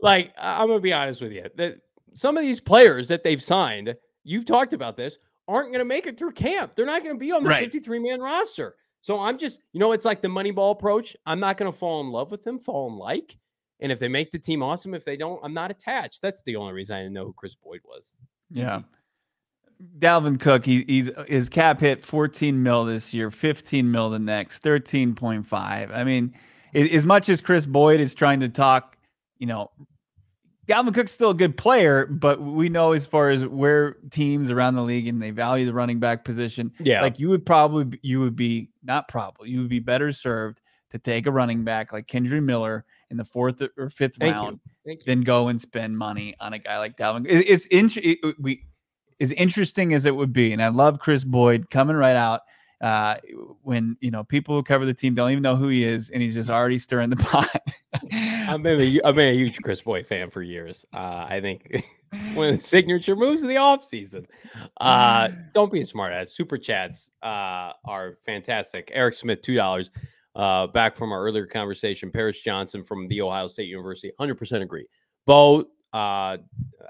like 0.00 0.32
I'm 0.38 0.68
gonna 0.68 0.80
be 0.80 0.92
honest 0.92 1.20
with 1.20 1.32
you. 1.32 1.46
That 1.56 1.78
some 2.14 2.36
of 2.36 2.42
these 2.42 2.60
players 2.60 3.08
that 3.08 3.24
they've 3.24 3.42
signed, 3.42 3.94
you've 4.22 4.46
talked 4.46 4.72
about 4.72 4.96
this, 4.96 5.18
aren't 5.48 5.68
going 5.68 5.80
to 5.80 5.84
make 5.84 6.06
it 6.06 6.18
through 6.18 6.32
camp. 6.32 6.74
They're 6.74 6.86
not 6.86 7.02
going 7.02 7.16
to 7.16 7.20
be 7.20 7.32
on 7.32 7.44
the 7.44 7.50
right. 7.50 7.64
53 7.64 7.98
man 7.98 8.20
roster. 8.20 8.76
So 9.02 9.20
I'm 9.20 9.36
just, 9.36 9.60
you 9.72 9.80
know, 9.80 9.92
it's 9.92 10.06
like 10.06 10.22
the 10.22 10.28
Moneyball 10.28 10.72
approach. 10.72 11.14
I'm 11.26 11.40
not 11.40 11.58
going 11.58 11.70
to 11.70 11.76
fall 11.76 12.00
in 12.00 12.08
love 12.08 12.30
with 12.30 12.42
them, 12.42 12.58
fall 12.58 12.88
in 12.88 12.96
like. 12.96 13.36
And 13.80 13.92
if 13.92 13.98
they 13.98 14.08
make 14.08 14.30
the 14.30 14.38
team 14.38 14.62
awesome, 14.62 14.94
if 14.94 15.04
they 15.04 15.16
don't, 15.16 15.38
I'm 15.44 15.52
not 15.52 15.70
attached. 15.70 16.22
That's 16.22 16.42
the 16.44 16.56
only 16.56 16.72
reason 16.72 16.96
I 16.96 17.00
didn't 17.00 17.12
know 17.12 17.26
who 17.26 17.34
Kris 17.34 17.54
Boyd 17.54 17.80
was. 17.84 18.16
Yeah. 18.50 18.80
Dalvin 19.98 20.40
Cook, 20.40 20.64
he, 20.64 20.84
he's 20.86 21.10
his 21.28 21.48
cap 21.48 21.80
hit 21.80 22.04
14 22.04 22.62
mil 22.62 22.84
this 22.84 23.12
year, 23.12 23.30
15 23.30 23.90
mil 23.90 24.08
the 24.08 24.18
next, 24.18 24.62
13.5. 24.62 25.94
I 25.94 26.04
mean, 26.04 26.32
as 26.74 27.04
much 27.04 27.28
as 27.28 27.40
Kris 27.40 27.66
Boyd 27.66 28.00
is 28.00 28.14
trying 28.14 28.40
to 28.40 28.48
talk, 28.48 28.96
you 29.38 29.46
know, 29.46 29.70
Dalvin 30.66 30.94
Cook's 30.94 31.12
still 31.12 31.30
a 31.30 31.34
good 31.34 31.56
player, 31.56 32.06
but 32.06 32.40
we 32.40 32.68
know 32.68 32.92
as 32.92 33.06
far 33.06 33.30
as 33.30 33.44
where 33.44 33.96
teams 34.10 34.50
around 34.50 34.74
the 34.74 34.82
league 34.82 35.06
and 35.06 35.20
they 35.20 35.30
value 35.30 35.66
the 35.66 35.74
running 35.74 36.00
back 36.00 36.24
position. 36.24 36.72
Yeah. 36.80 37.02
Like 37.02 37.18
you 37.18 37.28
would 37.28 37.44
probably, 37.44 37.98
you 38.02 38.20
would 38.20 38.36
be 38.36 38.70
not 38.82 39.08
probably, 39.08 39.50
you 39.50 39.60
would 39.60 39.68
be 39.68 39.80
better 39.80 40.12
served 40.12 40.62
to 40.90 40.98
take 40.98 41.26
a 41.26 41.30
running 41.30 41.64
back 41.64 41.92
like 41.92 42.06
Kendre 42.06 42.42
Miller 42.42 42.84
in 43.10 43.16
the 43.16 43.24
fourth 43.24 43.62
or 43.76 43.90
fifth 43.90 44.16
Thank 44.16 44.36
round 44.36 44.60
than 45.06 45.20
go 45.22 45.48
and 45.48 45.60
spend 45.60 45.98
money 45.98 46.34
on 46.40 46.52
a 46.52 46.58
guy 46.58 46.78
like 46.78 46.96
Dalvin. 46.96 47.26
It, 47.26 47.46
it's 47.48 47.66
interesting. 47.66 48.16
It, 48.22 48.34
we, 48.40 48.64
as 49.20 49.32
interesting 49.32 49.94
as 49.94 50.06
it 50.06 50.16
would 50.16 50.32
be, 50.32 50.52
and 50.52 50.62
I 50.62 50.68
love 50.68 50.98
Kris 50.98 51.24
Boyd 51.24 51.70
coming 51.70 51.96
right 51.96 52.16
out 52.16 52.40
uh, 52.80 53.16
when 53.62 53.96
you 54.00 54.10
know 54.10 54.24
people 54.24 54.54
who 54.54 54.62
cover 54.62 54.86
the 54.86 54.94
team 54.94 55.14
don't 55.14 55.30
even 55.30 55.42
know 55.42 55.56
who 55.56 55.68
he 55.68 55.84
is, 55.84 56.10
and 56.10 56.22
he's 56.22 56.34
just 56.34 56.50
already 56.50 56.78
stirring 56.78 57.10
the 57.10 57.16
pot. 57.16 57.50
I've 58.12 58.62
been 58.62 58.80
a, 58.80 59.00
I've 59.04 59.14
been 59.14 59.34
a 59.34 59.36
huge 59.36 59.60
Kris 59.62 59.82
Boyd 59.82 60.06
fan 60.06 60.30
for 60.30 60.42
years. 60.42 60.84
Uh, 60.92 61.26
I 61.28 61.40
think 61.40 61.84
when 62.34 62.56
the 62.56 62.60
signature 62.60 63.16
moves 63.16 63.42
in 63.42 63.48
the 63.48 63.56
off 63.56 63.84
season, 63.84 64.26
uh, 64.80 65.28
don't 65.54 65.72
be 65.72 65.80
a 65.80 65.84
smartass. 65.84 66.28
Super 66.28 66.58
chats 66.58 67.10
uh, 67.22 67.72
are 67.84 68.18
fantastic. 68.26 68.90
Eric 68.94 69.14
Smith, 69.14 69.42
two 69.42 69.54
dollars. 69.54 69.90
Uh, 70.36 70.66
back 70.66 70.96
from 70.96 71.12
our 71.12 71.22
earlier 71.22 71.46
conversation, 71.46 72.10
Paris 72.10 72.40
Johnson 72.40 72.82
from 72.82 73.06
the 73.06 73.22
Ohio 73.22 73.46
State 73.46 73.68
University, 73.68 74.10
100% 74.18 74.62
agree. 74.62 74.84
Bo, 75.26 75.60
uh, 75.92 76.36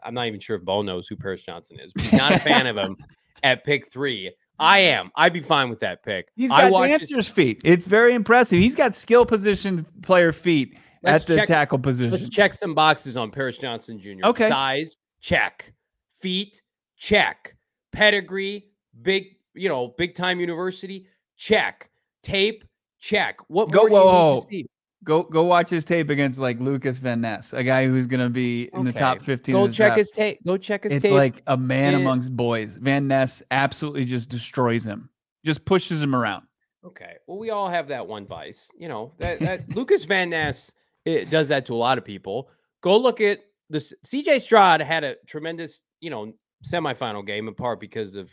I'm 0.02 0.14
not 0.14 0.26
even 0.26 0.40
sure 0.40 0.56
if 0.56 0.64
Bo 0.64 0.80
knows 0.80 1.06
who 1.06 1.14
Paris 1.14 1.42
Johnson 1.42 1.78
is, 1.78 1.92
but 1.92 2.04
he's 2.04 2.14
not 2.14 2.32
a 2.32 2.38
fan 2.38 2.66
of 2.66 2.78
him 2.78 2.96
at 3.42 3.62
pick 3.62 3.92
three. 3.92 4.32
I 4.58 4.78
am. 4.80 5.10
I'd 5.16 5.32
be 5.32 5.40
fine 5.40 5.68
with 5.68 5.80
that 5.80 6.02
pick. 6.04 6.28
He's 6.36 6.50
got 6.50 6.70
dancer's 6.70 7.10
his... 7.10 7.28
feet. 7.28 7.60
It's 7.64 7.86
very 7.86 8.14
impressive. 8.14 8.60
He's 8.60 8.76
got 8.76 8.94
skill 8.94 9.26
position 9.26 9.86
player 10.02 10.32
feet 10.32 10.76
let's 11.02 11.24
at 11.24 11.28
the 11.28 11.36
check, 11.36 11.48
tackle 11.48 11.78
position. 11.78 12.12
Let's 12.12 12.28
check 12.28 12.54
some 12.54 12.74
boxes 12.74 13.16
on 13.16 13.30
Paris 13.30 13.58
Johnson 13.58 13.98
Jr. 13.98 14.24
Okay. 14.24 14.48
Size, 14.48 14.96
check. 15.20 15.72
Feet, 16.10 16.62
check. 16.96 17.56
Pedigree, 17.92 18.66
big, 19.02 19.36
you 19.54 19.68
know, 19.68 19.88
big 19.98 20.14
time 20.14 20.40
university, 20.40 21.06
check. 21.36 21.90
Tape, 22.22 22.64
check. 22.98 23.38
What 23.48 23.70
go? 23.70 23.86
Whoa, 23.86 24.40
whoa. 24.40 24.64
Go 25.04 25.22
go 25.22 25.42
watch 25.44 25.68
his 25.68 25.84
tape 25.84 26.10
against 26.10 26.38
like 26.38 26.58
Lucas 26.60 26.98
Van 26.98 27.20
Ness, 27.20 27.52
a 27.52 27.62
guy 27.62 27.86
who's 27.86 28.06
gonna 28.06 28.30
be 28.30 28.70
in 28.72 28.80
okay. 28.80 28.90
the 28.90 28.98
top 28.98 29.22
15. 29.22 29.52
Go 29.52 29.66
check 29.66 29.74
draft. 29.76 29.98
his 29.98 30.10
tape. 30.10 30.38
Go 30.46 30.56
check 30.56 30.84
his 30.84 30.92
it's 30.92 31.02
tape. 31.02 31.12
It's 31.12 31.16
like 31.16 31.42
a 31.46 31.56
man 31.56 31.92
yeah. 31.92 31.98
amongst 31.98 32.34
boys. 32.34 32.76
Van 32.80 33.06
Ness 33.06 33.42
absolutely 33.50 34.04
just 34.04 34.30
destroys 34.30 34.84
him, 34.84 35.10
just 35.44 35.64
pushes 35.64 36.02
him 36.02 36.14
around. 36.14 36.46
Okay. 36.84 37.16
Well, 37.26 37.38
we 37.38 37.50
all 37.50 37.68
have 37.68 37.88
that 37.88 38.06
one 38.06 38.26
vice. 38.26 38.70
You 38.78 38.88
know, 38.88 39.12
that, 39.18 39.40
that 39.40 39.68
Lucas 39.76 40.04
Van 40.04 40.30
Ness 40.30 40.72
it 41.04 41.30
does 41.30 41.48
that 41.48 41.66
to 41.66 41.74
a 41.74 41.76
lot 41.76 41.98
of 41.98 42.04
people. 42.04 42.48
Go 42.80 42.96
look 42.96 43.20
at 43.20 43.40
this. 43.70 43.92
CJ 44.06 44.40
Stroud 44.40 44.80
had 44.80 45.04
a 45.04 45.16
tremendous, 45.26 45.82
you 46.00 46.10
know, 46.10 46.32
semifinal 46.64 47.26
game 47.26 47.48
in 47.48 47.54
part 47.54 47.80
because 47.80 48.16
of 48.16 48.32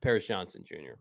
Paris 0.00 0.26
Johnson 0.26 0.64
Jr. 0.66 0.94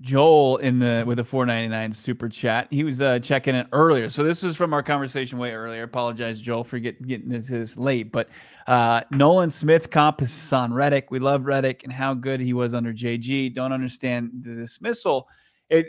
Joel 0.00 0.58
in 0.58 0.78
the 0.78 1.04
with 1.06 1.18
a 1.18 1.24
499 1.24 1.92
super 1.92 2.28
chat. 2.28 2.68
He 2.70 2.84
was 2.84 3.00
uh, 3.00 3.18
checking 3.18 3.54
it 3.54 3.66
earlier. 3.72 4.10
So 4.10 4.22
this 4.22 4.42
was 4.42 4.56
from 4.56 4.74
our 4.74 4.82
conversation 4.82 5.38
way 5.38 5.52
earlier. 5.52 5.84
apologize, 5.84 6.40
Joel, 6.40 6.64
for 6.64 6.78
get, 6.78 7.00
getting 7.06 7.32
into 7.32 7.52
this 7.52 7.76
late. 7.76 8.12
But 8.12 8.28
uh, 8.66 9.02
Nolan 9.10 9.48
Smith 9.48 9.90
comp 9.90 10.20
is 10.20 10.52
on 10.52 10.72
Reddick. 10.74 11.10
We 11.10 11.18
love 11.18 11.46
Reddick 11.46 11.84
and 11.84 11.92
how 11.92 12.12
good 12.12 12.40
he 12.40 12.52
was 12.52 12.74
under 12.74 12.92
JG. 12.92 13.54
Don't 13.54 13.72
understand 13.72 14.30
the 14.42 14.54
dismissal. 14.54 15.28
It, 15.70 15.86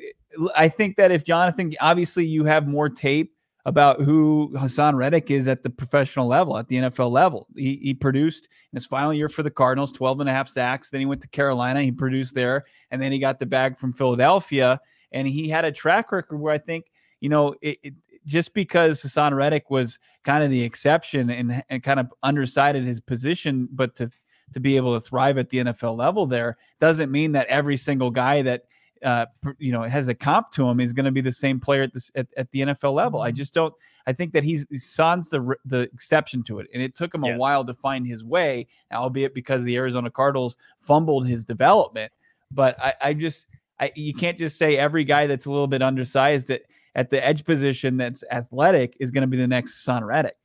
I 0.56 0.70
think 0.70 0.96
that 0.98 1.12
if 1.12 1.26
Jonathan, 1.26 1.74
obviously 1.82 2.26
you 2.26 2.46
have 2.46 2.68
more 2.68 2.90
tape 2.90 3.34
about 3.68 4.02
who 4.02 4.50
Haason 4.56 4.96
Reddick 4.96 5.30
is 5.30 5.46
at 5.50 5.62
the 5.62 5.70
professional 5.70 6.26
level, 6.26 6.58
at 6.58 6.70
the 6.70 6.78
NFL 6.78 7.12
level. 7.12 7.48
He, 7.54 7.76
he 7.84 7.94
produced 7.94 8.48
in 8.72 8.78
his 8.78 8.86
final 8.86 9.14
year 9.14 9.28
for 9.28 9.44
the 9.44 9.52
Cardinals, 9.52 9.92
12 9.92 10.22
and 10.22 10.30
a 10.30 10.32
half 10.32 10.48
sacks. 10.48 10.90
Then 10.90 11.02
he 11.02 11.06
went 11.06 11.22
to 11.24 11.28
Carolina. 11.28 11.84
He 11.84 11.92
produced 11.92 12.34
there. 12.34 12.64
And 12.92 13.02
then 13.02 13.12
he 13.12 13.20
got 13.20 13.40
the 13.40 13.46
bag 13.46 13.78
from 13.78 13.92
Philadelphia. 13.92 14.80
And 15.12 15.28
he 15.28 15.50
had 15.50 15.66
a 15.66 15.72
track 15.74 16.14
record 16.14 16.40
where 16.40 16.54
I 16.54 16.60
think, 16.60 16.86
you 17.20 17.28
know, 17.28 17.56
it, 17.62 17.78
it, 17.84 17.94
just 18.26 18.54
because 18.54 19.04
Haason 19.04 19.36
Reddick 19.36 19.70
was 19.70 20.00
kind 20.24 20.46
of 20.46 20.50
the 20.50 20.64
exception 20.64 21.30
and, 21.30 21.62
and 21.70 21.84
kind 21.84 22.00
of 22.00 22.14
undersided 22.24 22.86
his 22.86 23.02
position, 23.02 23.68
but 23.70 23.96
to 23.98 24.10
to 24.54 24.62
be 24.62 24.78
able 24.78 24.94
to 24.94 25.06
thrive 25.06 25.38
at 25.38 25.50
the 25.50 25.58
NFL 25.58 25.98
level 25.98 26.26
there 26.26 26.56
doesn't 26.80 27.12
mean 27.12 27.34
that 27.34 27.48
every 27.48 27.76
single 27.76 28.10
guy 28.10 28.42
that 28.42 28.64
uh, 29.04 29.26
you 29.58 29.72
know, 29.72 29.84
has 29.84 30.08
a 30.08 30.14
comp 30.14 30.52
to 30.52 30.68
him 30.68 30.80
is 30.80 30.94
going 30.94 31.06
to 31.06 31.12
be 31.12 31.22
the 31.22 31.32
same 31.32 31.60
player 31.60 31.84
at 31.84 31.94
this 31.94 32.12
at, 32.16 32.28
at, 32.38 32.52
the 32.52 32.62
NFL 32.62 32.94
level. 32.94 33.22
I 33.22 33.30
mm-hmm. 33.30 33.38
just 33.38 33.54
don't. 33.54 33.74
I 34.06 34.14
think 34.14 34.34
that 34.34 34.44
he's 34.44 34.66
Son's 34.78 35.28
the 35.28 35.56
the 35.66 35.82
exception 35.82 36.44
to 36.44 36.60
it, 36.60 36.68
and 36.74 36.82
it 36.82 36.96
took 36.96 37.14
him 37.14 37.26
yes. 37.26 37.36
a 37.36 37.38
while 37.38 37.66
to 37.66 37.74
find 37.74 38.08
his 38.08 38.24
way, 38.24 38.68
albeit 38.92 39.34
because 39.34 39.64
the 39.64 39.76
Arizona 39.76 40.10
Cardinals 40.10 40.56
fumbled 40.80 41.28
his 41.28 41.44
development. 41.44 42.12
But 42.52 42.80
I, 42.82 42.94
I 43.02 43.14
just, 43.14 43.48
I 43.80 43.92
you 43.96 44.14
can't 44.14 44.38
just 44.38 44.58
say 44.58 44.78
every 44.78 45.04
guy 45.04 45.28
that's 45.28 45.46
a 45.46 45.52
little 45.52 45.68
bit 45.68 45.82
undersized 45.82 46.48
that 46.48 46.64
at 46.96 47.10
the 47.10 47.26
edge 47.26 47.46
position 47.46 47.98
that's 47.98 48.24
athletic 48.32 48.98
is 49.00 49.12
going 49.12 49.22
to 49.22 49.28
be 49.28 49.38
the 49.38 49.48
next 49.48 49.84
Son 49.84 50.04
Reddick. 50.04 50.38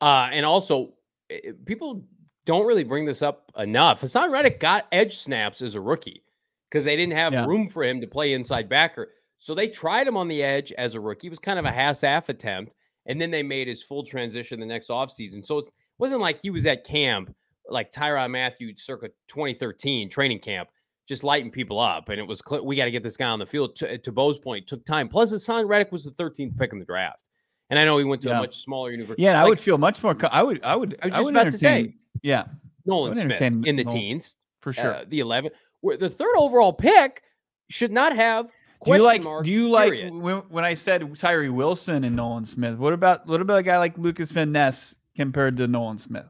Uh, 0.00 0.28
and 0.32 0.46
also, 0.46 0.94
eh, 1.30 1.52
people 1.64 2.04
don't 2.44 2.66
really 2.66 2.84
bring 2.84 3.04
this 3.04 3.22
up 3.22 3.52
enough. 3.56 4.00
Haason 4.00 4.30
Reddick 4.30 4.58
got 4.58 4.86
edge 4.90 5.18
snaps 5.18 5.62
as 5.62 5.74
a 5.74 5.80
rookie 5.80 6.22
because 6.70 6.84
they 6.84 6.96
didn't 6.96 7.14
have 7.14 7.32
yeah. 7.32 7.46
room 7.46 7.68
for 7.68 7.82
him 7.82 8.00
to 8.00 8.06
play 8.06 8.32
inside 8.32 8.68
backer. 8.68 9.08
So 9.38 9.54
they 9.54 9.68
tried 9.68 10.06
him 10.06 10.16
on 10.16 10.28
the 10.28 10.42
edge 10.42 10.72
as 10.72 10.94
a 10.94 11.00
rookie. 11.00 11.26
It 11.26 11.30
was 11.30 11.38
kind 11.38 11.58
of 11.58 11.64
a 11.64 11.72
half-half 11.72 12.28
attempt. 12.28 12.74
And 13.06 13.20
then 13.20 13.30
they 13.30 13.42
made 13.42 13.66
his 13.66 13.82
full 13.82 14.04
transition 14.04 14.60
the 14.60 14.66
next 14.66 14.88
offseason. 14.88 15.44
So 15.44 15.58
it 15.58 15.72
wasn't 15.98 16.20
like 16.20 16.40
he 16.40 16.50
was 16.50 16.66
at 16.66 16.84
camp 16.84 17.34
like 17.68 17.92
Tyrann 17.92 18.30
Mathieu 18.30 18.74
circa 18.76 19.08
2013 19.28 20.10
training 20.10 20.40
camp, 20.40 20.68
just 21.08 21.24
lighting 21.24 21.50
people 21.50 21.78
up. 21.78 22.08
And 22.08 22.18
it 22.18 22.26
was, 22.26 22.42
we 22.62 22.76
got 22.76 22.84
to 22.84 22.90
get 22.90 23.02
this 23.02 23.16
guy 23.16 23.28
on 23.28 23.38
the 23.38 23.46
field. 23.46 23.76
To, 23.76 23.98
to 23.98 24.12
Bo's 24.12 24.38
point, 24.38 24.66
took 24.66 24.84
time. 24.84 25.08
Plus, 25.08 25.32
Haason 25.32 25.68
Reddick 25.68 25.92
was 25.92 26.04
the 26.04 26.10
13th 26.10 26.58
pick 26.58 26.72
in 26.72 26.78
the 26.78 26.84
draft. 26.84 27.24
And 27.70 27.78
I 27.78 27.84
know 27.84 27.98
he 27.98 28.04
went 28.04 28.20
to 28.22 28.28
yeah. 28.28 28.38
a 28.38 28.40
much 28.40 28.56
smaller 28.56 28.90
university. 28.90 29.22
Yeah, 29.22 29.34
like, 29.34 29.46
I 29.46 29.48
would 29.48 29.60
feel 29.60 29.78
much 29.78 30.02
more. 30.02 30.16
I 30.30 30.42
would, 30.42 30.62
I 30.64 30.74
would, 30.74 30.98
I 31.02 31.06
was 31.06 31.16
just 31.16 31.26
I 31.26 31.30
about 31.30 31.44
to 31.44 31.52
say, 31.52 31.94
yeah. 32.22 32.46
Nolan 32.84 33.14
Smith 33.14 33.40
in 33.40 33.62
the 33.62 33.84
Nolan, 33.84 33.86
teens 33.86 34.36
for 34.60 34.72
sure. 34.72 34.94
Uh, 34.94 35.04
the 35.06 35.20
11, 35.20 35.52
the 35.82 36.10
third 36.10 36.34
overall 36.36 36.72
pick 36.72 37.22
should 37.68 37.92
not 37.92 38.14
have. 38.14 38.50
Do 38.84 38.94
you 38.94 39.02
like? 39.02 39.22
do 39.22 39.50
you 39.50 39.68
like 39.68 39.92
when, 40.10 40.38
when, 40.48 40.64
I 40.64 40.72
said 40.72 41.14
Tyree 41.16 41.50
Wilson 41.50 42.04
and 42.04 42.16
Nolan 42.16 42.44
Smith? 42.44 42.78
What 42.78 42.94
about 42.94 43.26
what 43.26 43.40
about 43.42 43.58
a 43.58 43.62
guy 43.62 43.76
like 43.78 43.98
Lucas 43.98 44.30
Van 44.30 44.52
Ness 44.52 44.96
compared 45.16 45.58
to 45.58 45.66
Nolan 45.66 45.98
Smith? 45.98 46.24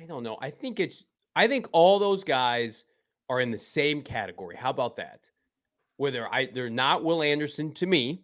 I 0.00 0.04
don't 0.04 0.22
know. 0.22 0.38
I 0.40 0.50
think 0.50 0.78
it's. 0.78 1.04
I 1.34 1.48
think 1.48 1.66
all 1.72 1.98
those 1.98 2.22
guys 2.22 2.84
are 3.28 3.40
in 3.40 3.50
the 3.50 3.58
same 3.58 4.02
category. 4.02 4.54
How 4.56 4.70
about 4.70 4.96
that? 4.96 5.28
Where 5.96 6.12
they're 6.12 6.32
I, 6.32 6.46
they're 6.46 6.70
not 6.70 7.02
Will 7.02 7.22
Anderson 7.22 7.72
to 7.74 7.86
me, 7.86 8.22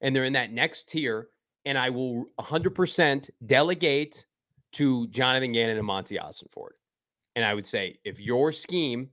and 0.00 0.16
they're 0.16 0.24
in 0.24 0.32
that 0.32 0.52
next 0.52 0.88
tier. 0.88 1.28
And 1.66 1.76
I 1.76 1.90
will 1.90 2.26
100% 2.38 3.28
delegate 3.44 4.24
to 4.72 5.08
Jonathan 5.08 5.52
Gannon 5.52 5.76
and 5.76 5.86
Monti 5.86 6.16
Ford. 6.52 6.74
And 7.34 7.44
I 7.44 7.54
would 7.54 7.66
say 7.66 7.98
if 8.04 8.20
your 8.20 8.52
scheme 8.52 9.10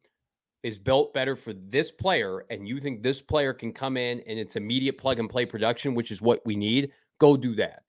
is 0.64 0.80
built 0.80 1.14
better 1.14 1.36
for 1.36 1.54
this 1.54 1.92
player 1.92 2.46
and 2.50 2.68
you 2.68 2.80
think 2.80 3.04
this 3.04 3.22
player 3.22 3.54
can 3.54 3.72
come 3.72 3.98
in 3.98 4.22
and 4.22 4.40
it's 4.40 4.56
immediate 4.56 4.98
plug 4.98 5.20
and 5.20 5.30
play 5.30 5.46
production, 5.46 5.94
which 5.94 6.10
is 6.10 6.22
what 6.22 6.42
we 6.46 6.56
need, 6.56 6.92
go 7.20 7.36
do 7.36 7.54
that. 7.56 7.84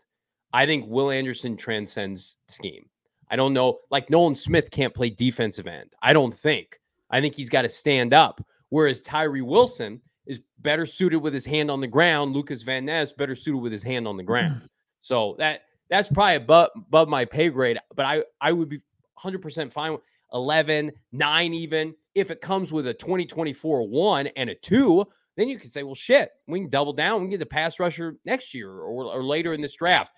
I 0.52 0.66
think 0.66 0.86
Will 0.88 1.10
Anderson 1.10 1.56
transcends 1.56 2.38
scheme. 2.48 2.86
I 3.30 3.36
don't 3.36 3.52
know, 3.52 3.78
like 3.90 4.10
Nolan 4.10 4.34
Smith 4.34 4.70
can't 4.70 4.94
play 4.94 5.10
defensive 5.10 5.66
end. 5.66 5.92
I 6.02 6.12
don't 6.12 6.34
think. 6.34 6.78
I 7.10 7.20
think 7.20 7.34
he's 7.34 7.48
got 7.48 7.62
to 7.62 7.68
stand 7.68 8.12
up. 8.12 8.44
Whereas 8.68 9.00
Tyree 9.00 9.40
Wilson 9.40 10.00
is 10.26 10.40
better 10.58 10.84
suited 10.84 11.18
with 11.18 11.32
his 11.32 11.46
hand 11.46 11.70
on 11.70 11.80
the 11.80 11.86
ground. 11.86 12.34
Lukas 12.34 12.62
Van 12.62 12.84
Ness 12.84 13.12
better 13.12 13.34
suited 13.34 13.58
with 13.58 13.72
his 13.72 13.82
hand 13.82 14.08
on 14.08 14.16
the 14.16 14.22
ground. 14.22 14.56
Mm-hmm. 14.56 14.66
So 15.00 15.36
that 15.38 15.62
that's 15.90 16.08
probably 16.08 16.36
above, 16.36 16.70
above 16.76 17.08
my 17.08 17.24
pay 17.24 17.50
grade. 17.50 17.78
But 17.94 18.06
I 18.06 18.24
I 18.40 18.52
would 18.52 18.68
be 18.68 18.80
100% 19.22 19.72
fine 19.72 19.92
with 19.92 20.00
11, 20.32 20.92
9 21.12 21.54
even. 21.54 21.94
If 22.14 22.30
it 22.30 22.40
comes 22.40 22.72
with 22.72 22.86
a 22.86 22.94
2024 22.94 23.88
one 23.88 24.28
and 24.36 24.50
a 24.50 24.54
two, 24.54 25.04
then 25.36 25.48
you 25.48 25.58
can 25.58 25.70
say, 25.70 25.82
well, 25.82 25.94
shit, 25.94 26.30
we 26.46 26.60
can 26.60 26.68
double 26.68 26.92
down. 26.92 27.20
We 27.20 27.24
can 27.24 27.30
get 27.30 27.40
the 27.40 27.46
pass 27.46 27.80
rusher 27.80 28.16
next 28.24 28.54
year 28.54 28.70
or, 28.70 29.04
or 29.04 29.24
later 29.24 29.52
in 29.52 29.60
this 29.60 29.74
draft. 29.74 30.12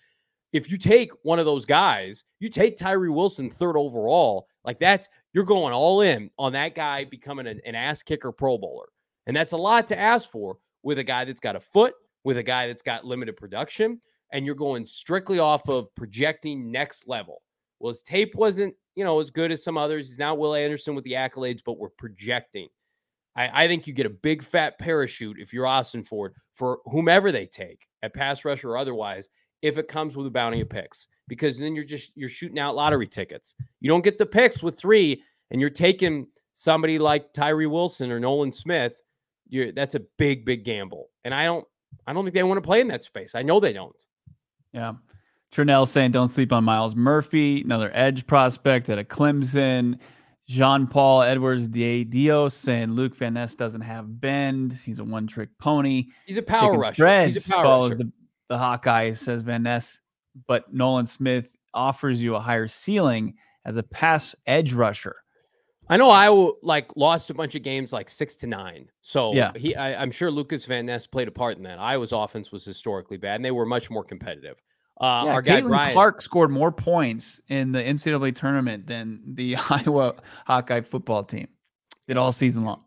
If 0.52 0.70
you 0.70 0.78
take 0.78 1.10
one 1.22 1.38
of 1.38 1.46
those 1.46 1.66
guys, 1.66 2.24
you 2.38 2.48
take 2.48 2.76
Tyree 2.76 3.10
Wilson 3.10 3.50
third 3.50 3.76
overall, 3.76 4.46
like 4.64 4.78
that's 4.78 5.08
you're 5.32 5.44
going 5.44 5.72
all 5.72 6.02
in 6.02 6.30
on 6.38 6.52
that 6.52 6.74
guy 6.74 7.04
becoming 7.04 7.46
an, 7.46 7.60
an 7.66 7.74
ass 7.74 8.02
kicker 8.02 8.32
pro 8.32 8.56
bowler. 8.56 8.86
And 9.26 9.36
that's 9.36 9.52
a 9.52 9.58
lot 9.58 9.86
to 9.88 9.98
ask 9.98 10.30
for 10.30 10.58
with 10.82 10.98
a 10.98 11.04
guy 11.04 11.24
that's 11.24 11.40
got 11.40 11.56
a 11.56 11.60
foot, 11.60 11.94
with 12.24 12.38
a 12.38 12.42
guy 12.42 12.66
that's 12.66 12.82
got 12.82 13.04
limited 13.04 13.36
production, 13.36 14.00
and 14.32 14.46
you're 14.46 14.54
going 14.54 14.86
strictly 14.86 15.38
off 15.38 15.68
of 15.68 15.94
projecting 15.94 16.70
next 16.70 17.08
level. 17.08 17.42
Well, 17.80 17.92
his 17.92 18.02
tape 18.02 18.34
wasn't 18.34 18.74
you 18.96 19.04
know, 19.04 19.20
as 19.20 19.30
good 19.30 19.52
as 19.52 19.62
some 19.62 19.78
others. 19.78 20.08
He's 20.08 20.18
not 20.18 20.38
Will 20.38 20.54
Anderson 20.54 20.94
with 20.94 21.04
the 21.04 21.12
accolades, 21.12 21.60
but 21.64 21.78
we're 21.78 21.90
projecting. 21.90 22.68
I, 23.36 23.64
I 23.64 23.68
think 23.68 23.86
you 23.86 23.92
get 23.92 24.06
a 24.06 24.10
big 24.10 24.42
fat 24.42 24.78
parachute 24.78 25.38
if 25.38 25.52
you're 25.52 25.66
Ossenfort 25.66 26.30
for 26.54 26.80
whomever 26.86 27.30
they 27.30 27.46
take 27.46 27.86
at 28.02 28.14
pass 28.14 28.44
rush 28.44 28.64
or 28.64 28.76
otherwise, 28.76 29.28
if 29.62 29.78
it 29.78 29.88
comes 29.88 30.16
with 30.16 30.26
a 30.26 30.30
bounty 30.30 30.62
of 30.62 30.70
picks, 30.70 31.06
because 31.28 31.58
then 31.58 31.74
you're 31.74 31.84
just 31.84 32.10
you're 32.14 32.28
shooting 32.28 32.58
out 32.58 32.74
lottery 32.74 33.06
tickets. 33.06 33.54
You 33.80 33.88
don't 33.88 34.04
get 34.04 34.18
the 34.18 34.26
picks 34.26 34.62
with 34.62 34.78
three, 34.78 35.22
and 35.50 35.60
you're 35.60 35.70
taking 35.70 36.26
somebody 36.54 36.98
like 36.98 37.32
Tyree 37.32 37.66
Wilson 37.66 38.10
or 38.10 38.18
Nolan 38.18 38.52
Smith. 38.52 39.00
You're 39.48 39.72
that's 39.72 39.94
a 39.94 40.00
big, 40.18 40.44
big 40.44 40.64
gamble. 40.64 41.10
And 41.24 41.34
I 41.34 41.44
don't 41.44 41.66
I 42.06 42.12
don't 42.12 42.24
think 42.24 42.34
they 42.34 42.42
want 42.42 42.58
to 42.58 42.66
play 42.66 42.80
in 42.80 42.88
that 42.88 43.04
space. 43.04 43.34
I 43.34 43.42
know 43.42 43.60
they 43.60 43.72
don't. 43.72 44.02
Yeah. 44.72 44.92
Trinell 45.52 45.86
saying 45.86 46.12
don't 46.12 46.28
sleep 46.28 46.52
on 46.52 46.64
Myles 46.64 46.94
Murphy, 46.94 47.62
another 47.62 47.90
edge 47.94 48.26
prospect 48.26 48.88
at 48.88 48.98
a 48.98 49.04
Clemson. 49.04 49.98
Jean 50.48 50.86
Paul 50.86 51.22
Edwards 51.22 51.68
de 51.68 52.04
Dios 52.04 52.54
saying 52.54 52.92
Luke 52.92 53.16
Van 53.16 53.34
Ness 53.34 53.54
doesn't 53.54 53.80
have 53.80 54.20
bend. 54.20 54.72
He's 54.72 55.00
a 55.00 55.04
one 55.04 55.26
trick 55.26 55.48
pony. 55.58 56.06
He's 56.24 56.36
a 56.36 56.42
power 56.42 56.70
Picking 56.70 56.80
rusher. 56.80 56.94
Spreads 56.94 57.34
He's 57.34 57.48
a 57.48 57.50
power 57.50 57.62
follows 57.62 57.90
rusher. 57.90 58.04
The, 58.04 58.12
the 58.50 58.58
Hawkeye, 58.58 59.12
says 59.14 59.42
Van 59.42 59.64
Ness, 59.64 60.00
but 60.46 60.72
Nolan 60.72 61.06
Smith 61.06 61.56
offers 61.74 62.22
you 62.22 62.36
a 62.36 62.40
higher 62.40 62.68
ceiling 62.68 63.34
as 63.64 63.76
a 63.76 63.82
pass 63.82 64.36
edge 64.46 64.72
rusher. 64.72 65.16
I 65.88 65.96
know 65.96 66.10
I 66.10 66.52
like 66.62 66.90
lost 66.96 67.30
a 67.30 67.34
bunch 67.34 67.54
of 67.54 67.62
games 67.62 67.92
like 67.92 68.10
six 68.10 68.34
to 68.36 68.46
nine. 68.46 68.88
So 69.02 69.34
yeah, 69.34 69.52
he 69.54 69.76
I, 69.76 70.02
am 70.02 70.10
sure 70.10 70.30
Lukas 70.30 70.66
Van 70.66 70.86
Ness 70.86 71.06
played 71.06 71.28
a 71.28 71.32
part 71.32 71.56
in 71.56 71.62
that. 71.64 71.78
Iowa's 71.78 72.12
offense 72.12 72.50
was 72.50 72.64
historically 72.64 73.16
bad 73.16 73.36
and 73.36 73.44
they 73.44 73.52
were 73.52 73.66
much 73.66 73.88
more 73.88 74.02
competitive. 74.02 74.60
Uh, 74.98 75.24
yeah, 75.26 75.32
our 75.32 75.42
guy 75.42 75.60
Caitlin 75.60 75.68
Brian, 75.68 75.92
Clark 75.92 76.22
scored 76.22 76.50
more 76.50 76.72
points 76.72 77.40
in 77.48 77.72
the 77.72 77.82
NCAA 77.82 78.34
tournament 78.34 78.86
than 78.86 79.20
the 79.26 79.56
Iowa 79.70 80.14
Hawkeye 80.46 80.80
football 80.80 81.22
team 81.22 81.48
did 82.08 82.16
all 82.16 82.32
season 82.32 82.64
long. 82.64 82.82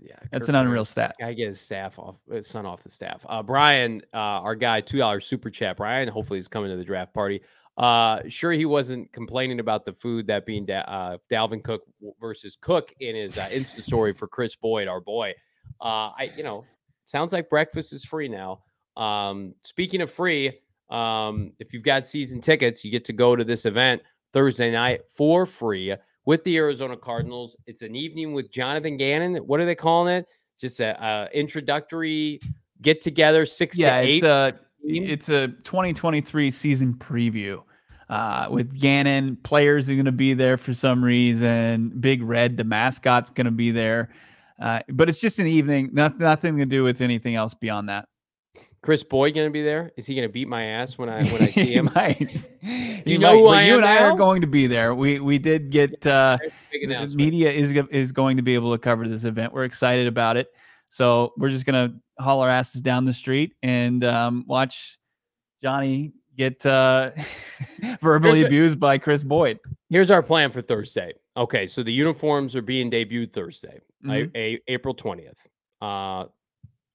Yeah, 0.00 0.14
that's 0.30 0.46
Kirk 0.46 0.48
an 0.50 0.54
unreal 0.54 0.86
stat. 0.86 1.14
I 1.22 1.34
get 1.34 1.48
his 1.48 1.60
staff 1.60 1.98
off, 1.98 2.18
his 2.30 2.48
son 2.48 2.64
off 2.64 2.82
the 2.82 2.88
staff. 2.88 3.24
Uh, 3.28 3.42
Brian, 3.42 4.00
uh, 4.14 4.16
our 4.16 4.54
guy, 4.54 4.80
two 4.80 4.98
dollars 4.98 5.26
super 5.26 5.50
chat. 5.50 5.76
Brian, 5.76 6.08
hopefully 6.08 6.38
he's 6.38 6.48
coming 6.48 6.70
to 6.70 6.76
the 6.76 6.84
draft 6.84 7.12
party. 7.12 7.42
Uh, 7.76 8.20
sure, 8.28 8.52
he 8.52 8.64
wasn't 8.64 9.12
complaining 9.12 9.60
about 9.60 9.84
the 9.84 9.92
food 9.92 10.26
that 10.26 10.46
being 10.46 10.64
da- 10.64 10.80
uh, 10.80 11.18
Dalvin 11.30 11.62
Cook 11.62 11.82
versus 12.20 12.56
Cook 12.60 12.94
in 13.00 13.14
his 13.14 13.36
uh, 13.36 13.48
Insta 13.48 13.80
story 13.80 14.12
for 14.12 14.26
Kris 14.26 14.56
Boyd, 14.56 14.88
our 14.88 15.00
boy. 15.00 15.34
Uh, 15.80 16.12
I, 16.16 16.32
you 16.36 16.42
know, 16.42 16.64
sounds 17.04 17.32
like 17.32 17.48
breakfast 17.48 17.92
is 17.92 18.04
free 18.04 18.28
now. 18.28 18.62
Um, 18.96 19.54
speaking 19.64 20.00
of 20.00 20.10
free, 20.10 20.60
um, 20.90 21.52
if 21.58 21.72
you've 21.72 21.84
got 21.84 22.06
season 22.06 22.40
tickets, 22.40 22.84
you 22.84 22.90
get 22.90 23.04
to 23.06 23.12
go 23.12 23.36
to 23.36 23.44
this 23.44 23.64
event 23.64 24.02
Thursday 24.32 24.70
night 24.70 25.02
for 25.08 25.46
free 25.46 25.94
with 26.24 26.44
the 26.44 26.56
Arizona 26.56 26.96
Cardinals. 26.96 27.56
It's 27.66 27.82
an 27.82 27.94
evening 27.94 28.32
with 28.32 28.50
Jonathan 28.50 28.96
Gannon. 28.96 29.36
What 29.36 29.60
are 29.60 29.66
they 29.66 29.74
calling 29.74 30.14
it? 30.14 30.26
Just 30.58 30.80
a, 30.80 31.02
a 31.02 31.28
introductory 31.32 32.40
get 32.82 33.00
together, 33.00 33.46
six 33.46 33.78
yeah, 33.78 34.00
to 34.00 34.06
eight. 34.06 34.16
It's 34.16 34.24
a, 34.24 34.60
it's 34.82 35.28
a 35.28 35.48
2023 35.48 36.50
season 36.50 36.94
preview. 36.94 37.62
Uh, 38.08 38.48
with 38.50 38.78
Gannon, 38.78 39.36
players 39.36 39.88
are 39.88 39.94
going 39.94 40.04
to 40.04 40.12
be 40.12 40.34
there 40.34 40.56
for 40.56 40.74
some 40.74 41.04
reason. 41.04 41.90
Big 42.00 42.22
Red, 42.22 42.56
the 42.56 42.64
mascot's 42.64 43.30
going 43.30 43.44
to 43.44 43.52
be 43.52 43.70
there. 43.70 44.10
Uh, 44.60 44.80
but 44.88 45.08
it's 45.08 45.20
just 45.20 45.38
an 45.38 45.46
evening, 45.46 45.90
nothing, 45.92 46.18
nothing 46.18 46.56
to 46.58 46.66
do 46.66 46.82
with 46.82 47.00
anything 47.00 47.36
else 47.36 47.54
beyond 47.54 47.88
that. 47.88 48.08
Kris 48.82 49.04
Boyd 49.04 49.34
going 49.34 49.46
to 49.46 49.52
be 49.52 49.62
there? 49.62 49.92
Is 49.96 50.06
he 50.06 50.14
going 50.14 50.26
to 50.26 50.32
beat 50.32 50.48
my 50.48 50.64
ass 50.64 50.96
when 50.96 51.08
I 51.08 51.24
when 51.24 51.42
I 51.42 51.48
see 51.48 51.72
him? 51.74 51.90
Do 51.94 53.12
you 53.12 53.18
know 53.18 53.34
might. 53.34 53.38
who 53.38 53.46
I 53.48 53.62
you 53.62 53.74
and 53.74 53.82
now? 53.82 53.92
I 53.92 53.98
are 54.10 54.16
going 54.16 54.40
to 54.40 54.46
be 54.46 54.66
there. 54.66 54.94
We 54.94 55.20
we 55.20 55.38
did 55.38 55.70
get 55.70 56.06
uh, 56.06 56.38
media 57.14 57.50
is 57.50 57.74
is 57.90 58.12
going 58.12 58.38
to 58.38 58.42
be 58.42 58.54
able 58.54 58.72
to 58.72 58.78
cover 58.78 59.06
this 59.06 59.24
event. 59.24 59.52
We're 59.52 59.64
excited 59.64 60.06
about 60.06 60.36
it. 60.36 60.48
So 60.88 61.32
we're 61.36 61.50
just 61.50 61.66
gonna 61.66 61.94
haul 62.18 62.40
our 62.40 62.48
asses 62.48 62.80
down 62.80 63.04
the 63.04 63.12
street 63.12 63.54
and 63.62 64.02
um, 64.04 64.44
watch 64.46 64.98
Johnny 65.62 66.12
get 66.36 66.64
uh, 66.64 67.10
verbally 68.00 68.42
abused 68.42 68.80
by 68.80 68.98
Kris 68.98 69.22
Boyd. 69.22 69.58
Here's 69.90 70.10
our 70.10 70.22
plan 70.22 70.50
for 70.50 70.62
Thursday. 70.62 71.12
Okay, 71.36 71.66
so 71.66 71.82
the 71.82 71.92
uniforms 71.92 72.56
are 72.56 72.62
being 72.62 72.90
debuted 72.90 73.32
Thursday, 73.32 73.80
mm-hmm. 74.04 74.30
a, 74.34 74.54
a, 74.54 74.60
April 74.68 74.94
20th. 74.94 75.36
Uh, 75.80 76.26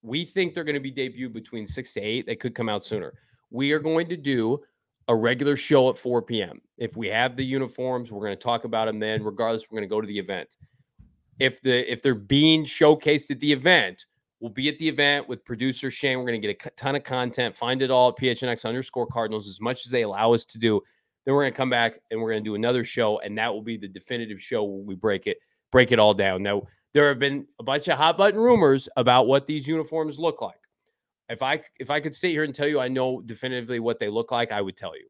we 0.05 0.23
think 0.23 0.53
they're 0.53 0.63
going 0.63 0.75
to 0.75 0.79
be 0.79 0.91
debuted 0.91 1.33
between 1.33 1.65
six 1.65 1.93
to 1.93 2.01
eight. 2.01 2.27
They 2.27 2.35
could 2.35 2.53
come 2.53 2.69
out 2.69 2.85
sooner. 2.85 3.13
We 3.49 3.71
are 3.71 3.79
going 3.79 4.07
to 4.09 4.17
do 4.17 4.61
a 5.07 5.15
regular 5.15 5.55
show 5.55 5.89
at 5.89 5.97
4 5.97 6.21
p.m. 6.21 6.61
If 6.77 6.95
we 6.95 7.07
have 7.07 7.35
the 7.35 7.45
uniforms, 7.45 8.11
we're 8.11 8.25
going 8.25 8.37
to 8.37 8.43
talk 8.43 8.65
about 8.65 8.85
them 8.85 8.99
then. 8.99 9.23
Regardless, 9.23 9.65
we're 9.69 9.79
going 9.79 9.89
to 9.89 9.93
go 9.93 10.01
to 10.01 10.07
the 10.07 10.19
event. 10.19 10.57
If 11.39 11.61
the 11.61 11.91
if 11.91 12.01
they're 12.01 12.15
being 12.15 12.63
showcased 12.63 13.31
at 13.31 13.39
the 13.39 13.51
event, 13.51 14.05
we'll 14.39 14.51
be 14.51 14.69
at 14.69 14.77
the 14.77 14.87
event 14.87 15.27
with 15.27 15.43
producer 15.43 15.89
Shane. 15.89 16.19
We're 16.19 16.27
going 16.27 16.41
to 16.41 16.47
get 16.47 16.65
a 16.65 16.69
ton 16.71 16.95
of 16.95 17.03
content. 17.03 17.55
Find 17.55 17.81
it 17.81 17.89
all 17.89 18.09
at 18.09 18.15
PHNX 18.15 18.65
underscore 18.65 19.07
Cardinals 19.07 19.47
as 19.47 19.59
much 19.59 19.85
as 19.85 19.91
they 19.91 20.03
allow 20.03 20.33
us 20.33 20.45
to 20.45 20.59
do. 20.59 20.81
Then 21.25 21.33
we're 21.33 21.43
going 21.43 21.53
to 21.53 21.57
come 21.57 21.71
back 21.71 21.99
and 22.11 22.21
we're 22.21 22.31
going 22.31 22.43
to 22.43 22.47
do 22.49 22.55
another 22.55 22.83
show, 22.83 23.19
and 23.19 23.37
that 23.37 23.51
will 23.51 23.63
be 23.63 23.77
the 23.77 23.87
definitive 23.87 24.39
show 24.39 24.63
where 24.63 24.83
we 24.83 24.95
break 24.95 25.25
it 25.25 25.37
break 25.71 25.91
it 25.91 25.99
all 25.99 26.13
down. 26.13 26.43
Now 26.43 26.63
there 26.95 27.09
have 27.09 27.19
been 27.19 27.45
a 27.59 27.63
bunch 27.63 27.89
of 27.89 27.97
hot 27.97 28.17
button 28.17 28.39
rumors 28.39 28.87
about 28.95 29.27
what 29.27 29.45
these 29.45 29.67
uniforms 29.67 30.17
look 30.17 30.41
like. 30.41 30.55
If 31.27 31.41
I 31.43 31.61
if 31.77 31.91
I 31.91 31.99
could 31.99 32.15
sit 32.15 32.31
here 32.31 32.45
and 32.45 32.55
tell 32.55 32.67
you 32.67 32.79
I 32.79 32.87
know 32.87 33.21
definitively 33.21 33.79
what 33.79 33.99
they 33.99 34.07
look 34.07 34.31
like, 34.31 34.51
I 34.51 34.61
would 34.61 34.77
tell 34.77 34.95
you. 34.95 35.05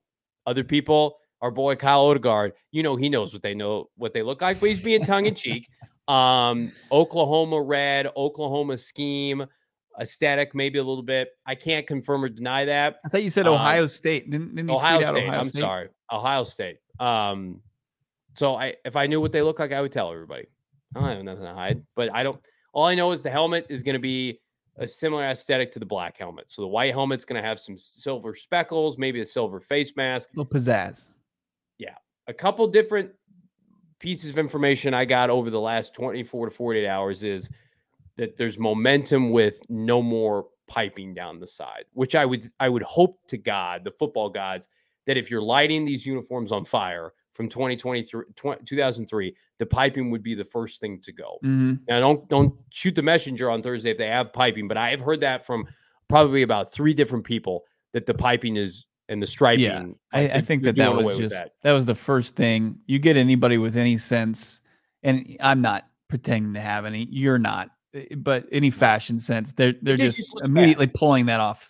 Other 0.47 0.63
people, 0.63 1.17
our 1.41 1.51
boy 1.51 1.75
Kyle 1.75 2.03
Odegard, 2.07 2.53
you 2.71 2.81
know 2.81 2.95
he 2.95 3.07
knows 3.07 3.33
what 3.33 3.43
they 3.43 3.53
know 3.53 3.89
what 3.97 4.13
they 4.13 4.23
look 4.23 4.41
like, 4.41 4.59
but 4.59 4.69
he's 4.69 4.79
being 4.79 5.05
tongue 5.05 5.27
in 5.27 5.35
cheek. 5.35 5.67
Um, 6.07 6.71
Oklahoma 6.91 7.59
red, 7.59 8.07
Oklahoma 8.15 8.77
scheme, 8.77 9.43
aesthetic, 9.99 10.53
maybe 10.53 10.77
a 10.77 10.83
little 10.83 11.01
bit. 11.01 11.29
I 11.47 11.55
can't 11.55 11.87
confirm 11.87 12.23
or 12.23 12.29
deny 12.29 12.63
that. 12.65 12.97
I 13.03 13.09
thought 13.09 13.23
you 13.23 13.31
said 13.31 13.47
Ohio 13.47 13.85
uh, 13.85 13.87
State. 13.87 14.29
Didn't, 14.29 14.53
didn't 14.53 14.69
Ohio 14.69 15.01
State. 15.01 15.23
Ohio 15.23 15.39
I'm 15.39 15.45
State? 15.45 15.61
sorry, 15.61 15.89
Ohio 16.11 16.43
State. 16.43 16.77
Um, 16.99 17.59
so 18.35 18.53
I 18.55 18.75
if 18.85 18.95
I 18.95 19.07
knew 19.07 19.19
what 19.19 19.31
they 19.31 19.41
look 19.41 19.57
like, 19.57 19.71
I 19.71 19.81
would 19.81 19.91
tell 19.91 20.13
everybody. 20.13 20.45
I 20.95 20.99
don't 20.99 21.09
have 21.09 21.23
nothing 21.23 21.43
to 21.43 21.53
hide, 21.53 21.83
but 21.95 22.13
I 22.13 22.23
don't. 22.23 22.39
All 22.73 22.85
I 22.85 22.95
know 22.95 23.11
is 23.11 23.21
the 23.21 23.29
helmet 23.29 23.65
is 23.69 23.83
going 23.83 23.93
to 23.93 23.99
be 23.99 24.39
a 24.77 24.87
similar 24.87 25.25
aesthetic 25.25 25.71
to 25.71 25.79
the 25.79 25.85
black 25.85 26.17
helmet. 26.17 26.49
So 26.49 26.61
the 26.61 26.67
white 26.67 26.93
helmet's 26.93 27.25
going 27.25 27.41
to 27.41 27.47
have 27.47 27.59
some 27.59 27.77
silver 27.77 28.35
speckles, 28.35 28.97
maybe 28.97 29.21
a 29.21 29.25
silver 29.25 29.59
face 29.59 29.95
mask, 29.95 30.29
a 30.33 30.39
little 30.39 30.59
pizzazz. 30.59 31.09
Yeah, 31.77 31.95
a 32.27 32.33
couple 32.33 32.67
different 32.67 33.11
pieces 33.99 34.29
of 34.29 34.37
information 34.37 34.93
I 34.93 35.05
got 35.05 35.29
over 35.29 35.49
the 35.49 35.59
last 35.59 35.93
24 35.93 36.49
to 36.49 36.55
48 36.55 36.87
hours 36.87 37.23
is 37.23 37.49
that 38.17 38.37
there's 38.37 38.59
momentum 38.59 39.31
with 39.31 39.61
no 39.69 40.01
more 40.01 40.47
piping 40.67 41.13
down 41.13 41.39
the 41.39 41.47
side, 41.47 41.85
which 41.93 42.15
I 42.15 42.25
would 42.25 42.49
I 42.59 42.69
would 42.69 42.83
hope 42.83 43.19
to 43.27 43.37
God, 43.37 43.83
the 43.83 43.91
football 43.91 44.29
gods, 44.29 44.67
that 45.05 45.17
if 45.17 45.29
you're 45.29 45.41
lighting 45.41 45.85
these 45.85 46.05
uniforms 46.05 46.51
on 46.51 46.65
fire 46.65 47.13
from 47.35 47.49
2023 47.49 48.23
2003, 48.33 49.35
the 49.59 49.65
piping 49.65 50.09
would 50.09 50.23
be 50.23 50.33
the 50.33 50.45
first 50.45 50.79
thing 50.79 50.99
to 51.01 51.11
go. 51.11 51.37
Mm-hmm. 51.43 51.75
Now 51.87 51.99
don't 51.99 52.27
don't 52.29 52.55
shoot 52.69 52.95
the 52.95 53.03
messenger 53.03 53.51
on 53.51 53.61
Thursday 53.61 53.91
if 53.91 53.97
they 53.97 54.07
have 54.07 54.33
piping, 54.33 54.67
but 54.67 54.77
I 54.77 54.89
have 54.89 55.01
heard 55.01 55.19
that 55.21 55.45
from 55.45 55.67
probably 56.07 56.41
about 56.41 56.71
three 56.71 56.93
different 56.93 57.25
people 57.25 57.65
that 57.93 58.05
the 58.05 58.13
piping 58.13 58.55
is 58.55 58.85
and 59.09 59.21
the 59.21 59.27
striping. 59.27 59.65
Yeah, 59.65 59.85
I, 60.13 60.21
I 60.29 60.41
think 60.41 60.63
that 60.63 60.77
that 60.77 60.95
was 60.95 61.17
just 61.17 61.35
that. 61.35 61.51
that 61.61 61.73
was 61.73 61.85
the 61.85 61.93
first 61.93 62.35
thing. 62.37 62.79
You 62.87 62.99
get 62.99 63.17
anybody 63.17 63.57
with 63.57 63.75
any 63.75 63.97
sense, 63.97 64.61
and 65.03 65.37
I'm 65.41 65.61
not 65.61 65.85
pretending 66.07 66.53
to 66.53 66.61
have 66.61 66.85
any. 66.85 67.05
You're 67.11 67.37
not, 67.37 67.69
eh, 67.93 68.15
but 68.15 68.45
any 68.49 68.69
fashion 68.69 69.19
sense, 69.19 69.51
they're 69.51 69.73
they're 69.81 69.97
just, 69.97 70.17
just 70.19 70.31
immediately 70.45 70.85
bad. 70.85 70.95
pulling 70.95 71.25
that 71.25 71.41
off, 71.41 71.69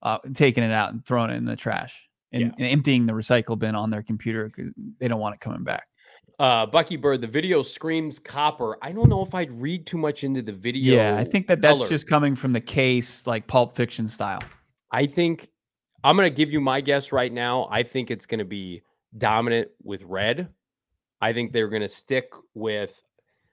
uh, 0.00 0.18
taking 0.32 0.62
it 0.62 0.70
out 0.70 0.92
and 0.92 1.04
throwing 1.04 1.30
it 1.30 1.34
in 1.34 1.44
the 1.44 1.56
trash 1.56 2.08
and, 2.32 2.42
yeah. 2.42 2.50
and 2.58 2.66
emptying 2.66 3.06
the 3.06 3.12
recycle 3.12 3.58
bin 3.58 3.74
on 3.74 3.90
their 3.90 4.02
computer 4.02 4.46
because 4.46 4.72
they 4.98 5.08
don't 5.08 5.20
want 5.20 5.34
it 5.34 5.40
coming 5.40 5.64
back. 5.64 5.86
Uh, 6.38 6.66
Bucky 6.66 6.96
Bird, 6.96 7.20
the 7.20 7.26
video 7.26 7.62
screams 7.62 8.18
copper. 8.18 8.76
I 8.82 8.90
don't 8.92 9.08
know 9.08 9.22
if 9.22 9.34
I'd 9.34 9.52
read 9.52 9.86
too 9.86 9.98
much 9.98 10.24
into 10.24 10.42
the 10.42 10.52
video. 10.52 10.96
Yeah, 10.96 11.16
I 11.16 11.24
think 11.24 11.46
that 11.46 11.60
that's 11.60 11.76
color. 11.76 11.88
just 11.88 12.08
coming 12.08 12.34
from 12.34 12.52
the 12.52 12.60
case, 12.60 13.26
like 13.26 13.46
Pulp 13.46 13.76
Fiction 13.76 14.08
style. 14.08 14.42
I 14.90 15.06
think 15.06 15.50
I'm 16.02 16.16
going 16.16 16.28
to 16.28 16.34
give 16.34 16.50
you 16.50 16.60
my 16.60 16.80
guess 16.80 17.12
right 17.12 17.32
now. 17.32 17.68
I 17.70 17.82
think 17.82 18.10
it's 18.10 18.26
going 18.26 18.40
to 18.40 18.44
be 18.44 18.82
dominant 19.16 19.68
with 19.82 20.02
red. 20.02 20.48
I 21.20 21.32
think 21.32 21.52
they're 21.52 21.68
going 21.68 21.82
to 21.82 21.88
stick 21.88 22.32
with 22.54 23.00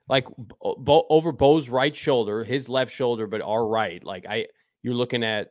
like 0.08 0.26
Bo, 0.60 1.06
over 1.10 1.32
Bo's 1.32 1.70
right 1.70 1.96
shoulder, 1.96 2.44
his 2.44 2.68
left 2.68 2.92
shoulder, 2.92 3.28
but 3.28 3.42
our 3.42 3.68
right. 3.68 4.04
Like 4.04 4.26
I, 4.28 4.48
you're 4.82 4.96
looking 4.96 5.24
at 5.24 5.50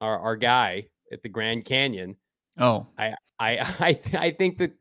our, 0.00 0.18
our 0.20 0.36
guy 0.36 0.86
at 1.12 1.22
the 1.22 1.28
Grand 1.28 1.64
Canyon. 1.64 2.16
Oh, 2.58 2.86
I, 2.98 3.14
I, 3.38 3.58
I, 3.80 4.00
I 4.14 4.30
think 4.30 4.58
that 4.58 4.72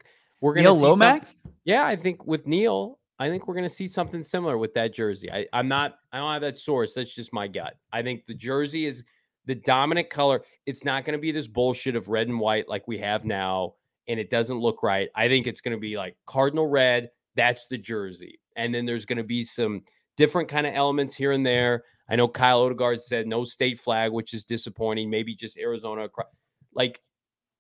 we're 0.42 0.54
going 0.54 0.66
to 0.66 0.72
Neil 0.72 0.82
Lomax. 0.82 1.42
Some, 1.42 1.54
yeah, 1.64 1.86
I 1.86 1.96
think 1.96 2.26
with 2.26 2.48
Neil, 2.48 3.00
I 3.20 3.30
think 3.30 3.48
we're 3.48 3.56
going 3.56 3.68
to 3.68 3.74
see 3.74 3.88
something 3.88 4.24
similar 4.24 4.58
with 4.58 4.74
that 4.74 4.94
jersey. 4.94 5.32
I, 5.32 5.48
I'm 5.54 5.68
not, 5.68 5.96
I 6.12 6.18
don't 6.18 6.32
have 6.32 6.42
that 6.42 6.60
source. 6.60 6.94
That's 6.94 7.14
just 7.14 7.34
my 7.34 7.48
gut. 7.48 7.76
I 7.94 8.02
think 8.02 8.26
the 8.26 8.34
jersey 8.34 8.86
is 8.86 9.04
the 9.46 9.56
dominant 9.56 10.10
color. 10.10 10.44
It's 10.66 10.84
not 10.84 11.06
going 11.06 11.18
to 11.18 11.22
be 11.22 11.32
this 11.32 11.48
bullshit 11.48 11.96
of 11.96 12.10
red 12.10 12.28
and 12.28 12.40
white 12.40 12.68
like 12.68 12.88
we 12.88 12.98
have 13.00 13.26
now, 13.26 13.76
and 14.08 14.20
it 14.20 14.30
doesn't 14.30 14.60
look 14.60 14.84
right. 14.84 15.10
I 15.16 15.28
think 15.28 15.48
it's 15.48 15.62
going 15.62 15.76
to 15.76 15.80
be 15.80 15.98
like 15.98 16.18
cardinal 16.26 16.68
red. 16.68 17.10
That's 17.36 17.68
the 17.68 17.78
jersey, 17.78 18.40
and 18.56 18.74
then 18.74 18.86
there's 18.86 19.06
going 19.06 19.18
to 19.18 19.24
be 19.24 19.44
some 19.44 19.84
different 20.18 20.50
kind 20.50 20.66
of 20.66 20.74
elements 20.74 21.16
here 21.16 21.32
and 21.32 21.46
there. 21.46 21.84
I 22.10 22.16
know 22.16 22.28
Kyle 22.28 22.68
Odegard 22.68 23.02
said 23.02 23.28
no 23.28 23.46
state 23.46 23.80
flag, 23.80 24.12
which 24.12 24.34
is 24.34 24.44
disappointing. 24.44 25.10
Maybe 25.10 25.36
just 25.36 25.58
Arizona, 25.58 26.08
like 26.74 27.02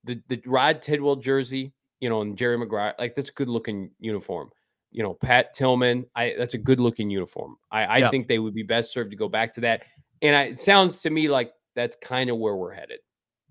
the 0.05 0.21
the 0.27 0.41
Rod 0.45 0.81
Tidwell 0.81 1.17
jersey, 1.17 1.73
you 1.99 2.09
know, 2.09 2.21
and 2.21 2.37
Jerry 2.37 2.57
Maguire. 2.57 2.93
Like 2.97 3.15
that's 3.15 3.29
a 3.29 3.33
good 3.33 3.49
looking 3.49 3.91
uniform. 3.99 4.49
You 4.91 5.03
know, 5.03 5.13
Pat 5.13 5.53
Tillman. 5.53 6.05
I 6.15 6.35
that's 6.37 6.53
a 6.53 6.59
good 6.59 6.79
looking 6.79 7.09
uniform. 7.09 7.57
I, 7.71 7.85
I 7.85 7.97
yeah. 7.97 8.09
think 8.09 8.27
they 8.27 8.39
would 8.39 8.53
be 8.53 8.63
best 8.63 8.93
served 8.93 9.11
to 9.11 9.17
go 9.17 9.27
back 9.27 9.53
to 9.55 9.61
that. 9.61 9.83
And 10.21 10.35
I, 10.35 10.43
it 10.43 10.59
sounds 10.59 11.01
to 11.01 11.09
me 11.09 11.27
like 11.27 11.51
that's 11.75 11.97
kind 12.01 12.29
of 12.29 12.37
where 12.37 12.55
we're 12.55 12.73
headed. 12.73 12.99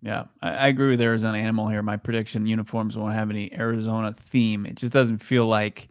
Yeah, 0.02 0.24
I, 0.42 0.50
I, 0.50 0.66
agree 0.68 0.90
with 0.90 1.00
Arizona 1.00 1.38
Animal 1.38 1.68
here. 1.68 1.82
My 1.82 1.96
prediction: 1.96 2.46
uniforms 2.46 2.96
won't 2.96 3.14
have 3.14 3.30
any 3.30 3.52
Arizona 3.54 4.12
theme. 4.12 4.66
It 4.66 4.74
just 4.74 4.92
doesn't 4.92 5.18
feel 5.18 5.46
like 5.46 5.88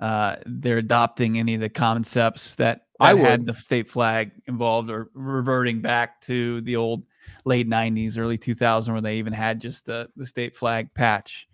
uh, 0.00 0.36
they're 0.44 0.78
adopting 0.78 1.38
any 1.38 1.54
of 1.54 1.60
the 1.60 1.68
concepts 1.68 2.56
that, 2.56 2.86
that 2.98 3.06
I 3.06 3.14
had 3.14 3.46
the 3.46 3.54
state 3.54 3.88
flag 3.88 4.32
involved, 4.46 4.90
or 4.90 5.10
reverting 5.14 5.80
back 5.80 6.20
to 6.22 6.62
the 6.62 6.74
old 6.76 7.04
late 7.44 7.68
'90s, 7.68 8.18
early 8.18 8.38
2000s, 8.38 8.90
where 8.90 9.00
they 9.00 9.18
even 9.18 9.32
had 9.32 9.60
just 9.60 9.86
the 9.86 10.08
the 10.16 10.26
state 10.26 10.56
flag 10.56 10.92
patch. 10.94 11.48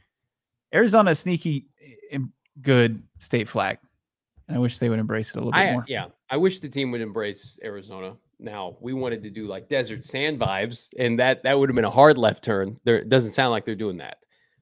Arizona 0.73 1.14
sneaky, 1.14 1.66
eh, 2.11 2.18
good 2.62 3.03
state 3.18 3.49
flag. 3.49 3.79
And 4.49 4.57
I 4.57 4.61
wish 4.61 4.79
they 4.79 4.89
would 4.89 4.99
embrace 4.99 5.31
it 5.31 5.37
a 5.37 5.39
little 5.39 5.53
bit 5.53 5.73
more. 5.73 5.85
Yeah, 5.89 6.07
I 6.29 6.37
wish 6.37 6.61
the 6.61 6.68
team 6.68 6.91
would 6.91 7.01
embrace 7.01 7.59
Arizona. 7.62 8.16
Now 8.39 8.77
we 8.81 8.93
wanted 8.93 9.23
to 9.23 9.31
do 9.31 9.47
like 9.47 9.68
desert 9.68 10.05
sand 10.05 10.41
vibes, 10.41 10.89
and 10.99 11.18
that 11.18 11.43
that 11.43 11.59
would 11.59 11.68
have 11.68 11.77
been 11.77 11.85
a 11.85 11.91
hard 11.91 12.18
left 12.18 12.45
turn. 12.45 12.79
There 12.85 12.99
it 12.99 13.09
doesn't 13.09 13.33
sound 13.33 13.51
like 13.51 13.64
they're 13.64 13.75
doing 13.75 13.99
that. 13.99 14.18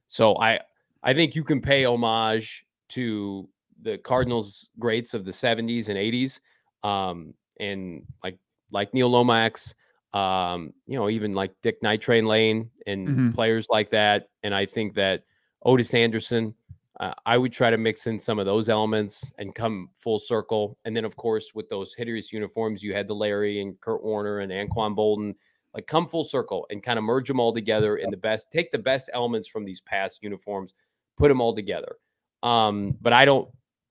So 0.07 0.37
I 0.37 0.59
I 1.03 1.13
think 1.13 1.35
you 1.35 1.43
can 1.43 1.61
pay 1.61 1.85
homage 1.85 2.65
to 2.89 3.47
the 3.81 3.97
Cardinals 3.99 4.67
greats 4.77 5.13
of 5.13 5.23
the 5.23 5.31
70s 5.31 5.89
and 5.89 5.97
80s. 5.97 6.39
Um, 6.83 7.33
and 7.59 8.03
like 8.23 8.37
like 8.71 8.93
Neil 8.93 9.09
Lomax, 9.09 9.73
um, 10.13 10.73
you 10.87 10.97
know, 10.97 11.09
even 11.09 11.33
like 11.33 11.53
Dick 11.61 11.81
Night 11.83 12.01
Train 12.01 12.25
Lane 12.25 12.69
and 12.87 13.07
mm-hmm. 13.07 13.31
players 13.31 13.67
like 13.69 13.89
that. 13.91 14.29
And 14.43 14.55
I 14.55 14.65
think 14.65 14.95
that 14.95 15.23
Ottis 15.65 15.93
Anderson, 15.93 16.55
uh, 16.99 17.13
I 17.25 17.37
would 17.37 17.53
try 17.53 17.69
to 17.69 17.77
mix 17.77 18.07
in 18.07 18.19
some 18.19 18.39
of 18.39 18.45
those 18.45 18.69
elements 18.69 19.31
and 19.37 19.53
come 19.53 19.89
full 19.95 20.19
circle. 20.19 20.77
And 20.83 20.95
then, 20.95 21.05
of 21.05 21.15
course, 21.15 21.51
with 21.53 21.69
those 21.69 21.93
hideous 21.93 22.33
uniforms, 22.33 22.83
you 22.83 22.93
had 22.93 23.07
the 23.07 23.15
Larry 23.15 23.61
and 23.61 23.79
Kurt 23.79 24.03
Warner 24.03 24.39
and 24.39 24.51
Anquan 24.51 24.95
Boldin, 24.95 25.35
like 25.73 25.85
come 25.85 26.07
full 26.07 26.23
circle 26.23 26.65
and 26.69 26.81
kind 26.81 26.97
of 26.97 27.05
merge 27.05 27.27
them 27.27 27.39
all 27.39 27.53
together 27.53 27.97
in 27.97 28.09
the 28.09 28.17
best, 28.17 28.47
take 28.51 28.71
the 28.71 28.79
best 28.79 29.09
elements 29.13 29.47
from 29.47 29.63
these 29.63 29.81
past 29.81 30.19
uniforms, 30.23 30.73
put 31.17 31.27
them 31.27 31.39
all 31.39 31.55
together. 31.55 31.97
Um, 32.41 32.97
but 32.99 33.13
I 33.13 33.25
don't, 33.25 33.47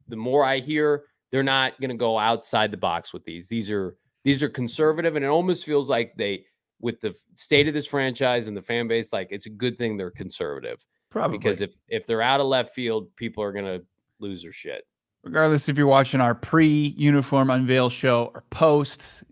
the 0.08 0.16
more 0.16 0.44
I 0.44 0.58
hear, 0.58 1.04
they're 1.30 1.42
not 1.42 1.78
going 1.80 1.90
to 1.90 1.96
go 1.96 2.18
outside 2.18 2.70
the 2.70 2.76
box 2.78 3.12
with 3.12 3.24
these. 3.24 3.46
These 3.48 3.70
are, 3.70 3.96
these 4.24 4.42
are 4.42 4.48
conservative. 4.48 5.16
And 5.16 5.24
it 5.24 5.28
almost 5.28 5.64
feels 5.64 5.88
like 5.88 6.14
they, 6.16 6.44
with 6.80 7.00
the 7.00 7.14
state 7.34 7.68
of 7.68 7.74
this 7.74 7.86
franchise 7.86 8.48
and 8.48 8.56
the 8.56 8.62
fan 8.62 8.88
base, 8.88 9.12
like 9.12 9.28
it's 9.30 9.46
a 9.46 9.50
good 9.50 9.78
thing 9.78 9.96
they're 9.96 10.10
conservative. 10.10 10.84
Probably 11.10 11.38
because 11.38 11.62
if 11.62 11.74
if 11.88 12.06
they're 12.06 12.22
out 12.22 12.40
of 12.40 12.46
left 12.46 12.74
field, 12.74 13.08
people 13.16 13.42
are 13.42 13.52
gonna 13.52 13.80
lose 14.20 14.42
their 14.42 14.52
shit. 14.52 14.86
Regardless 15.24 15.68
if 15.68 15.76
you're 15.76 15.86
watching 15.86 16.20
our 16.20 16.34
pre-uniform 16.34 17.50
unveil 17.50 17.90
show 17.90 18.30
or 18.34 18.44
post, 18.50 19.24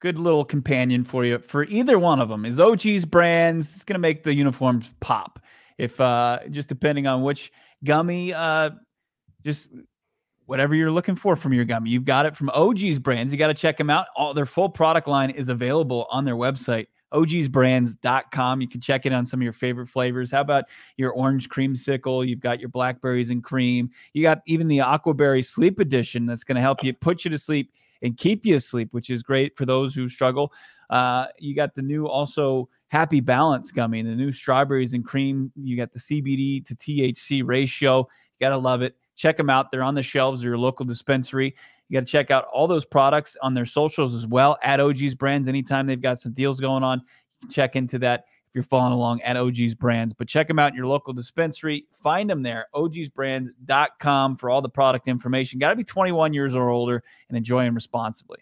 good 0.00 0.18
little 0.18 0.44
companion 0.44 1.04
for 1.04 1.24
you 1.24 1.38
for 1.38 1.64
either 1.64 1.98
one 1.98 2.20
of 2.20 2.28
them 2.28 2.44
is 2.44 2.60
OG's 2.60 3.04
brands. 3.04 3.74
It's 3.74 3.84
gonna 3.84 3.98
make 3.98 4.22
the 4.22 4.34
uniforms 4.34 4.92
pop. 5.00 5.40
If 5.78 6.00
uh 6.00 6.40
just 6.50 6.68
depending 6.68 7.06
on 7.06 7.22
which 7.22 7.50
gummy, 7.84 8.34
uh 8.34 8.70
just 9.44 9.68
whatever 10.48 10.74
you're 10.74 10.90
looking 10.90 11.14
for 11.14 11.36
from 11.36 11.52
your 11.52 11.66
gummy, 11.66 11.90
you've 11.90 12.06
got 12.06 12.24
it 12.24 12.34
from 12.34 12.48
OG's 12.54 12.98
brands. 12.98 13.30
You 13.30 13.38
got 13.38 13.48
to 13.48 13.54
check 13.54 13.76
them 13.76 13.90
out. 13.90 14.06
All 14.16 14.32
their 14.32 14.46
full 14.46 14.70
product 14.70 15.06
line 15.06 15.28
is 15.28 15.50
available 15.50 16.06
on 16.10 16.24
their 16.24 16.36
website 16.36 16.86
ogsbrands.com. 17.12 18.60
You 18.60 18.68
can 18.68 18.80
check 18.80 19.06
it 19.06 19.12
on 19.12 19.24
some 19.24 19.40
of 19.40 19.44
your 19.44 19.52
favorite 19.52 19.86
flavors. 19.86 20.30
How 20.30 20.40
about 20.40 20.64
your 20.96 21.12
orange 21.12 21.48
creamsicle? 21.48 22.26
You've 22.26 22.40
got 22.40 22.60
your 22.60 22.68
blackberries 22.68 23.30
and 23.30 23.42
cream. 23.42 23.90
You 24.12 24.22
got 24.22 24.42
even 24.46 24.68
the 24.68 24.78
aquaberry 24.78 25.44
sleep 25.44 25.78
edition 25.78 26.26
that's 26.26 26.44
going 26.44 26.56
to 26.56 26.60
help 26.60 26.82
you 26.82 26.92
put 26.92 27.24
you 27.24 27.30
to 27.30 27.38
sleep 27.38 27.72
and 28.02 28.16
keep 28.16 28.44
you 28.44 28.56
asleep, 28.56 28.88
which 28.92 29.10
is 29.10 29.22
great 29.22 29.56
for 29.56 29.66
those 29.66 29.94
who 29.94 30.08
struggle. 30.08 30.52
Uh, 30.90 31.26
you 31.38 31.54
got 31.54 31.74
the 31.74 31.82
new 31.82 32.06
also 32.06 32.68
happy 32.88 33.20
balance 33.20 33.70
gummy, 33.70 34.02
the 34.02 34.14
new 34.14 34.32
strawberries 34.32 34.92
and 34.92 35.04
cream. 35.04 35.52
You 35.56 35.76
got 35.76 35.92
the 35.92 35.98
CBD 35.98 36.64
to 36.66 36.74
THC 36.74 37.42
ratio. 37.44 38.00
You 38.00 38.46
got 38.46 38.50
to 38.50 38.58
love 38.58 38.82
it. 38.82 38.96
Check 39.18 39.36
them 39.36 39.50
out. 39.50 39.72
They're 39.72 39.82
on 39.82 39.96
the 39.96 40.02
shelves 40.02 40.40
of 40.40 40.44
your 40.44 40.56
local 40.56 40.86
dispensary. 40.86 41.56
You 41.88 41.94
got 41.94 42.06
to 42.06 42.12
check 42.12 42.30
out 42.30 42.44
all 42.52 42.68
those 42.68 42.84
products 42.84 43.36
on 43.42 43.52
their 43.52 43.66
socials 43.66 44.14
as 44.14 44.28
well 44.28 44.56
at 44.62 44.78
OG's 44.78 45.16
Brands. 45.16 45.48
Anytime 45.48 45.86
they've 45.86 46.00
got 46.00 46.20
some 46.20 46.32
deals 46.32 46.60
going 46.60 46.84
on, 46.84 47.02
check 47.50 47.74
into 47.74 47.98
that 47.98 48.26
if 48.28 48.54
you're 48.54 48.62
following 48.62 48.92
along 48.92 49.20
at 49.22 49.36
OG's 49.36 49.74
Brands. 49.74 50.14
But 50.14 50.28
check 50.28 50.46
them 50.46 50.60
out 50.60 50.70
in 50.70 50.76
your 50.76 50.86
local 50.86 51.12
dispensary. 51.12 51.86
Find 51.92 52.30
them 52.30 52.44
there, 52.44 52.68
ogsbrands.com 52.76 54.36
for 54.36 54.50
all 54.50 54.62
the 54.62 54.68
product 54.68 55.08
information. 55.08 55.58
Got 55.58 55.70
to 55.70 55.76
be 55.76 55.84
21 55.84 56.32
years 56.32 56.54
or 56.54 56.68
older 56.68 57.02
and 57.28 57.36
enjoy 57.36 57.64
them 57.64 57.74
responsibly. 57.74 58.38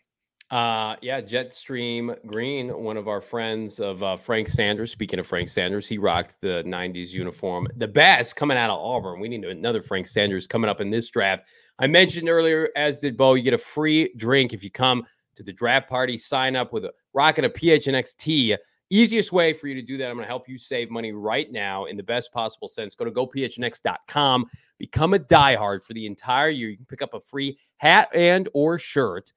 Uh, 0.51 0.94
yeah, 1.02 1.20
Jetstream 1.20 2.14
Green, 2.24 2.68
one 2.68 2.97
of 2.97 3.09
our 3.09 3.20
friends 3.20 3.81
of 3.81 4.02
uh, 4.02 4.16
Frank 4.16 4.47
Sanders. 4.47 4.93
Speaking 4.93 5.18
of 5.18 5.27
Frank 5.27 5.48
Sanders, 5.48 5.89
he 5.89 5.98
rocked 5.98 6.36
the 6.40 6.62
90s 6.64 7.10
uniform. 7.10 7.66
The 7.77 7.89
best 7.89 8.36
coming 8.36 8.56
out 8.56 8.70
of 8.70 8.78
Auburn. 8.78 9.18
We 9.18 9.28
need 9.28 9.44
another 9.44 9.82
Frank 9.82 10.06
Sanders 10.06 10.47
coming 10.47 10.70
up 10.70 10.81
in 10.81 10.90
this 10.90 11.10
draft. 11.10 11.48
I 11.81 11.89
mentioned 11.89 12.28
earlier, 12.28 12.70
as 12.77 13.01
did 13.01 13.16
Bo, 13.16 13.35
you 13.35 13.43
get 13.43 13.55
a 13.55 13.59
free 13.59 14.12
drink 14.16 14.52
if 14.52 14.62
you 14.62 14.70
come 14.70 15.05
to 15.35 15.43
the 15.43 15.52
draft 15.52 15.89
party. 15.89 16.16
Sign 16.16 16.55
up 16.55 16.73
with 16.73 16.85
a 16.85 16.93
rocking 17.12 17.44
a 17.44 17.51
PHNX 17.51 18.16
tee. 18.16 18.56
Easiest 18.89 19.32
way 19.32 19.52
for 19.52 19.66
you 19.66 19.74
to 19.74 19.82
do 19.82 19.98
that. 19.98 20.09
I'm 20.09 20.14
going 20.14 20.23
to 20.23 20.28
help 20.28 20.48
you 20.48 20.59
save 20.59 20.93
money 20.93 21.10
right 21.10 21.51
now 21.51 21.86
in 21.86 21.97
the 21.97 22.05
best 22.05 22.32
possible 22.32 22.68
sense. 22.68 22.94
Go 22.94 23.05
to 23.05 23.10
gophnx.com. 23.10 24.47
Become 24.78 25.14
a 25.14 25.18
diehard 25.18 25.82
for 25.82 25.93
the 25.93 26.06
entire 26.06 26.51
year. 26.51 26.68
You 26.68 26.77
can 26.77 26.86
pick 26.86 27.02
up 27.02 27.14
a 27.14 27.20
free 27.20 27.59
hat 27.78 28.09
and 28.14 28.48
or 28.55 28.78
shirt 28.78 29.32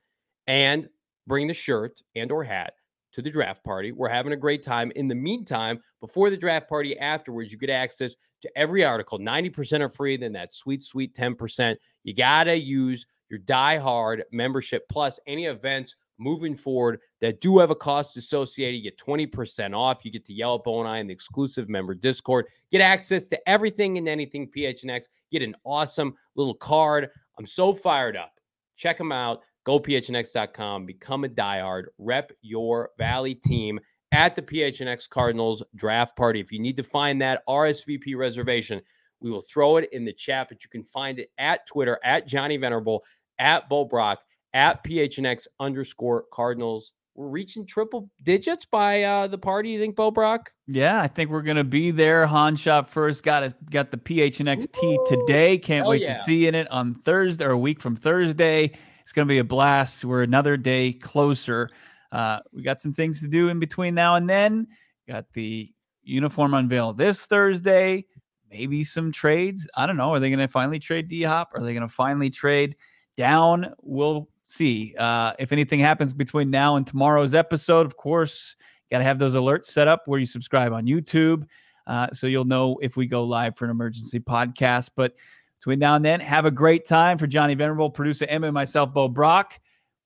and 0.50 0.88
bring 1.28 1.48
the 1.48 1.54
shirt 1.54 2.02
and 2.16 2.32
or 2.32 2.44
hat 2.44 2.74
to 3.12 3.22
the 3.22 3.32
draft 3.32 3.64
party. 3.64 3.92
We're 3.92 4.10
having 4.10 4.34
a 4.34 4.38
great 4.38 4.64
time. 4.64 4.92
In 4.96 5.08
the 5.08 5.16
meantime, 5.16 5.80
before 6.00 6.30
the 6.30 6.38
draft 6.38 6.70
party 6.70 6.98
afterwards, 7.00 7.52
you 7.52 7.58
get 7.58 7.70
access 7.70 8.16
to 8.42 8.50
every 8.56 8.86
article. 8.86 9.20
90% 9.20 9.82
are 9.82 9.90
free, 9.90 10.18
then 10.18 10.34
that 10.34 10.54
sweet, 10.54 10.84
sweet 10.84 11.14
10%. 11.16 11.76
You 12.04 12.14
got 12.14 12.46
to 12.46 12.56
use 12.56 13.06
your 13.30 13.40
Die 13.40 13.78
Hard 13.78 14.24
membership 14.32 14.88
plus 14.90 15.20
any 15.28 15.46
events 15.46 15.96
moving 16.20 16.54
forward 16.54 17.00
that 17.22 17.42
do 17.42 17.58
have 17.60 17.72
a 17.72 17.76
cost 17.76 18.18
associated. 18.18 18.78
You 18.78 18.84
get 18.84 18.98
20% 18.98 19.76
off. 19.76 20.04
You 20.04 20.12
get 20.12 20.26
to 20.26 20.34
yell 20.34 20.56
at 20.56 20.64
Bo 20.64 20.80
and 20.82 20.90
I 20.90 21.00
in 21.00 21.08
the 21.08 21.14
exclusive 21.14 21.70
member 21.70 21.96
Discord. 21.96 22.46
Get 22.72 22.82
access 22.82 23.28
to 23.30 23.50
everything 23.50 23.98
and 23.98 24.08
anything 24.08 24.50
PHNX. 24.56 25.06
Get 25.32 25.42
an 25.42 25.56
awesome 25.64 26.16
little 26.36 26.56
card. 26.56 27.10
I'm 27.38 27.46
so 27.46 27.74
fired 27.74 28.18
up. 28.18 28.34
Check 28.76 28.98
them 28.98 29.12
out. 29.12 29.42
GoPHNX.com. 29.70 30.88
Become 30.88 31.26
a 31.26 31.30
diehard. 31.30 31.84
Rep 32.00 32.32
your 32.42 32.90
Valley 32.98 33.36
team 33.36 33.80
at 34.12 34.36
the 34.36 34.42
PHNX 34.42 35.08
Cardinals 35.08 35.62
draft 35.76 36.18
party. 36.18 36.40
If 36.40 36.52
you 36.52 36.60
need 36.60 36.76
to 36.78 36.84
find 36.84 37.22
that 37.22 37.44
RSVP 37.48 38.18
reservation, 38.18 38.82
we 39.22 39.30
will 39.30 39.44
throw 39.44 39.78
it 39.78 39.88
in 39.92 40.06
the 40.06 40.14
chat, 40.14 40.48
but 40.50 40.64
you 40.64 40.72
can 40.72 40.84
find 40.84 41.20
it 41.20 41.30
at 41.38 41.68
Twitter, 41.68 42.00
at 42.04 42.26
Johnny 42.26 42.58
Venerable, 42.58 43.04
at 43.38 43.70
Bo 43.70 43.86
Brack, 43.86 44.18
at 44.56 44.84
PHNX 44.84 45.46
underscore 45.60 46.26
Cardinals. 46.34 46.94
We're 47.14 47.28
reaching 47.28 47.68
triple 47.68 48.10
digits 48.24 48.66
by 48.66 49.04
uh, 49.04 49.28
the 49.28 49.38
party. 49.38 49.70
You 49.70 49.80
think, 49.80 49.96
Bo 49.96 50.10
Brack? 50.10 50.52
Yeah, 50.66 51.00
I 51.00 51.08
think 51.08 51.30
we're 51.30 51.44
gonna 51.44 51.64
be 51.64 51.92
there. 51.92 52.26
Han 52.26 52.56
shop 52.56 52.90
first. 52.90 53.22
Got 53.22 53.44
it. 53.44 53.70
Got 53.70 53.92
the 53.92 53.98
PHNX 53.98 54.72
tee 54.72 55.00
today. 55.06 55.60
Can't 55.60 55.86
wait 55.86 56.02
yeah. 56.02 56.14
to 56.14 56.20
see 56.24 56.48
in 56.48 56.56
it 56.56 56.72
on 56.72 56.96
Thursday 56.96 57.46
or 57.46 57.52
a 57.52 57.58
week 57.58 57.82
from 57.82 57.96
Thursday. 57.96 58.72
It's 59.10 59.14
gonna 59.16 59.26
be 59.26 59.40
a 59.40 59.44
blast. 59.44 60.06
We're 60.06 60.22
another 60.22 60.56
day 60.56 60.94
closer. 60.94 61.72
Uh, 62.12 62.42
we 62.54 62.62
got 62.62 62.80
some 62.80 62.94
things 62.94 63.22
to 63.22 63.28
do 63.28 63.50
in 63.50 63.58
between 63.58 63.96
now 63.96 64.14
and 64.18 64.30
then. 64.30 64.68
Got 65.08 65.26
the 65.34 65.74
uniform 66.04 66.54
unveil 66.54 66.94
this 66.94 67.26
Thursday. 67.26 68.06
Maybe 68.52 68.84
some 68.84 69.12
trades. 69.12 69.68
I 69.76 69.88
don't 69.88 69.98
know. 69.98 70.14
Are 70.14 70.20
they 70.20 70.30
going 70.30 70.38
to 70.42 70.48
finally 70.48 70.78
trade 70.78 71.08
D 71.08 71.24
Hop? 71.24 71.54
Are 71.56 71.64
they 71.64 71.74
going 71.74 71.88
to 71.88 71.92
finally 71.92 72.30
trade 72.30 72.76
down? 73.18 73.74
We'll 73.82 74.30
see. 74.46 74.94
Uh, 74.96 75.34
if 75.40 75.52
anything 75.52 75.80
happens 75.80 76.14
between 76.14 76.52
now 76.52 76.76
and 76.76 76.86
tomorrow's 76.86 77.34
episode, 77.34 77.88
of 77.88 77.98
course, 77.98 78.56
got 78.92 79.00
to 79.00 79.04
have 79.04 79.18
those 79.18 79.34
alerts 79.34 79.66
set 79.66 79.88
up 79.88 80.04
where 80.06 80.20
you 80.20 80.28
subscribe 80.28 80.72
on 80.72 80.86
YouTube. 80.86 81.48
Uh, 81.88 82.06
so 82.14 82.28
you'll 82.28 82.46
know 82.46 82.78
if 82.84 82.96
we 82.96 83.08
go 83.08 83.24
live 83.24 83.58
for 83.58 83.66
an 83.66 83.72
emergency 83.72 84.20
podcast. 84.20 84.92
But 84.96 85.16
between 85.60 85.80
now 85.80 85.96
and 85.96 86.06
then, 86.06 86.22
have 86.22 86.46
a 86.46 86.52
great 86.52 86.86
time 86.86 87.18
for 87.18 87.28
Johnny 87.28 87.54
Venerable, 87.54 87.90
producer 87.90 88.26
Emma, 88.28 88.48
and 88.48 88.54
myself, 88.54 88.94
Bo 88.94 89.10
Brack. 89.10 89.62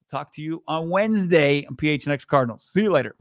Talk 0.10 0.32
to 0.34 0.42
you 0.42 0.64
on 0.68 0.90
Wednesday 0.90 1.66
on 1.66 1.76
PHNX 1.76 2.26
Cardinals. 2.26 2.68
See 2.72 2.82
you 2.82 2.92
later. 2.92 3.12